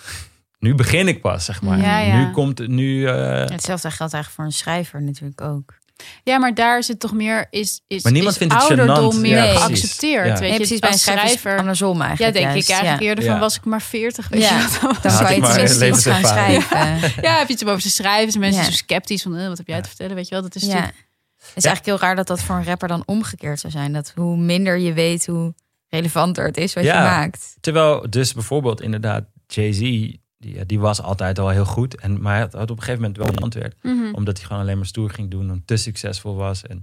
Nu 0.65 0.75
begin 0.75 1.09
ik 1.09 1.21
pas, 1.21 1.45
zeg 1.45 1.63
maar. 1.63 1.79
Ja, 1.79 1.99
ja. 1.99 2.19
Nu 2.27 2.31
komt 2.33 2.59
het, 2.59 2.69
nu... 2.69 3.07
eh, 3.07 3.15
Hetzelfde 3.49 3.91
geldt 3.91 4.13
eigenlijk 4.15 4.29
voor 4.29 4.45
een 4.45 4.53
schrijver 4.53 5.03
natuurlijk 5.03 5.41
ook. 5.41 5.75
Ja, 6.23 6.39
maar 6.39 6.55
daar 6.55 6.79
is 6.79 6.89
het 6.89 7.01
toch 7.01 7.13
meer 7.13 7.47
is 7.51 7.81
is 7.87 8.03
Maar 8.03 8.13
niemand 8.13 8.33
is 8.33 8.39
vindt 8.39 8.55
het 8.55 8.63
ouderdom 8.63 9.13
gênant. 9.13 9.21
meer 9.21 9.37
Ja, 9.45 9.55
geaccepteerd. 9.57 10.27
Ja. 10.27 10.31
Weet 10.33 10.41
Nee, 10.41 10.51
je, 10.51 10.57
precies 10.57 10.79
bij 10.79 10.93
een 10.93 10.99
schrijver, 10.99 11.51
het 11.51 11.61
andersom 11.61 11.99
Ja, 11.99 12.05
eigenlijk. 12.07 12.35
denk 12.37 12.47
juist. 12.51 12.69
ik 12.69 12.75
eigenlijk 12.75 13.03
ja. 13.03 13.09
eerder 13.09 13.25
van 13.25 13.35
Ja. 13.35 13.41
was 13.41 13.57
ik 13.57 13.65
maar 13.65 13.83
40. 13.83 14.29
Weet 14.29 14.41
Ja. 14.43 14.59
je? 14.59 14.79
Dan 15.03 15.11
zou 15.13 15.35
je 15.35 15.41
tenminste 15.41 15.87
iets 15.89 16.07
gaan 16.07 16.25
schrijven. 16.25 16.79
Ja, 17.23 17.39
heb 17.39 17.47
je 17.47 17.53
iets 17.53 17.63
om 17.63 17.69
over 17.69 17.83
te 17.83 17.91
schrijven? 17.91 18.31
Zijn 18.31 18.43
mensen 18.45 18.63
Ja. 18.63 18.71
zo 18.71 18.77
sceptisch 18.77 19.23
van 19.23 19.37
eh, 19.37 19.49
wat 19.49 19.59
heb 19.59 19.67
jij 19.67 19.77
Ja. 19.77 19.83
te 19.83 19.89
vertellen? 19.89 20.15
Weet 20.15 20.29
je 20.29 20.35
wel, 20.35 20.43
dat 20.43 20.55
is 20.55 20.63
ja. 20.63 20.69
natuurlijk 20.69 20.97
Het 21.37 21.57
is 21.57 21.65
eigenlijk 21.65 21.85
heel 21.99 22.09
raar 22.09 22.17
dat 22.17 22.27
dat 22.27 22.43
voor 22.43 22.57
een 22.57 22.65
rapper 22.65 22.89
dan 22.89 23.03
omgekeerd 23.07 23.61
zou 23.61 23.73
zijn. 23.73 23.93
Dat 23.93 24.13
hoe 24.15 24.37
minder 24.37 24.79
je 24.79 24.93
weet, 24.93 25.27
hoe 25.27 25.55
relevanter 25.89 26.45
het 26.47 26.57
is 26.57 26.73
wat 26.75 26.85
Ja. 26.85 26.97
je 27.03 27.09
maakt. 27.09 27.57
Terwijl 27.61 28.07
dus 28.11 28.33
bijvoorbeeld 28.33 28.81
inderdaad 28.81 29.25
Jay-Z, 29.47 30.13
die, 30.45 30.67
die 30.67 30.81
was 30.81 31.03
altijd 31.03 31.39
al 31.39 31.49
heel 31.49 31.65
goed. 31.65 32.01
En, 32.01 32.21
maar 32.21 32.33
hij 32.33 32.41
had, 32.43 32.53
had 32.53 32.71
op 32.71 32.77
een 32.77 32.83
gegeven 32.83 33.01
moment 33.01 33.19
wel 33.19 33.29
een 33.29 33.43
antwoord. 33.43 33.75
Mhm. 33.83 34.15
Omdat 34.15 34.37
hij 34.37 34.47
gewoon 34.47 34.63
alleen 34.63 34.77
maar 34.77 34.87
stoer 34.87 35.11
ging 35.11 35.31
doen 35.31 35.51
en 35.51 35.63
te 35.65 35.77
succesvol 35.77 36.35
was. 36.35 36.63
En 36.67 36.83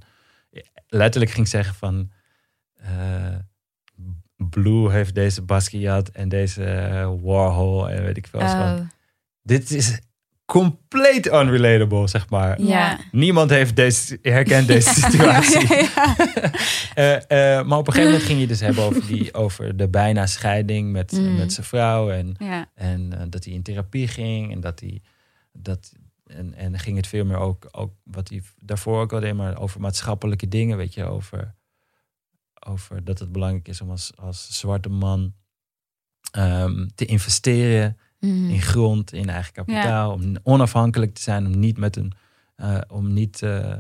letterlijk 0.88 1.32
ging 1.32 1.48
zeggen 1.48 1.76
van... 1.76 2.12
eh, 2.74 3.36
Blue 4.50 4.92
heeft 4.92 5.16
deze 5.16 5.42
Basquiat 5.42 6.10
en 6.10 6.30
deze 6.30 6.64
eh, 6.66 7.14
Warhol 7.22 7.90
en 7.90 8.04
weet 8.04 8.18
ik 8.18 8.28
veel. 8.28 8.40
Oh, 8.40 8.80
Dit 9.42 9.72
is 9.72 10.00
compleet 10.52 11.26
unrelatable, 11.28 12.08
zeg 12.08 12.30
maar. 12.30 12.62
ja. 12.62 13.00
Niemand 13.12 13.50
heeft 13.50 13.76
deze, 13.76 14.20
herkent 14.22 14.68
deze 14.74 14.94
situatie. 14.94 15.68
Eh, 16.96 17.16
eh, 17.16 17.66
maar 17.66 17.78
op 17.78 17.88
een 17.88 17.94
gegeven 17.94 18.12
moment 18.12 18.30
ging 18.30 18.40
je 18.40 18.48
dus 18.48 18.60
hebben 18.60 18.84
over, 18.84 19.08
die, 19.08 19.34
over 19.34 19.78
de 19.78 19.88
bijna 19.90 20.26
scheiding 20.26 20.92
met, 20.92 21.12
Mm. 21.12 21.36
met 21.36 21.54
zijn 21.54 21.66
vrouw. 21.66 22.12
En, 22.12 22.36
en 22.76 23.14
eh, 23.20 23.26
dat 23.30 23.44
hij 23.44 23.54
in 23.54 23.62
therapie 23.62 24.08
ging. 24.08 24.52
En 24.52 24.60
dat 24.60 24.80
hij. 24.80 25.02
Dat, 25.54 25.92
en, 26.26 26.54
en 26.54 26.80
ging 26.80 26.98
het 26.98 27.08
veel 27.08 27.26
meer 27.26 27.38
ook, 27.38 27.68
ook 27.72 27.94
wat 28.04 28.30
hij 28.30 28.42
daarvoor 28.58 29.02
ook 29.02 29.14
al 29.14 29.20
deed, 29.20 29.34
maar 29.34 29.60
over 29.60 29.82
maatschappelijke 29.82 30.48
dingen. 30.48 30.78
Weet 30.78 30.94
je, 30.94 31.04
over, 31.06 31.56
over 32.68 33.04
dat 33.04 33.20
het 33.20 33.32
belangrijk 33.32 33.68
is 33.68 33.82
om 33.82 33.90
als, 33.90 34.12
als 34.16 34.48
zwarte 34.60 34.90
man 34.90 35.34
ehm, 36.32 36.88
te 36.96 37.06
investeren 37.06 37.98
Mhm. 38.22 38.50
in 38.50 38.62
grond, 38.62 39.14
in 39.14 39.30
eigen 39.30 39.54
kapitaal, 39.54 40.12
om 40.14 40.36
onafhankelijk 40.44 41.14
te 41.14 41.22
zijn, 41.22 41.46
om 41.46 41.60
niet 41.60 41.78
met 41.78 41.96
een, 41.96 42.14
eh, 42.56 42.82
om 42.88 43.14
niet 43.14 43.42
eh, 43.42 43.72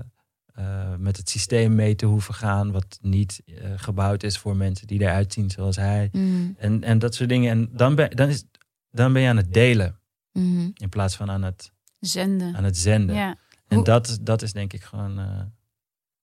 eh, 0.54 0.96
met 0.98 1.18
het 1.18 1.30
systeem 1.30 1.76
mee 1.76 1.96
te 1.96 2.06
hoeven 2.06 2.34
gaan, 2.34 2.72
wat 2.72 2.98
niet 3.02 3.42
gebouwd 3.76 4.24
is 4.24 4.38
voor 4.38 4.56
mensen 4.56 4.88
die 4.88 5.02
eruit 5.02 5.34
zien 5.34 5.50
zoals 5.50 5.76
hij. 5.76 6.10
Mhm. 6.12 6.52
En, 6.58 6.84
en 6.84 7.00
dat 7.00 7.16
soort 7.16 7.30
dingen. 7.30 7.52
En 7.52 7.70
dan 7.72 7.96
ben, 7.96 8.10
dan, 8.16 8.30
is, 8.30 8.44
dan 8.92 9.14
ben 9.14 9.22
je 9.22 9.28
aan 9.30 9.38
het 9.38 9.54
delen 9.54 10.00
Mhm. 10.34 10.70
in 10.74 10.90
plaats 10.90 11.16
van 11.16 11.30
aan 11.32 11.42
het, 11.44 11.72
Zenden. 12.00 12.56
aan 12.56 12.64
het 12.64 12.78
zenden. 12.78 13.16
Ja. 13.16 13.36
En 13.68 13.76
Hoe- 13.76 13.86
dat, 13.86 14.18
dat 14.22 14.42
is 14.42 14.54
denk 14.54 14.74
ik 14.74 14.84
gewoon 14.84 15.16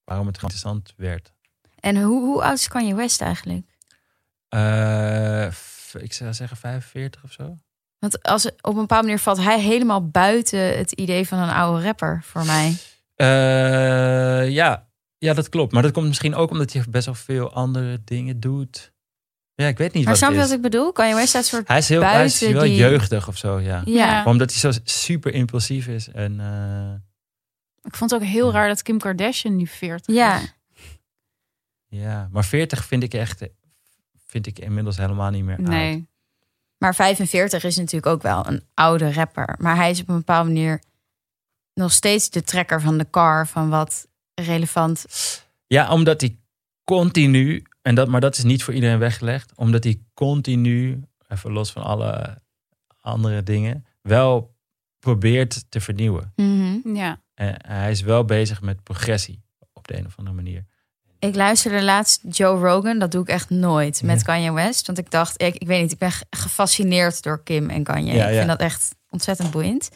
waarom 0.05 0.27
het 0.27 0.35
interessant 0.37 0.95
werd. 0.97 1.33
En 1.81 2.03
hoe, 2.03 2.21
hoe 2.25 2.43
oud 2.43 2.59
is 2.59 2.69
Kanye 2.69 2.95
West 2.95 3.21
eigenlijk? 3.21 3.67
Ik 6.03 6.13
zou 6.13 6.35
zeggen 6.35 6.57
45 6.57 7.25
of 7.25 7.33
zo. 7.33 7.57
Want 7.99 8.23
als 8.23 8.43
het- 8.43 8.55
op 8.63 8.73
een 8.75 8.81
bepaalde 8.81 9.07
manier 9.07 9.21
valt 9.23 9.39
hij 9.43 9.61
helemaal 9.61 10.09
buiten 10.09 10.77
het 10.79 10.93
idee 10.93 11.29
van 11.29 11.39
een 11.39 11.51
oude 11.55 11.83
rapper 11.85 12.21
voor 12.25 12.45
mij. 12.47 12.77
Eh, 13.15 14.49
ja. 14.51 14.89
ja, 15.19 15.35
dat 15.35 15.49
klopt. 15.49 15.73
Maar 15.73 15.83
dat 15.83 15.93
komt 15.93 16.07
misschien 16.07 16.35
ook 16.35 16.51
omdat 16.51 16.73
hij 16.73 16.85
best 16.91 17.07
wel 17.07 17.15
veel 17.15 17.53
andere 17.53 18.01
dingen 18.05 18.41
doet. 18.41 18.93
Ja, 19.55 19.67
ik 19.67 19.79
weet 19.79 19.93
niet 19.93 20.03
Maar 20.05 20.13
wat 20.13 20.23
snap 20.23 20.33
je 20.33 20.39
wat 20.39 20.51
ik 20.51 20.61
bedoel? 20.61 20.93
Kanye 20.93 21.15
West 21.15 21.29
staat 21.29 21.45
soort... 21.45 21.69
Hij 21.69 21.79
is, 21.79 21.89
heel, 21.89 22.03
hij 22.03 22.25
is 22.25 22.39
buiten 22.41 22.53
wel 22.61 22.63
die- 22.71 22.75
jeugdig 22.81 23.29
of 23.29 23.37
zo, 23.37 23.59
ja. 23.61 23.83
Ja. 23.85 24.07
Maar 24.07 24.27
omdat 24.27 24.51
hij 24.53 24.73
zo 24.73 24.81
super 24.85 25.35
impulsief 25.35 25.87
is. 25.87 26.09
En, 26.09 26.41
eh, 26.41 26.95
Ik 27.83 27.97
vond 27.97 28.11
het 28.11 28.23
ook 28.23 28.27
heel 28.29 28.53
raar 28.53 28.69
dat 28.69 28.83
Kim 28.83 28.99
Kardashian 28.99 29.57
nu 29.57 29.67
40 29.67 30.15
Ja. 30.15 30.41
is. 30.41 30.55
ja, 31.89 32.29
maar 32.33 32.45
40 32.45 32.85
vind 32.85 33.03
ik 33.03 33.15
echt 33.15 33.43
vind 34.27 34.47
ik 34.47 34.59
inmiddels 34.59 34.97
helemaal 34.97 35.31
niet 35.31 35.45
meer 35.45 35.57
oud. 35.59 35.69
Maar 36.79 36.95
45 36.95 37.65
is 37.65 37.77
natuurlijk 37.77 38.13
ook 38.13 38.23
wel 38.23 38.47
een 38.47 38.63
oude 38.75 39.13
rapper. 39.13 39.57
Maar 39.59 39.77
hij 39.77 39.91
is 39.91 40.01
op 40.01 40.09
een 40.09 40.17
bepaalde 40.17 40.51
manier 40.51 40.83
nog 41.75 41.93
steeds 41.93 42.31
de 42.31 42.43
trekker 42.43 42.81
van 42.81 42.99
de 42.99 43.11
car 43.11 43.47
van 43.49 43.69
wat 43.69 44.09
relevant. 44.35 45.07
Ja, 45.67 45.93
omdat 45.93 46.21
hij 46.21 46.39
continu, 46.85 47.65
en 47.83 47.95
dat, 47.95 48.09
maar 48.09 48.21
dat 48.21 48.37
is 48.37 48.45
niet 48.45 48.63
voor 48.63 48.75
iedereen 48.75 48.99
weggelegd, 48.99 49.53
omdat 49.55 49.85
hij 49.85 50.03
continu, 50.15 51.03
even 51.29 51.53
los 51.53 51.73
van 51.73 51.83
alle 51.83 52.43
andere 53.01 53.43
dingen, 53.43 53.87
wel 54.03 54.57
probeert 54.99 55.65
te 55.69 55.81
vernieuwen. 55.81 56.33
Ja. 56.95 57.21
En 57.35 57.55
hij 57.67 57.91
is 57.91 58.01
wel 58.01 58.25
bezig 58.25 58.63
met 58.63 58.83
progressie 58.83 59.43
op 59.73 59.89
de 59.89 59.97
een 59.97 60.07
of 60.07 60.17
andere 60.17 60.37
manier. 60.37 60.65
Ik 61.19 61.35
luisterde 61.35 61.83
laatst 61.83 62.21
Joe 62.31 62.59
Rogan, 62.69 62.99
dat 62.99 63.11
doe 63.11 63.23
ik 63.23 63.29
echt 63.29 63.51
nooit, 63.51 64.03
met 64.03 64.17
Ja. 64.19 64.23
Kanye 64.25 64.53
West. 64.53 64.87
Want 64.87 64.99
ik 64.99 65.11
dacht, 65.11 65.43
ik, 65.43 65.55
ik 65.55 65.67
weet 65.67 65.83
niet, 65.83 65.93
ik 65.93 65.99
ben 65.99 66.13
ge- 66.13 66.25
gefascineerd 66.31 67.23
door 67.23 67.43
Kim 67.43 67.71
en 67.71 67.83
Kanye. 67.83 68.15
Ja, 68.15 68.25
ik 68.27 68.31
ja. 68.33 68.37
vind 68.37 68.49
dat 68.49 68.61
echt 68.61 68.95
ontzettend 69.11 69.51
boeiend. 69.51 69.89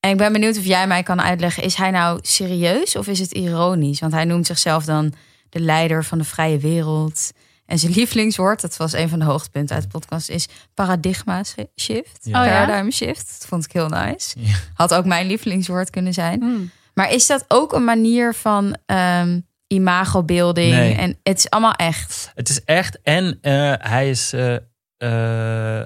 En 0.00 0.10
ik 0.10 0.16
ben 0.16 0.32
benieuwd 0.32 0.58
of 0.58 0.64
jij 0.64 0.86
mij 0.86 1.02
kan 1.02 1.20
uitleggen, 1.22 1.62
is 1.62 1.74
hij 1.74 1.90
nou 1.90 2.18
serieus 2.22 2.96
of 2.96 3.06
is 3.06 3.18
het 3.18 3.32
ironisch? 3.32 4.00
Want 4.00 4.12
hij 4.12 4.24
noemt 4.24 4.46
zichzelf 4.46 4.84
dan 4.84 5.12
de 5.48 5.60
leider 5.60 6.04
van 6.04 6.18
de 6.18 6.24
vrije 6.24 6.58
wereld. 6.58 7.30
En 7.66 7.78
zijn 7.78 7.92
lievelingswoord, 7.98 8.60
dat 8.60 8.76
was 8.76 8.92
een 8.92 9.08
van 9.08 9.18
de 9.18 9.24
hoogtepunten 9.24 9.74
uit 9.74 9.84
de 9.84 9.98
podcast, 9.98 10.28
is 10.28 10.46
paradigma 10.74 11.42
shift. 11.80 12.18
Ja. 12.22 12.40
Oh 12.40 12.46
ja? 12.46 12.64
Paradigm 12.64 12.90
shift. 12.90 13.36
Dat 13.38 13.48
vond 13.48 13.64
ik 13.64 13.72
heel 13.72 13.88
nice. 13.88 14.34
Ja. 14.40 14.54
Had 14.74 14.94
ook 14.94 15.04
mijn 15.04 15.26
lievelingswoord 15.26 15.90
kunnen 15.90 16.14
zijn. 16.14 16.40
Hm. 16.42 16.64
Maar 16.94 17.12
is 17.12 17.26
dat 17.26 17.44
ook 17.48 17.72
een 17.72 17.84
manier 17.84 18.34
van 18.34 18.76
ehm 18.86 19.40
imagobeelding? 19.68 20.70
Nee. 20.72 20.94
En 20.94 21.18
het 21.22 21.38
is 21.38 21.50
allemaal 21.50 21.72
echt. 21.74 22.32
Het 22.34 22.48
is 22.48 22.64
echt, 22.64 23.02
en 23.02 23.38
eh, 23.40 23.72
hij 23.78 24.10
is. 24.10 24.32
eh, 24.32 24.54
eh, 24.96 25.84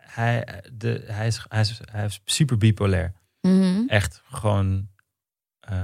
hij, 0.00 0.62
de, 0.72 1.04
hij, 1.06 1.26
is, 1.26 1.44
hij, 1.48 1.60
is, 1.60 1.80
hij 1.90 2.04
is 2.04 2.20
super 2.24 2.56
bipolair. 2.58 3.12
Mhm. 3.40 3.82
Echt 3.86 4.22
gewoon 4.30 4.88
eh, 5.70 5.76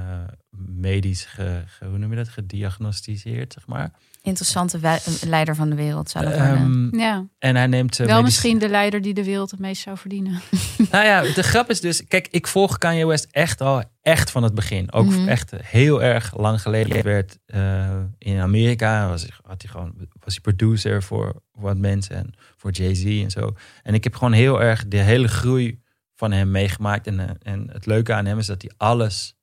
medisch, 0.67 1.25
ge, 1.25 1.63
ge- 1.67 1.85
hoe 1.87 1.99
noem 1.99 2.11
je 2.11 2.17
dat, 2.17 2.29
gediagnosticeerd, 2.29 3.53
zeg 3.53 3.67
maar. 3.67 3.91
Interessante 4.23 4.79
leider 5.27 5.55
van 5.55 5.71
de 5.71 5.77
wereld 5.77 6.11
zou 6.11 6.25
dat 6.25 6.35
worden. 6.39 6.57
Ehm, 6.57 6.97
Ja. 6.99 7.27
en 7.39 7.57
hij 7.57 7.67
neemt. 7.67 8.01
eh, 8.01 8.07
Wel 8.07 8.23
misschien 8.23 8.59
de 8.59 8.69
leider 8.69 9.03
die 9.03 9.15
de 9.15 9.25
wereld 9.25 9.51
het 9.51 9.61
meest 9.61 9.83
zou 9.83 9.97
verdienen. 9.99 10.41
Nou 10.91 11.05
ja, 11.05 11.21
de 11.23 11.43
grap 11.43 11.71
is 11.71 11.81
dus, 11.81 12.05
kijk, 12.09 12.29
ik 12.31 12.47
volg 12.47 12.79
Kanye 12.79 13.07
West 13.07 13.27
echt 13.31 13.61
al 13.61 13.83
echt 14.03 14.31
van 14.31 14.43
het 14.43 14.55
begin. 14.55 14.93
Ook 14.93 15.07
Mhm. 15.07 15.29
echt 15.29 15.51
heel 15.63 16.03
erg 16.03 16.37
lang 16.37 16.61
geleden. 16.63 17.03
Werd 17.03 17.39
eh, 17.47 18.01
in 18.19 18.39
Amerika, 18.41 19.09
was, 19.09 19.27
had 19.43 19.63
hij 19.63 19.71
gewoon, 19.71 19.95
was 20.25 20.33
hij 20.35 20.41
producer 20.41 21.03
voor 21.03 21.43
wat 21.53 21.77
mensen 21.77 22.17
en 22.17 22.35
voor 22.57 22.71
Jay-Z 22.71 23.05
en 23.05 23.31
zo. 23.31 23.55
En 23.83 23.95
ik 23.95 24.05
heb 24.05 24.15
gewoon 24.15 24.33
heel 24.33 24.63
erg 24.63 24.89
de 24.89 24.97
hele 24.97 25.29
groei 25.29 25.81
van 26.15 26.33
hem 26.33 26.51
meegemaakt. 26.51 27.07
En, 27.07 27.39
en 27.43 27.69
het 27.73 27.87
leuke 27.87 28.15
aan 28.15 28.27
hem 28.27 28.39
is 28.39 28.47
dat 28.47 28.63
hij 28.63 28.71
alles 28.77 29.35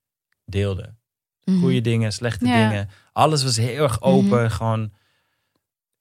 deelde. 0.51 0.95
Mhm. 1.43 1.59
Goede 1.59 1.81
dingen, 1.81 2.13
slechte 2.13 2.45
Ja. 2.47 2.69
dingen. 2.69 2.89
Alles 3.11 3.43
was 3.43 3.57
heel 3.57 3.83
erg 3.83 4.01
open. 4.01 4.51
Gewoon 4.51 4.93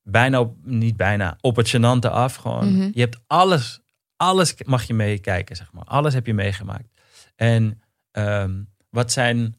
bijna 0.03 0.41
op, 0.41 0.57
niet 0.63 0.97
bijna, 0.97 1.37
op 1.41 1.57
het 1.57 1.69
gênante 1.77 2.11
af. 2.11 2.35
Gewoon, 2.35 2.73
Mhm. 2.73 2.91
je 2.93 3.01
hebt 3.01 3.21
alles, 3.27 3.81
alles 4.17 4.55
mag 4.65 4.83
je 4.83 4.95
meekijken, 4.95 5.57
zeg 5.57 5.73
maar. 5.73 5.85
Alles 5.85 6.15
heb 6.15 6.27
je 6.27 6.35
meegemaakt. 6.35 6.89
En 7.37 7.81
ehm, 8.11 8.63
wat 8.91 9.13
zijn 9.13 9.57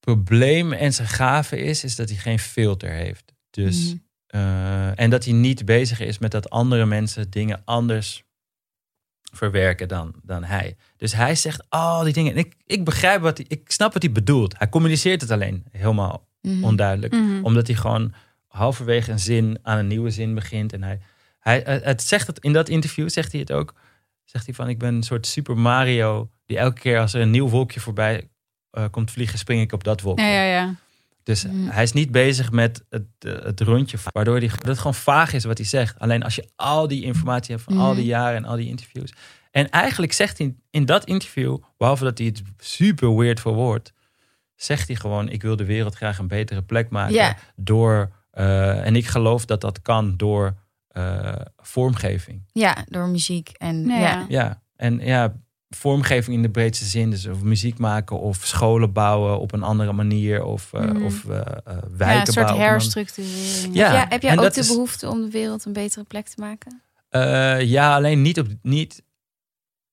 probleem 0.00 0.72
en 0.72 0.92
zijn 0.92 1.08
gave 1.08 1.58
is, 1.58 1.84
is 1.84 1.96
dat 1.96 2.08
hij 2.08 2.18
geen 2.18 2.38
filter 2.38 2.90
heeft. 2.90 3.32
Dus, 3.50 3.84
Mhm. 3.86 3.96
eh, 4.26 5.00
en 5.00 5.10
dat 5.10 5.24
hij 5.24 5.32
niet 5.34 5.64
bezig 5.64 6.00
is 6.00 6.18
met 6.18 6.30
dat 6.30 6.50
andere 6.50 6.86
mensen 6.86 7.30
dingen 7.30 7.62
anders 7.64 8.24
verwerken 9.32 9.88
dan, 9.88 10.14
dan 10.22 10.44
hij. 10.44 10.76
Dus 10.96 11.14
hij 11.14 11.34
zegt 11.34 11.64
al 11.68 12.04
die 12.04 12.12
dingen. 12.12 12.32
En 12.32 12.38
ik, 12.38 12.54
ik 12.66 12.84
begrijp 12.84 13.20
wat 13.20 13.36
hij, 13.36 13.46
ik 13.48 13.70
snap 13.70 13.92
wat 13.92 14.02
hij 14.02 14.12
bedoelt. 14.12 14.58
Hij 14.58 14.68
communiceert 14.68 15.20
het 15.20 15.30
alleen 15.30 15.64
helemaal 15.70 16.26
Mhm. 16.46 16.64
onduidelijk. 16.64 17.12
Mhm. 17.12 17.44
Omdat 17.44 17.66
hij 17.66 17.76
gewoon 17.76 18.12
halverwege 18.46 19.12
een 19.12 19.18
zin 19.18 19.58
aan 19.62 19.78
een 19.78 19.86
nieuwe 19.86 20.10
zin 20.10 20.34
begint. 20.34 20.72
En 20.72 20.82
hij, 20.82 21.00
hij 21.40 21.80
het 21.82 22.02
zegt 22.02 22.26
het 22.26 22.38
in 22.38 22.52
dat 22.52 22.68
interview, 22.68 23.08
zegt 23.08 23.32
hij 23.32 23.40
het 23.40 23.52
ook. 23.52 23.74
Zegt 24.24 24.46
hij 24.46 24.54
van, 24.54 24.68
ik 24.68 24.78
ben 24.78 24.94
een 24.94 25.02
soort 25.02 25.26
Super 25.26 25.56
Mario... 25.58 26.30
die 26.46 26.58
elke 26.58 26.80
keer 26.80 27.00
als 27.00 27.14
er 27.14 27.20
een 27.20 27.30
nieuw 27.30 27.48
wolkje 27.48 27.80
voorbij 27.80 28.28
eh, 28.70 28.84
komt 28.90 29.10
vliegen... 29.10 29.38
spring 29.38 29.60
ik 29.60 29.72
op 29.72 29.84
dat 29.84 30.00
wolkje. 30.00 30.24
Ja, 30.24 30.30
ja, 30.30 30.44
ja. 30.60 30.74
Dus 31.26 31.46
hij 31.50 31.82
is 31.82 31.92
niet 31.92 32.10
bezig 32.10 32.50
met 32.50 32.84
het, 32.88 33.06
eh, 33.18 33.32
het 33.32 33.60
rondje... 33.60 33.98
waardoor 34.12 34.38
hij, 34.38 34.48
dat 34.48 34.66
het 34.66 34.78
gewoon 34.78 34.94
vaag 34.94 35.32
is 35.32 35.44
wat 35.44 35.58
hij 35.58 35.66
zegt. 35.66 35.98
Alleen 35.98 36.22
als 36.22 36.34
je 36.34 36.48
al 36.56 36.88
die 36.88 37.02
informatie 37.02 37.54
hebt 37.54 37.66
van 37.66 37.78
al 37.78 37.94
die 37.94 38.04
jaren 38.04 38.36
en 38.36 38.44
al 38.44 38.56
die 38.56 38.68
interviews... 38.68 39.12
En 39.50 39.70
eigenlijk 39.70 40.12
zegt 40.12 40.38
hij 40.38 40.54
in 40.70 40.84
dat 40.84 41.04
interview... 41.04 41.58
behalve 41.76 42.04
dat 42.04 42.18
hij 42.18 42.26
het 42.26 42.42
super 42.58 43.16
weird 43.16 43.40
verwoordt... 43.40 43.92
zegt 44.54 44.86
hij 44.86 44.96
gewoon, 44.96 45.28
ik 45.28 45.42
wil 45.42 45.56
de 45.56 45.64
wereld 45.64 45.94
graag 45.94 46.18
een 46.18 46.28
betere 46.28 46.62
plek 46.62 46.90
maken... 46.90 47.36
Door... 47.56 48.12
eh, 48.30 48.86
en 48.86 48.96
ik 48.96 49.06
geloof 49.06 49.44
dat 49.44 49.60
dat 49.60 49.82
kan 49.82 50.16
door 50.16 50.56
eh, 50.88 51.34
vormgeving. 51.56 52.42
Ja, 52.52 52.84
door 52.88 53.08
muziek 53.08 53.48
en 53.48 53.86
ja. 53.86 54.26
Ja, 54.28 54.62
en 54.76 54.98
ja, 54.98 55.36
vormgeving 55.68 56.36
in 56.36 56.42
de 56.42 56.50
breedste 56.50 56.84
zin. 56.84 57.10
Dus 57.10 57.26
of 57.26 57.42
muziek 57.42 57.78
maken 57.78 58.20
of 58.20 58.36
scholen 58.44 58.92
bouwen 58.92 59.38
op 59.40 59.52
een 59.52 59.62
andere 59.62 59.92
manier. 59.92 60.42
Of, 60.44 60.72
eh, 60.72 60.80
Mhm. 60.82 61.04
of 61.04 61.24
eh, 61.28 61.38
eh, 61.40 61.46
wijken 61.64 62.06
ja, 62.06 62.20
een 62.20 62.26
soort 62.26 62.46
bouwen. 62.46 62.66
herstructurering. 62.68 63.74
Ja. 63.74 63.92
Ja, 63.92 64.06
heb 64.08 64.22
jij 64.22 64.30
en 64.30 64.38
ook 64.38 64.52
de 64.54 64.60
is- 64.60 64.68
behoefte 64.68 65.08
om 65.08 65.20
de 65.20 65.30
wereld 65.30 65.64
een 65.64 65.72
betere 65.72 66.04
plek 66.04 66.26
te 66.28 66.40
maken? 66.40 66.80
Eh, 67.08 67.60
ja, 67.62 67.94
alleen 67.94 68.22
niet 68.22 68.38
op, 68.40 68.46
niet 68.62 69.02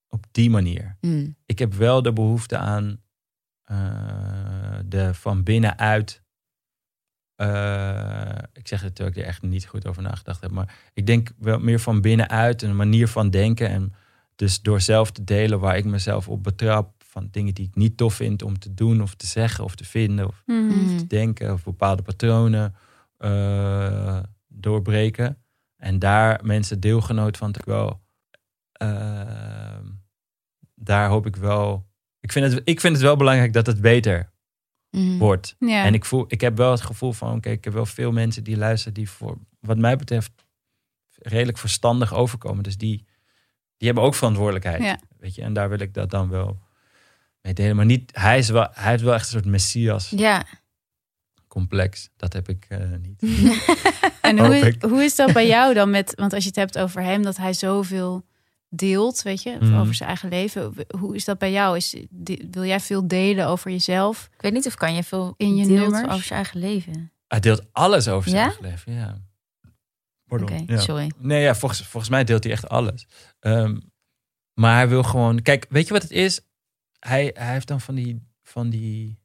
op 0.07 0.25
die 0.31 0.49
manier. 0.49 0.97
Mm. 1.01 1.35
Ik 1.45 1.59
heb 1.59 1.73
wel 1.73 2.01
de 2.01 2.13
behoefte 2.13 2.57
aan... 2.57 3.01
eh, 3.63 3.77
de 4.85 5.13
van 5.13 5.43
binnenuit. 5.43 6.21
eh, 7.35 8.37
ik 8.53 8.67
zeg 8.67 8.81
het 8.81 8.95
terwijl 8.95 9.15
ik 9.15 9.21
er 9.21 9.27
echt 9.29 9.41
niet 9.41 9.65
goed 9.65 9.87
over 9.87 10.01
nagedacht 10.03 10.41
heb. 10.41 10.51
Maar 10.51 10.75
ik 10.93 11.05
denk 11.05 11.31
wel 11.37 11.59
meer 11.59 11.79
van 11.79 12.01
binnenuit. 12.01 12.61
Een 12.61 12.75
manier 12.75 13.07
van 13.07 13.29
denken. 13.29 13.69
En 13.69 13.93
dus 14.43 14.61
door 14.61 14.81
zelf 14.81 15.11
te 15.11 15.23
delen 15.23 15.59
waar 15.59 15.77
ik 15.77 15.85
mezelf 15.85 16.27
op 16.29 16.43
betrap. 16.43 17.03
Van 17.03 17.27
dingen 17.31 17.53
die 17.53 17.67
ik 17.67 17.75
niet 17.75 17.97
tof 17.97 18.13
vind 18.13 18.41
om 18.41 18.59
te 18.59 18.73
doen 18.73 19.01
of 19.01 19.15
te 19.15 19.25
zeggen 19.27 19.63
of 19.63 19.75
te 19.75 19.83
vinden. 19.85 20.27
Of 20.27 20.41
Mhm. 20.45 20.97
Te 20.97 21.07
denken 21.07 21.53
of 21.53 21.63
bepaalde 21.63 22.01
patronen 22.01 22.75
eh, 23.17 24.19
doorbreken. 24.47 25.37
En 25.77 25.99
daar 25.99 26.39
mensen 26.43 26.79
deelgenoot 26.79 27.37
van 27.37 27.51
te 27.51 27.59
wel. 27.65 28.01
eh, 28.71 29.79
daar 30.75 31.09
hoop 31.09 31.25
ik 31.25 31.35
wel. 31.35 31.85
Ik 32.19 32.31
vind, 32.31 32.53
het, 32.53 32.61
ik 32.65 32.79
vind 32.79 32.93
het 32.93 33.01
wel 33.01 33.15
belangrijk 33.15 33.53
dat 33.53 33.65
het 33.65 33.81
beter 33.81 34.31
Mhm. 34.91 35.17
wordt. 35.17 35.55
Ja. 35.59 35.83
En 35.85 35.93
ik, 35.93 36.05
voel, 36.05 36.25
ik 36.27 36.41
heb 36.41 36.57
wel 36.57 36.71
het 36.71 36.81
gevoel 36.81 37.11
van: 37.13 37.35
oké, 37.35 37.49
ik 37.49 37.63
heb 37.63 37.73
wel 37.73 37.85
veel 37.85 38.11
mensen 38.11 38.43
die 38.43 38.57
luisteren 38.57 38.93
die 38.93 39.09
voor, 39.09 39.37
wat 39.59 39.77
mij 39.77 39.95
betreft, 39.95 40.31
redelijk 41.19 41.57
verstandig 41.57 42.13
overkomen. 42.13 42.63
Dus 42.63 42.77
die, 42.77 43.05
die 43.83 43.91
hebben 43.91 44.03
ook 44.03 44.15
verantwoordelijkheid. 44.15 44.81
Ja. 44.83 44.97
Weet 45.19 45.35
je, 45.35 45.41
en 45.41 45.53
daar 45.53 45.69
wil 45.69 45.79
ik 45.79 45.93
dat 45.93 46.09
dan 46.09 46.29
wel 46.29 46.59
mee 47.41 47.53
delen. 47.53 47.75
Maar 47.75 47.85
niet, 47.85 48.11
hij, 48.15 48.37
is 48.37 48.49
wel, 48.49 48.67
hij 48.71 48.91
heeft 48.91 49.03
wel 49.03 49.13
echt 49.13 49.25
een 49.25 49.31
soort 49.31 49.45
messias 49.45 50.09
Ja. 50.09 50.45
complex. 51.47 52.09
Dat 52.17 52.33
heb 52.33 52.49
ik 52.49 52.65
eh, 52.69 52.79
niet. 53.01 53.21
En 54.21 54.39
hoe, 54.39 54.75
hoe 54.79 55.03
is 55.03 55.15
dat 55.15 55.33
bij 55.33 55.47
jou 55.47 55.73
dan 55.73 55.89
met, 55.97 56.13
want 56.15 56.33
als 56.33 56.41
je 56.43 56.47
het 56.49 56.57
hebt 56.57 56.77
over 56.77 57.01
hem, 57.01 57.21
dat 57.23 57.37
hij 57.37 57.53
zoveel 57.53 58.25
deelt, 58.69 59.21
weet 59.21 59.43
je, 59.43 59.57
Mhm. 59.59 59.75
over 59.79 59.93
zijn 59.93 60.09
eigen 60.09 60.29
leven. 60.29 60.73
Hoe 60.99 61.15
is 61.15 61.25
dat 61.25 61.37
bij 61.37 61.51
jou? 61.51 61.77
Is, 61.77 61.95
wil 62.51 62.63
jij 62.63 62.79
veel 62.79 63.07
delen 63.07 63.47
over 63.47 63.71
jezelf? 63.71 64.29
Ik 64.35 64.41
weet 64.41 64.53
niet 64.53 64.67
of 64.67 64.75
kan 64.75 64.93
je 64.95 65.03
veel 65.03 65.33
In 65.37 65.55
je 65.55 65.65
nummers? 65.65 66.03
over 66.09 66.25
je 66.27 66.33
eigen 66.33 66.59
leven. 66.59 67.11
Hij 67.27 67.39
deelt 67.39 67.63
alles 67.71 68.07
over 68.07 68.29
zijn 68.29 68.41
Ja? 68.41 68.47
eigen 68.47 68.65
leven. 68.65 68.93
Ja. 68.93 69.17
Oké, 70.41 70.45
Pardon. 70.45 70.75
Ja. 70.75 70.81
sorry. 70.81 71.11
Nee, 71.17 71.41
ja, 71.41 71.55
volgens, 71.55 71.81
volgens 71.81 72.11
mij 72.11 72.23
deelt 72.23 72.43
hij 72.43 72.51
echt 72.53 72.69
alles. 72.69 73.07
Ehm, 73.39 73.79
maar 74.53 74.75
hij 74.75 74.87
wil 74.87 75.03
gewoon. 75.03 75.41
Kijk, 75.41 75.65
weet 75.69 75.87
je 75.87 75.93
wat 75.93 76.01
het 76.01 76.11
is? 76.11 76.41
Hij, 76.99 77.31
hij 77.33 77.53
heeft 77.53 77.67
dan 77.67 77.81
van 77.81 77.95
die, 77.95 78.27
van 78.43 78.69
die. 78.69 79.21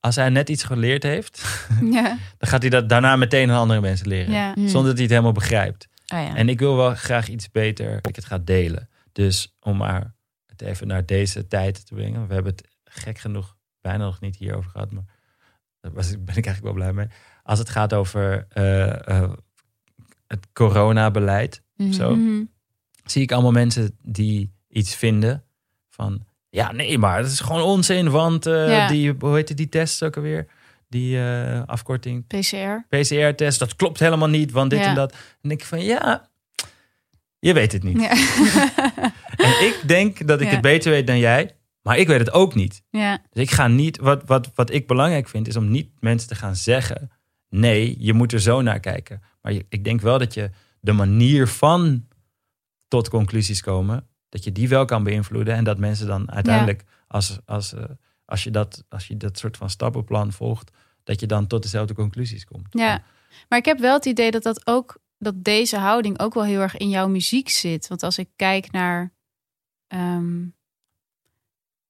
Als 0.00 0.16
hij 0.16 0.28
net 0.28 0.48
iets 0.48 0.62
geleerd 0.64 1.02
heeft, 1.02 1.42
Ja. 1.96 2.18
dan 2.38 2.48
gaat 2.48 2.60
hij 2.60 2.70
dat 2.70 2.88
daarna 2.88 3.16
meteen 3.16 3.50
aan 3.50 3.58
andere 3.60 3.80
mensen 3.80 4.08
leren. 4.08 4.32
ja. 4.32 4.50
Mhm. 4.50 4.60
Zonder 4.68 4.82
dat 4.82 4.92
hij 4.92 5.02
het 5.02 5.10
helemaal 5.10 5.32
begrijpt. 5.32 5.88
Oh 6.14 6.18
ja. 6.18 6.36
En 6.36 6.48
ik 6.48 6.58
wil 6.58 6.76
wel 6.76 6.94
graag 6.94 7.28
iets 7.28 7.50
beter 7.50 7.94
dat 7.94 8.06
ik 8.08 8.16
het 8.16 8.24
ga 8.24 8.38
delen. 8.38 8.88
Dus 9.12 9.56
om 9.60 9.76
maar 9.76 10.14
het 10.46 10.62
even 10.62 10.86
naar 10.86 11.06
deze 11.06 11.46
tijd 11.46 11.86
te 11.86 11.94
brengen. 11.94 12.26
We 12.26 12.34
hebben 12.34 12.52
het 12.52 12.68
gek 12.84 13.18
genoeg 13.18 13.56
bijna 13.80 14.04
nog 14.04 14.20
niet 14.20 14.36
hierover 14.36 14.70
gehad. 14.70 14.90
Maar 14.92 15.04
daar 15.80 15.92
ben 16.02 16.36
ik 16.36 16.46
eigenlijk 16.46 16.62
wel 16.62 16.72
blij 16.72 16.92
mee. 16.92 17.06
Als 17.50 17.58
het 17.58 17.68
gaat 17.68 17.94
over 17.94 18.46
eh, 18.50 19.08
eh, 19.08 19.30
het 20.26 20.46
coronabeleid. 20.52 21.62
Mhm. 21.76 21.92
zo. 21.92 22.16
Mhm. 22.16 22.42
Zie 23.04 23.22
ik 23.22 23.32
allemaal 23.32 23.50
mensen 23.52 23.98
die 24.02 24.52
iets 24.68 24.94
vinden 24.94 25.44
van... 25.88 26.24
Ja, 26.50 26.72
nee, 26.72 26.98
maar 26.98 27.22
dat 27.22 27.30
is 27.30 27.40
gewoon 27.40 27.62
onzin. 27.62 28.10
Want 28.10 28.46
eh, 28.46 28.68
Ja. 28.68 28.88
die, 28.88 29.14
hoe 29.18 29.34
heet 29.34 29.56
die 29.56 29.68
test 29.68 30.04
ook 30.04 30.16
alweer? 30.16 30.46
Die 30.88 31.20
afkorting 31.66 32.26
PCR. 32.26 32.86
PCR-test, 32.88 33.58
dat 33.58 33.76
klopt 33.76 34.00
helemaal 34.00 34.28
niet, 34.28 34.50
want 34.52 34.70
dit 34.70 34.78
Ja. 34.78 34.86
en 34.86 34.94
dat. 34.94 35.12
En 35.12 35.18
dan 35.40 35.48
denk 35.48 35.60
ik 35.60 35.66
van, 35.66 35.84
ja, 35.84 36.28
je 37.38 37.52
weet 37.52 37.72
het 37.72 37.82
niet. 37.82 38.00
Ja. 38.00 38.12
En 39.36 39.66
ik 39.66 39.80
denk 39.86 40.26
dat 40.26 40.40
ik 40.40 40.48
het 40.48 40.60
beter 40.60 40.90
weet 40.90 41.06
dan 41.06 41.18
jij, 41.18 41.56
maar 41.82 41.98
ik 41.98 42.06
weet 42.06 42.18
het 42.18 42.32
ook 42.32 42.54
niet. 42.54 42.82
ja. 42.90 43.18
Dus 43.32 43.42
ik 43.42 43.50
ga 43.50 43.66
niet, 43.68 43.98
wat, 43.98 44.22
wat, 44.26 44.50
wat 44.54 44.72
ik 44.72 44.86
belangrijk 44.86 45.28
vind, 45.28 45.48
is 45.48 45.56
om 45.56 45.70
niet 45.70 45.88
mensen 46.00 46.28
te 46.28 46.34
gaan 46.34 46.56
zeggen, 46.56 47.10
nee, 47.50 47.96
je 47.98 48.12
moet 48.12 48.32
er 48.32 48.40
zo 48.40 48.60
naar 48.62 48.80
kijken. 48.80 49.22
Maar 49.42 49.52
je- 49.52 49.66
ik 49.68 49.84
denk 49.84 50.00
wel 50.00 50.18
dat 50.18 50.34
je 50.34 50.50
de 50.80 50.92
manier 50.92 51.46
van 51.48 52.06
tot 52.88 53.08
conclusies 53.08 53.60
komen, 53.60 54.06
dat 54.28 54.44
je 54.44 54.52
die 54.52 54.68
wel 54.68 54.84
kan 54.84 55.02
beïnvloeden 55.04 55.54
en 55.54 55.64
dat 55.64 55.78
mensen 55.78 56.06
dan 56.06 56.30
uiteindelijk, 56.32 56.84
als, 57.06 57.38
als, 57.44 57.72
eh, 57.74 57.84
als, 58.24 58.44
je 58.44 58.50
dat, 58.50 58.84
als 58.88 59.06
je 59.06 59.16
dat 59.16 59.38
soort 59.38 59.56
van 59.56 59.70
stappenplan 59.70 60.32
volgt, 60.32 60.70
dat 61.04 61.20
je 61.20 61.26
dan 61.26 61.46
tot 61.46 61.62
dezelfde 61.62 61.94
conclusies 61.94 62.44
komt. 62.44 62.66
Ja, 62.70 63.02
maar 63.48 63.58
ik 63.58 63.64
heb 63.64 63.78
wel 63.78 63.94
het 63.94 64.04
idee 64.06 64.30
dat 64.30 64.42
dat 64.42 64.66
ook 64.66 64.96
dat 65.18 65.44
deze 65.44 65.76
houding 65.78 66.18
ook 66.20 66.34
wel 66.34 66.44
heel 66.44 66.60
erg 66.60 66.76
in 66.76 66.88
jouw 66.88 67.08
muziek 67.08 67.48
zit. 67.48 67.88
Want 67.88 68.02
als 68.02 68.18
ik 68.18 68.28
kijk 68.36 68.70
naar 68.70 69.12
ehm 69.86 70.46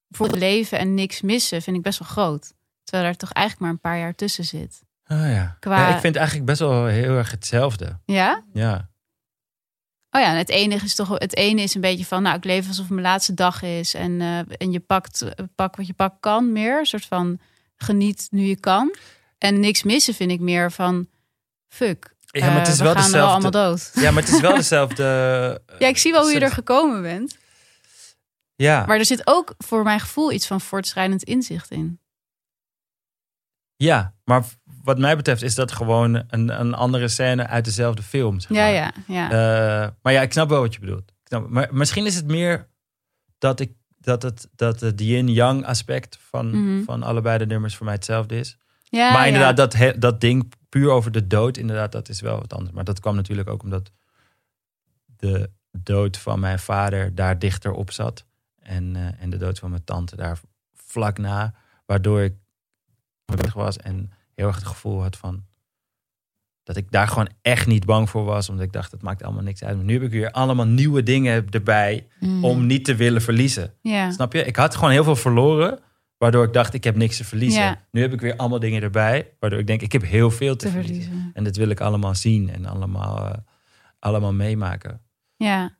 bijvoorbeeld 0.06 0.40
leven 0.40 0.78
en 0.78 0.94
niks 0.94 1.20
missen, 1.20 1.62
vind 1.62 1.76
ik 1.76 1.82
best 1.82 1.98
wel 1.98 2.08
groot. 2.08 2.52
Terwijl 2.84 3.08
er 3.08 3.16
toch 3.16 3.32
eigenlijk 3.32 3.64
maar 3.64 3.74
een 3.74 3.90
paar 3.90 3.98
jaar 3.98 4.14
tussen 4.14 4.44
zit. 4.44 4.82
Ah, 5.10 5.32
ja. 5.32 5.56
Qua- 5.60 5.88
Ja, 5.88 5.94
ik 5.94 6.00
vind 6.00 6.16
eigenlijk 6.16 6.46
best 6.46 6.58
wel 6.60 6.86
heel 6.86 7.16
erg 7.16 7.30
hetzelfde. 7.30 7.98
Ja? 8.04 8.44
Ja. 8.52 8.88
Oh 10.10 10.20
ja, 10.20 10.26
en 10.26 10.36
het 10.36 10.48
enige 10.48 10.84
is 10.84 10.94
toch 10.94 11.08
het 11.18 11.36
ene 11.36 11.62
is 11.62 11.74
een 11.74 11.80
beetje 11.80 12.04
van, 12.06 12.22
nou, 12.22 12.36
ik 12.36 12.44
leef 12.44 12.66
alsof 12.68 12.84
het 12.84 12.94
mijn 12.94 13.06
laatste 13.06 13.34
dag 13.34 13.62
is 13.62 13.94
en, 13.94 14.20
eh, 14.20 14.38
en 14.38 14.72
je 14.72 14.80
pakt 14.80 15.22
eh, 15.22 15.30
pak 15.54 15.76
wat 15.76 15.86
je 15.86 15.92
pak 15.92 16.20
kan 16.20 16.52
meer, 16.52 16.78
een 16.78 16.86
soort 16.86 17.04
van 17.06 17.40
geniet 17.76 18.26
nu 18.30 18.42
je 18.42 18.56
kan. 18.60 18.94
En 19.38 19.60
niks 19.60 19.82
missen 19.82 20.14
vind 20.14 20.30
ik 20.30 20.40
meer 20.40 20.72
van, 20.72 21.08
fuck. 21.68 22.14
Ja, 22.26 22.46
maar 22.46 22.54
het 22.58 22.66
eh, 22.66 22.72
is 22.72 22.78
we 22.78 22.84
wel 22.84 22.94
gaan 22.94 23.10
wel 23.10 23.28
allemaal 23.28 23.50
dezelfde. 23.50 23.90
dood. 23.94 24.04
Ja, 24.04 24.10
maar 24.10 24.22
het 24.22 24.32
is 24.32 24.40
wel 24.40 24.54
dezelfde. 24.64 25.04
Ja, 25.78 25.88
ik 25.88 25.98
zie 25.98 26.12
wel 26.12 26.22
hoe 26.22 26.32
je 26.32 26.40
er 26.40 26.50
gekomen 26.50 27.02
bent. 27.02 27.38
Ja, 28.54 28.86
Maar 28.86 28.98
er 28.98 29.04
zit 29.04 29.26
ook 29.26 29.54
voor 29.58 29.82
mijn 29.82 30.00
gevoel 30.00 30.32
iets 30.32 30.46
van 30.46 30.60
voortschrijdend 30.60 31.22
inzicht 31.22 31.70
in. 31.70 32.00
ja, 33.76 34.14
maar 34.24 34.44
wat 34.82 34.98
mij 34.98 35.16
betreft 35.16 35.42
is 35.42 35.54
dat 35.54 35.72
gewoon 35.72 36.22
een, 36.28 36.60
een 36.60 36.74
andere 36.74 37.08
scène 37.08 37.46
uit 37.46 37.64
dezelfde 37.64 38.02
film. 38.02 38.40
Zeg 38.40 38.50
Ja, 38.56 38.62
maar. 38.62 38.72
ja, 38.72 38.92
ja. 39.06 39.30
Eh, 39.84 39.90
maar 40.02 40.12
ja, 40.12 40.20
ik 40.22 40.32
snap 40.32 40.48
wel 40.48 40.60
wat 40.60 40.74
je 40.74 40.80
bedoelt. 40.80 41.08
Ik 41.10 41.26
snap, 41.26 41.48
maar 41.48 41.68
misschien 41.70 42.06
is 42.06 42.14
het 42.16 42.26
meer 42.26 42.68
dat 43.38 43.60
ik 43.60 43.72
dat 43.98 44.22
het 44.22 44.48
dat 44.54 44.80
het 44.80 45.00
yin-yang 45.00 45.64
aspect 45.66 46.18
van, 46.20 46.50
Mhm. 46.50 46.82
van 46.84 47.02
allebei 47.02 47.38
de 47.38 47.46
nummers 47.46 47.76
voor 47.76 47.84
mij 47.84 47.94
hetzelfde 47.94 48.36
is. 48.38 48.56
ja 48.82 49.10
maar 49.12 49.20
ja. 49.20 49.26
inderdaad, 49.26 49.56
dat, 49.56 49.72
he- 49.72 49.98
dat 49.98 50.20
ding 50.20 50.52
puur 50.68 50.90
over 50.90 51.12
de 51.12 51.26
dood, 51.26 51.56
inderdaad, 51.56 51.92
dat 51.92 52.08
is 52.08 52.20
wel 52.20 52.38
wat 52.38 52.52
anders. 52.52 52.72
Maar 52.74 52.84
dat 52.84 53.00
kwam 53.00 53.14
natuurlijk 53.14 53.48
ook 53.48 53.62
omdat 53.62 53.90
de 55.06 55.50
dood 55.72 56.16
van 56.18 56.40
mijn 56.40 56.58
vader 56.58 57.14
daar 57.14 57.38
dichter 57.38 57.72
op 57.72 57.90
zat. 57.90 58.24
En, 58.58 58.96
eh, 58.96 59.22
en 59.22 59.30
de 59.30 59.36
dood 59.36 59.58
van 59.58 59.70
mijn 59.70 59.84
tante 59.84 60.16
daar 60.16 60.40
vlak 60.74 61.18
na. 61.18 61.54
Waardoor 61.86 62.20
ik 62.20 62.34
weg 63.24 63.52
was 63.52 63.76
en 63.76 64.10
heel 64.40 64.48
erg 64.48 64.56
het 64.58 64.66
gevoel 64.66 65.02
had 65.02 65.16
van... 65.16 65.44
dat 66.62 66.76
ik 66.76 66.90
daar 66.90 67.08
gewoon 67.08 67.28
echt 67.42 67.66
niet 67.66 67.84
bang 67.84 68.10
voor 68.10 68.24
was. 68.24 68.48
Omdat 68.48 68.64
ik 68.64 68.72
dacht, 68.72 68.92
het 68.92 69.02
maakt 69.02 69.22
allemaal 69.22 69.42
niks 69.42 69.64
uit. 69.64 69.76
Maar 69.76 69.84
nu 69.84 69.92
heb 69.92 70.02
ik 70.02 70.10
weer 70.10 70.30
allemaal 70.30 70.66
nieuwe 70.66 71.02
dingen 71.02 71.46
erbij 71.50 72.06
Mhm. 72.20 72.44
om 72.44 72.66
niet 72.66 72.84
te 72.84 72.94
willen 72.94 73.22
verliezen. 73.22 73.74
Snap 74.10 74.32
je? 74.32 74.44
Ik 74.44 74.56
had 74.56 74.74
gewoon 74.74 74.90
heel 74.90 75.04
veel 75.04 75.16
verloren. 75.16 75.78
Waardoor 76.18 76.44
ik 76.44 76.52
dacht, 76.52 76.74
ik 76.74 76.84
heb 76.84 76.96
niks 76.96 77.16
te 77.16 77.24
verliezen. 77.24 77.78
Nu 77.90 78.00
heb 78.00 78.12
ik 78.12 78.20
weer 78.20 78.36
allemaal 78.36 78.58
dingen 78.58 78.82
erbij. 78.82 79.34
Waardoor 79.38 79.58
ik 79.58 79.66
denk, 79.66 79.82
ik 79.82 79.92
heb 79.92 80.02
heel 80.02 80.30
veel 80.30 80.56
te, 80.56 80.66
te 80.66 80.72
verliezen. 80.72 81.02
verliezen. 81.02 81.30
En 81.34 81.44
dit 81.44 81.56
wil 81.56 81.68
ik 81.68 81.80
allemaal 81.80 82.14
zien 82.14 82.50
en 82.50 82.66
allemaal, 82.66 83.26
eh, 83.26 83.38
allemaal 83.98 84.32
meemaken. 84.32 85.02
Ja. 85.36 85.76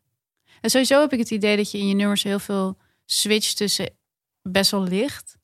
En 0.61 0.71
sowieso 0.71 1.01
heb 1.01 1.13
ik 1.13 1.19
het 1.19 1.31
idee 1.31 1.57
dat 1.57 1.71
je 1.71 1.79
in 1.79 1.89
je 1.89 1.95
nummers 1.95 2.23
heel 2.23 2.39
veel 2.39 2.79
switcht 3.05 3.57
tussen 3.57 3.91
best 4.43 4.71
wel 4.71 4.83
licht. 4.83 5.39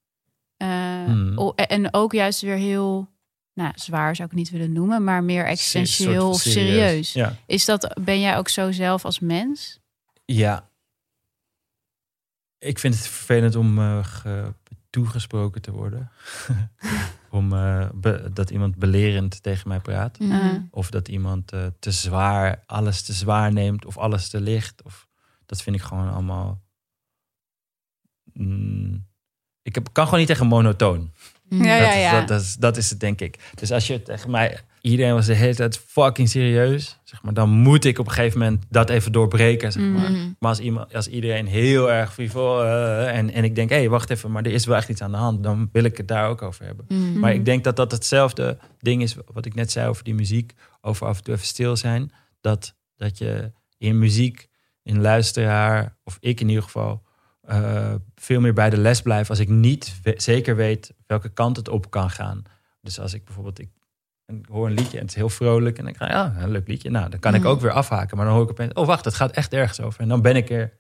Eh, 0.57 1.05
Hmm. 1.05 1.53
en 1.57 1.95
ook 1.95 2.13
juist 2.13 2.41
weer 2.41 2.57
heel, 2.57 3.09
nou 3.55 3.73
zwaar 3.75 4.17
zou 4.17 4.29
ik 4.29 4.35
het 4.35 4.43
niet 4.45 4.51
willen 4.51 4.73
noemen, 4.73 5.05
maar 5.05 5.25
meer 5.25 5.45
existentieel 5.47 6.29
of 6.29 6.41
serieus. 6.41 7.13
Ja. 7.13 7.37
Is 7.47 7.65
dat, 7.65 7.99
ben 8.01 8.21
jij 8.21 8.37
ook 8.37 8.49
zo 8.49 8.73
zelf 8.73 9.05
als 9.05 9.21
mens? 9.21 9.81
ja. 10.25 10.69
Ik 12.59 12.79
vind 12.79 12.95
het 12.95 13.07
vervelend 13.07 13.55
om 13.57 13.79
eh, 13.79 14.05
ge- 14.05 14.55
toegesproken 14.91 15.63
te 15.63 15.73
worden. 15.73 16.11
om 17.31 17.53
eh, 17.53 17.89
be- 17.95 18.31
dat 18.33 18.51
iemand 18.51 18.77
belerend 18.77 19.43
tegen 19.43 19.69
mij 19.69 19.81
praat. 19.81 20.19
Mhm. 20.19 20.33
Eh, 20.33 20.53
Of 20.71 20.91
dat 20.91 21.09
iemand 21.09 21.53
eh, 21.53 21.67
te 21.79 21.91
zwaar, 21.91 22.63
alles 22.67 23.03
te 23.03 23.13
zwaar 23.13 23.53
neemt. 23.53 23.85
Of 23.85 23.99
alles 23.99 24.29
te 24.29 24.41
licht. 24.41 24.83
Of, 24.83 25.09
dat 25.47 25.63
vind 25.63 25.77
ik 25.77 25.83
gewoon 25.83 26.13
allemaal... 26.13 26.63
Mm, 28.33 29.07
ik 29.67 29.75
heb, 29.75 29.89
kan 29.93 30.05
gewoon 30.05 30.19
niet 30.19 30.29
tegen 30.29 30.47
monotoon. 30.47 31.13
Mhm. 31.49 31.65
Ja, 31.65 31.79
dat, 31.79 31.87
ja, 31.87 31.95
is, 31.95 32.01
ja. 32.01 32.19
Dat, 32.19 32.29
dat, 32.29 32.41
is, 32.41 32.57
dat 32.57 32.77
is 32.77 32.91
het, 32.91 33.01
denk 33.01 33.21
ik. 33.21 33.39
Dus 33.55 33.73
als 33.73 33.87
je 33.87 34.03
tegen 34.03 34.31
mij... 34.31 34.59
Iedereen 34.81 35.15
was 35.15 35.27
de 35.27 35.35
hele 35.35 35.55
tijd 35.55 35.79
fucking 35.87 36.29
serieus. 36.29 36.99
Zeg 37.05 37.23
maar, 37.23 37.35
dan 37.35 37.51
moet 37.51 37.85
ik 37.85 37.99
op 37.99 38.07
een 38.07 38.13
gegeven 38.13 38.39
moment 38.39 38.65
dat 38.69 38.91
even 38.91 39.13
doorbreken. 39.13 39.73
Zeg 39.73 39.83
maar. 39.83 40.11
Mhm. 40.11 40.33
maar 40.39 40.51
als, 40.51 40.59
iemand, 40.59 40.95
als 40.95 41.09
iedereen 41.09 41.47
heel 41.47 41.91
erg 41.91 42.13
frivol... 42.13 42.63
eh, 42.63 43.17
en, 43.17 43.33
en 43.33 43.45
ik 43.45 43.55
denk, 43.55 43.71
hé, 43.71 43.77
hey, 43.77 43.89
wacht 43.89 44.11
even, 44.11 44.31
maar 44.31 44.43
er 44.45 44.53
is 44.53 44.67
wel 44.67 44.77
echt 44.77 44.89
iets 44.89 45.03
aan 45.03 45.11
de 45.11 45.17
hand. 45.17 45.43
Dan 45.43 45.69
wil 45.73 45.85
ik 45.85 45.97
het 45.97 46.09
daar 46.09 46.29
ook 46.29 46.43
over 46.43 46.65
hebben. 46.65 46.85
Mhm. 46.89 47.19
Maar 47.19 47.35
ik 47.35 47.45
denk 47.45 47.65
dat 47.65 47.77
dat 47.77 47.93
hetzelfde 47.93 48.59
ding 48.81 49.03
is 49.03 49.17
wat 49.33 49.47
ik 49.47 49.55
net 49.55 49.71
zei 49.71 49.89
over 49.89 50.05
die 50.05 50.15
muziek. 50.15 50.53
Over 50.81 51.07
af 51.07 51.17
en 51.17 51.25
toe 51.25 51.35
even 51.35 51.47
stil 51.47 51.77
zijn. 51.77 52.13
Dat, 52.41 52.75
dat 52.97 53.19
je 53.19 53.53
in 53.79 53.99
muziek, 53.99 54.49
in 54.83 55.01
luisteraar, 55.01 55.97
of 56.05 56.17
ik 56.21 56.41
in 56.41 56.49
ieder 56.49 56.65
geval, 56.65 57.03
eh, 57.47 57.95
veel 58.15 58.41
meer 58.41 58.53
bij 58.53 58.71
de 58.71 58.77
les 58.77 59.03
blijf 59.03 59.31
als 59.31 59.39
ik 59.39 59.49
niet 59.49 60.01
we- 60.03 60.15
zeker 60.17 60.57
weet 60.57 60.95
welke 61.07 61.29
kant 61.29 61.57
het 61.57 61.69
op 61.69 61.91
kan 61.91 62.11
gaan. 62.11 62.43
Dus 62.81 63.01
als 63.01 63.15
ik 63.15 63.25
bijvoorbeeld, 63.25 63.59
ik, 63.59 63.71
ik 64.27 64.47
hoor 64.47 64.67
een 64.67 64.73
liedje 64.75 64.97
en 64.97 65.01
het 65.03 65.11
is 65.11 65.15
heel 65.17 65.29
vrolijk 65.29 65.79
en 65.79 65.85
dan 65.85 65.93
denk 65.93 66.05
ik, 66.05 66.17
ja, 66.17 66.35
een 66.43 66.51
leuk 66.51 66.69
liedje. 66.69 66.91
Nou, 66.91 67.09
dan 67.11 67.21
kan 67.21 67.35
ik 67.35 67.45
ook 67.45 67.61
weer 67.61 67.71
afhaken. 67.71 68.17
Maar 68.17 68.27
dan 68.27 68.35
hoor 68.35 68.45
ik 68.45 68.51
opeens, 68.51 68.73
oh 68.73 68.87
wacht, 68.87 69.05
het 69.05 69.15
gaat 69.15 69.31
echt 69.31 69.53
ergens 69.53 69.81
over. 69.81 70.01
En 70.01 70.09
dan 70.09 70.23
ben 70.23 70.37
ik 70.37 70.51
er, 70.51 70.73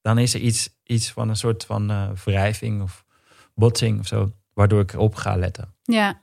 dan 0.00 0.18
is 0.18 0.34
er 0.34 0.40
iets, 0.40 0.68
iets 0.82 1.12
van 1.12 1.28
een 1.28 1.36
soort 1.36 1.64
van 1.64 1.90
eh, 1.90 2.10
wrijving 2.24 2.82
of 2.82 3.04
botsing 3.54 3.98
of 4.00 4.06
zo, 4.06 4.32
waardoor 4.52 4.80
ik 4.80 4.92
erop 4.92 5.14
ga 5.14 5.36
letten. 5.36 5.74
Ja. 5.82 6.22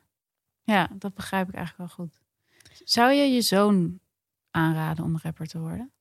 ja, 0.64 0.90
dat 0.96 1.14
begrijp 1.14 1.48
ik 1.50 1.56
eigenlijk 1.56 1.88
wel 1.96 2.06
goed. 2.06 2.22
Zou 2.84 3.12
je 3.12 3.24
je 3.34 3.42
zoon 3.42 4.00
aanraden 4.52 5.04
om 5.06 5.20
rapper 5.24 5.48
te 5.48 5.60
worden? 5.60 5.92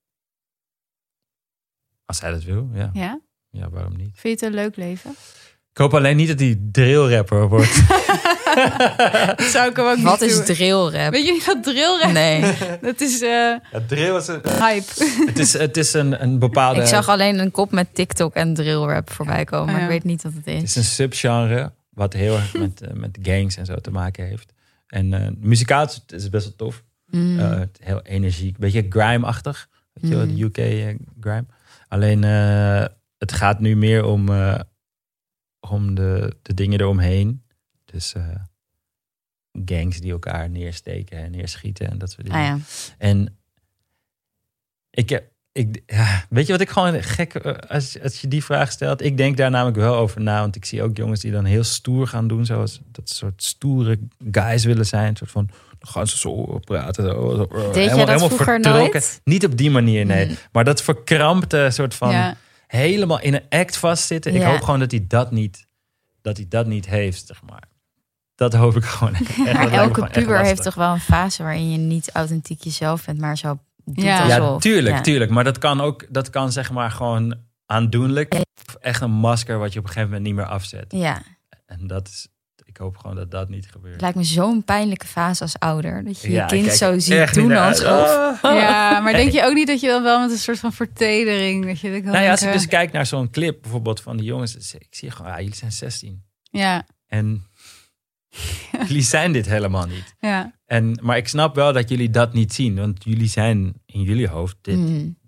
Als 2.04 2.20
hij 2.20 2.30
dat 2.30 2.42
wil, 2.42 2.70
ja. 2.72 2.90
Ja? 2.92 3.20
Ja, 3.50 3.70
waarom 3.70 3.96
niet? 3.96 4.10
Vind 4.14 4.40
je 4.40 4.46
het 4.46 4.54
een 4.54 4.60
leuk 4.62 4.76
leven? 4.76 5.10
Ik 5.72 5.78
hoop 5.84 5.94
alleen 5.94 6.16
niet 6.16 6.28
dat 6.28 6.38
hij 6.40 6.58
drillrapper 6.72 7.48
wordt. 7.48 7.74
Zou 9.52 9.70
ik 9.70 9.76
hem 9.76 9.86
ook 9.86 9.98
Wat 9.98 10.20
is 10.20 10.44
drillrap? 10.44 11.12
Weet 11.12 11.26
je 11.26 11.32
niet 11.32 11.44
wat 11.46 11.62
drillrap 11.62 12.12
Nee. 12.12 12.40
Dat 12.80 13.00
is 13.00 13.22
eh, 13.22 13.28
Ja, 13.28 13.80
drill 13.86 14.16
is 14.16 14.26
een, 14.28 14.40
hype. 14.58 14.92
het 15.26 15.38
is, 15.38 15.52
het 15.52 15.76
is 15.76 15.92
een, 15.92 16.22
een 16.22 16.38
bepaalde... 16.38 16.80
Ik 16.80 16.86
zag 16.86 17.08
alleen 17.08 17.38
een 17.38 17.50
kop 17.50 17.70
met 17.72 17.94
TikTok 17.94 18.34
en 18.34 18.54
drillrap 18.54 19.10
voorbij 19.10 19.44
komen, 19.44 19.66
maar 19.66 19.76
ja. 19.80 19.82
ik 19.86 19.88
weet 19.92 20.04
niet 20.04 20.22
wat 20.22 20.32
het 20.32 20.44
Het 20.44 20.54
is. 20.54 20.62
is 20.62 20.76
een 20.76 20.84
subgenre 20.84 21.72
wat 21.90 22.12
heel 22.12 22.34
erg 22.36 22.54
met, 22.54 22.80
eh, 22.80 22.92
met 22.92 23.18
gangs 23.22 23.56
en 23.56 23.66
zo 23.66 23.74
te 23.76 23.90
maken 23.90 24.26
heeft. 24.26 24.52
En 24.86 25.12
eh 25.12 25.28
muzikaal 25.38 25.84
is 25.84 25.94
het 25.94 26.12
is 26.12 26.28
best 26.30 26.44
wel 26.44 26.54
tof. 26.56 26.82
Mm. 27.06 27.38
Eh, 27.38 27.60
heel 27.80 28.00
energiek. 28.02 28.58
Beetje 28.58 28.86
grime-achtig. 28.88 29.68
Weet 29.92 30.10
je 30.10 30.16
wel, 30.16 30.26
Mm. 30.26 30.34
de 30.36 30.42
UK 30.44 30.96
grime. 31.20 31.46
Alleen 31.88 32.24
eh, 32.24 32.84
het 33.18 33.32
gaat 33.32 33.60
nu 33.60 33.76
meer 33.76 34.04
om, 34.04 34.28
eh, 34.28 34.60
om 35.60 35.94
de, 35.94 36.36
de 36.42 36.54
dingen 36.54 36.80
eromheen. 36.80 37.42
Dus 37.84 38.14
eh, 38.14 38.28
gangs 39.64 40.00
die 40.00 40.12
elkaar 40.12 40.50
neersteken 40.50 41.18
en 41.18 41.30
neerschieten 41.30 41.90
en 41.90 41.98
dat 41.98 42.10
soort 42.10 42.26
dingen. 42.26 42.40
ah 42.40 42.46
ja. 42.46 42.58
En 42.98 43.38
ik 44.90 45.08
heb. 45.08 45.36
Ik, 45.52 45.82
ja, 45.86 46.24
weet 46.30 46.46
je 46.46 46.52
wat 46.52 46.60
ik 46.60 46.68
gewoon 46.68 47.02
gek. 47.02 47.34
eh, 47.34 47.54
Als, 47.70 48.00
als 48.02 48.20
je 48.20 48.28
die 48.28 48.44
vraag 48.44 48.70
stelt. 48.70 49.02
Ik 49.02 49.16
denk 49.16 49.36
daar 49.36 49.50
namelijk 49.50 49.76
wel 49.76 49.94
over 49.94 50.20
na. 50.20 50.40
Want 50.40 50.56
ik 50.56 50.64
zie 50.64 50.82
ook 50.82 50.96
jongens 50.96 51.20
die 51.20 51.32
dan 51.32 51.44
heel 51.44 51.64
stoer 51.64 52.06
gaan 52.06 52.28
doen. 52.28 52.46
Zoals 52.46 52.80
dat 52.92 53.08
soort 53.10 53.42
stoere 53.42 53.98
guys 54.30 54.64
willen 54.64 54.86
zijn. 54.86 55.08
Een 55.08 55.16
soort 55.16 55.30
van. 55.30 55.46
Dan 55.78 55.90
gaan 55.90 56.06
ze 56.06 56.18
zo 56.18 56.58
praten. 56.58 57.04
Zo, 57.04 57.34
zo, 57.36 57.70
Deed 57.72 57.94
jij 57.94 58.04
dat 58.04 58.18
vroeger 58.18 58.44
vertrokken. 58.44 58.72
nooit? 58.92 59.20
Niet 59.24 59.44
op 59.44 59.56
die 59.56 59.70
manier, 59.70 60.06
nee. 60.06 60.26
Mm. 60.28 60.36
Maar 60.52 60.64
dat 60.64 60.82
verkrampte 60.82 61.68
soort 61.70 61.94
van. 61.94 62.10
ja. 62.10 62.36
Helemaal 62.68 63.20
in 63.20 63.34
een 63.34 63.42
act 63.48 63.76
vastzitten. 63.76 64.34
Ik 64.34 64.40
Ja. 64.40 64.50
hoop 64.50 64.60
gewoon 64.62 64.80
dat 64.80 64.90
hij 64.90 65.04
dat 65.08 65.30
niet. 65.30 65.66
Dat 66.22 66.36
hij 66.36 66.46
dat 66.48 66.66
niet 66.66 66.86
heeft, 66.86 67.26
zeg 67.26 67.42
maar. 67.42 67.62
Dat 68.34 68.52
hoop 68.54 68.76
ik 68.76 68.84
gewoon. 68.84 69.14
echt. 69.14 69.36
Elke 69.38 69.68
gewoon 69.94 70.08
echt 70.08 70.12
puber 70.12 70.40
heeft 70.44 70.62
toch 70.62 70.74
wel 70.74 70.92
een 70.92 71.00
fase 71.00 71.42
waarin 71.42 71.70
je 71.70 71.78
niet 71.78 72.10
authentiek 72.12 72.62
jezelf 72.62 73.04
bent, 73.04 73.18
maar 73.20 73.38
zo 73.38 73.58
doet 73.84 74.02
Ja. 74.04 74.26
Ja, 74.26 74.56
tuurlijk, 74.58 74.96
Ja. 74.96 75.00
tuurlijk. 75.02 75.30
Maar 75.30 75.44
dat 75.44 75.58
kan 75.58 75.80
ook, 75.80 76.06
dat 76.10 76.30
kan 76.30 76.52
zeg 76.52 76.70
maar 76.70 76.90
gewoon 76.90 77.34
aandoenlijk. 77.66 78.34
Of 78.68 78.74
echt 78.74 79.00
een 79.00 79.10
masker 79.10 79.58
wat 79.58 79.72
je 79.72 79.78
op 79.78 79.84
een 79.84 79.90
gegeven 79.92 80.10
moment 80.10 80.26
niet 80.26 80.36
meer 80.36 80.52
afzet. 80.52 80.84
Ja, 80.88 81.22
En 81.66 81.86
dat 81.86 82.08
is, 82.08 82.28
ik 82.68 82.76
hoop 82.76 82.96
gewoon 82.96 83.16
dat 83.16 83.30
dat 83.30 83.48
niet 83.48 83.64
het 83.64 83.72
gebeurt. 83.72 84.00
lijkt 84.00 84.16
me 84.16 84.24
zo'n 84.24 84.64
pijnlijke 84.64 85.06
fase 85.06 85.42
als 85.42 85.58
ouder. 85.58 86.04
Dat 86.04 86.20
je 86.20 86.30
Ja, 86.30 86.42
je 86.42 86.48
kind 86.48 86.72
zo 86.72 86.98
ziet 86.98 87.34
doen 87.34 87.52
uit. 87.52 87.84
alsof. 87.84 88.42
Ah. 88.42 88.54
ja, 88.54 89.00
maar 89.00 89.12
denk 89.12 89.32
je 89.32 89.44
ook 89.44 89.54
niet 89.54 89.66
dat 89.66 89.80
je 89.80 89.86
dan 89.86 90.02
wel 90.02 90.20
met 90.20 90.30
een 90.30 90.38
soort 90.38 90.58
van 90.58 90.72
vertedering... 90.72 91.66
Dat 91.66 91.80
je, 91.80 91.88
Nou 92.02 92.18
ja, 92.18 92.30
als 92.30 92.42
ik 92.42 92.52
dus 92.52 92.66
kijk 92.66 92.92
naar 92.92 93.06
zo'n 93.06 93.30
clip 93.30 93.62
bijvoorbeeld 93.62 94.00
van 94.00 94.16
die 94.16 94.26
jongens. 94.26 94.52
zie- 94.56 94.78
Ik 94.80 94.94
zie 94.94 95.10
gewoon, 95.10 95.32
ah, 95.32 95.38
jullie 95.38 95.54
zijn 95.54 95.72
16. 95.72 96.22
eh, 96.50 96.60
Ja, 96.60 96.86
En 97.06 97.46
jullie 98.88 99.02
zijn 99.02 99.32
dit 99.32 99.46
helemaal 99.46 99.86
niet. 99.86 100.14
ja. 100.20 100.52
En, 100.66 100.98
maar 101.02 101.16
ik 101.16 101.28
snap 101.28 101.54
wel 101.54 101.72
dat 101.72 101.88
jullie 101.88 102.10
dat 102.10 102.32
niet 102.32 102.52
zien. 102.54 102.76
Want 102.76 103.04
jullie 103.04 103.28
zijn 103.28 103.74
in 103.86 104.02
jullie 104.02 104.28
hoofd 104.28 104.56
dit, 104.60 104.76
Mm, 104.76 105.18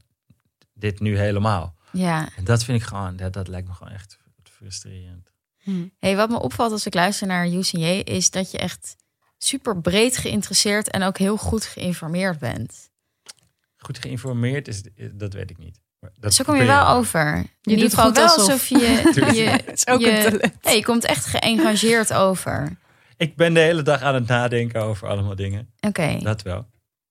dit 0.75 1.01
nu 1.01 1.19
helemaal. 1.19 1.75
ja. 1.93 2.29
En 2.37 2.45
dat 2.45 2.65
vind 2.65 2.81
ik 2.81 2.87
gewoon, 2.87 3.17
dat, 3.17 3.33
dat 3.33 3.49
lijkt 3.49 3.69
me 3.69 3.75
gewoon 3.75 3.93
echt 3.93 4.19
frustrerend. 4.43 5.30
Hm. 5.63 5.87
Hey, 5.99 6.17
wat 6.17 6.31
me 6.31 6.41
opvalt 6.41 6.73
als 6.73 6.87
ik 6.87 6.95
luister 6.95 7.27
naar 7.27 7.47
UCJ 7.49 7.85
is 8.05 8.31
dat 8.31 8.51
je 8.51 8.59
echt 8.59 8.97
super 9.39 9.81
breed 9.81 10.17
geïnteresseerd 10.17 10.91
en 10.91 11.03
ook 11.03 11.19
heel 11.19 11.37
goed 11.37 11.65
geïnformeerd 11.65 12.39
bent. 12.39 12.91
Goed 13.77 13.99
geïnformeerd 13.99 14.69
is, 14.69 14.83
dat 15.13 15.33
weet 15.33 15.51
ik 15.51 15.59
niet. 15.59 15.81
Maar 16.01 16.11
Dat 16.19 16.35
Zo 16.35 16.45
kom 16.45 16.57
je 16.57 16.65
wel 16.65 16.87
over. 16.89 17.37
In 17.37 17.49
Je 17.61 17.71
ieder 17.71 17.85
doet 17.85 17.95
geval 17.95 18.05
goed 18.07 18.17
wel 18.17 18.25
alsof. 18.27 18.41
alsof 18.49 18.69
je... 18.69 18.87
Het 19.67 19.77
is 19.77 19.87
ook 19.87 20.01
je, 20.01 20.11
een 20.11 20.23
talent. 20.23 20.55
hey, 20.61 20.77
je 20.77 20.85
komt 20.85 21.05
echt 21.05 21.25
geëngageerd 21.25 22.13
over. 22.13 22.77
Ik 23.17 23.37
ben 23.37 23.55
de 23.55 23.61
hele 23.61 23.83
dag 23.83 24.03
aan 24.03 24.15
het 24.15 24.27
nadenken 24.27 24.83
over 24.83 25.09
allemaal 25.09 25.35
dingen. 25.37 25.71
Oké. 25.81 26.19
Dat 26.23 26.43
wel. 26.43 26.67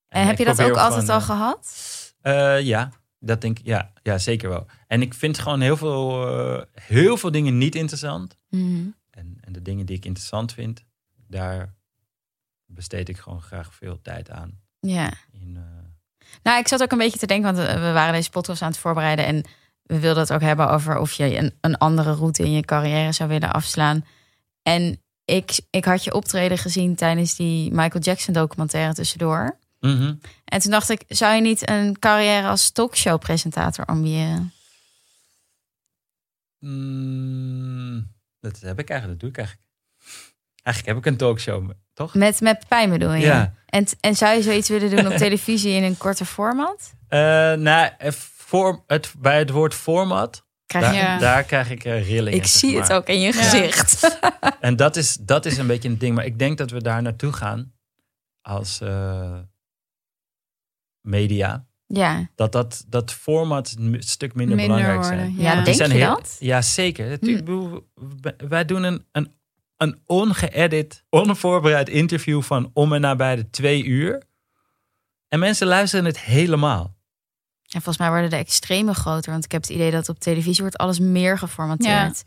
En 0.07 0.25
heb 0.25 0.37
je 0.37 0.45
dat 0.45 0.61
ook 0.61 0.77
altijd 0.77 1.05
gewoon, 1.05 1.09
al 1.15 1.19
eh, 1.19 1.25
gehad? 1.25 1.73
eh, 2.21 2.61
ja, 2.61 2.91
dat 3.19 3.41
denk 3.41 3.59
ik. 3.59 3.65
Ja, 3.65 3.91
ja, 4.03 4.17
zeker 4.17 4.49
wel. 4.49 4.65
En 4.87 5.01
ik 5.01 5.13
vind 5.13 5.39
gewoon 5.39 5.61
heel 5.61 5.77
veel, 5.77 6.27
eh, 6.27 6.61
heel 6.71 7.17
veel 7.17 7.31
dingen 7.31 7.57
niet 7.57 7.75
interessant. 7.75 8.37
Mhm. 8.49 8.87
En, 9.09 9.37
en 9.41 9.53
de 9.53 9.61
dingen 9.61 9.85
die 9.85 9.97
ik 9.97 10.05
interessant 10.05 10.53
vind, 10.53 10.83
daar 11.27 11.73
besteed 12.65 13.09
ik 13.09 13.17
gewoon 13.17 13.41
graag 13.41 13.73
veel 13.73 14.01
tijd 14.01 14.29
aan. 14.29 14.59
Ja. 14.79 15.13
In, 15.31 15.57
eh, 15.57 16.27
Nou, 16.43 16.59
ik 16.59 16.67
zat 16.67 16.81
ook 16.81 16.91
een 16.91 16.97
beetje 16.97 17.19
te 17.19 17.27
denken, 17.27 17.53
want 17.53 17.67
eh, 17.67 17.73
we 17.73 17.91
waren 17.91 18.13
deze 18.13 18.29
podcast 18.29 18.61
aan 18.61 18.69
het 18.69 18.79
voorbereiden 18.79 19.25
en 19.25 19.43
we 19.83 19.99
wilden 19.99 20.21
het 20.21 20.33
ook 20.33 20.41
hebben 20.41 20.69
over 20.69 20.97
of 20.97 21.11
je 21.11 21.37
een, 21.37 21.53
een 21.61 21.77
andere 21.77 22.13
route 22.13 22.43
in 22.43 22.51
je 22.51 22.61
carrière 22.61 23.11
zou 23.11 23.29
willen 23.29 23.53
afslaan. 23.53 24.05
En 24.61 25.01
ik, 25.25 25.59
ik 25.69 25.85
had 25.85 26.03
je 26.03 26.13
optreden 26.13 26.57
gezien 26.57 26.95
tijdens 26.95 27.35
die 27.35 27.71
Michael 27.71 28.03
Jackson 28.03 28.33
documentaire 28.33 28.93
tussendoor. 28.93 29.59
Mhm. 29.79 30.13
En 30.45 30.59
toen 30.59 30.71
dacht 30.71 30.89
ik, 30.89 31.03
zou 31.07 31.35
je 31.35 31.41
niet 31.41 31.69
een 31.69 31.99
carrière 31.99 32.47
als 32.47 32.71
talkshow-presentator 32.71 33.85
ambiëren? 33.85 34.53
Mm, 36.59 38.11
dat 38.39 38.59
heb 38.59 38.79
ik 38.79 38.89
eigenlijk, 38.89 39.19
dat 39.19 39.19
doe 39.19 39.29
ik 39.29 39.37
eigenlijk. 39.37 39.67
Eigenlijk 40.63 40.95
heb 40.95 41.05
ik 41.05 41.11
een 41.11 41.17
talkshow, 41.17 41.71
toch? 41.93 42.13
Met, 42.13 42.41
met 42.41 42.67
pijn 42.67 42.89
bedoel 42.89 43.13
je? 43.13 43.25
Ja. 43.25 43.53
En, 43.65 43.85
en 43.99 44.15
zou 44.15 44.35
je 44.35 44.41
zoiets 44.41 44.69
willen 44.69 44.89
doen 44.89 45.07
op 45.07 45.17
televisie 45.27 45.73
in 45.73 45.83
een 45.83 45.97
korte 45.97 46.25
format? 46.25 46.93
Nou, 47.09 47.91
eh, 47.97 48.11
voor, 48.11 48.83
het, 48.87 49.13
bij 49.17 49.37
het 49.37 49.49
woord 49.49 49.73
format, 49.73 50.47
Krijg 50.69 50.85
daar, 50.85 50.93
je... 50.93 50.99
Ja. 50.99 51.17
daar 51.17 51.43
krijg 51.43 51.69
ik 51.69 51.83
eh, 51.83 52.07
rillingen. 52.07 52.39
Ik 52.39 52.45
zie 52.45 52.73
maar. 52.73 52.81
het 52.81 52.93
ook 52.93 53.07
in 53.07 53.19
je 53.19 53.33
gezicht. 53.33 54.19
En 54.59 54.75
dat 54.75 54.95
is, 54.95 55.17
dat 55.21 55.45
is 55.45 55.57
een 55.57 55.67
beetje 55.67 55.89
een 55.89 55.97
ding. 55.97 56.15
Maar 56.15 56.25
ik 56.25 56.39
denk 56.39 56.57
dat 56.57 56.71
we 56.71 56.81
daar 56.81 57.01
naartoe 57.01 57.33
gaan 57.33 57.73
als 58.41 58.81
eh, 58.81 59.39
media. 61.01 61.67
Ja, 61.87 62.29
Dat 62.35 62.51
dat, 62.51 62.85
dat 62.87 63.11
format 63.13 63.75
een 63.79 63.95
stuk 63.99 64.33
minder, 64.35 64.55
Minder 64.55 64.75
belangrijk 64.75 65.07
worden, 65.07 65.25
zijn. 65.33 65.43
ja. 65.43 65.49
ja 65.49 65.55
Die 65.55 65.63
denk 65.63 65.77
zijn 65.77 65.89
je 65.89 65.95
heel- 65.95 66.15
dat? 66.15 66.37
Ja, 66.39 66.61
zeker. 66.61 67.17
Hm. 67.19 67.79
wij- 68.47 68.65
doen 68.65 68.83
een, 68.83 69.05
een, 69.11 69.33
een 69.77 70.01
ongeëdit, 70.05 71.03
onvoorbereid 71.09 71.89
interview 71.89 72.41
van 72.41 72.71
om 72.73 72.93
en 72.93 73.01
nabij 73.01 73.35
de 73.35 73.49
twee 73.49 73.83
uur. 73.83 74.23
En 75.27 75.39
mensen 75.39 75.67
luisteren 75.67 76.05
het 76.05 76.19
helemaal. 76.19 76.83
En 77.63 77.81
volgens 77.81 77.97
mij 77.97 78.09
worden 78.09 78.29
de 78.29 78.35
extremen 78.35 78.95
groter. 78.95 79.31
Want 79.31 79.45
ik 79.45 79.51
heb 79.51 79.61
het 79.61 79.71
idee 79.71 79.91
dat 79.91 80.09
op 80.09 80.19
televisie 80.19 80.61
wordt 80.61 80.77
alles 80.77 80.99
meer 80.99 81.37
geformateerd. 81.37 82.23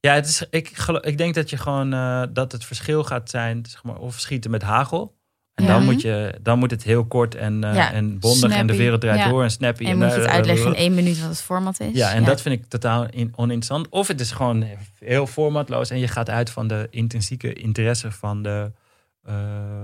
Ja, 0.00 0.14
het 0.14 0.26
is, 0.26 0.46
ik, 0.50 0.68
ik 1.00 1.18
denk 1.18 1.34
dat 1.34 1.50
je 1.50 1.56
gewoon 1.56 1.92
eh, 1.92 2.22
dat 2.32 2.52
het 2.52 2.64
verschil 2.64 3.04
gaat 3.04 3.30
zijn, 3.30 3.66
zeg 3.68 3.82
maar, 3.84 3.96
of 3.96 4.18
schieten 4.20 4.50
met 4.50 4.62
hagel. 4.62 5.15
En 5.56 5.64
Ja. 5.64 5.70
dan, 5.72 5.84
moet 5.84 6.00
je, 6.00 6.38
dan 6.42 6.58
moet 6.58 6.70
het 6.70 6.82
heel 6.82 7.04
kort 7.04 7.34
en, 7.34 7.64
eh, 7.64 7.74
Ja. 7.74 7.92
en 7.92 8.18
bondig 8.18 8.52
en 8.52 8.66
de 8.66 8.76
wereld 8.76 9.00
draait 9.00 9.18
Ja. 9.18 9.28
door 9.28 9.42
en 9.42 9.50
snappy. 9.50 9.84
En 9.84 9.98
moet 9.98 10.06
je 10.08 10.14
het 10.18 10.24
eh, 10.26 10.32
uitleggen 10.32 10.66
in 10.66 10.74
eh, 10.74 10.80
één 10.80 10.94
minuut 10.94 11.20
wat 11.20 11.28
het 11.28 11.42
format 11.42 11.80
is. 11.80 11.92
Ja, 11.92 12.12
en 12.12 12.24
dat 12.24 12.40
vind 12.42 12.54
ik 12.54 12.66
totaal 12.68 13.06
in, 13.10 13.32
oninteressant. 13.36 13.88
Of 13.88 14.08
het 14.08 14.20
is 14.20 14.30
gewoon 14.30 14.64
heel 14.98 15.26
formatloos 15.26 15.90
en 15.90 15.98
je 15.98 16.08
gaat 16.08 16.30
uit 16.30 16.50
van 16.50 16.66
de 16.68 16.86
intrinsieke 16.90 17.52
interesse 17.52 18.10
van 18.10 18.42
de, 18.42 18.72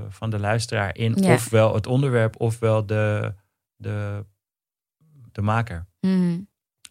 van 0.09 0.31
de 0.31 0.39
luisteraar 0.39 0.97
in 0.97 1.25
ofwel 1.25 1.75
het 1.75 1.87
onderwerp 1.87 2.41
ofwel 2.41 2.87
de, 2.87 3.35
de, 3.77 4.25
de 5.33 5.43
maker. 5.43 5.87
Mhm. 6.01 6.39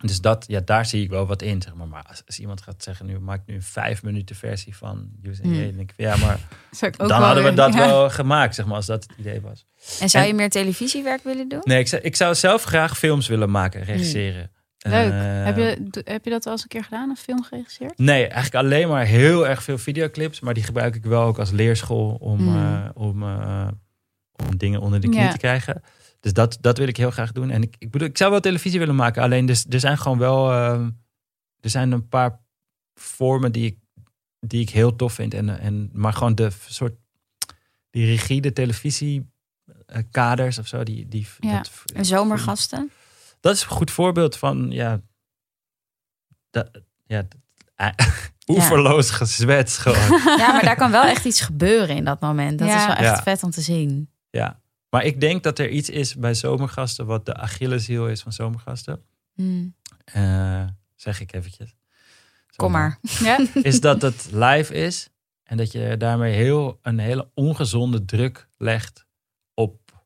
Dus 0.02 0.22
dat, 0.22 0.46
ja, 0.48 0.60
daar 0.66 0.86
zie 0.86 1.04
ik 1.04 1.10
wel 1.10 1.26
wat 1.26 1.42
in. 1.42 1.62
Zeg 1.62 1.74
maar. 1.74 1.88
maar 1.88 2.04
als, 2.10 2.22
als 2.26 2.40
iemand 2.40 2.62
gaat 2.62 2.84
zeggen, 2.84 3.06
nu 3.06 3.20
maak 3.20 3.40
ik 3.42 3.48
nu 3.48 3.56
een 3.56 3.62
vijf 3.62 4.04
minuten 4.04 4.36
versie 4.36 4.76
van 4.76 5.10
Use 5.24 5.42
Hmm. 5.42 5.54
dan 5.54 5.76
denk 5.76 5.92
ik, 5.92 5.94
ja, 5.98 6.16
maar 6.18 6.40
dan 6.98 7.22
hadden 7.22 7.44
we 7.44 7.54
dat 7.54 7.74
ja. 7.74 7.80
wel 7.88 8.10
gemaakt, 8.10 8.56
zeg 8.56 8.66
maar, 8.66 8.76
als 8.76 8.86
dat 8.86 9.04
het 9.04 9.14
idee 9.20 9.42
was. 9.42 9.66
En 10.00 10.10
zou 10.10 10.24
En- 10.24 10.30
je 10.30 10.36
meer 10.36 10.50
televisiewerk 10.50 11.24
willen 11.24 11.48
doen? 11.50 11.62
Nee, 11.64 11.80
ik 11.80 11.88
zou, 11.88 12.02
ik 12.02 12.16
zou 12.16 12.36
zelf 12.36 12.64
graag 12.64 12.98
films 12.98 13.28
willen 13.28 13.52
maken, 13.52 13.84
regisseren. 13.84 14.52
Leuk. 14.78 15.12
Eh, 15.12 15.44
heb, 15.46 15.58
je, 15.58 16.02
heb 16.04 16.24
je 16.26 16.30
dat 16.30 16.46
al 16.46 16.52
eens 16.52 16.62
een 16.62 16.68
keer 16.68 16.84
gedaan, 16.84 17.10
een 17.10 17.16
film 17.18 17.44
geregisseerd? 17.44 17.98
Nee, 17.98 18.28
eigenlijk 18.28 18.56
alleen 18.66 18.88
maar 18.88 19.06
heel 19.06 19.48
erg 19.48 19.64
veel 19.64 19.78
videoclips. 19.78 20.40
Maar 20.40 20.54
die 20.54 20.64
gebruik 20.64 20.96
ik 20.96 21.04
wel 21.04 21.22
ook 21.24 21.40
als 21.40 21.52
leerschool 21.52 22.18
om, 22.20 22.42
Mm. 22.44 22.56
eh, 22.58 22.90
om, 22.94 23.24
eh, 23.24 23.68
om 24.48 24.58
dingen 24.58 24.82
onder 24.82 25.02
de 25.02 25.08
knie 25.10 25.20
Ja. 25.20 25.32
te 25.32 25.38
krijgen. 25.38 25.82
Dus 26.22 26.34
dat, 26.34 26.58
dat 26.62 26.78
wil 26.78 26.88
ik 26.88 26.98
heel 26.98 27.12
graag 27.12 27.32
doen. 27.32 27.50
En 27.50 27.62
ik, 27.62 27.76
ik 27.80 27.92
bedoel, 27.92 28.08
ik 28.08 28.18
zou 28.18 28.32
wel 28.32 28.40
televisie 28.40 28.80
willen 28.80 28.96
maken. 28.96 29.24
Alleen 29.24 29.46
dus, 29.46 29.66
er 29.70 29.80
zijn 29.80 29.98
gewoon 29.98 30.18
wel. 30.18 30.52
eh, 30.52 30.86
er 31.60 31.70
zijn 31.70 31.92
een 31.92 32.08
paar 32.08 32.40
vormen 32.94 33.52
die 33.52 33.66
ik, 33.66 33.78
die 34.40 34.62
ik 34.62 34.70
heel 34.70 34.96
tof 34.96 35.14
vind. 35.14 35.34
En, 35.34 35.60
en, 35.60 35.90
maar 35.94 36.14
gewoon 36.14 36.36
de 36.36 36.50
soort, 36.68 36.94
die 37.90 38.06
rigide 38.06 38.54
televisiekaders 38.54 40.58
of 40.60 40.68
zo. 40.68 40.84
Die, 40.84 41.08
die, 41.08 41.28
Ja. 41.40 41.58
dat, 41.58 41.72
En 41.94 42.06
zomergasten. 42.06 42.92
dat 43.40 43.56
is 43.56 43.62
een 43.62 43.68
goed 43.70 43.92
voorbeeld 43.92 44.38
van, 44.38 44.72
ja, 44.72 45.02
dat, 46.50 46.70
ja, 47.06 47.28
eh, 47.76 47.90
oeverloos 48.48 49.10
gezwets 49.10 49.78
gewoon. 49.78 50.20
Ja, 50.40 50.52
maar 50.52 50.64
daar 50.64 50.76
kan 50.84 50.92
wel 50.92 51.04
echt 51.04 51.26
iets 51.26 51.42
gebeuren 51.42 51.96
in 51.96 52.04
dat 52.06 52.20
moment. 52.22 52.60
Dat 52.60 52.68
Ja. 52.68 52.80
is 52.80 52.86
wel 52.86 52.96
echt 52.96 53.18
Ja. 53.18 53.24
vet 53.24 53.44
om 53.44 53.52
te 53.52 53.62
zien. 53.62 54.10
Ja, 54.30 54.61
maar 54.92 55.06
ik 55.06 55.20
denk 55.20 55.44
dat 55.44 55.60
er 55.60 55.70
iets 55.70 55.90
is 55.90 56.16
bij 56.16 56.34
zomergasten 56.34 57.06
wat 57.06 57.26
de 57.26 57.34
Achilleshiel 57.34 58.08
is 58.08 58.22
van 58.22 58.32
zomergasten. 58.32 59.04
Hmm. 59.34 59.76
Eh, 60.06 60.68
zeg 60.96 61.22
ik 61.22 61.34
eventjes. 61.34 61.76
Kom 62.56 62.72
maar. 62.72 63.00
Ja? 63.24 63.46
Is 63.54 63.82
dat 63.82 64.02
het 64.02 64.30
live 64.32 64.74
is 64.74 65.10
en 65.44 65.58
dat 65.58 65.72
je 65.72 65.98
daarmee 65.98 66.34
heel, 66.34 66.80
een 66.82 67.00
hele 67.00 67.30
ongezonde 67.34 68.06
druk 68.06 68.48
legt 68.58 69.06
op 69.54 70.04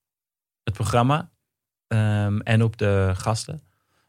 het 0.63 0.73
programma 0.73 1.31
ehm, 1.87 2.39
en 2.39 2.63
op 2.63 2.77
de 2.77 3.11
gasten. 3.15 3.61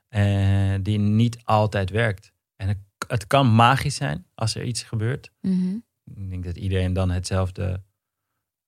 En 0.08 0.82
die 0.82 0.98
niet 0.98 1.38
altijd 1.44 1.90
werkt. 1.90 2.32
En 2.56 2.68
het, 2.68 2.78
het 3.08 3.26
kan 3.26 3.54
magisch 3.54 3.94
zijn 3.94 4.26
als 4.34 4.54
er 4.54 4.64
iets 4.64 4.82
gebeurt. 4.82 5.30
Mhm. 5.40 5.76
Ik 6.14 6.30
denk 6.30 6.44
dat 6.44 6.56
iedereen 6.56 6.92
dan 6.92 7.10
hetzelfde, 7.10 7.82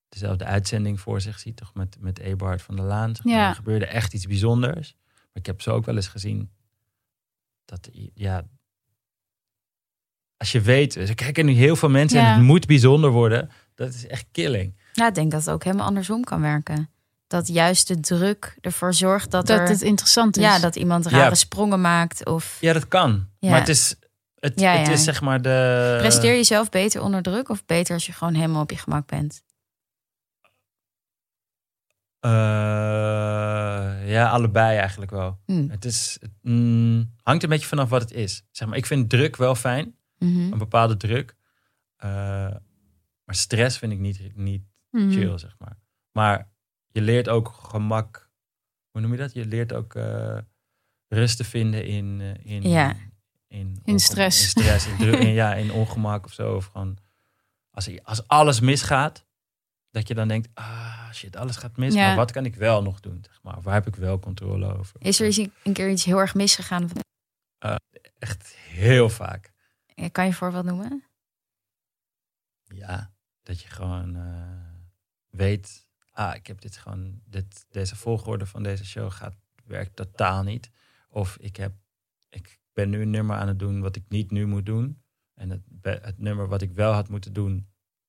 dezelfde 0.09 0.45
uitzending 0.45 1.01
voor 1.01 1.21
zich 1.21 1.39
ziet, 1.39 1.57
toch 1.57 1.75
met, 1.75 1.97
met 2.01 2.19
Eberhard 2.19 2.63
van 2.63 2.77
der 2.77 2.85
Laan. 2.85 3.17
Zeg 3.17 3.25
maar. 3.25 3.35
Ja. 3.35 3.49
Er 3.49 3.55
gebeurde 3.55 3.87
echt 3.87 4.15
iets 4.15 4.27
bijzonders. 4.27 4.97
Maar 5.15 5.27
ik 5.33 5.47
heb 5.47 5.61
zo 5.63 5.71
ook 5.75 5.85
wel 5.87 5.97
eens 5.97 6.09
gezien 6.09 6.51
dat, 7.65 7.89
ja, 8.15 8.45
als 10.37 10.53
je 10.53 10.61
weet, 10.61 10.97
ik 10.97 11.17
kijken 11.17 11.47
nu 11.47 11.53
heel 11.53 11.77
veel 11.77 11.89
mensen 11.89 12.21
en 12.21 12.33
het 12.33 12.43
moet 12.43 12.67
bijzonder 12.67 13.11
worden, 13.11 13.51
dat 13.75 13.95
is 13.95 14.07
echt 14.07 14.27
killing. 14.33 14.77
Ja, 14.93 15.07
ik 15.09 15.15
denk 15.15 15.31
dat 15.31 15.41
het 15.41 15.51
ook 15.51 15.65
helemaal 15.65 15.87
andersom 15.87 16.25
kan 16.25 16.41
werken. 16.41 16.91
Dat 17.27 17.49
juist 17.49 17.89
de 17.89 18.01
druk 18.01 18.57
ervoor 18.61 18.95
zorgt 18.95 19.31
dat, 19.31 19.47
Dat 19.47 19.59
er... 19.59 19.69
het 19.69 19.83
interessant 19.83 20.37
is. 20.37 20.43
Ja, 20.43 20.59
dat 20.59 20.77
iemand 20.77 21.07
rare 21.07 21.29
Ja. 21.29 21.35
sprongen 21.35 21.81
maakt. 21.81 22.27
Of 22.27 22.59
Ja, 22.61 22.73
dat 22.73 22.89
kan. 22.89 23.29
Ja. 23.39 23.51
Maar 23.51 23.59
het 23.59 23.69
is, 23.69 23.95
het, 24.39 24.61
Ja, 24.61 24.77
het 24.77 24.89
is 24.89 25.05
zeg 25.05 25.21
maar 25.21 25.43
de... 25.43 25.97
presteer 25.99 26.31
je 26.31 26.37
jezelf 26.37 26.69
beter 26.69 27.03
onder 27.03 27.23
druk? 27.23 27.49
Of 27.49 27.65
beter 27.65 27.95
als 27.95 28.07
je 28.07 28.13
gewoon 28.13 28.35
helemaal 28.35 28.63
op 28.63 28.71
je 28.71 28.77
gemak 28.77 29.07
bent? 29.07 29.43
Eh, 32.21 34.11
ja, 34.11 34.29
allebei 34.29 34.77
eigenlijk 34.79 35.11
wel. 35.11 35.41
Hmm. 35.47 35.71
Het 35.71 35.85
is, 35.85 36.17
het, 36.21 36.31
mm, 36.43 37.15
hangt 37.23 37.43
een 37.43 37.49
beetje 37.49 37.67
vanaf 37.67 37.89
wat 37.89 38.01
het 38.01 38.13
is. 38.13 38.45
Zeg 38.51 38.69
maar, 38.69 38.77
ik 38.77 38.87
vind 38.87 39.11
druk 39.11 39.37
wel 39.37 39.55
fijn, 39.55 39.97
Mhm. 40.19 40.53
een 40.53 40.59
bepaalde 40.59 40.97
druk. 40.97 41.37
Eh, 41.97 42.09
maar 43.25 43.35
stress 43.35 43.79
vind 43.79 43.93
ik 43.93 43.99
niet, 43.99 44.37
niet 44.37 44.63
Mhm. 44.91 45.11
chill, 45.11 45.39
zeg 45.39 45.55
maar. 45.59 45.79
Maar 46.13 46.51
je 46.89 47.01
leert 47.01 47.29
ook 47.29 47.49
gemak. 47.49 48.31
Hoe 48.91 49.01
noem 49.01 49.13
je 49.13 49.19
dat? 49.19 49.33
Je 49.33 49.47
leert 49.47 49.73
ook 49.73 49.95
eh, 49.95 50.39
rust 51.09 51.37
te 51.37 51.45
vinden 51.45 51.85
in, 51.87 52.21
in, 52.43 52.63
Ja. 52.63 52.95
in, 53.49 53.81
In 53.85 53.99
stress. 54.01 54.43
In 54.43 54.49
stress, 54.63 54.87
in, 54.87 54.97
druk, 54.97 55.19
in, 55.19 55.33
ja, 55.33 55.55
in 55.55 55.73
ongemak 55.73 56.25
of 56.25 56.33
zo. 56.33 56.55
Of 56.55 56.65
gewoon, 56.67 56.97
als, 57.71 58.03
als 58.03 58.27
alles 58.29 58.61
misgaat, 58.61 59.27
dat 59.91 60.09
je 60.09 60.15
dan 60.15 60.29
denkt, 60.29 60.49
ah 60.55 61.13
shit, 61.13 61.37
alles 61.37 61.57
gaat 61.57 61.77
mis. 61.77 61.95
Ja. 61.95 62.07
Maar 62.07 62.17
wat 62.17 62.31
kan 62.31 62.45
ik 62.45 62.55
wel 62.55 62.83
nog 62.83 63.01
doen? 63.01 63.19
Zeg 63.27 63.43
maar? 63.43 63.63
Waar 63.63 63.75
heb 63.75 63.87
ik 63.87 63.97
wel 63.97 64.19
controle 64.19 64.77
over? 64.79 64.97
Is 64.99 65.21
er 65.21 65.27
eens 65.27 65.37
een 65.37 65.73
keer 65.73 65.91
iets 65.91 66.05
heel 66.05 66.19
erg 66.19 66.35
misgegaan? 66.35 66.89
Echt 68.19 68.55
heel 68.55 69.09
vaak. 69.11 69.53
Eh, 69.95 70.11
Kan 70.13 70.25
je 70.25 70.31
een 70.31 70.37
voorbeeld 70.37 70.65
noemen? 70.65 71.05
Ja, 72.65 73.13
dat 73.43 73.61
je 73.61 73.69
gewoon 73.69 74.17
eh, 74.17 74.77
weet, 75.29 75.89
ah, 76.11 76.35
ik 76.35 76.47
heb 76.47 76.61
dit 76.61 76.77
gewoon, 76.77 77.21
dit, 77.25 77.67
deze 77.69 77.97
volgorde 77.97 78.47
van 78.47 78.63
deze 78.63 78.85
show 78.87 79.13
gaat, 79.13 79.35
werkt 79.65 79.97
totaal 79.97 80.43
niet. 80.43 80.71
Of 81.09 81.37
ik, 81.37 81.57
heb, 81.57 81.73
ik 82.29 82.59
ben 82.73 82.91
nu 82.91 83.01
een 83.03 83.11
nummer 83.11 83.37
aan 83.37 83.49
het 83.49 83.59
doen 83.59 83.81
wat 83.81 83.97
ik 83.97 84.05
niet 84.09 84.31
nu 84.31 84.47
moet 84.47 84.67
doen. 84.67 85.03
En 85.35 85.51
het, 85.51 85.63
het 86.03 86.19
nummer 86.19 86.49
wat 86.49 86.63
ik 86.63 86.73
wel 86.73 86.93
had 86.93 87.09
moeten 87.09 87.33
doen, 87.33 87.69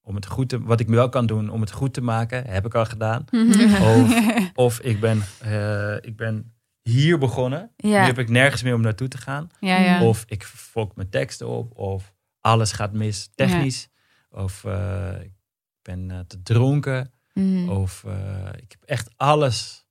om 0.10 0.15
het 0.15 0.26
goed 0.26 0.49
te, 0.49 0.64
wat 0.64 0.80
ik 0.80 0.88
wel 0.88 1.10
kan 1.10 1.26
doen 1.26 1.49
om 1.49 1.61
het 1.61 1.72
goed 1.72 1.94
te 1.94 2.02
maken, 2.02 2.45
heb 2.48 2.65
ik 2.65 2.76
al 2.76 2.86
gedaan. 2.86 3.26
Of, 3.95 4.52
of 4.56 4.80
ik, 4.80 4.99
ben, 4.99 5.23
eh, 5.40 5.95
ik 6.02 6.15
ben 6.15 6.53
hier 6.81 7.18
begonnen. 7.18 7.72
Ja. 7.76 7.99
Nu 8.02 8.06
heb 8.06 8.19
ik 8.19 8.30
nergens 8.30 8.64
meer 8.64 8.73
om 8.73 8.81
naartoe 8.81 9.07
te 9.07 9.18
gaan. 9.18 9.49
ja, 9.60 9.77
ja. 9.77 10.03
Of 10.03 10.23
ik 10.27 10.44
fok 10.44 10.95
mijn 10.95 11.10
teksten 11.10 11.48
op. 11.48 11.77
Of 11.77 12.14
alles 12.41 12.72
gaat 12.72 12.94
mis 12.94 13.30
technisch. 13.36 13.90
Of 14.30 14.64
eh, 14.64 15.22
ik 15.22 15.31
ben 15.81 16.11
eh, 16.11 16.19
te 16.19 16.41
dronken. 16.41 17.11
Mhm. 17.34 17.69
Of 17.69 18.03
eh, 18.07 18.48
ik 18.61 18.72
heb 18.72 18.84
echt 18.86 19.10
alles. 19.15 19.88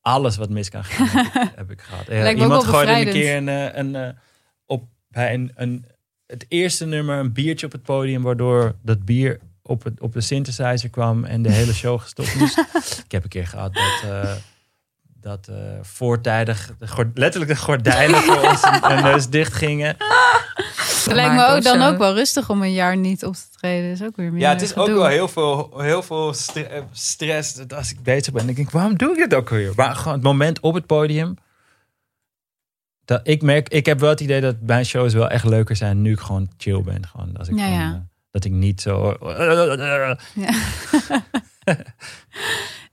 Alles 0.00 0.36
wat 0.36 0.50
mis 0.50 0.68
kan 0.68 0.84
gaan, 0.84 1.06
heb 1.06 1.44
ik, 1.50 1.52
heb 1.56 1.70
ik 1.70 1.80
gehad. 1.80 2.08
Eh, 2.08 2.22
Lijkt 2.22 2.40
iemand 2.40 2.64
gooide 2.64 2.92
een 2.92 3.12
keer 3.12 3.36
een, 3.36 3.78
een, 3.78 3.94
eh, 3.94 4.16
op, 4.66 4.88
bij 5.08 5.34
een, 5.34 5.52
een, 5.54 5.86
het 6.26 6.44
eerste 6.48 6.86
nummer 6.86 7.18
een 7.18 7.32
biertje 7.32 7.66
op 7.66 7.72
het 7.72 7.82
podium, 7.82 8.22
waardoor 8.22 8.74
dat 8.82 9.04
bier 9.04 9.40
op, 9.62 9.84
het, 9.84 10.00
op 10.00 10.12
de 10.12 10.20
synthesizer 10.20 10.90
kwam 10.90 11.24
en 11.24 11.42
de 11.42 11.50
hele 11.52 11.72
show 11.72 12.00
gestopt 12.00 12.34
moest. 12.34 12.58
ik 13.04 13.12
heb 13.12 13.22
een 13.22 13.28
keer 13.28 13.46
gehad 13.46 13.74
dat, 13.74 14.10
eh, 14.10 14.32
dat 15.20 15.48
eh, 15.48 15.56
voortijdig 15.82 16.70
de 16.78 16.88
gord- 16.88 17.18
letterlijk 17.18 17.52
de 17.52 17.58
gordijnen 17.58 18.20
voor 18.20 18.48
ons 18.48 18.62
en 18.62 19.02
neus 19.02 19.28
dicht 19.28 19.52
gingen. 19.52 19.96
Het 19.96 21.14
lijkt 21.20 21.34
me 21.34 21.46
ook 21.46 21.62
dan 21.62 21.82
ook 21.82 21.98
wel 21.98 22.14
rustig 22.14 22.50
om 22.50 22.62
een 22.62 22.72
jaar 22.72 22.96
niet 22.96 23.24
op 23.24 23.34
te 23.34 23.46
treden. 23.58 23.90
is 23.90 24.02
ook 24.02 24.16
weer 24.16 24.32
meer 24.32 24.40
Ja, 24.40 24.50
het 24.50 24.62
is 24.62 24.76
ook 24.76 24.86
wel 24.86 25.06
heel 25.06 25.28
veel, 25.28 25.72
heel 25.80 26.02
veel 26.02 26.34
eh, 26.54 26.82
stress 26.92 27.54
dat 27.54 27.72
als 27.74 27.90
ik 27.90 28.02
bezig 28.02 28.32
ben. 28.32 28.46
denk 28.46 28.58
ik, 28.58 28.70
waarom 28.70 28.96
doe 28.96 29.10
ik 29.12 29.16
dit 29.16 29.34
ook 29.34 29.48
weer? 29.48 29.72
Maar 29.76 29.96
gewoon 29.96 30.12
het 30.14 30.22
moment 30.22 30.60
op 30.60 30.74
het 30.74 30.86
podium. 30.86 31.34
Dat 33.04 33.20
ik 33.28 33.42
merk, 33.42 33.68
ik 33.68 33.86
heb 33.86 34.00
wel 34.00 34.10
het 34.10 34.20
idee 34.20 34.40
dat 34.40 34.56
mijn 34.60 34.84
shows 34.84 35.12
wel 35.14 35.28
echt 35.28 35.44
leuker 35.44 35.76
zijn 35.76 36.02
nu 36.02 36.12
ik 36.12 36.20
gewoon 36.20 36.50
chill 36.56 36.82
ben. 36.82 37.06
Gewoon 37.06 37.36
als 37.36 37.48
ik 37.48 37.58
Ja, 37.58 37.64
gewoon, 37.64 37.78
ja. 37.78 37.94
eh, 37.94 38.00
dat 38.30 38.44
ik 38.44 38.52
niet 38.52 38.80
zo. 38.80 39.16
Ja. 40.34 40.54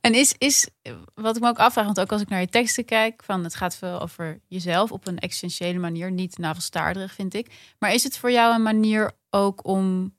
en 0.02 0.14
is, 0.14 0.36
is, 0.38 0.70
wat 1.14 1.36
ik 1.36 1.42
me 1.42 1.48
ook 1.48 1.60
afvraag, 1.60 1.86
want 1.86 2.00
ook 2.00 2.12
als 2.12 2.22
ik 2.22 2.30
naar 2.30 2.40
je 2.40 2.48
teksten 2.48 2.86
kijk, 2.86 3.24
van 3.24 3.44
het 3.44 3.56
gaat 3.56 3.76
veel 3.76 4.02
over 4.02 4.40
jezelf 4.48 4.92
op 4.92 5.08
een 5.08 5.20
existentiële 5.20 5.80
manier, 5.80 6.12
niet 6.12 6.38
navelstaarderig 6.38 7.14
vind 7.14 7.34
ik. 7.34 7.74
Maar 7.80 7.94
is 7.94 8.04
het 8.04 8.18
voor 8.18 8.32
jou 8.32 8.56
een 8.56 8.64
manier 8.64 9.12
ook 9.30 9.66
om 9.66 10.16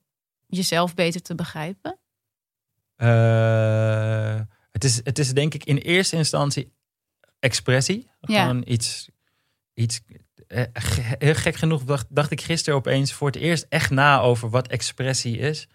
jezelf 0.47 0.95
beter 0.95 1.23
te 1.23 1.35
begrijpen? 1.35 1.99
Eh, 2.97 4.41
het, 4.71 4.85
is, 4.85 5.01
het 5.05 5.19
is 5.19 5.33
denk 5.33 5.55
ik 5.55 5.65
in 5.65 5.77
eerste 5.77 6.17
instantie 6.17 6.73
expressie. 7.39 8.11
Ja. 8.21 8.43
Gewoon 8.43 8.63
iets. 8.67 9.09
Iets 9.75 10.01
eh, 10.47 10.63
heel 11.19 11.35
gek 11.35 11.57
genoeg 11.57 11.85
dacht, 11.85 12.07
dacht 12.09 12.31
ik 12.31 12.41
gisteren 12.41 12.79
opeens 12.79 13.13
voor 13.13 13.27
het 13.27 13.37
eerst 13.37 13.67
echt 13.69 13.91
na 13.91 14.21
over 14.21 14.51
wat 14.51 14.69
expressie 14.69 15.39
is. 15.39 15.69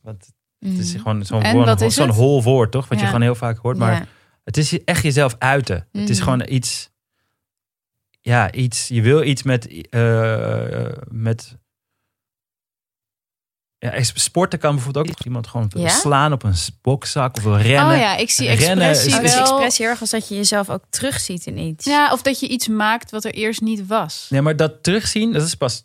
Want 0.00 0.26
het 0.58 0.78
is 0.78 0.92
Mhm. 0.92 1.02
gewoon 1.02 1.24
zo'n 1.24 1.42
En 1.42 1.50
gewoon- 1.50 1.78
is 1.78 1.94
zo'n 1.94 2.06
het? 2.06 2.16
hol 2.16 2.42
woord, 2.42 2.70
toch? 2.70 2.88
Wat 2.88 3.00
je 3.00 3.06
gewoon 3.06 3.22
heel 3.22 3.34
vaak 3.34 3.58
hoort. 3.58 3.76
Maar 3.76 3.92
Ja. 3.92 4.06
het 4.44 4.56
is 4.56 4.84
echt 4.84 5.02
jezelf 5.02 5.36
uiten. 5.38 5.88
Het 5.92 6.08
is 6.10 6.16
Mhm. 6.20 6.24
gewoon 6.24 6.46
iets. 6.48 6.90
Ja, 8.20 8.52
iets. 8.52 8.88
Je 8.88 9.02
wil 9.02 9.22
iets 9.22 9.42
met. 9.42 9.88
eh, 9.90 10.86
met 11.08 11.56
ja, 13.90 14.02
sporten 14.02 14.58
kan 14.58 14.74
bijvoorbeeld 14.74 15.10
ook 15.10 15.24
iemand 15.24 15.46
gewoon 15.46 15.70
Ja? 15.76 15.88
slaan 15.88 16.32
op 16.32 16.42
een 16.42 16.54
bokzak 16.82 17.36
of 17.36 17.44
rennen. 17.44 17.92
Oh 17.94 17.98
ja, 18.00 18.16
ik 18.16 18.30
zie 18.30 18.46
Rennen 18.50 18.88
expressie 18.88 19.22
is 19.22 19.34
wel. 19.34 19.40
expressie 19.42 19.86
erg 19.86 20.00
als 20.00 20.10
dat 20.10 20.28
je 20.28 20.34
jezelf 20.34 20.70
ook 20.70 20.84
terugziet 20.90 21.46
in 21.46 21.58
iets. 21.58 21.84
Ja, 21.84 22.12
of 22.12 22.22
dat 22.22 22.40
je 22.40 22.48
iets 22.48 22.68
maakt 22.68 23.10
wat 23.10 23.24
er 23.24 23.34
eerst 23.34 23.60
niet 23.60 23.86
was. 23.86 24.26
Nee, 24.30 24.40
maar 24.42 24.56
dat 24.56 24.82
terugzien, 24.82 25.32
dat 25.32 25.42
is 25.42 25.54
pas. 25.54 25.84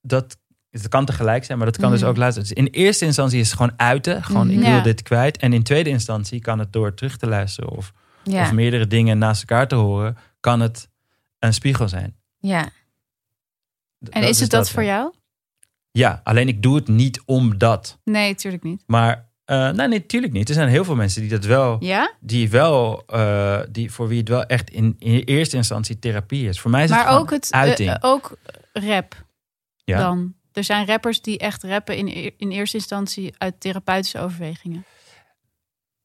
Dat, 0.00 0.36
het 0.70 0.88
kan 0.88 1.04
tegelijk 1.04 1.44
zijn, 1.44 1.58
maar 1.58 1.66
dat 1.66 1.76
kan 1.76 1.90
dus 1.90 2.00
Mhm. 2.00 2.08
ook 2.08 2.16
later. 2.16 2.40
Dus 2.40 2.52
in 2.52 2.66
eerste 2.66 3.04
instantie 3.04 3.40
is 3.40 3.46
het 3.50 3.56
gewoon 3.56 3.72
uiten. 3.76 4.24
Gewoon, 4.24 4.50
ik 4.50 4.58
Mhm. 4.58 4.70
wil 4.72 4.82
dit 4.82 5.02
kwijt. 5.02 5.36
En 5.36 5.52
in 5.52 5.62
tweede 5.62 5.90
instantie 5.90 6.40
kan 6.40 6.58
het 6.58 6.72
door 6.72 6.94
terug 6.94 7.16
te 7.16 7.26
luisteren 7.26 7.70
of, 7.70 7.92
ja. 8.24 8.42
of 8.42 8.52
meerdere 8.52 8.86
dingen 8.86 9.18
naast 9.18 9.40
elkaar 9.40 9.68
te 9.68 9.74
horen, 9.74 10.16
kan 10.40 10.60
het 10.60 10.88
een 11.38 11.54
spiegel 11.54 11.88
zijn. 11.88 12.16
ja. 12.38 12.68
En 14.10 14.22
is 14.22 14.40
het 14.40 14.50
dat, 14.50 14.70
voor 14.70 14.82
ja. 14.82 14.88
jou? 14.96 15.12
Ja, 15.98 16.20
alleen 16.24 16.48
ik 16.48 16.62
doe 16.62 16.74
het 16.76 16.88
niet 16.88 17.22
omdat. 17.24 17.98
Nee, 18.04 18.28
natuurlijk 18.30 18.62
niet. 18.62 18.82
Maar 18.86 19.26
eh 19.44 19.70
nee, 19.70 19.88
nee, 19.88 19.98
natuurlijk 19.98 20.32
niet. 20.32 20.48
Er 20.48 20.54
zijn 20.54 20.68
heel 20.68 20.84
veel 20.84 20.94
mensen 20.94 21.20
die 21.20 21.30
dat 21.30 21.44
wel, 21.44 21.76
Ja? 21.84 22.12
die 22.20 22.50
wel, 22.50 23.02
eh, 23.06 23.60
die, 23.70 23.92
voor 23.92 24.08
wie 24.08 24.18
het 24.18 24.28
wel 24.28 24.44
echt 24.44 24.70
in, 24.70 24.96
in 24.98 25.20
eerste 25.24 25.56
instantie 25.56 25.98
therapie 25.98 26.48
is. 26.48 26.60
Voor 26.60 26.70
mij 26.70 26.82
is 26.84 26.88
het 26.90 26.98
Maar 26.98 27.06
gewoon 27.08 27.22
ook, 27.22 27.30
het, 27.30 27.48
uiting. 27.52 27.90
eh, 27.90 27.96
ook 28.00 28.36
rap 28.72 29.24
Ja. 29.84 29.98
dan. 29.98 30.34
Er 30.52 30.64
zijn 30.64 30.86
rappers 30.86 31.20
die 31.22 31.38
echt 31.38 31.62
rappen 31.62 31.96
in, 31.96 32.32
in 32.38 32.50
eerste 32.50 32.76
instantie 32.76 33.34
uit 33.38 33.60
therapeutische 33.60 34.18
overwegingen. 34.18 34.84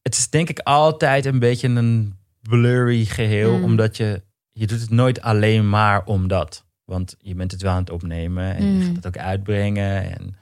het 0.02 0.14
is 0.18 0.30
denk 0.30 0.50
ik 0.50 0.60
altijd 0.60 1.26
een 1.26 1.40
beetje 1.40 1.68
een 1.68 2.18
blurry 2.42 3.06
geheel. 3.06 3.58
Mm. 3.58 3.64
Omdat 3.64 3.98
je, 3.98 4.22
je 4.52 4.68
doet 4.68 4.82
het 4.82 4.90
nooit 4.90 5.22
alleen 5.22 5.70
maar 5.70 6.06
omdat. 6.06 6.66
Want 6.94 7.16
je 7.20 7.36
bent 7.36 7.52
het 7.52 7.62
wel 7.62 7.72
aan 7.72 7.80
het 7.80 7.90
opnemen 7.90 8.56
en 8.56 8.66
je 8.66 8.72
Mm. 8.80 8.86
gaat 8.86 8.96
het 8.96 9.08
ook 9.08 9.18
uitbrengen. 9.18 10.18
En 10.18 10.36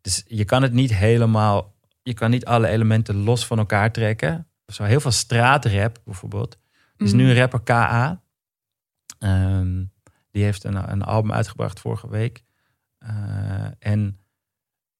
dus 0.00 0.22
je 0.26 0.44
kan 0.44 0.62
het 0.62 0.72
niet 0.72 0.94
helemaal, 0.94 1.74
je 2.02 2.14
kan 2.14 2.30
niet 2.30 2.44
alle 2.44 2.68
elementen 2.68 3.16
los 3.16 3.46
van 3.46 3.58
elkaar 3.58 3.92
trekken. 3.92 4.46
Zo 4.66 4.84
heel 4.84 5.00
veel 5.00 5.10
straatrap 5.10 5.98
bijvoorbeeld. 6.04 6.58
Er 6.96 7.04
is 7.06 7.12
Mm. 7.12 7.18
nu 7.18 7.28
een 7.30 7.36
rapper 7.36 7.60
KA. 7.60 8.22
Ehm, 9.18 9.84
die 10.30 10.44
heeft 10.44 10.64
een, 10.64 10.90
een 10.92 11.02
album 11.02 11.32
uitgebracht 11.32 11.80
vorige 11.80 12.08
week. 12.10 12.42
Eh, 12.98 13.10
en 13.78 14.16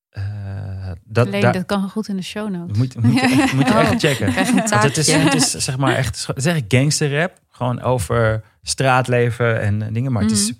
eh, 0.08 0.90
dat, 1.04 1.32
daar, 1.32 1.52
dat 1.52 1.66
kan 1.66 1.88
goed 1.88 2.08
in 2.08 2.16
de 2.16 2.22
show 2.22 2.50
notes. 2.50 2.76
moet, 2.78 3.02
moet 3.02 3.14
je 3.14 3.20
echt, 3.20 3.52
moet 3.52 3.68
je 3.68 3.74
echt 3.74 4.00
checken. 4.04 4.32
Het 4.82 4.96
is, 4.96 5.12
het 5.12 5.34
is 5.34 5.50
zeg 5.50 5.76
maar 5.78 5.94
echt, 5.94 6.26
het 6.26 6.36
is 6.36 6.46
echt 6.46 6.64
gangsterrap. 6.68 7.40
Gewoon 7.48 7.80
over 7.80 8.44
straatleven 8.62 9.60
en 9.60 9.92
dingen. 9.92 10.12
Maar 10.12 10.22
het 10.22 10.30
is 10.30 10.52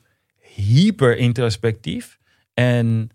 hyper 0.55 1.17
introspectief. 1.17 2.19
En, 2.55 3.11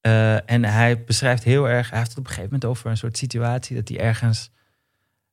eh, 0.00 0.50
en 0.50 0.64
hij 0.64 1.04
beschrijft 1.04 1.44
heel 1.44 1.68
erg, 1.68 1.90
hij 1.90 1.98
heeft 1.98 2.10
het 2.10 2.18
op 2.18 2.24
een 2.24 2.30
gegeven 2.30 2.52
moment 2.52 2.70
over 2.70 2.90
een 2.90 2.96
soort 2.96 3.16
situatie 3.16 3.76
dat 3.76 3.88
hij 3.88 3.98
ergens 3.98 4.50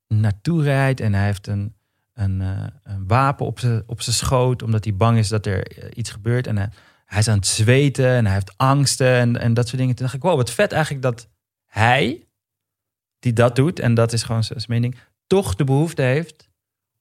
naartoe 0.07 0.63
rijdt. 0.63 0.99
En 0.99 1.13
hij 1.13 1.25
heeft 1.25 1.47
een, 1.47 1.75
een, 2.13 2.41
eh, 2.41 2.67
een 2.83 3.07
wapen 3.07 3.45
op 3.45 3.59
zijn 3.59 3.83
op 3.85 4.01
schoot, 4.01 4.63
omdat 4.63 4.83
hij 4.83 4.95
bang 4.95 5.17
is 5.17 5.27
dat 5.27 5.45
er 5.45 5.67
eh, 5.67 5.89
iets 5.93 6.09
gebeurt. 6.09 6.47
En 6.47 6.57
hij, 6.57 6.69
hij 7.05 7.19
is 7.19 7.27
aan 7.27 7.37
het 7.37 7.47
zweten 7.47 8.09
en 8.09 8.25
hij 8.25 8.33
heeft 8.33 8.57
angsten 8.57 9.15
en, 9.15 9.39
en 9.39 9.53
dat 9.53 9.67
soort 9.67 9.77
dingen. 9.77 9.95
Toen 9.95 10.05
dacht 10.05 10.17
ik, 10.17 10.23
wow, 10.23 10.35
wat 10.35 10.51
vet 10.51 10.71
eigenlijk 10.71 11.03
dat 11.03 11.29
hij, 11.65 12.27
die 13.19 13.33
dat 13.33 13.55
doet, 13.55 13.79
en 13.79 13.93
dat 13.93 14.13
is 14.13 14.23
gewoon 14.23 14.43
zijn 14.43 14.63
mening, 14.67 14.97
toch 15.27 15.55
de 15.55 15.63
behoefte 15.63 16.01
heeft 16.01 16.49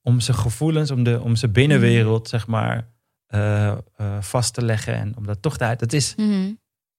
om 0.03 0.21
zijn 0.21 0.37
gevoelens, 0.37 0.91
om, 0.91 1.03
de, 1.03 1.21
om 1.21 1.37
zijn 1.37 1.53
binnenwereld, 1.53 2.29
zeg 2.29 2.47
maar, 2.47 2.94
eh, 3.35 3.69
eh, 3.69 3.77
vast 4.21 4.55
te 4.55 4.65
leggen. 4.65 4.95
En 4.95 5.17
om 5.17 5.27
dat 5.27 5.43
toch 5.43 5.57
te 5.57 5.65
uiten. 5.65 5.89
Dat 5.89 5.97
is 6.01 6.15
Mhm. 6.17 6.53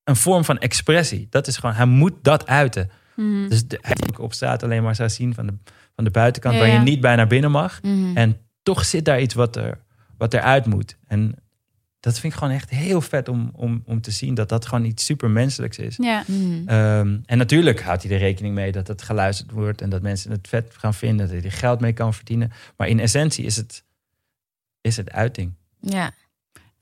een 0.03 0.16
vorm 0.16 0.45
van 0.45 0.57
expressie. 0.57 1.28
Dat 1.30 1.48
is 1.48 1.57
gewoon, 1.57 1.76
hij 1.76 1.86
moet 1.86 2.14
dat 2.22 2.48
uiten. 2.48 2.90
Mhm. 3.16 3.49
Dus 3.49 3.68
de, 3.68 3.78
hij 3.82 3.95
op 4.20 4.34
straat 4.34 4.64
alleen 4.64 4.84
maar 4.84 4.95
zou 4.95 5.10
zien 5.10 5.34
van 5.34 5.45
de, 5.48 5.53
van 5.95 6.03
de 6.03 6.12
buitenkant, 6.12 6.56
Ja, 6.56 6.60
waar 6.60 6.70
je 6.70 6.80
niet 6.80 7.02
bij 7.02 7.16
naar 7.16 7.28
binnen 7.28 7.52
mag. 7.52 7.82
Mhm. 7.82 8.18
En 8.18 8.38
toch 8.64 8.86
zit 8.86 9.06
daar 9.06 9.22
iets 9.22 9.34
wat, 9.34 9.56
er, 9.56 9.78
wat 10.18 10.34
eruit 10.34 10.66
moet. 10.66 10.98
En 11.07 11.36
dat 11.99 12.20
vind 12.20 12.34
ik 12.34 12.40
gewoon 12.40 12.53
echt 12.53 12.70
heel 12.70 13.02
vet 13.02 13.28
om, 13.30 13.49
om, 13.53 13.84
om 13.86 14.02
te 14.02 14.12
zien 14.12 14.34
dat 14.34 14.49
dat 14.49 14.66
gewoon 14.66 14.86
iets 14.86 15.06
supermenselijks 15.06 15.78
is. 15.78 15.98
Ja. 15.98 16.24
Ehm, 16.66 17.18
en 17.26 17.38
natuurlijk 17.38 17.82
houdt 17.82 18.03
hij 18.03 18.12
er 18.12 18.18
rekening 18.18 18.56
mee 18.56 18.72
dat 18.72 18.88
het 18.88 19.02
geluisterd 19.02 19.52
wordt 19.52 19.82
en 19.82 19.90
dat 19.90 20.02
mensen 20.02 20.32
het 20.32 20.48
vet 20.48 20.74
gaan 20.78 20.94
vinden, 20.94 21.26
dat 21.28 21.36
hij 21.36 21.44
er 21.45 21.52
geld 21.52 21.80
mee 21.80 21.94
kan 21.94 22.14
verdienen. 22.14 22.52
Maar 22.78 22.88
in 22.88 22.99
essentie 22.99 23.45
is 23.45 23.56
het, 23.56 23.84
is 24.82 24.98
het 24.98 25.12
uiting. 25.12 25.53
Ja. 25.80 26.12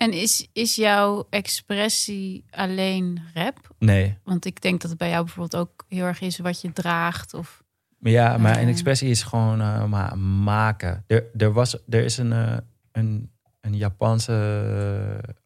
En 0.03 0.13
is, 0.13 0.47
is 0.53 0.75
jouw 0.75 1.27
expressie 1.29 2.45
alleen 2.49 3.19
rap? 3.33 3.69
Nee. 3.79 4.17
Want 4.23 4.45
ik 4.45 4.61
denk 4.61 4.81
dat 4.81 4.89
het 4.89 4.99
bij 4.99 5.09
jou 5.09 5.23
bijvoorbeeld 5.25 5.61
ook 5.67 5.85
heel 5.87 6.05
erg 6.05 6.21
is 6.21 6.37
wat 6.39 6.61
je 6.61 6.73
draagt. 6.73 7.33
Of... 7.33 7.63
Maar 7.97 8.11
ja, 8.11 8.37
maar 8.37 8.55
een 8.57 8.63
Eh. 8.63 8.69
expressie 8.69 9.09
is 9.09 9.23
gewoon 9.23 9.61
eh, 9.61 9.85
ma- 9.85 10.15
maken. 10.43 11.03
Er, 11.07 11.25
er, 11.37 11.51
was, 11.53 11.77
er 11.89 12.03
is 12.03 12.17
een, 12.17 12.31
eh, 12.33 12.57
een, 12.91 13.31
een 13.61 13.75
Japanse 13.77 14.33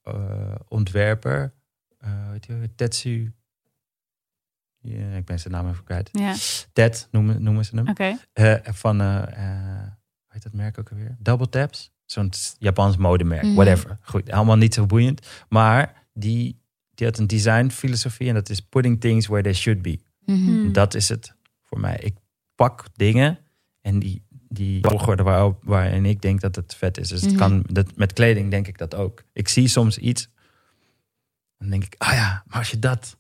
eh, 0.04 0.56
ontwerper, 0.68 1.54
eh 1.98 2.30
weet 2.32 2.46
je, 2.46 2.70
Tetsu. 2.76 3.32
Ja, 4.80 5.16
ik 5.16 5.26
ben 5.26 5.40
zijn 5.40 5.54
naam 5.54 5.70
even 5.70 5.84
kwijt. 5.84 6.10
Ja, 6.12 6.36
Ted 6.74 7.08
noemen, 7.12 7.44
noemen 7.44 7.66
ze 7.66 7.76
hem. 7.76 7.88
oké. 7.90 8.18
Eh, 8.34 8.56
van, 8.64 9.02
eh 9.02 9.18
eh, 9.24 9.82
hoe 9.82 10.28
heet 10.34 10.44
dat 10.44 10.54
merk 10.54 10.80
ook 10.80 10.90
alweer? 10.92 11.16
Double 11.20 11.50
Taps. 11.50 11.92
Zo'n 12.08 12.32
Japans 12.60 12.98
modemerk, 12.98 13.44
Mhm. 13.44 13.54
whatever. 13.54 13.98
Goed, 14.02 14.32
allemaal 14.32 14.56
niet 14.58 14.74
zo 14.74 14.86
boeiend. 14.86 15.28
Maar 15.50 16.08
die, 16.14 16.60
die 16.94 17.06
had 17.08 17.18
een 17.18 17.28
designfilosofie 17.28 18.28
en 18.28 18.34
dat 18.34 18.50
is 18.50 18.60
putting 18.62 19.00
things 19.00 19.28
where 19.28 19.44
they 19.44 19.54
should 19.54 19.82
be. 19.82 20.00
Mhm. 20.26 20.38
Hmm. 20.38 20.72
Dat 20.74 20.94
is 20.94 21.10
het 21.10 21.34
voor 21.64 21.80
mij. 21.80 21.98
Ik 22.02 22.16
pak 22.56 22.86
dingen 22.96 23.40
en 23.82 24.00
die, 24.00 24.22
die 24.50 24.80
volgorde 24.88 25.24
waar, 25.24 25.52
waarin 25.62 26.06
ik 26.06 26.22
denk 26.22 26.42
dat 26.42 26.56
het 26.56 26.76
vet 26.76 26.98
is. 26.98 27.08
Dus 27.08 27.22
het 27.22 27.30
Mhm. 27.30 27.40
kan, 27.40 27.64
dat, 27.72 27.96
met 27.96 28.14
kleding 28.14 28.52
denk 28.52 28.68
ik 28.68 28.78
dat 28.78 28.96
ook. 28.96 29.24
Ik 29.34 29.48
zie 29.48 29.68
soms 29.68 29.98
iets 29.98 30.30
dan 31.58 31.70
denk 31.70 31.84
ik, 31.84 31.96
ah 31.98 32.14
ja, 32.14 32.44
maar 32.48 32.58
als 32.58 32.72
je 32.72 32.80
dat, 32.80 33.18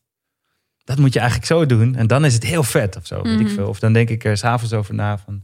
dat 0.83 0.97
moet 0.97 1.13
je 1.13 1.19
eigenlijk 1.19 1.47
zo 1.49 1.65
doen. 1.65 1.95
En 1.95 2.07
dan 2.07 2.25
is 2.25 2.33
het 2.33 2.43
heel 2.43 2.63
vet 2.63 2.95
of 2.95 3.05
zo, 3.07 3.21
weet 3.21 3.39
ik 3.39 3.49
veel. 3.49 3.67
Of 3.67 3.79
dan 3.79 3.93
denk 3.93 4.09
ik 4.09 4.23
er 4.23 4.37
s'avonds 4.37 4.73
over 4.73 4.93
na 4.93 5.17
van, 5.17 5.43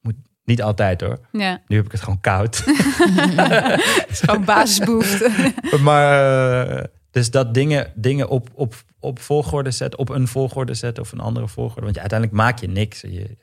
moet 0.00 0.14
niet 0.44 0.62
altijd 0.62 1.00
hoor. 1.00 1.18
Ja, 1.32 1.60
Nu 1.66 1.76
heb 1.76 1.84
ik 1.84 1.92
het 1.92 2.00
gewoon 2.00 2.20
koud. 2.20 2.56
het 2.64 4.06
is 4.10 4.20
gewoon 4.20 4.44
basisbehoefte. 4.44 5.52
maar 5.82 6.66
eh, 6.68 6.84
dus 7.10 7.30
dat 7.30 7.54
dingen, 7.54 7.92
dingen 7.94 8.28
op, 8.28 8.48
op, 8.54 8.74
op 9.00 9.18
volgorde 9.18 9.70
zetten, 9.70 9.98
op 9.98 10.08
een 10.08 10.28
volgorde 10.28 10.74
zetten 10.74 11.02
of 11.02 11.12
een 11.12 11.20
andere 11.20 11.48
volgorde. 11.48 11.82
Want 11.82 11.94
je, 11.94 12.00
uiteindelijk 12.00 12.40
maak 12.40 12.58
je 12.58 12.68
niks. 12.68 13.00
Je 13.00 13.36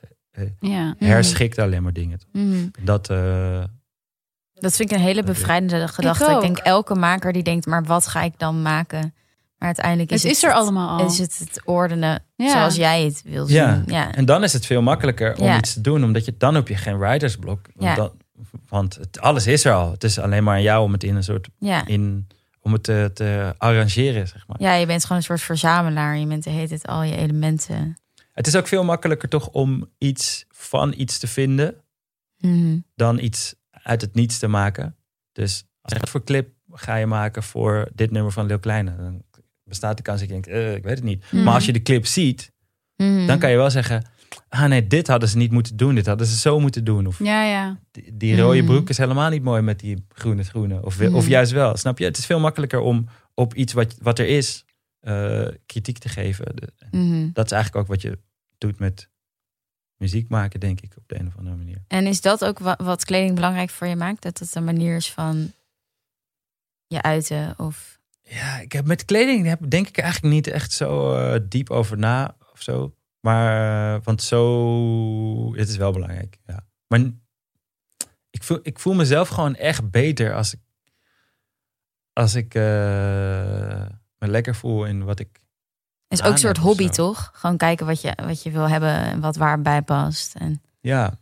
ja. 0.60 0.94
herschikt 0.98 1.58
alleen 1.58 1.82
maar 1.82 1.92
dingen. 1.92 2.20
Mhm. 2.32 2.68
Dat, 2.82 3.10
eh, 3.10 3.64
Dat 4.52 4.76
vind 4.76 4.90
ik 4.90 4.96
een 4.96 5.04
hele 5.04 5.22
bevrijdende 5.22 5.88
gedachte. 5.88 6.32
Ik 6.32 6.40
denk 6.40 6.58
elke 6.58 6.94
maker 6.94 7.32
die 7.32 7.42
denkt, 7.42 7.66
maar 7.66 7.84
wat 7.84 8.06
ga 8.06 8.22
ik 8.22 8.38
dan 8.38 8.62
maken? 8.62 9.14
Maar 9.60 9.68
uiteindelijk 9.68 10.10
is 10.10 10.22
Het 10.22 10.28
het, 10.32 10.42
is 10.42 10.48
er 10.48 10.52
allemaal 10.54 10.98
al. 10.98 11.06
Is 11.06 11.18
het 11.18 11.38
het 11.38 11.60
ordenen 11.64 12.22
Ja. 12.36 12.50
zoals 12.52 12.76
jij 12.76 13.04
het 13.04 13.22
wil 13.24 13.46
zien? 13.46 13.56
Ja. 13.56 13.82
Ja. 13.86 14.14
en 14.14 14.24
dan 14.24 14.42
is 14.42 14.52
het 14.52 14.66
veel 14.66 14.82
makkelijker 14.82 15.36
om 15.38 15.44
Ja. 15.46 15.58
iets 15.58 15.72
te 15.72 15.80
doen, 15.80 16.04
omdat 16.04 16.24
je 16.24 16.34
dan 16.38 16.54
heb 16.54 16.68
je 16.68 16.76
geen 16.76 16.98
writersblok. 16.98 17.60
Want, 17.74 17.88
Ja. 17.90 17.94
dan- 17.94 18.12
want 18.68 18.94
het, 18.94 19.20
alles 19.20 19.46
is 19.46 19.64
er 19.64 19.72
al. 19.72 19.90
Het 19.90 20.04
is 20.04 20.18
alleen 20.18 20.44
maar 20.44 20.54
aan 20.54 20.62
jou 20.62 20.84
om 20.84 20.92
het 20.92 21.04
in 21.04 21.16
een 21.16 21.22
soort 21.24 21.48
Ja. 21.58 21.86
in 21.86 22.26
om 22.62 22.72
het 22.72 22.82
te, 22.82 23.10
te 23.14 23.54
arrangeren, 23.58 24.28
zeg 24.28 24.46
maar. 24.46 24.56
ja, 24.60 24.72
je 24.74 24.86
bent 24.86 25.02
gewoon 25.02 25.18
een 25.18 25.24
soort 25.24 25.40
verzamelaar. 25.40 26.16
Je 26.18 26.26
bent 26.26 26.44
de 26.44 26.50
hele 26.50 26.68
tijd 26.68 26.86
al 26.86 27.02
je 27.02 27.16
elementen. 27.16 27.96
Het 28.32 28.46
is 28.46 28.56
ook 28.56 28.66
veel 28.68 28.84
makkelijker 28.84 29.28
toch 29.28 29.48
om 29.48 29.90
iets 29.98 30.44
van 30.48 30.94
iets 30.96 31.18
te 31.18 31.26
vinden 31.26 31.74
Mhm. 32.38 32.78
dan 32.94 33.18
iets 33.18 33.54
uit 33.70 34.00
het 34.00 34.14
niets 34.14 34.38
te 34.38 34.46
maken. 34.48 34.96
Dus 35.32 35.64
als 35.80 35.92
wat 35.98 36.08
voor 36.10 36.24
clip 36.24 36.48
ga 36.72 36.94
je 36.96 37.06
maken 37.06 37.42
voor 37.42 37.88
dit 37.94 38.10
nummer 38.10 38.32
van 38.32 38.46
Lil 38.46 38.58
Kleine? 38.58 38.96
Dan 38.96 39.22
bestaat 39.70 39.96
de 39.96 40.02
kans 40.02 40.20
dat 40.20 40.28
je 40.28 40.34
denkt, 40.34 40.48
eh, 40.48 40.74
ik 40.74 40.82
weet 40.82 40.94
het 40.94 41.04
niet. 41.04 41.24
Mhm. 41.30 41.42
Maar 41.42 41.54
als 41.54 41.66
je 41.66 41.72
de 41.72 41.82
clip 41.82 42.06
ziet, 42.06 42.52
Mhm. 42.96 43.26
dan 43.26 43.38
kan 43.38 43.50
je 43.50 43.56
wel 43.56 43.70
zeggen, 43.70 44.04
ah 44.48 44.64
nee, 44.64 44.86
dit 44.86 45.06
hadden 45.06 45.28
ze 45.28 45.36
niet 45.36 45.50
moeten 45.50 45.76
doen. 45.76 45.94
Dit 45.94 46.06
hadden 46.06 46.26
ze 46.26 46.36
zo 46.38 46.60
moeten 46.60 46.84
doen. 46.84 47.06
Of 47.06 47.18
Ja, 47.18 47.44
ja. 47.44 47.78
die, 47.90 48.16
die 48.16 48.40
rode 48.40 48.56
Mhm. 48.58 48.66
broek 48.66 48.88
is 48.88 48.98
helemaal 48.98 49.30
niet 49.30 49.42
mooi 49.42 49.62
met 49.62 49.78
die 49.80 50.04
groene 50.08 50.42
schoenen. 50.42 50.84
Of, 50.84 51.00
of 51.00 51.26
juist 51.28 51.52
wel, 51.52 51.76
snap 51.76 51.98
je? 51.98 52.04
Het 52.04 52.18
is 52.18 52.26
veel 52.26 52.40
makkelijker 52.40 52.80
om 52.80 53.08
op 53.34 53.54
iets 53.54 53.72
wat, 53.72 53.96
wat 54.02 54.18
er 54.18 54.26
is 54.26 54.64
eh, 55.00 55.46
kritiek 55.66 55.98
te 55.98 56.08
geven. 56.08 56.56
De- 56.56 57.30
dat 57.32 57.44
is 57.44 57.52
eigenlijk 57.52 57.76
ook 57.84 57.86
wat 57.90 58.02
je 58.02 58.18
doet 58.58 58.78
met 58.78 59.08
muziek 59.96 60.28
maken, 60.28 60.60
denk 60.60 60.80
ik, 60.80 60.92
op 60.96 61.02
de 61.08 61.18
een 61.20 61.26
of 61.26 61.36
andere 61.36 61.56
manier. 61.56 61.82
En 61.88 62.06
is 62.06 62.20
dat 62.20 62.44
ook 62.44 62.58
wa- 62.58 62.78
wat 62.82 63.04
kleding 63.04 63.34
belangrijk 63.34 63.70
voor 63.70 63.86
je 63.86 63.96
maakt? 63.96 64.22
Dat 64.22 64.38
het 64.38 64.54
een 64.54 64.64
manier 64.64 64.96
is 64.96 65.10
van 65.12 65.52
je 66.86 67.02
uiten? 67.02 67.54
Of... 67.58 67.99
Ja, 68.30 68.58
ik 68.58 68.72
heb 68.72 68.86
met 68.86 69.04
kleding 69.04 69.46
heb, 69.46 69.70
denk 69.70 69.88
ik 69.88 69.98
eigenlijk 69.98 70.34
niet 70.34 70.46
echt 70.46 70.72
zo 70.72 71.14
eh, 71.14 71.40
diep 71.48 71.70
over 71.70 71.98
na 71.98 72.36
of 72.52 72.62
zo. 72.62 72.94
Maar, 73.20 73.94
eh, 73.94 74.00
want 74.04 74.22
zo, 74.22 75.54
het 75.54 75.68
is 75.68 75.76
wel 75.76 75.92
belangrijk, 75.92 76.38
ja. 76.46 76.66
Maar 76.86 77.00
ik 78.30 78.42
voel, 78.42 78.58
ik 78.62 78.78
voel 78.78 78.94
mezelf 78.94 79.28
gewoon 79.28 79.54
echt 79.54 79.90
beter 79.90 80.34
als 80.34 80.52
ik, 80.52 80.60
als 82.12 82.34
ik 82.34 82.54
eh, 82.54 82.62
me 84.18 84.28
lekker 84.28 84.54
voel 84.54 84.84
in 84.84 85.04
wat 85.04 85.18
ik 85.18 85.40
Het 86.08 86.18
is 86.18 86.24
ook 86.24 86.32
een 86.32 86.38
soort 86.38 86.56
hobby, 86.56 86.88
toch? 86.88 87.30
Gewoon 87.34 87.56
kijken 87.56 87.86
wat 87.86 88.00
je, 88.00 88.12
wat 88.26 88.42
je 88.42 88.50
wil 88.50 88.68
hebben 88.68 88.96
en 88.96 89.20
wat 89.20 89.36
waarbij 89.36 89.82
past. 89.82 90.34
En... 90.34 90.62
Ja. 90.80 91.18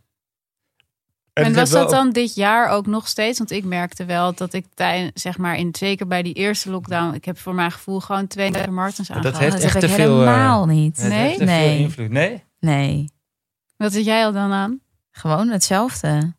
En 1.45 1.53
was 1.53 1.69
wel 1.71 1.81
dat 1.81 1.91
dan 1.91 2.11
dit 2.11 2.35
jaar 2.35 2.69
ook 2.69 2.85
nog 2.85 3.07
steeds? 3.07 3.37
Want 3.37 3.51
ik 3.51 3.63
merkte 3.63 4.05
wel 4.05 4.33
dat 4.33 4.53
ik 4.53 4.65
tijdens, 4.73 5.21
zeg 5.21 5.37
maar, 5.37 5.57
in, 5.57 5.69
zeker 5.77 6.07
bij 6.07 6.21
die 6.23 6.33
eerste 6.33 6.69
lockdown, 6.69 7.13
ik 7.13 7.25
heb 7.25 7.37
voor 7.39 7.55
mijn 7.55 7.71
gevoel 7.71 7.99
gewoon 7.99 8.27
twee. 8.27 8.67
Martens 8.69 9.07
dat 9.07 9.17
aangehad. 9.17 9.37
heeft 9.39 9.51
dat 9.51 9.61
echt 9.63 9.73
heb 9.73 9.81
te 9.81 9.87
ik 9.87 9.93
veel, 9.93 10.21
eh, 10.21 10.27
helemaal 10.27 10.65
niet. 10.65 10.97
Nee? 10.97 11.09
heeft 11.11 11.37
te 11.37 11.45
veel 11.45 11.55
Nee. 11.55 11.79
invloed. 11.79 12.09
Nee? 12.09 12.43
Nee, 12.59 13.09
Wat 13.77 13.93
zit 13.93 14.05
jij 14.05 14.25
al 14.25 14.31
dan 14.31 14.51
aan? 14.51 14.79
gewoon 15.11 15.47
hetzelfde. 15.49 16.33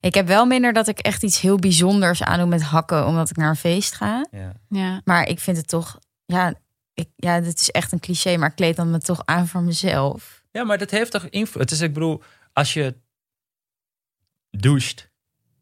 Ik 0.00 0.14
heb 0.14 0.26
wel 0.26 0.46
minder 0.46 0.72
dat 0.72 0.88
ik 0.88 0.98
echt 0.98 1.22
iets 1.22 1.40
heel 1.40 1.56
bijzonders 1.56 2.22
aandoe 2.22 2.46
met 2.46 2.62
hakken, 2.62 3.06
omdat 3.06 3.30
ik 3.30 3.36
naar 3.36 3.48
een 3.48 3.56
feest 3.56 3.94
ga. 3.94 4.26
Ja. 4.30 4.52
Ja. 4.68 5.00
Maar 5.04 5.28
ik 5.28 5.40
vind 5.40 5.56
het 5.56 5.68
toch, 5.68 5.98
ja, 6.26 6.54
ik, 6.94 7.08
ja, 7.16 7.40
dit 7.40 7.60
is 7.60 7.70
echt 7.70 7.92
een 7.92 8.00
cliché, 8.00 8.36
maar 8.36 8.48
ik 8.48 8.54
kleed 8.56 8.76
dan 8.76 8.90
me 8.90 8.98
toch 8.98 9.22
aan 9.24 9.46
voor 9.48 9.62
mezelf. 9.62 10.42
ja, 10.50 10.64
maar 10.64 10.78
dat 10.78 10.90
heeft 10.90 11.10
toch 11.10 11.24
invloed. 11.30 11.62
Het 11.62 11.70
is, 11.70 11.80
ik 11.80 11.92
bedoel, 11.92 12.22
als 12.52 12.72
je 12.74 12.94
doucht, 14.56 15.10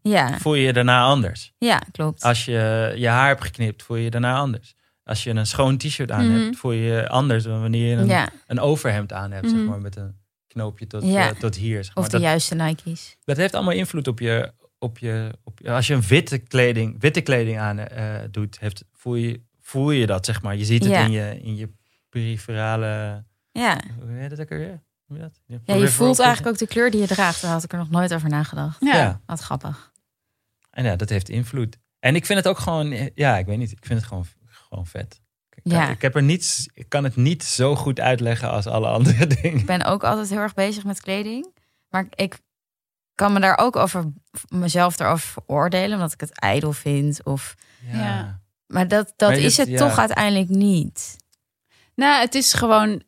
Ja, 0.03 0.39
voel 0.39 0.55
je 0.55 0.63
je 0.67 0.73
daarna 0.73 1.03
anders. 1.03 1.53
ja, 1.59 1.83
klopt. 1.93 2.23
Als 2.23 2.45
je 2.45 2.93
je 2.97 3.09
haar 3.09 3.29
hebt 3.29 3.43
geknipt, 3.45 3.83
voel 3.83 3.97
je 3.97 4.03
je 4.05 4.11
daarna 4.11 4.37
anders. 4.37 4.75
Als 5.05 5.25
je 5.25 5.31
een 5.31 5.47
schoon 5.47 5.77
t-shirt 5.77 6.11
aan 6.11 6.31
Mhm. 6.31 6.41
hebt, 6.41 6.57
voel 6.57 6.73
je 6.73 6.83
je 6.83 7.09
anders 7.09 7.45
dan 7.45 7.61
wanneer 7.61 7.89
je 7.91 7.97
een, 7.97 8.07
ja, 8.07 8.29
een 8.47 8.61
overhemd 8.61 9.13
aan 9.13 9.31
hebt, 9.33 9.49
zeg 9.51 9.59
Mhm. 9.59 9.69
maar, 9.69 9.81
met 9.81 9.97
een 9.97 10.17
knoopje 10.47 10.87
tot, 10.87 11.03
Ja. 11.05 11.29
eh, 11.31 11.37
tot 11.39 11.57
hier. 11.57 11.85
Zeg 11.85 11.89
of 11.95 12.03
maar. 12.03 12.05
de 12.05 12.11
dat, 12.11 12.21
juiste 12.21 12.55
Nike's. 12.55 13.17
dat 13.25 13.37
heeft 13.37 13.55
allemaal 13.55 13.73
invloed 13.75 14.09
op 14.09 14.21
je, 14.21 14.53
op 14.79 14.99
je, 14.99 15.31
op, 15.45 15.67
als 15.67 15.87
je 15.87 15.95
een 15.95 16.03
witte 16.03 16.39
kleding, 16.39 17.01
witte 17.01 17.21
kleding 17.21 17.59
aan 17.59 17.79
eh, 17.79 18.15
doet, 18.31 18.59
heeft, 18.61 18.85
voel, 18.93 19.15
je, 19.15 19.41
voel 19.61 19.91
je 19.91 20.07
dat, 20.07 20.25
zeg 20.25 20.43
maar. 20.43 20.57
Je 20.57 20.65
ziet 20.65 20.85
het 20.85 20.93
in, 21.07 21.11
je, 21.11 21.41
in 21.43 21.57
je 21.57 21.69
peripherale... 22.09 23.25
Ja. 23.53 23.81
Hoe 24.01 24.11
heet 24.13 24.31
het 24.31 24.41
ook 24.41 24.51
alweer? 24.53 24.83
Ja, 25.07 25.75
je 25.75 25.89
voelt 25.89 26.19
eigenlijk 26.19 26.49
ook 26.53 26.59
de 26.59 26.67
kleur 26.67 26.91
die 26.91 27.01
je 27.01 27.07
draagt. 27.07 27.43
Daar 27.43 27.51
had 27.51 27.65
ik 27.65 27.73
er 27.73 27.79
nog 27.79 27.91
nooit 27.91 28.15
over 28.15 28.29
nagedacht. 28.29 28.77
Ja. 28.81 28.97
Ja. 28.97 29.21
Wat 29.27 29.41
grappig. 29.41 29.93
En 30.71 30.85
ja, 30.85 30.97
dat 30.97 31.09
heeft 31.09 31.29
invloed. 31.29 31.79
En 31.99 32.15
ik 32.15 32.27
vind 32.27 32.39
het 32.39 32.49
ook 32.49 32.59
gewoon, 32.59 33.11
ja, 33.15 33.37
ik 33.39 33.47
weet 33.47 33.59
niet, 33.59 33.73
ik 33.73 33.85
vind 33.87 33.99
het 33.99 34.09
gewoon, 34.09 34.27
gewoon 34.47 34.87
vet. 34.87 35.21
Ik, 35.51 35.61
Ja. 35.73 35.89
ik, 35.89 36.03
heb 36.03 36.15
er 36.15 36.23
niets, 36.23 36.69
ik 36.75 36.89
kan 36.89 37.05
het 37.05 37.17
niet 37.17 37.45
zo 37.45 37.77
goed 37.77 38.01
uitleggen 38.01 38.51
als 38.51 38.67
alle 38.67 38.89
andere 38.89 39.27
dingen. 39.43 39.59
Ik 39.59 39.67
ben 39.67 39.85
ook 39.85 40.05
altijd 40.05 40.29
heel 40.29 40.39
erg 40.39 40.55
bezig 40.55 40.85
met 40.85 41.01
kleding. 41.01 41.55
Maar 41.89 42.07
ik 42.11 42.39
kan 43.15 43.33
me 43.33 43.41
daar 43.41 43.59
ook 43.59 43.77
over 43.77 44.13
mezelf 44.49 45.01
erover 45.01 45.29
veroordelen. 45.29 45.93
Omdat 45.95 46.13
ik 46.13 46.21
het 46.21 46.39
ijdel 46.39 46.73
vind. 46.73 47.25
Of... 47.25 47.55
Ja. 47.93 48.41
Maar 48.67 48.89
dat, 48.89 49.13
dat 49.17 49.31
Maar 49.31 49.39
is 49.39 49.57
het 49.57 49.69
ja. 49.69 49.79
toch 49.79 49.99
uiteindelijk 49.99 50.49
niet. 50.49 51.17
Nou, 51.95 52.21
het 52.21 52.35
is 52.35 52.53
gewoon. 52.53 53.03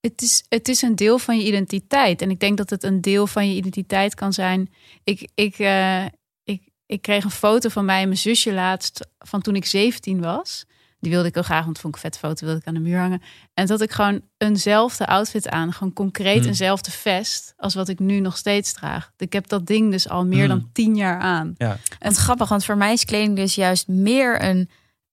Het 0.00 0.22
is, 0.22 0.44
het 0.48 0.68
is 0.68 0.82
een 0.82 0.96
deel 0.96 1.18
van 1.18 1.38
je 1.38 1.46
identiteit. 1.46 2.22
En 2.22 2.30
ik 2.30 2.40
denk 2.40 2.56
dat 2.56 2.70
het 2.70 2.82
een 2.82 3.00
deel 3.00 3.26
van 3.26 3.48
je 3.48 3.54
identiteit 3.56 4.14
kan 4.14 4.32
zijn. 4.32 4.70
Ik, 5.04 5.28
ik, 5.34 5.58
eh, 5.58 6.04
ik, 6.44 6.62
ik 6.86 7.02
kreeg 7.02 7.24
een 7.24 7.30
foto 7.30 7.68
van 7.68 7.84
mij 7.84 8.00
en 8.00 8.06
mijn 8.08 8.18
zusje 8.18 8.52
laatst. 8.52 9.08
van 9.18 9.40
toen 9.40 9.56
ik 9.56 9.64
17 9.64 10.20
was. 10.20 10.64
Die 11.00 11.10
wilde 11.10 11.28
ik 11.28 11.34
heel 11.34 11.42
graag, 11.42 11.64
want 11.64 11.78
vond 11.78 11.96
ik 11.96 12.02
een 12.02 12.10
vet 12.10 12.20
foto, 12.20 12.44
wilde 12.44 12.60
ik 12.60 12.66
aan 12.66 12.74
de 12.74 12.80
muur 12.80 12.98
hangen. 12.98 13.22
En 13.54 13.66
dat 13.66 13.80
ik 13.80 13.90
gewoon 13.90 14.20
eenzelfde 14.38 15.06
outfit 15.06 15.48
aan, 15.48 15.72
gewoon 15.72 15.92
concreet 15.92 16.38
Hmm. 16.38 16.46
eenzelfde 16.46 16.90
vest. 16.90 17.52
als 17.56 17.74
wat 17.74 17.88
ik 17.88 17.98
nu 17.98 18.20
nog 18.20 18.36
steeds 18.36 18.72
draag. 18.72 19.12
Ik 19.16 19.32
heb 19.32 19.48
dat 19.48 19.66
ding 19.66 19.90
dus 19.90 20.08
al 20.08 20.24
meer 20.26 20.38
Hmm. 20.38 20.48
dan 20.48 20.68
tien 20.72 20.96
jaar 20.96 21.20
aan. 21.20 21.54
Ja. 21.56 21.78
En 21.98 22.14
grappig, 22.14 22.48
want 22.48 22.64
voor 22.64 22.76
mij 22.76 22.92
is 22.92 23.04
kleding 23.04 23.36
dus 23.36 23.54
juist 23.54 23.88
meer 23.88 24.42
een 24.42 24.70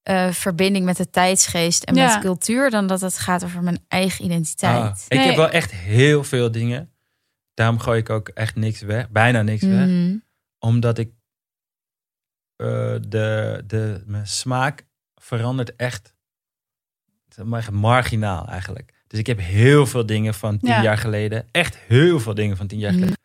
eh, 0.08 0.32
verbinding 0.32 0.86
met 0.86 0.98
de 0.98 1.10
tijdsgeest 1.10 1.84
en 1.84 1.96
Ja. 1.96 2.14
met 2.14 2.24
cultuur. 2.24 2.70
dan 2.70 2.88
dat 2.88 3.02
het 3.02 3.18
gaat 3.18 3.44
over 3.44 3.64
mijn 3.64 3.86
eigen 3.88 4.26
identiteit. 4.26 4.82
Ah, 4.82 4.96
ik 5.08 5.18
Nee. 5.18 5.28
heb 5.28 5.36
wel 5.36 5.50
echt 5.50 5.72
heel 5.72 6.24
veel 6.24 6.52
dingen. 6.52 6.92
Daarom 7.54 7.80
gooi 7.80 8.00
ik 8.00 8.10
ook 8.10 8.28
echt 8.30 8.56
niks 8.56 8.82
weg, 8.82 9.10
bijna 9.10 9.42
niks 9.42 9.64
weg. 9.64 9.86
Mhm. 9.88 10.16
Omdat 10.60 10.98
ik 10.98 11.12
eh, 12.56 12.68
de, 13.08 13.64
de, 13.68 14.04
mijn 14.06 14.28
smaak 14.28 14.86
verandert 15.16 15.76
echt. 15.76 16.14
zeg 17.30 17.46
maar 17.46 17.60
echt 17.60 17.72
marginaal 17.72 18.48
eigenlijk. 18.48 18.94
Dus 19.08 19.20
ik 19.20 19.28
heb 19.28 19.40
heel 19.40 19.86
veel 19.86 20.06
dingen 20.06 20.34
van 20.34 20.58
tien 20.60 20.70
Ja. 20.70 20.82
jaar 20.82 20.98
geleden. 20.98 21.48
Echt 21.52 21.78
heel 21.78 22.20
veel 22.20 22.34
dingen 22.34 22.58
van 22.58 22.68
tien 22.68 22.80
jaar 22.80 22.94
geleden. 22.94 23.16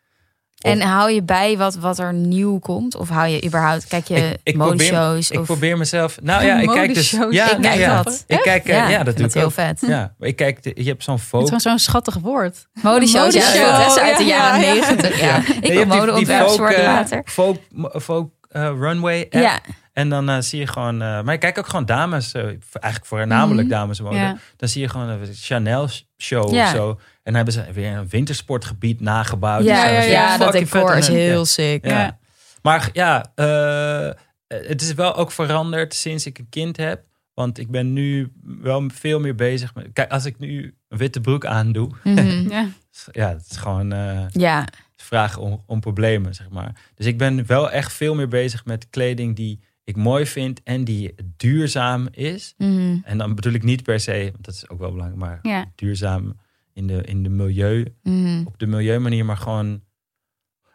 En 0.63 0.81
hou 0.81 1.11
je 1.11 1.23
bij 1.23 1.57
wat, 1.57 1.75
wat 1.75 1.99
er 1.99 2.13
nieuw 2.13 2.59
komt? 2.59 2.95
Of 2.95 3.09
hou 3.09 3.27
je 3.27 3.45
überhaupt, 3.45 3.87
kijk 3.87 4.07
je 4.07 4.15
Ik- 4.15 4.39
ik 4.43 4.57
probeer- 4.57 4.67
modeshows? 4.93 5.31
Ik 5.31 5.39
of... 5.39 5.45
probeer 5.45 5.77
mezelf. 5.77 6.17
Nou 6.21 6.45
ja, 6.45 6.59
ik 6.59 6.67
kijk 6.69 6.93
dus. 6.93 7.09
Ja, 7.11 7.25
Ik 7.51 7.57
nee, 7.57 7.59
kijk 7.71 7.79
ja. 7.79 8.03
dat. 8.03 8.23
Ik 8.27 8.39
kijk, 8.41 8.65
eh, 8.65 8.75
ja, 8.75 8.89
ja, 8.89 8.99
ik 8.99 9.05
dat 9.05 9.17
doe 9.17 9.25
ik 9.27 9.33
heel 9.33 9.43
ook. 9.43 9.51
vet. 9.51 9.83
Ja, 9.87 10.13
ik 10.19 10.35
kijk, 10.35 10.59
je 10.63 10.83
hebt 10.83 11.03
zo'n 11.03 11.15
Het 11.15 11.23
folk. 11.23 11.49
was 11.49 11.63
zo'n 11.63 11.79
schattig 11.79 12.15
woord. 12.15 12.67
Modeshows, 12.81 13.33
ja, 13.33 13.77
dat 13.79 13.91
is 13.95 14.01
uit 14.01 14.17
de 14.17 14.23
ja, 14.23 14.37
jaren 14.37 14.61
ja. 14.67 14.73
negentig. 14.73 15.19
Ja. 15.19 15.25
Ja. 15.27 15.41
Ik 15.61 15.73
wil 15.73 15.85
modeontwerpers 15.85 16.25
die 16.25 16.37
folk, 16.37 16.57
worden 16.59 16.77
eh, 16.79 16.83
later. 16.85 17.21
Folk, 17.25 17.57
folk 18.01 18.31
eh, 18.49 18.61
runway 18.79 19.21
app. 19.21 19.33
Ja, 19.33 19.59
En 19.93 20.09
dan 20.09 20.29
eh, 20.29 20.37
zie 20.39 20.59
je 20.59 20.67
gewoon. 20.67 21.01
eh, 21.01 21.21
maar 21.21 21.33
ik 21.33 21.39
kijk 21.39 21.57
ook 21.57 21.67
gewoon 21.67 21.85
dames. 21.85 22.31
eh, 22.33 22.41
eigenlijk 22.43 23.05
voornamelijk 23.05 23.67
Mhm. 23.67 23.77
dames 23.77 24.01
mode. 24.01 24.37
Dan 24.57 24.69
zie 24.69 24.81
je 24.81 24.89
gewoon 24.89 25.09
een 25.09 25.19
Chanel 25.33 25.87
show 26.17 26.53
Ja. 26.53 26.63
of 26.63 26.69
zo. 26.75 26.99
En 27.23 27.35
hebben 27.35 27.53
ze 27.53 27.65
weer 27.73 27.91
een 27.97 28.07
wintersportgebied 28.09 28.99
nagebouwd. 29.01 29.63
ja, 29.63 29.95
Dus 29.95 30.05
ja, 30.11 30.37
dat 30.37 30.53
is 30.53 30.59
dat 30.61 30.69
decor 30.71 30.97
is 30.97 31.07
heel 31.07 31.37
ja. 31.39 31.43
sick. 31.45 31.85
Ja. 31.85 31.99
Ja. 31.99 32.19
Maar 32.61 32.89
ja, 32.93 33.31
eh, 33.35 34.09
het 34.47 34.81
is 34.81 34.93
wel 34.93 35.15
ook 35.15 35.31
veranderd 35.31 35.93
sinds 35.93 36.25
ik 36.25 36.37
een 36.37 36.49
kind 36.49 36.77
heb. 36.77 37.03
Want 37.33 37.57
ik 37.57 37.71
ben 37.71 37.93
nu 37.93 38.31
wel 38.43 38.89
veel 38.93 39.19
meer 39.19 39.35
bezig 39.35 39.75
met. 39.75 39.87
Kijk, 39.93 40.11
als 40.11 40.25
ik 40.25 40.39
nu 40.39 40.75
een 40.87 40.97
witte 40.97 41.21
broek 41.21 41.45
aandoe. 41.45 41.89
Mhm. 42.03 42.49
Ja. 42.51 42.67
Ja, 43.11 43.29
het 43.29 43.47
is 43.51 43.57
gewoon. 43.57 43.91
eh, 43.91 44.25
Ja, 44.31 44.65
vragen 44.95 45.41
om, 45.41 45.63
om 45.65 45.79
problemen, 45.79 46.33
zeg 46.33 46.49
maar. 46.49 46.71
Dus 46.95 47.05
ik 47.05 47.17
ben 47.17 47.45
wel 47.45 47.71
echt 47.71 47.93
veel 47.93 48.15
meer 48.15 48.27
bezig 48.27 48.65
met 48.65 48.89
kleding 48.89 49.35
die 49.35 49.59
ik 49.83 49.95
mooi 49.95 50.25
vind 50.25 50.63
en 50.63 50.83
die 50.83 51.15
duurzaam 51.37 52.07
is. 52.11 52.53
Mhm. 52.57 52.97
En 53.03 53.17
dan 53.17 53.35
bedoel 53.35 53.53
ik 53.53 53.63
niet 53.63 53.83
per 53.83 53.99
se, 53.99 54.29
want 54.31 54.45
dat 54.45 54.53
is 54.53 54.69
ook 54.69 54.79
wel 54.79 54.91
belangrijk, 54.91 55.19
maar 55.21 55.39
Ja. 55.41 55.65
duurzaam 55.75 56.39
in 56.73 56.87
de, 56.87 57.01
in 57.03 57.23
de 57.23 57.29
milieu, 57.29 57.95
Mhm. 58.03 58.45
op 58.45 58.59
de 58.59 58.65
milieumanier, 58.67 59.25
maar 59.25 59.37
gewoon. 59.37 59.81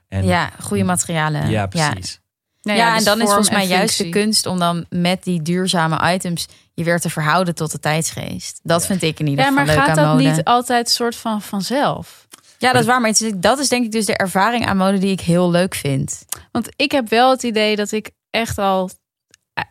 En, 0.09 0.25
ja, 0.25 0.51
goede 0.61 0.85
materialen. 0.85 1.51
ja, 1.51 1.67
precies. 1.67 2.21
Nou 2.63 2.79
Ja, 2.79 2.91
dus 2.91 2.99
en 2.99 3.05
dan 3.05 3.19
is 3.21 3.25
volgens 3.25 3.51
mij 3.51 3.67
juist 3.67 3.99
de 3.99 4.09
kunst 4.09 4.47
om 4.47 4.59
dan 4.59 4.87
met 4.89 5.23
die 5.25 5.43
duurzame 5.43 6.15
items 6.15 6.47
je 6.75 6.85
weer 6.85 7.01
te 7.01 7.11
verhouden 7.11 7.55
tot 7.55 7.71
de 7.73 7.79
tijdsgeest. 7.79 8.61
Dat 8.63 8.81
Ja. 8.81 8.87
vind 8.87 9.03
ik 9.03 9.21
in 9.21 9.27
ieder 9.27 9.45
Ja, 9.45 9.51
geval 9.51 9.65
maar 9.65 9.75
leuk 9.75 9.85
gaat 9.85 9.99
aan 9.99 10.05
dat 10.05 10.15
mode. 10.17 10.29
niet 10.37 10.45
altijd 10.45 10.91
soort 10.91 11.17
van 11.17 11.43
vanzelf? 11.43 12.27
Ja, 12.59 12.73
dat 12.73 12.81
is 12.81 12.87
waar. 12.87 13.01
Maar 13.01 13.11
het 13.11 13.21
is- 13.21 13.33
dat 13.37 13.59
is 13.59 13.69
denk 13.69 13.85
ik 13.85 13.93
dus 13.93 14.07
de 14.07 14.17
ervaring 14.17 14.67
aan 14.67 14.77
mode 14.77 14.99
die 14.99 15.11
ik 15.11 15.21
heel 15.21 15.51
leuk 15.51 15.75
vind. 15.75 16.25
Want 16.53 16.69
ik 16.77 16.91
heb 16.93 17.09
wel 17.09 17.31
het 17.31 17.43
idee 17.43 17.77
dat 17.77 17.93
ik 17.93 18.11
echt 18.31 18.59
al 18.59 18.91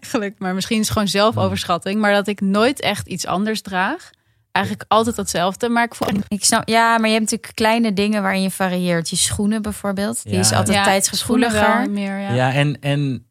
eigenlijk, 0.00 0.38
maar 0.38 0.54
misschien 0.54 0.76
is 0.78 0.82
het 0.84 0.92
gewoon 0.92 1.08
zelfoverschatting, 1.08 2.00
maar 2.00 2.12
dat 2.12 2.26
ik 2.26 2.40
nooit 2.40 2.80
echt 2.80 3.06
iets 3.06 3.26
anders 3.26 3.60
draag. 3.62 4.10
Eigenlijk 4.52 4.84
altijd 4.88 5.16
hetzelfde, 5.16 5.68
maar 5.68 5.84
ik 5.84 5.94
voel 5.94 6.08
Ik 6.28 6.44
snap, 6.44 6.68
ja, 6.68 6.98
maar 6.98 7.08
je 7.08 7.14
hebt 7.14 7.30
natuurlijk 7.30 7.54
kleine 7.54 7.92
dingen 7.92 8.22
waarin 8.22 8.42
je 8.42 8.50
varieert. 8.50 9.10
Je 9.10 9.16
schoenen 9.16 9.62
bijvoorbeeld, 9.62 10.22
die 10.22 10.32
Ja. 10.32 10.38
is 10.40 10.52
altijd 10.52 10.76
Ja, 10.76 10.84
tijdsgevoeliger. 10.84 11.90
meer. 11.90 12.18
Ja. 12.18 12.32
Ja, 12.34 12.52
en, 12.52 12.80
en, 12.80 13.26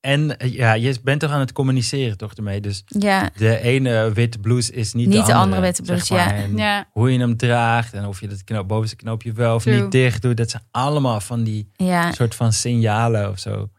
en 0.00 0.36
ja, 0.38 0.72
je 0.72 0.96
bent 1.02 1.20
toch 1.20 1.30
aan 1.30 1.40
het 1.40 1.52
communiceren 1.52 2.16
toch 2.16 2.32
ermee. 2.34 2.60
Dus 2.60 2.82
Ja, 2.86 3.30
de 3.36 3.60
ene 3.60 4.12
witte 4.12 4.38
blouse 4.38 4.72
is 4.72 4.92
niet, 4.92 5.06
Niet 5.08 5.16
de 5.16 5.22
de 5.26 5.34
andere, 5.34 5.40
andere 5.44 5.60
witte 5.60 5.84
zeg 5.84 6.06
blouse, 6.06 6.48
maar. 6.52 6.64
ja. 6.66 6.88
Hoe 6.92 7.12
je 7.12 7.18
hem 7.18 7.36
draagt 7.36 7.92
en 7.92 8.06
of 8.06 8.20
je 8.20 8.28
dat 8.28 8.44
knoop, 8.44 8.68
bovenste 8.68 8.96
knoopje 8.96 9.32
wel 9.32 9.54
of 9.54 9.62
True. 9.62 9.80
niet 9.82 9.92
dicht 9.92 10.22
doet. 10.22 10.36
Dat 10.36 10.50
zijn 10.50 10.62
allemaal 10.70 11.20
van 11.20 11.42
die 11.44 11.70
ja. 11.76 12.12
soort 12.12 12.34
van 12.34 12.52
signalen 12.52 13.30
of 13.30 13.38
zo. 13.38 13.70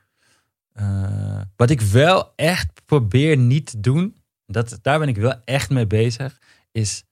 Eh, 0.73 1.41
wat 1.55 1.69
ik 1.69 1.81
wel 1.81 2.31
echt 2.35 2.67
probeer 2.85 3.37
niet 3.37 3.65
te 3.65 3.79
doen, 3.79 4.15
dat, 4.47 4.79
daar 4.81 4.99
ben 4.99 5.07
ik 5.07 5.17
wel 5.17 5.33
echt 5.45 5.69
mee 5.69 5.87
bezig, 5.87 6.37
is 6.75 7.03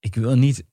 ik 0.00 0.14
wil 0.14 0.34
niet 0.36 0.64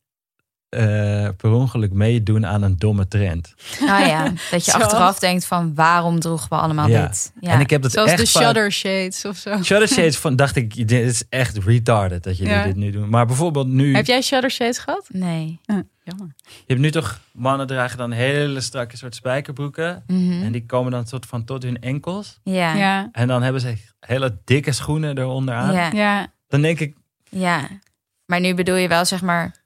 eh, 0.69 1.30
per 1.38 1.52
ongeluk 1.52 1.91
meedoen 1.94 2.45
aan 2.45 2.61
een 2.61 2.77
domme 2.77 3.07
trend. 3.07 3.53
Ah 3.81 4.07
ja, 4.07 4.23
dat 4.52 4.65
je 4.65 4.72
Zo. 4.72 4.77
achteraf 4.77 5.19
denkt 5.19 5.45
van 5.45 5.76
waarom 5.76 6.19
droegen 6.19 6.49
we 6.49 6.56
allemaal 6.56 6.88
Ja. 6.88 7.07
dit? 7.07 7.31
Ja. 7.39 7.52
En 7.52 7.60
ik 7.60 7.69
heb 7.69 7.81
dat 7.81 7.91
Zoals 7.91 8.10
echt 8.11 8.19
de 8.19 8.27
vaak- 8.27 8.44
Shutter 8.44 8.72
Shades 8.72 9.26
of 9.26 9.38
zo. 9.38 9.49
Shutter 9.64 9.88
Shades 9.88 10.18
van 10.26 10.35
dacht 10.35 10.56
ik, 10.56 10.76
dit 10.76 10.91
is 10.91 11.23
echt 11.30 11.57
retarded 11.57 12.23
dat 12.23 12.38
jullie 12.38 12.53
Ja. 12.53 12.64
dit 12.64 12.76
nu 12.76 12.91
doen. 12.91 13.10
Maar 13.10 13.26
bijvoorbeeld 13.26 13.68
nu, 13.68 13.95
Heb 13.95 14.06
jij 14.06 14.22
Shutter 14.22 14.52
Shades 14.52 14.77
gehad? 14.77 15.06
Nee. 15.11 15.60
Jammer. 16.03 16.34
je 16.45 16.64
hebt 16.68 16.80
nu 16.80 16.91
toch 16.91 17.19
mannen 17.31 17.68
dragen 17.68 17.98
dan 17.98 18.11
hele 18.11 18.61
strakke 18.61 18.98
soort 18.98 19.15
spijkerbroeken 19.15 20.03
Mhm. 20.07 20.44
en 20.44 20.52
die 20.52 20.65
komen 20.65 20.91
dan 20.91 21.07
soort 21.07 21.26
van 21.26 21.44
tot 21.45 21.64
hun 21.64 21.81
enkels. 21.81 22.39
Ja. 22.44 22.53
Ja. 22.53 22.76
Ja. 22.76 23.10
En 23.11 23.27
dan 23.27 23.41
hebben 23.41 23.61
ze 23.61 23.77
hele 23.99 24.38
dikke 24.44 24.72
schoenen 24.72 25.18
eronder 25.18 25.56
aan. 25.56 25.73
Ja. 25.73 25.91
Ja. 25.91 26.34
Dan 26.48 26.61
denk 26.61 26.80
ik, 26.80 26.96
Maar 28.25 28.39
nu 28.39 28.53
bedoel 28.53 28.75
je 28.75 28.87
wel 28.87 29.05
zeg 29.05 29.21
maar 29.21 29.65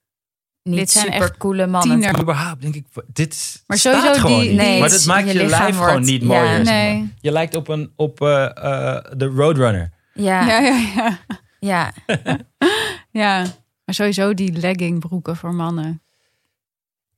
niet 0.64 0.78
Dit 0.78 0.92
zijn 0.92 1.06
super 1.06 1.22
echt 1.22 1.38
coole 1.38 1.68
mannen. 1.68 2.00
tiener- 2.00 2.22
überhaupt 2.22 2.62
denk 2.62 2.76
ik, 2.76 2.86
dit 3.08 3.34
is- 3.34 3.64
Maar 3.68 3.78
staat 3.78 3.94
sowieso 3.96 4.20
gewoon 4.22 4.40
die- 4.40 4.50
niet. 4.50 4.58
nee, 4.58 4.80
maar 4.80 4.90
dat 4.90 5.06
maakt 5.06 5.28
je 5.32 5.34
je, 5.40 5.46
lijf 5.46 5.76
wordt- 5.76 5.78
gewoon 5.92 6.02
niet 6.06 6.22
ja. 6.22 6.28
mooier. 6.28 6.56
zeg 6.56 6.66
maar. 6.66 6.74
Nee. 6.84 7.14
Je 7.22 7.32
lijkt 7.32 7.56
op, 7.56 7.68
een, 7.68 7.94
op 7.96 8.22
eh, 8.22 8.44
eh, 8.46 9.06
de 9.18 9.26
Roadrunner. 9.26 9.92
Ja. 10.14 10.48
Ja, 10.48 10.60
Ja. 10.60 10.76
ja, 10.96 11.20
ja. 11.60 11.94
ja. 12.08 12.38
ja. 13.22 13.40
Maar 13.86 13.96
sowieso 13.96 14.34
die 14.34 14.52
leggingbroeken 14.52 15.36
voor 15.38 15.54
mannen. 15.54 16.02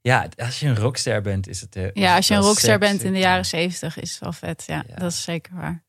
Ja, 0.02 0.28
als 0.38 0.60
je 0.60 0.68
een 0.68 0.76
rockster 0.76 1.22
bent, 1.22 1.48
is 1.48 1.62
het. 1.62 1.76
eh, 1.76 1.84
is 1.84 1.90
Ja, 1.94 2.16
als 2.16 2.28
je 2.28 2.34
een 2.34 2.42
rockster 2.42 2.70
sexy. 2.70 2.80
bent 2.90 3.04
in 3.04 3.14
de 3.14 3.20
jaren 3.20 3.46
zeventig, 3.46 4.00
is 4.00 4.12
het 4.12 4.20
wel 4.20 4.34
vet. 4.34 4.64
Ja, 4.68 4.84
Ja. 4.88 4.96
dat 4.96 5.12
is 5.12 5.22
zeker 5.24 5.54
waar. 5.56 5.84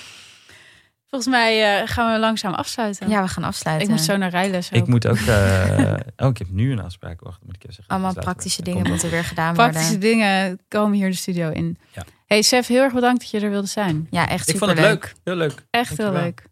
Volgens 1.15 1.35
mij 1.35 1.79
eh, 1.81 1.87
gaan 1.87 2.13
we 2.13 2.19
langzaam 2.19 2.53
afsluiten. 2.53 3.07
we 3.21 3.27
gaan 3.27 3.43
afsluiten. 3.43 3.87
Ik 3.87 3.93
moet 3.93 4.03
zo 4.03 4.17
naar 4.17 4.29
rijles. 4.29 4.69
Ik 4.69 4.87
moet 4.87 5.07
ook. 5.07 5.17
eh, 5.17 5.93
oh, 6.23 6.29
ik 6.29 6.37
heb 6.37 6.47
nu 6.49 6.71
een 6.71 6.81
afspraak. 6.81 7.19
Wacht, 7.21 7.39
moet 7.45 7.55
ik 7.55 7.61
even 7.63 7.73
zeggen. 7.73 7.93
Allemaal 7.93 8.13
we- 8.13 8.19
praktische 8.19 8.61
dingen 8.61 8.87
moeten 8.87 9.09
weer 9.09 9.23
gedaan 9.23 9.53
Praktische 9.53 9.91
worden. 9.91 10.09
dingen 10.09 10.59
komen 10.67 10.97
hier 10.97 11.09
de 11.09 11.15
studio 11.15 11.49
in. 11.49 11.77
Ja. 11.93 12.03
Hey 12.25 12.41
Sef, 12.41 12.67
heel 12.67 12.81
erg 12.81 12.93
bedankt 12.93 13.19
dat 13.21 13.29
je 13.29 13.39
er 13.39 13.49
wilde 13.49 13.67
zijn. 13.67 14.07
Ja, 14.09 14.27
echt 14.29 14.47
Ik 14.49 14.53
super 14.55 14.67
vond 14.67 14.79
het 14.79 14.87
leuk. 14.89 15.13
Heel 15.23 15.35
leuk. 15.35 15.53
Echt 15.69 15.97
heel 15.97 16.11
leuk. 16.11 16.43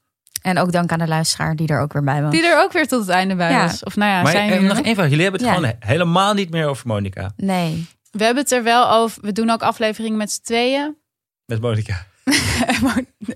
En 0.41 0.57
ook 0.59 0.71
dank 0.71 0.91
aan 0.91 0.99
de 0.99 1.07
luisteraar 1.07 1.55
die 1.55 1.67
er 1.67 1.79
ook 1.79 1.93
weer 1.93 2.03
bij 2.03 2.21
was. 2.21 2.31
Die 2.31 2.45
er 2.47 2.61
ook 2.63 2.71
weer 2.71 2.87
tot 2.87 2.99
het 2.99 3.09
einde 3.09 3.35
bij 3.35 3.51
Ja. 3.51 3.65
was. 3.65 3.83
Of 3.83 3.95
nou 3.95 4.11
ja, 4.11 4.21
maar 4.21 4.31
zijn 4.31 4.43
eh, 4.47 4.53
jullie 4.53 4.67
nog 4.67 4.77
nog? 4.77 4.85
één 4.85 4.95
vraag. 4.95 5.09
Jullie 5.09 5.23
hebben 5.23 5.41
het 5.41 5.49
Ja. 5.49 5.55
gewoon 5.55 5.73
helemaal 5.79 6.33
niet 6.33 6.49
meer 6.49 6.67
over 6.67 6.87
Monica. 6.87 7.31
Nee. 7.35 7.87
We 8.11 8.23
hebben 8.23 8.43
het 8.43 8.51
er 8.51 8.63
wel 8.63 8.91
over. 8.91 9.21
We 9.21 9.31
doen 9.31 9.49
ook 9.49 9.61
afleveringen 9.61 10.17
met 10.17 10.31
z'n 10.31 10.41
tweeën. 10.41 10.95
Met 11.45 11.61
Monica. 11.61 12.05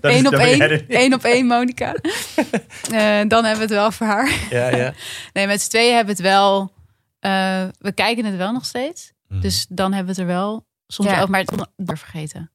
Eén 0.00 0.26
op 0.32 0.32
één. 0.32 0.84
Eén 0.88 1.14
op 1.18 1.22
één, 1.24 1.46
Monica. 1.46 1.94
Eh, 1.94 3.20
dan 3.28 3.44
hebben 3.44 3.54
we 3.54 3.60
het 3.60 3.70
wel 3.70 3.92
voor 3.92 4.06
haar. 4.06 4.46
Ja, 4.50 4.68
ja. 4.76 4.92
Nee, 5.32 5.46
met 5.46 5.60
z'n 5.60 5.68
tweeën 5.68 5.94
hebben 5.94 6.16
we 6.16 6.22
het 6.22 6.30
wel. 6.30 6.72
eh, 7.18 7.64
we 7.78 7.92
kijken 7.92 8.24
het 8.24 8.36
wel 8.36 8.52
nog 8.52 8.64
steeds. 8.64 9.12
Mhm. 9.28 9.40
Dus 9.40 9.66
dan 9.68 9.92
hebben 9.92 10.14
we 10.14 10.20
het 10.20 10.30
er 10.30 10.36
wel 10.36 10.66
soms 10.86 11.10
Ja. 11.10 11.20
ook 11.20 11.28
maar 11.28 11.40
het 11.40 11.50
onder 11.76 11.98
vergeten. 11.98 12.50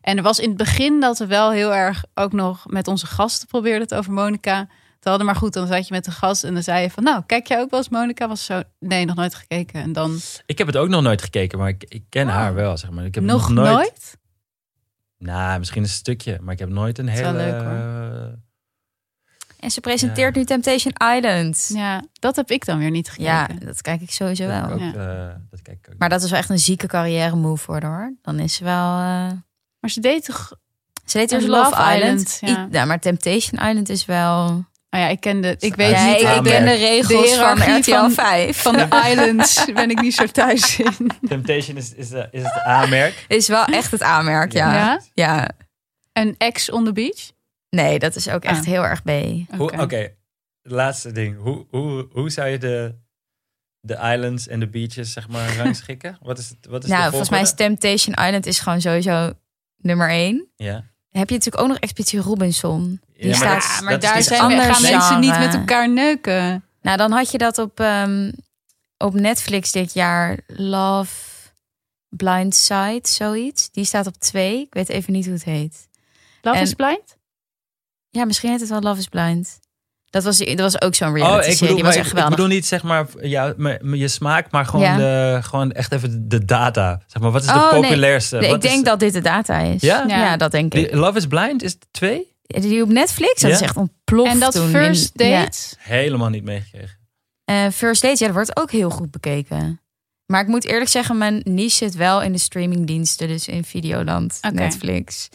En 0.00 0.16
er 0.16 0.22
was 0.22 0.38
in 0.38 0.48
het 0.48 0.58
begin 0.58 1.00
dat 1.00 1.18
we 1.18 1.26
wel 1.26 1.50
heel 1.50 1.74
erg 1.74 2.04
ook 2.14 2.32
nog 2.32 2.66
met 2.66 2.88
onze 2.88 3.06
gasten 3.06 3.48
probeerden 3.48 3.82
het 3.82 3.94
over 3.94 4.12
Monica 4.12 4.68
te 5.00 5.08
hadden. 5.08 5.26
Maar 5.26 5.36
goed, 5.36 5.52
dan 5.52 5.66
zat 5.66 5.88
je 5.88 5.94
met 5.94 6.04
de 6.04 6.10
gast 6.10 6.44
en 6.44 6.54
dan 6.54 6.62
zei 6.62 6.82
je 6.82 6.90
van, 6.90 7.02
nou, 7.02 7.22
kijk 7.26 7.46
jij 7.46 7.60
ook 7.60 7.70
wel 7.70 7.78
eens 7.80 7.88
Monica? 7.88 8.28
Was 8.28 8.44
zo, 8.44 8.62
nee, 8.78 9.04
nog 9.04 9.16
nooit 9.16 9.34
gekeken. 9.34 9.82
En 9.82 9.92
dan 9.92 10.18
Ik 10.46 10.58
heb 10.58 10.66
het 10.66 10.76
ook 10.76 10.88
nog 10.88 11.02
nooit 11.02 11.22
gekeken, 11.22 11.58
maar 11.58 11.68
ik, 11.68 11.84
ik 11.88 12.04
ken 12.08 12.26
Oh. 12.26 12.32
haar 12.34 12.54
wel, 12.54 12.76
zeg 12.76 12.90
maar. 12.90 13.04
Ik 13.04 13.14
heb 13.14 13.24
nog, 13.24 13.40
nog 13.40 13.64
nooit... 13.64 13.72
nooit? 13.76 14.16
Nou, 15.18 15.58
misschien 15.58 15.82
een 15.82 15.88
stukje, 15.88 16.38
maar 16.40 16.52
ik 16.52 16.58
heb 16.58 16.68
nooit 16.68 16.98
een 16.98 17.08
is 17.08 17.18
hele... 17.20 17.32
wel 17.32 17.46
leuk, 17.46 18.36
En 19.60 19.70
ze 19.70 19.80
presenteert 19.80 20.34
nu 20.34 20.44
Temptation 20.44 20.92
Island. 21.16 21.70
Ja. 21.72 21.78
Ja, 21.94 22.02
dat 22.12 22.36
heb 22.36 22.50
ik 22.50 22.64
dan 22.64 22.78
weer 22.78 22.90
niet 22.90 23.10
gekeken. 23.10 23.66
dat 23.66 23.80
kijk 23.80 24.00
ik 24.00 24.10
sowieso 24.10 24.46
dat, 24.46 24.60
wel. 24.66 24.70
ook, 24.72 24.80
Ja. 24.80 24.92
eh, 25.28 25.34
dat 25.50 25.62
kijk 25.62 25.78
ik 25.78 25.92
ook. 25.92 25.98
Maar 25.98 26.08
dat 26.08 26.22
is 26.22 26.30
wel 26.30 26.38
echt 26.38 26.50
een 26.50 26.58
zieke 26.58 26.86
carrière 26.86 27.36
move 27.36 27.66
worden 27.66 27.88
hoor. 27.88 28.14
Dan 28.22 28.38
is 28.38 28.54
ze 28.54 28.64
wel... 28.64 28.98
eh, 28.98 29.30
Maar 29.80 29.90
ze 29.90 30.00
deed 30.00 30.24
toch... 30.24 30.52
Ze 31.04 31.18
deed 31.18 31.32
eerst 31.32 31.46
Love, 31.46 31.70
Love 31.70 31.94
Island. 31.96 32.20
Island, 32.20 32.38
ja. 32.40 32.66
I- 32.66 32.68
ja, 32.70 32.84
maar 32.84 32.98
Temptation 33.00 33.68
Island 33.68 33.88
is 33.88 34.04
wel... 34.04 34.64
Nou 34.90 35.04
ja, 35.04 35.10
ik 35.10 35.20
kende... 35.20 35.56
Ik 35.58 35.74
weet 35.74 35.90
Ja, 35.90 36.06
niet... 36.06 36.20
ik 36.20 36.42
ken 36.42 36.64
de 36.64 36.74
regels 36.74 37.30
De 37.30 37.36
van 37.36 37.76
RTL 37.78 37.90
van- 37.90 38.10
5. 38.12 38.56
Van 38.62 38.72
de 38.76 38.88
Islands 39.10 39.64
ben 39.74 39.90
ik 39.90 40.00
niet 40.00 40.14
zo 40.14 40.26
thuis 40.26 40.78
in. 40.78 41.10
Temptation 41.28 41.76
is, 41.76 41.94
is, 41.94 42.12
eh, 42.12 42.24
is 42.30 42.42
het 42.42 42.58
aanmerk. 42.62 43.24
Is 43.28 43.48
wel 43.48 43.64
echt 43.64 43.90
het 43.90 44.02
aanmerk, 44.02 44.52
ja. 44.52 44.74
Ja? 44.74 45.00
Ja. 45.14 45.50
En 46.12 46.34
Ex 46.38 46.70
on 46.70 46.84
the 46.84 46.92
Beach? 46.92 47.30
Nee, 47.70 47.98
dat 47.98 48.16
is 48.16 48.28
ook 48.28 48.44
echt 48.44 48.58
Ah. 48.60 48.64
heel 48.66 48.84
erg 48.84 49.02
B. 49.02 49.10
Hoe- 49.56 49.72
Oké, 49.80 50.12
laatste 50.62 51.12
ding. 51.12 51.38
Hoe, 51.40 51.66
hoe, 51.70 52.08
hoe 52.12 52.30
zou 52.30 52.48
je 52.48 52.58
de, 52.58 52.94
de 53.80 53.94
islands 53.94 54.48
en 54.48 54.60
de 54.60 54.68
beaches, 54.68 55.12
zeg 55.12 55.28
maar, 55.28 55.56
rangschikken? 55.56 56.18
Wat 56.22 56.38
is, 56.38 56.48
het, 56.48 56.66
wat 56.68 56.84
is 56.84 56.90
Nou, 56.90 57.02
de 57.02 57.08
volgens 57.08 57.30
mij 57.30 57.40
is? 57.40 57.54
Temptation 57.54 58.14
Island 58.14 58.46
is 58.46 58.58
gewoon 58.58 58.80
sowieso 58.80 59.32
nummer 59.76 60.08
één. 60.10 60.48
Ja. 60.56 60.72
Dan 61.10 61.20
heb 61.20 61.28
je 61.28 61.34
natuurlijk 61.34 61.62
ook 61.62 61.68
nog 61.68 61.78
Expeditie 61.78 62.20
Robinson. 62.20 63.00
Die 63.18 63.28
Ja, 63.28 63.34
staat... 63.34 63.62
dat 63.74 63.80
maar 63.82 63.92
dat 63.92 64.00
daar 64.02 64.22
zijn 64.22 64.40
anders 64.40 64.66
gaan 64.66 64.82
mensen 64.92 65.20
niet 65.20 65.38
met 65.38 65.54
elkaar 65.54 65.88
neuken. 65.90 66.64
Nou, 66.82 66.96
dan 66.96 67.12
had 67.12 67.30
je 67.30 67.38
dat 67.38 67.58
op, 67.58 67.80
ehm, 67.80 68.32
op 68.98 69.14
Netflix 69.14 69.72
dit 69.72 69.92
jaar. 69.94 70.38
Love 70.46 71.12
Blind 72.08 72.54
Side, 72.54 73.00
zoiets. 73.02 73.70
Die 73.70 73.84
staat 73.84 74.06
op 74.06 74.14
twee. 74.16 74.60
Ik 74.60 74.74
weet 74.74 74.88
even 74.88 75.12
niet 75.12 75.24
hoe 75.24 75.34
het 75.34 75.44
heet. 75.44 75.88
Love 76.42 76.56
En- 76.56 76.62
is 76.62 76.74
Blind? 76.74 77.16
Ja, 78.10 78.24
misschien 78.24 78.50
heet 78.50 78.60
het 78.60 78.68
wel 78.68 78.80
Love 78.80 78.98
is 78.98 79.08
Blind. 79.08 79.58
Dat 80.10 80.24
was, 80.24 80.36
dat 80.36 80.58
was 80.58 80.80
ook 80.80 80.94
zo'n 80.94 81.12
reality 81.14 81.38
Oh, 81.44 81.50
ik 81.50 81.56
serie. 81.56 81.68
bedoel, 81.74 81.84
was 81.86 81.96
echt 81.96 82.16
ik, 82.18 82.28
bedoel 82.28 82.46
niet 82.46 82.66
zeg 82.66 82.82
maar 82.82 83.06
ja, 83.20 83.54
je 83.82 84.08
smaak, 84.08 84.50
maar 84.50 84.64
gewoon, 84.66 84.84
Ja. 84.84 84.96
de, 84.96 85.38
gewoon 85.42 85.72
echt 85.72 85.92
even 85.92 86.28
de 86.28 86.44
data. 86.44 87.02
Zeg 87.06 87.22
maar, 87.22 87.30
wat 87.30 87.42
is 87.42 87.48
de 87.48 87.54
Oh, 87.54 87.72
nee. 87.72 87.80
populairste? 87.80 88.36
Nee, 88.36 88.50
Wat 88.50 88.64
ik 88.64 88.70
denk 88.70 88.84
dat 88.84 89.00
dit 89.00 89.12
de 89.12 89.20
data 89.20 89.58
is. 89.58 89.80
Ja? 89.80 90.04
Ja, 90.06 90.18
Ja. 90.18 90.36
dat 90.36 90.50
denk 90.50 90.74
ik. 90.74 90.88
die- 90.90 90.96
Love 90.98 91.16
is 91.18 91.26
Blind 91.26 91.62
is 91.62 91.72
het 91.72 91.86
twee? 91.90 92.36
Die 92.48 92.82
op 92.82 92.88
Netflix, 92.88 93.40
dat 93.40 93.50
Ja? 93.50 93.56
is 93.56 93.62
echt 93.62 93.76
ontploft 93.76 94.30
En 94.30 94.38
dat 94.38 94.52
toen. 94.52 94.68
First 94.70 95.12
in- 95.20 95.28
ja. 95.28 95.40
Date? 95.42 95.58
Helemaal 95.78 96.28
niet 96.28 96.44
meegekregen. 96.44 96.98
Eh, 97.44 97.68
First 97.68 98.02
Date, 98.02 98.16
ja, 98.18 98.26
dat 98.26 98.34
wordt 98.34 98.56
ook 98.56 98.70
heel 98.70 98.90
goed 98.90 99.10
bekeken. 99.10 99.80
Maar 100.26 100.40
ik 100.40 100.46
moet 100.46 100.64
eerlijk 100.64 100.90
zeggen, 100.90 101.18
mijn 101.18 101.40
niche 101.44 101.76
zit 101.76 101.94
wel 101.94 102.22
in 102.22 102.32
de 102.32 102.38
streamingdiensten. 102.38 103.28
Dus 103.28 103.48
in 103.48 103.64
Videoland. 103.64 104.38
Netflix. 104.52 105.28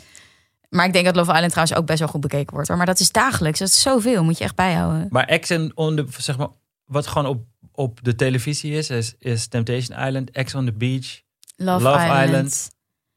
Maar 0.70 0.86
ik 0.86 0.94
denk 0.94 1.06
dat 1.06 1.16
Love 1.16 1.32
Island 1.32 1.50
trouwens 1.52 1.78
ook 1.80 1.86
best 1.86 2.00
wel 2.00 2.08
goed 2.08 2.22
bekeken 2.22 2.54
wordt. 2.54 2.68
Hoor. 2.68 2.78
Maar 2.78 2.86
dat 2.86 3.00
is 3.00 3.12
dagelijks. 3.12 3.60
Dat 3.60 3.68
is 3.68 3.82
zoveel. 3.82 4.24
Moet 4.24 4.38
je 4.38 4.44
echt 4.44 4.56
bijhouden. 4.56 5.08
Maar 5.10 5.26
Ex 5.26 5.52
on 5.52 5.72
on 5.76 5.96
the, 5.96 6.06
zeg 6.18 6.38
maar, 6.38 6.48
wat 6.86 7.08
gewoon 7.08 7.28
op, 7.28 7.46
op 7.72 8.00
de 8.04 8.16
televisie 8.16 8.74
is, 8.74 8.90
is, 8.90 9.16
is 9.20 9.48
Temptation 9.48 10.06
Island, 10.08 10.32
Ex 10.32 10.56
on 10.56 10.66
the 10.66 10.74
Beach. 10.74 11.22
Love, 11.56 11.84
Love 11.84 12.04
Island. 12.04 12.26
Island. 12.26 12.72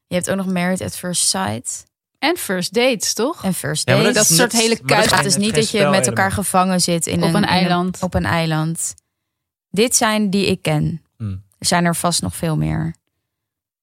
Je 0.07 0.15
hebt 0.15 0.31
ook 0.31 0.37
nog 0.37 0.47
Married 0.47 0.81
at 0.81 0.97
First 0.97 1.29
Sight. 1.29 1.86
En 2.19 2.37
First 2.37 2.75
Dates, 2.75 3.15
toch? 3.15 3.45
En 3.45 3.55
First 3.55 3.89
Ja, 3.89 3.95
maar 3.95 4.03
Date. 4.03 4.15
dat 4.15 4.25
is 4.25 4.31
een 4.31 4.37
soort 4.37 4.53
hele 4.53 4.79
kuis- 4.85 5.11
Het 5.11 5.25
is 5.25 5.37
niet 5.37 5.55
dat 5.55 5.71
je 5.71 5.79
met 5.79 5.85
elkaar 5.87 6.03
helemaal. 6.07 6.31
gevangen 6.31 6.81
zit 6.81 7.07
in 7.07 7.23
Op 7.23 7.29
een 7.29 7.43
in 7.43 7.45
eiland. 7.45 8.03
op 8.03 8.15
een 8.15 8.25
eiland. 8.25 8.95
Dit 9.71 9.97
zijn 9.97 10.31
die 10.31 10.47
ik 10.47 10.63
ken. 10.63 11.03
Hmm. 11.17 11.45
Er 11.59 11.67
zijn 11.67 11.85
er 11.85 11.95
vast 11.97 12.23
nog 12.23 12.37
veel 12.37 12.57
meer. 12.57 12.95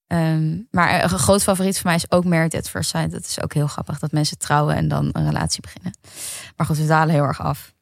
Ehm, 0.06 0.58
maar 0.70 1.02
een 1.02 1.18
groot 1.18 1.42
favoriet 1.42 1.74
van 1.78 1.86
mij 1.86 1.94
is 1.94 2.10
ook 2.10 2.24
Married 2.24 2.54
at 2.54 2.68
First 2.68 2.90
Sight. 2.90 3.10
Dat 3.10 3.20
is 3.24 3.42
ook 3.42 3.54
heel 3.54 3.66
grappig 3.66 3.98
dat 3.98 4.12
mensen 4.12 4.38
trouwen 4.38 4.74
en 4.76 4.88
dan 4.88 5.08
een 5.12 5.24
relatie 5.26 5.60
beginnen. 5.60 5.98
Maar 6.56 6.66
goed, 6.66 6.76
we 6.78 6.86
dalen 6.86 7.14
heel 7.14 7.22
erg 7.24 7.40
af. 7.42 7.72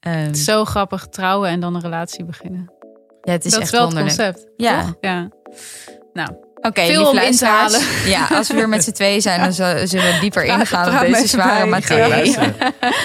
Ehm, 0.00 0.14
Het 0.18 0.36
is 0.36 0.44
zo 0.44 0.64
grappig 0.64 1.06
trouwen 1.06 1.48
en 1.50 1.60
dan 1.60 1.74
een 1.74 1.80
relatie 1.80 2.24
beginnen. 2.24 2.72
ja, 3.22 3.32
het 3.32 3.44
is 3.44 3.50
dat 3.52 3.60
echt 3.60 3.72
is 3.72 3.78
wel 3.78 3.86
het 3.88 3.94
wonderlijk. 3.96 4.32
concept. 4.32 4.52
Ja. 4.56 4.80
toch? 4.84 4.94
ja. 5.00 5.28
Nou, 6.12 6.36
Oké, 6.62 6.84
Veel 6.86 7.00
in 7.00 7.06
te 7.08 7.14
luisteraars. 7.14 7.78
Ja, 8.06 8.26
als 8.36 8.48
we 8.48 8.54
weer 8.54 8.68
met 8.68 8.84
z'n 8.84 8.90
tweeën 8.92 9.20
zijn, 9.20 9.40
dan 9.40 9.52
zullen 9.52 9.86
we 9.90 10.16
dieper 10.20 10.44
Praat- 10.44 10.58
ingaan 10.58 10.94
op 10.94 11.00
deze 11.12 11.26
zware 11.28 11.66
materie. 11.66 12.08
luisteren. 12.08 12.54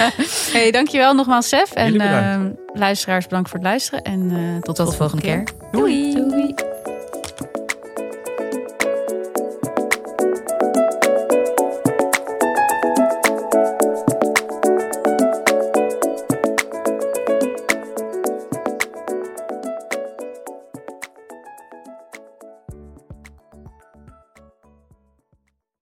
hey, 0.54 0.72
dankjewel 0.72 1.14
nogmaals, 1.14 1.48
Sef. 1.48 1.72
En 1.72 2.00
ehm, 2.02 2.50
luisteraars, 2.74 3.24
bedankt 3.28 3.50
voor 3.50 3.60
het 3.60 3.68
luisteren. 3.68 4.02
En 4.02 4.32
eh, 4.32 4.62
tot, 4.62 4.76
Tot 4.76 4.90
de 4.90 4.96
volgende 4.98 5.22
keer. 5.24 5.44
Doei. 5.72 6.14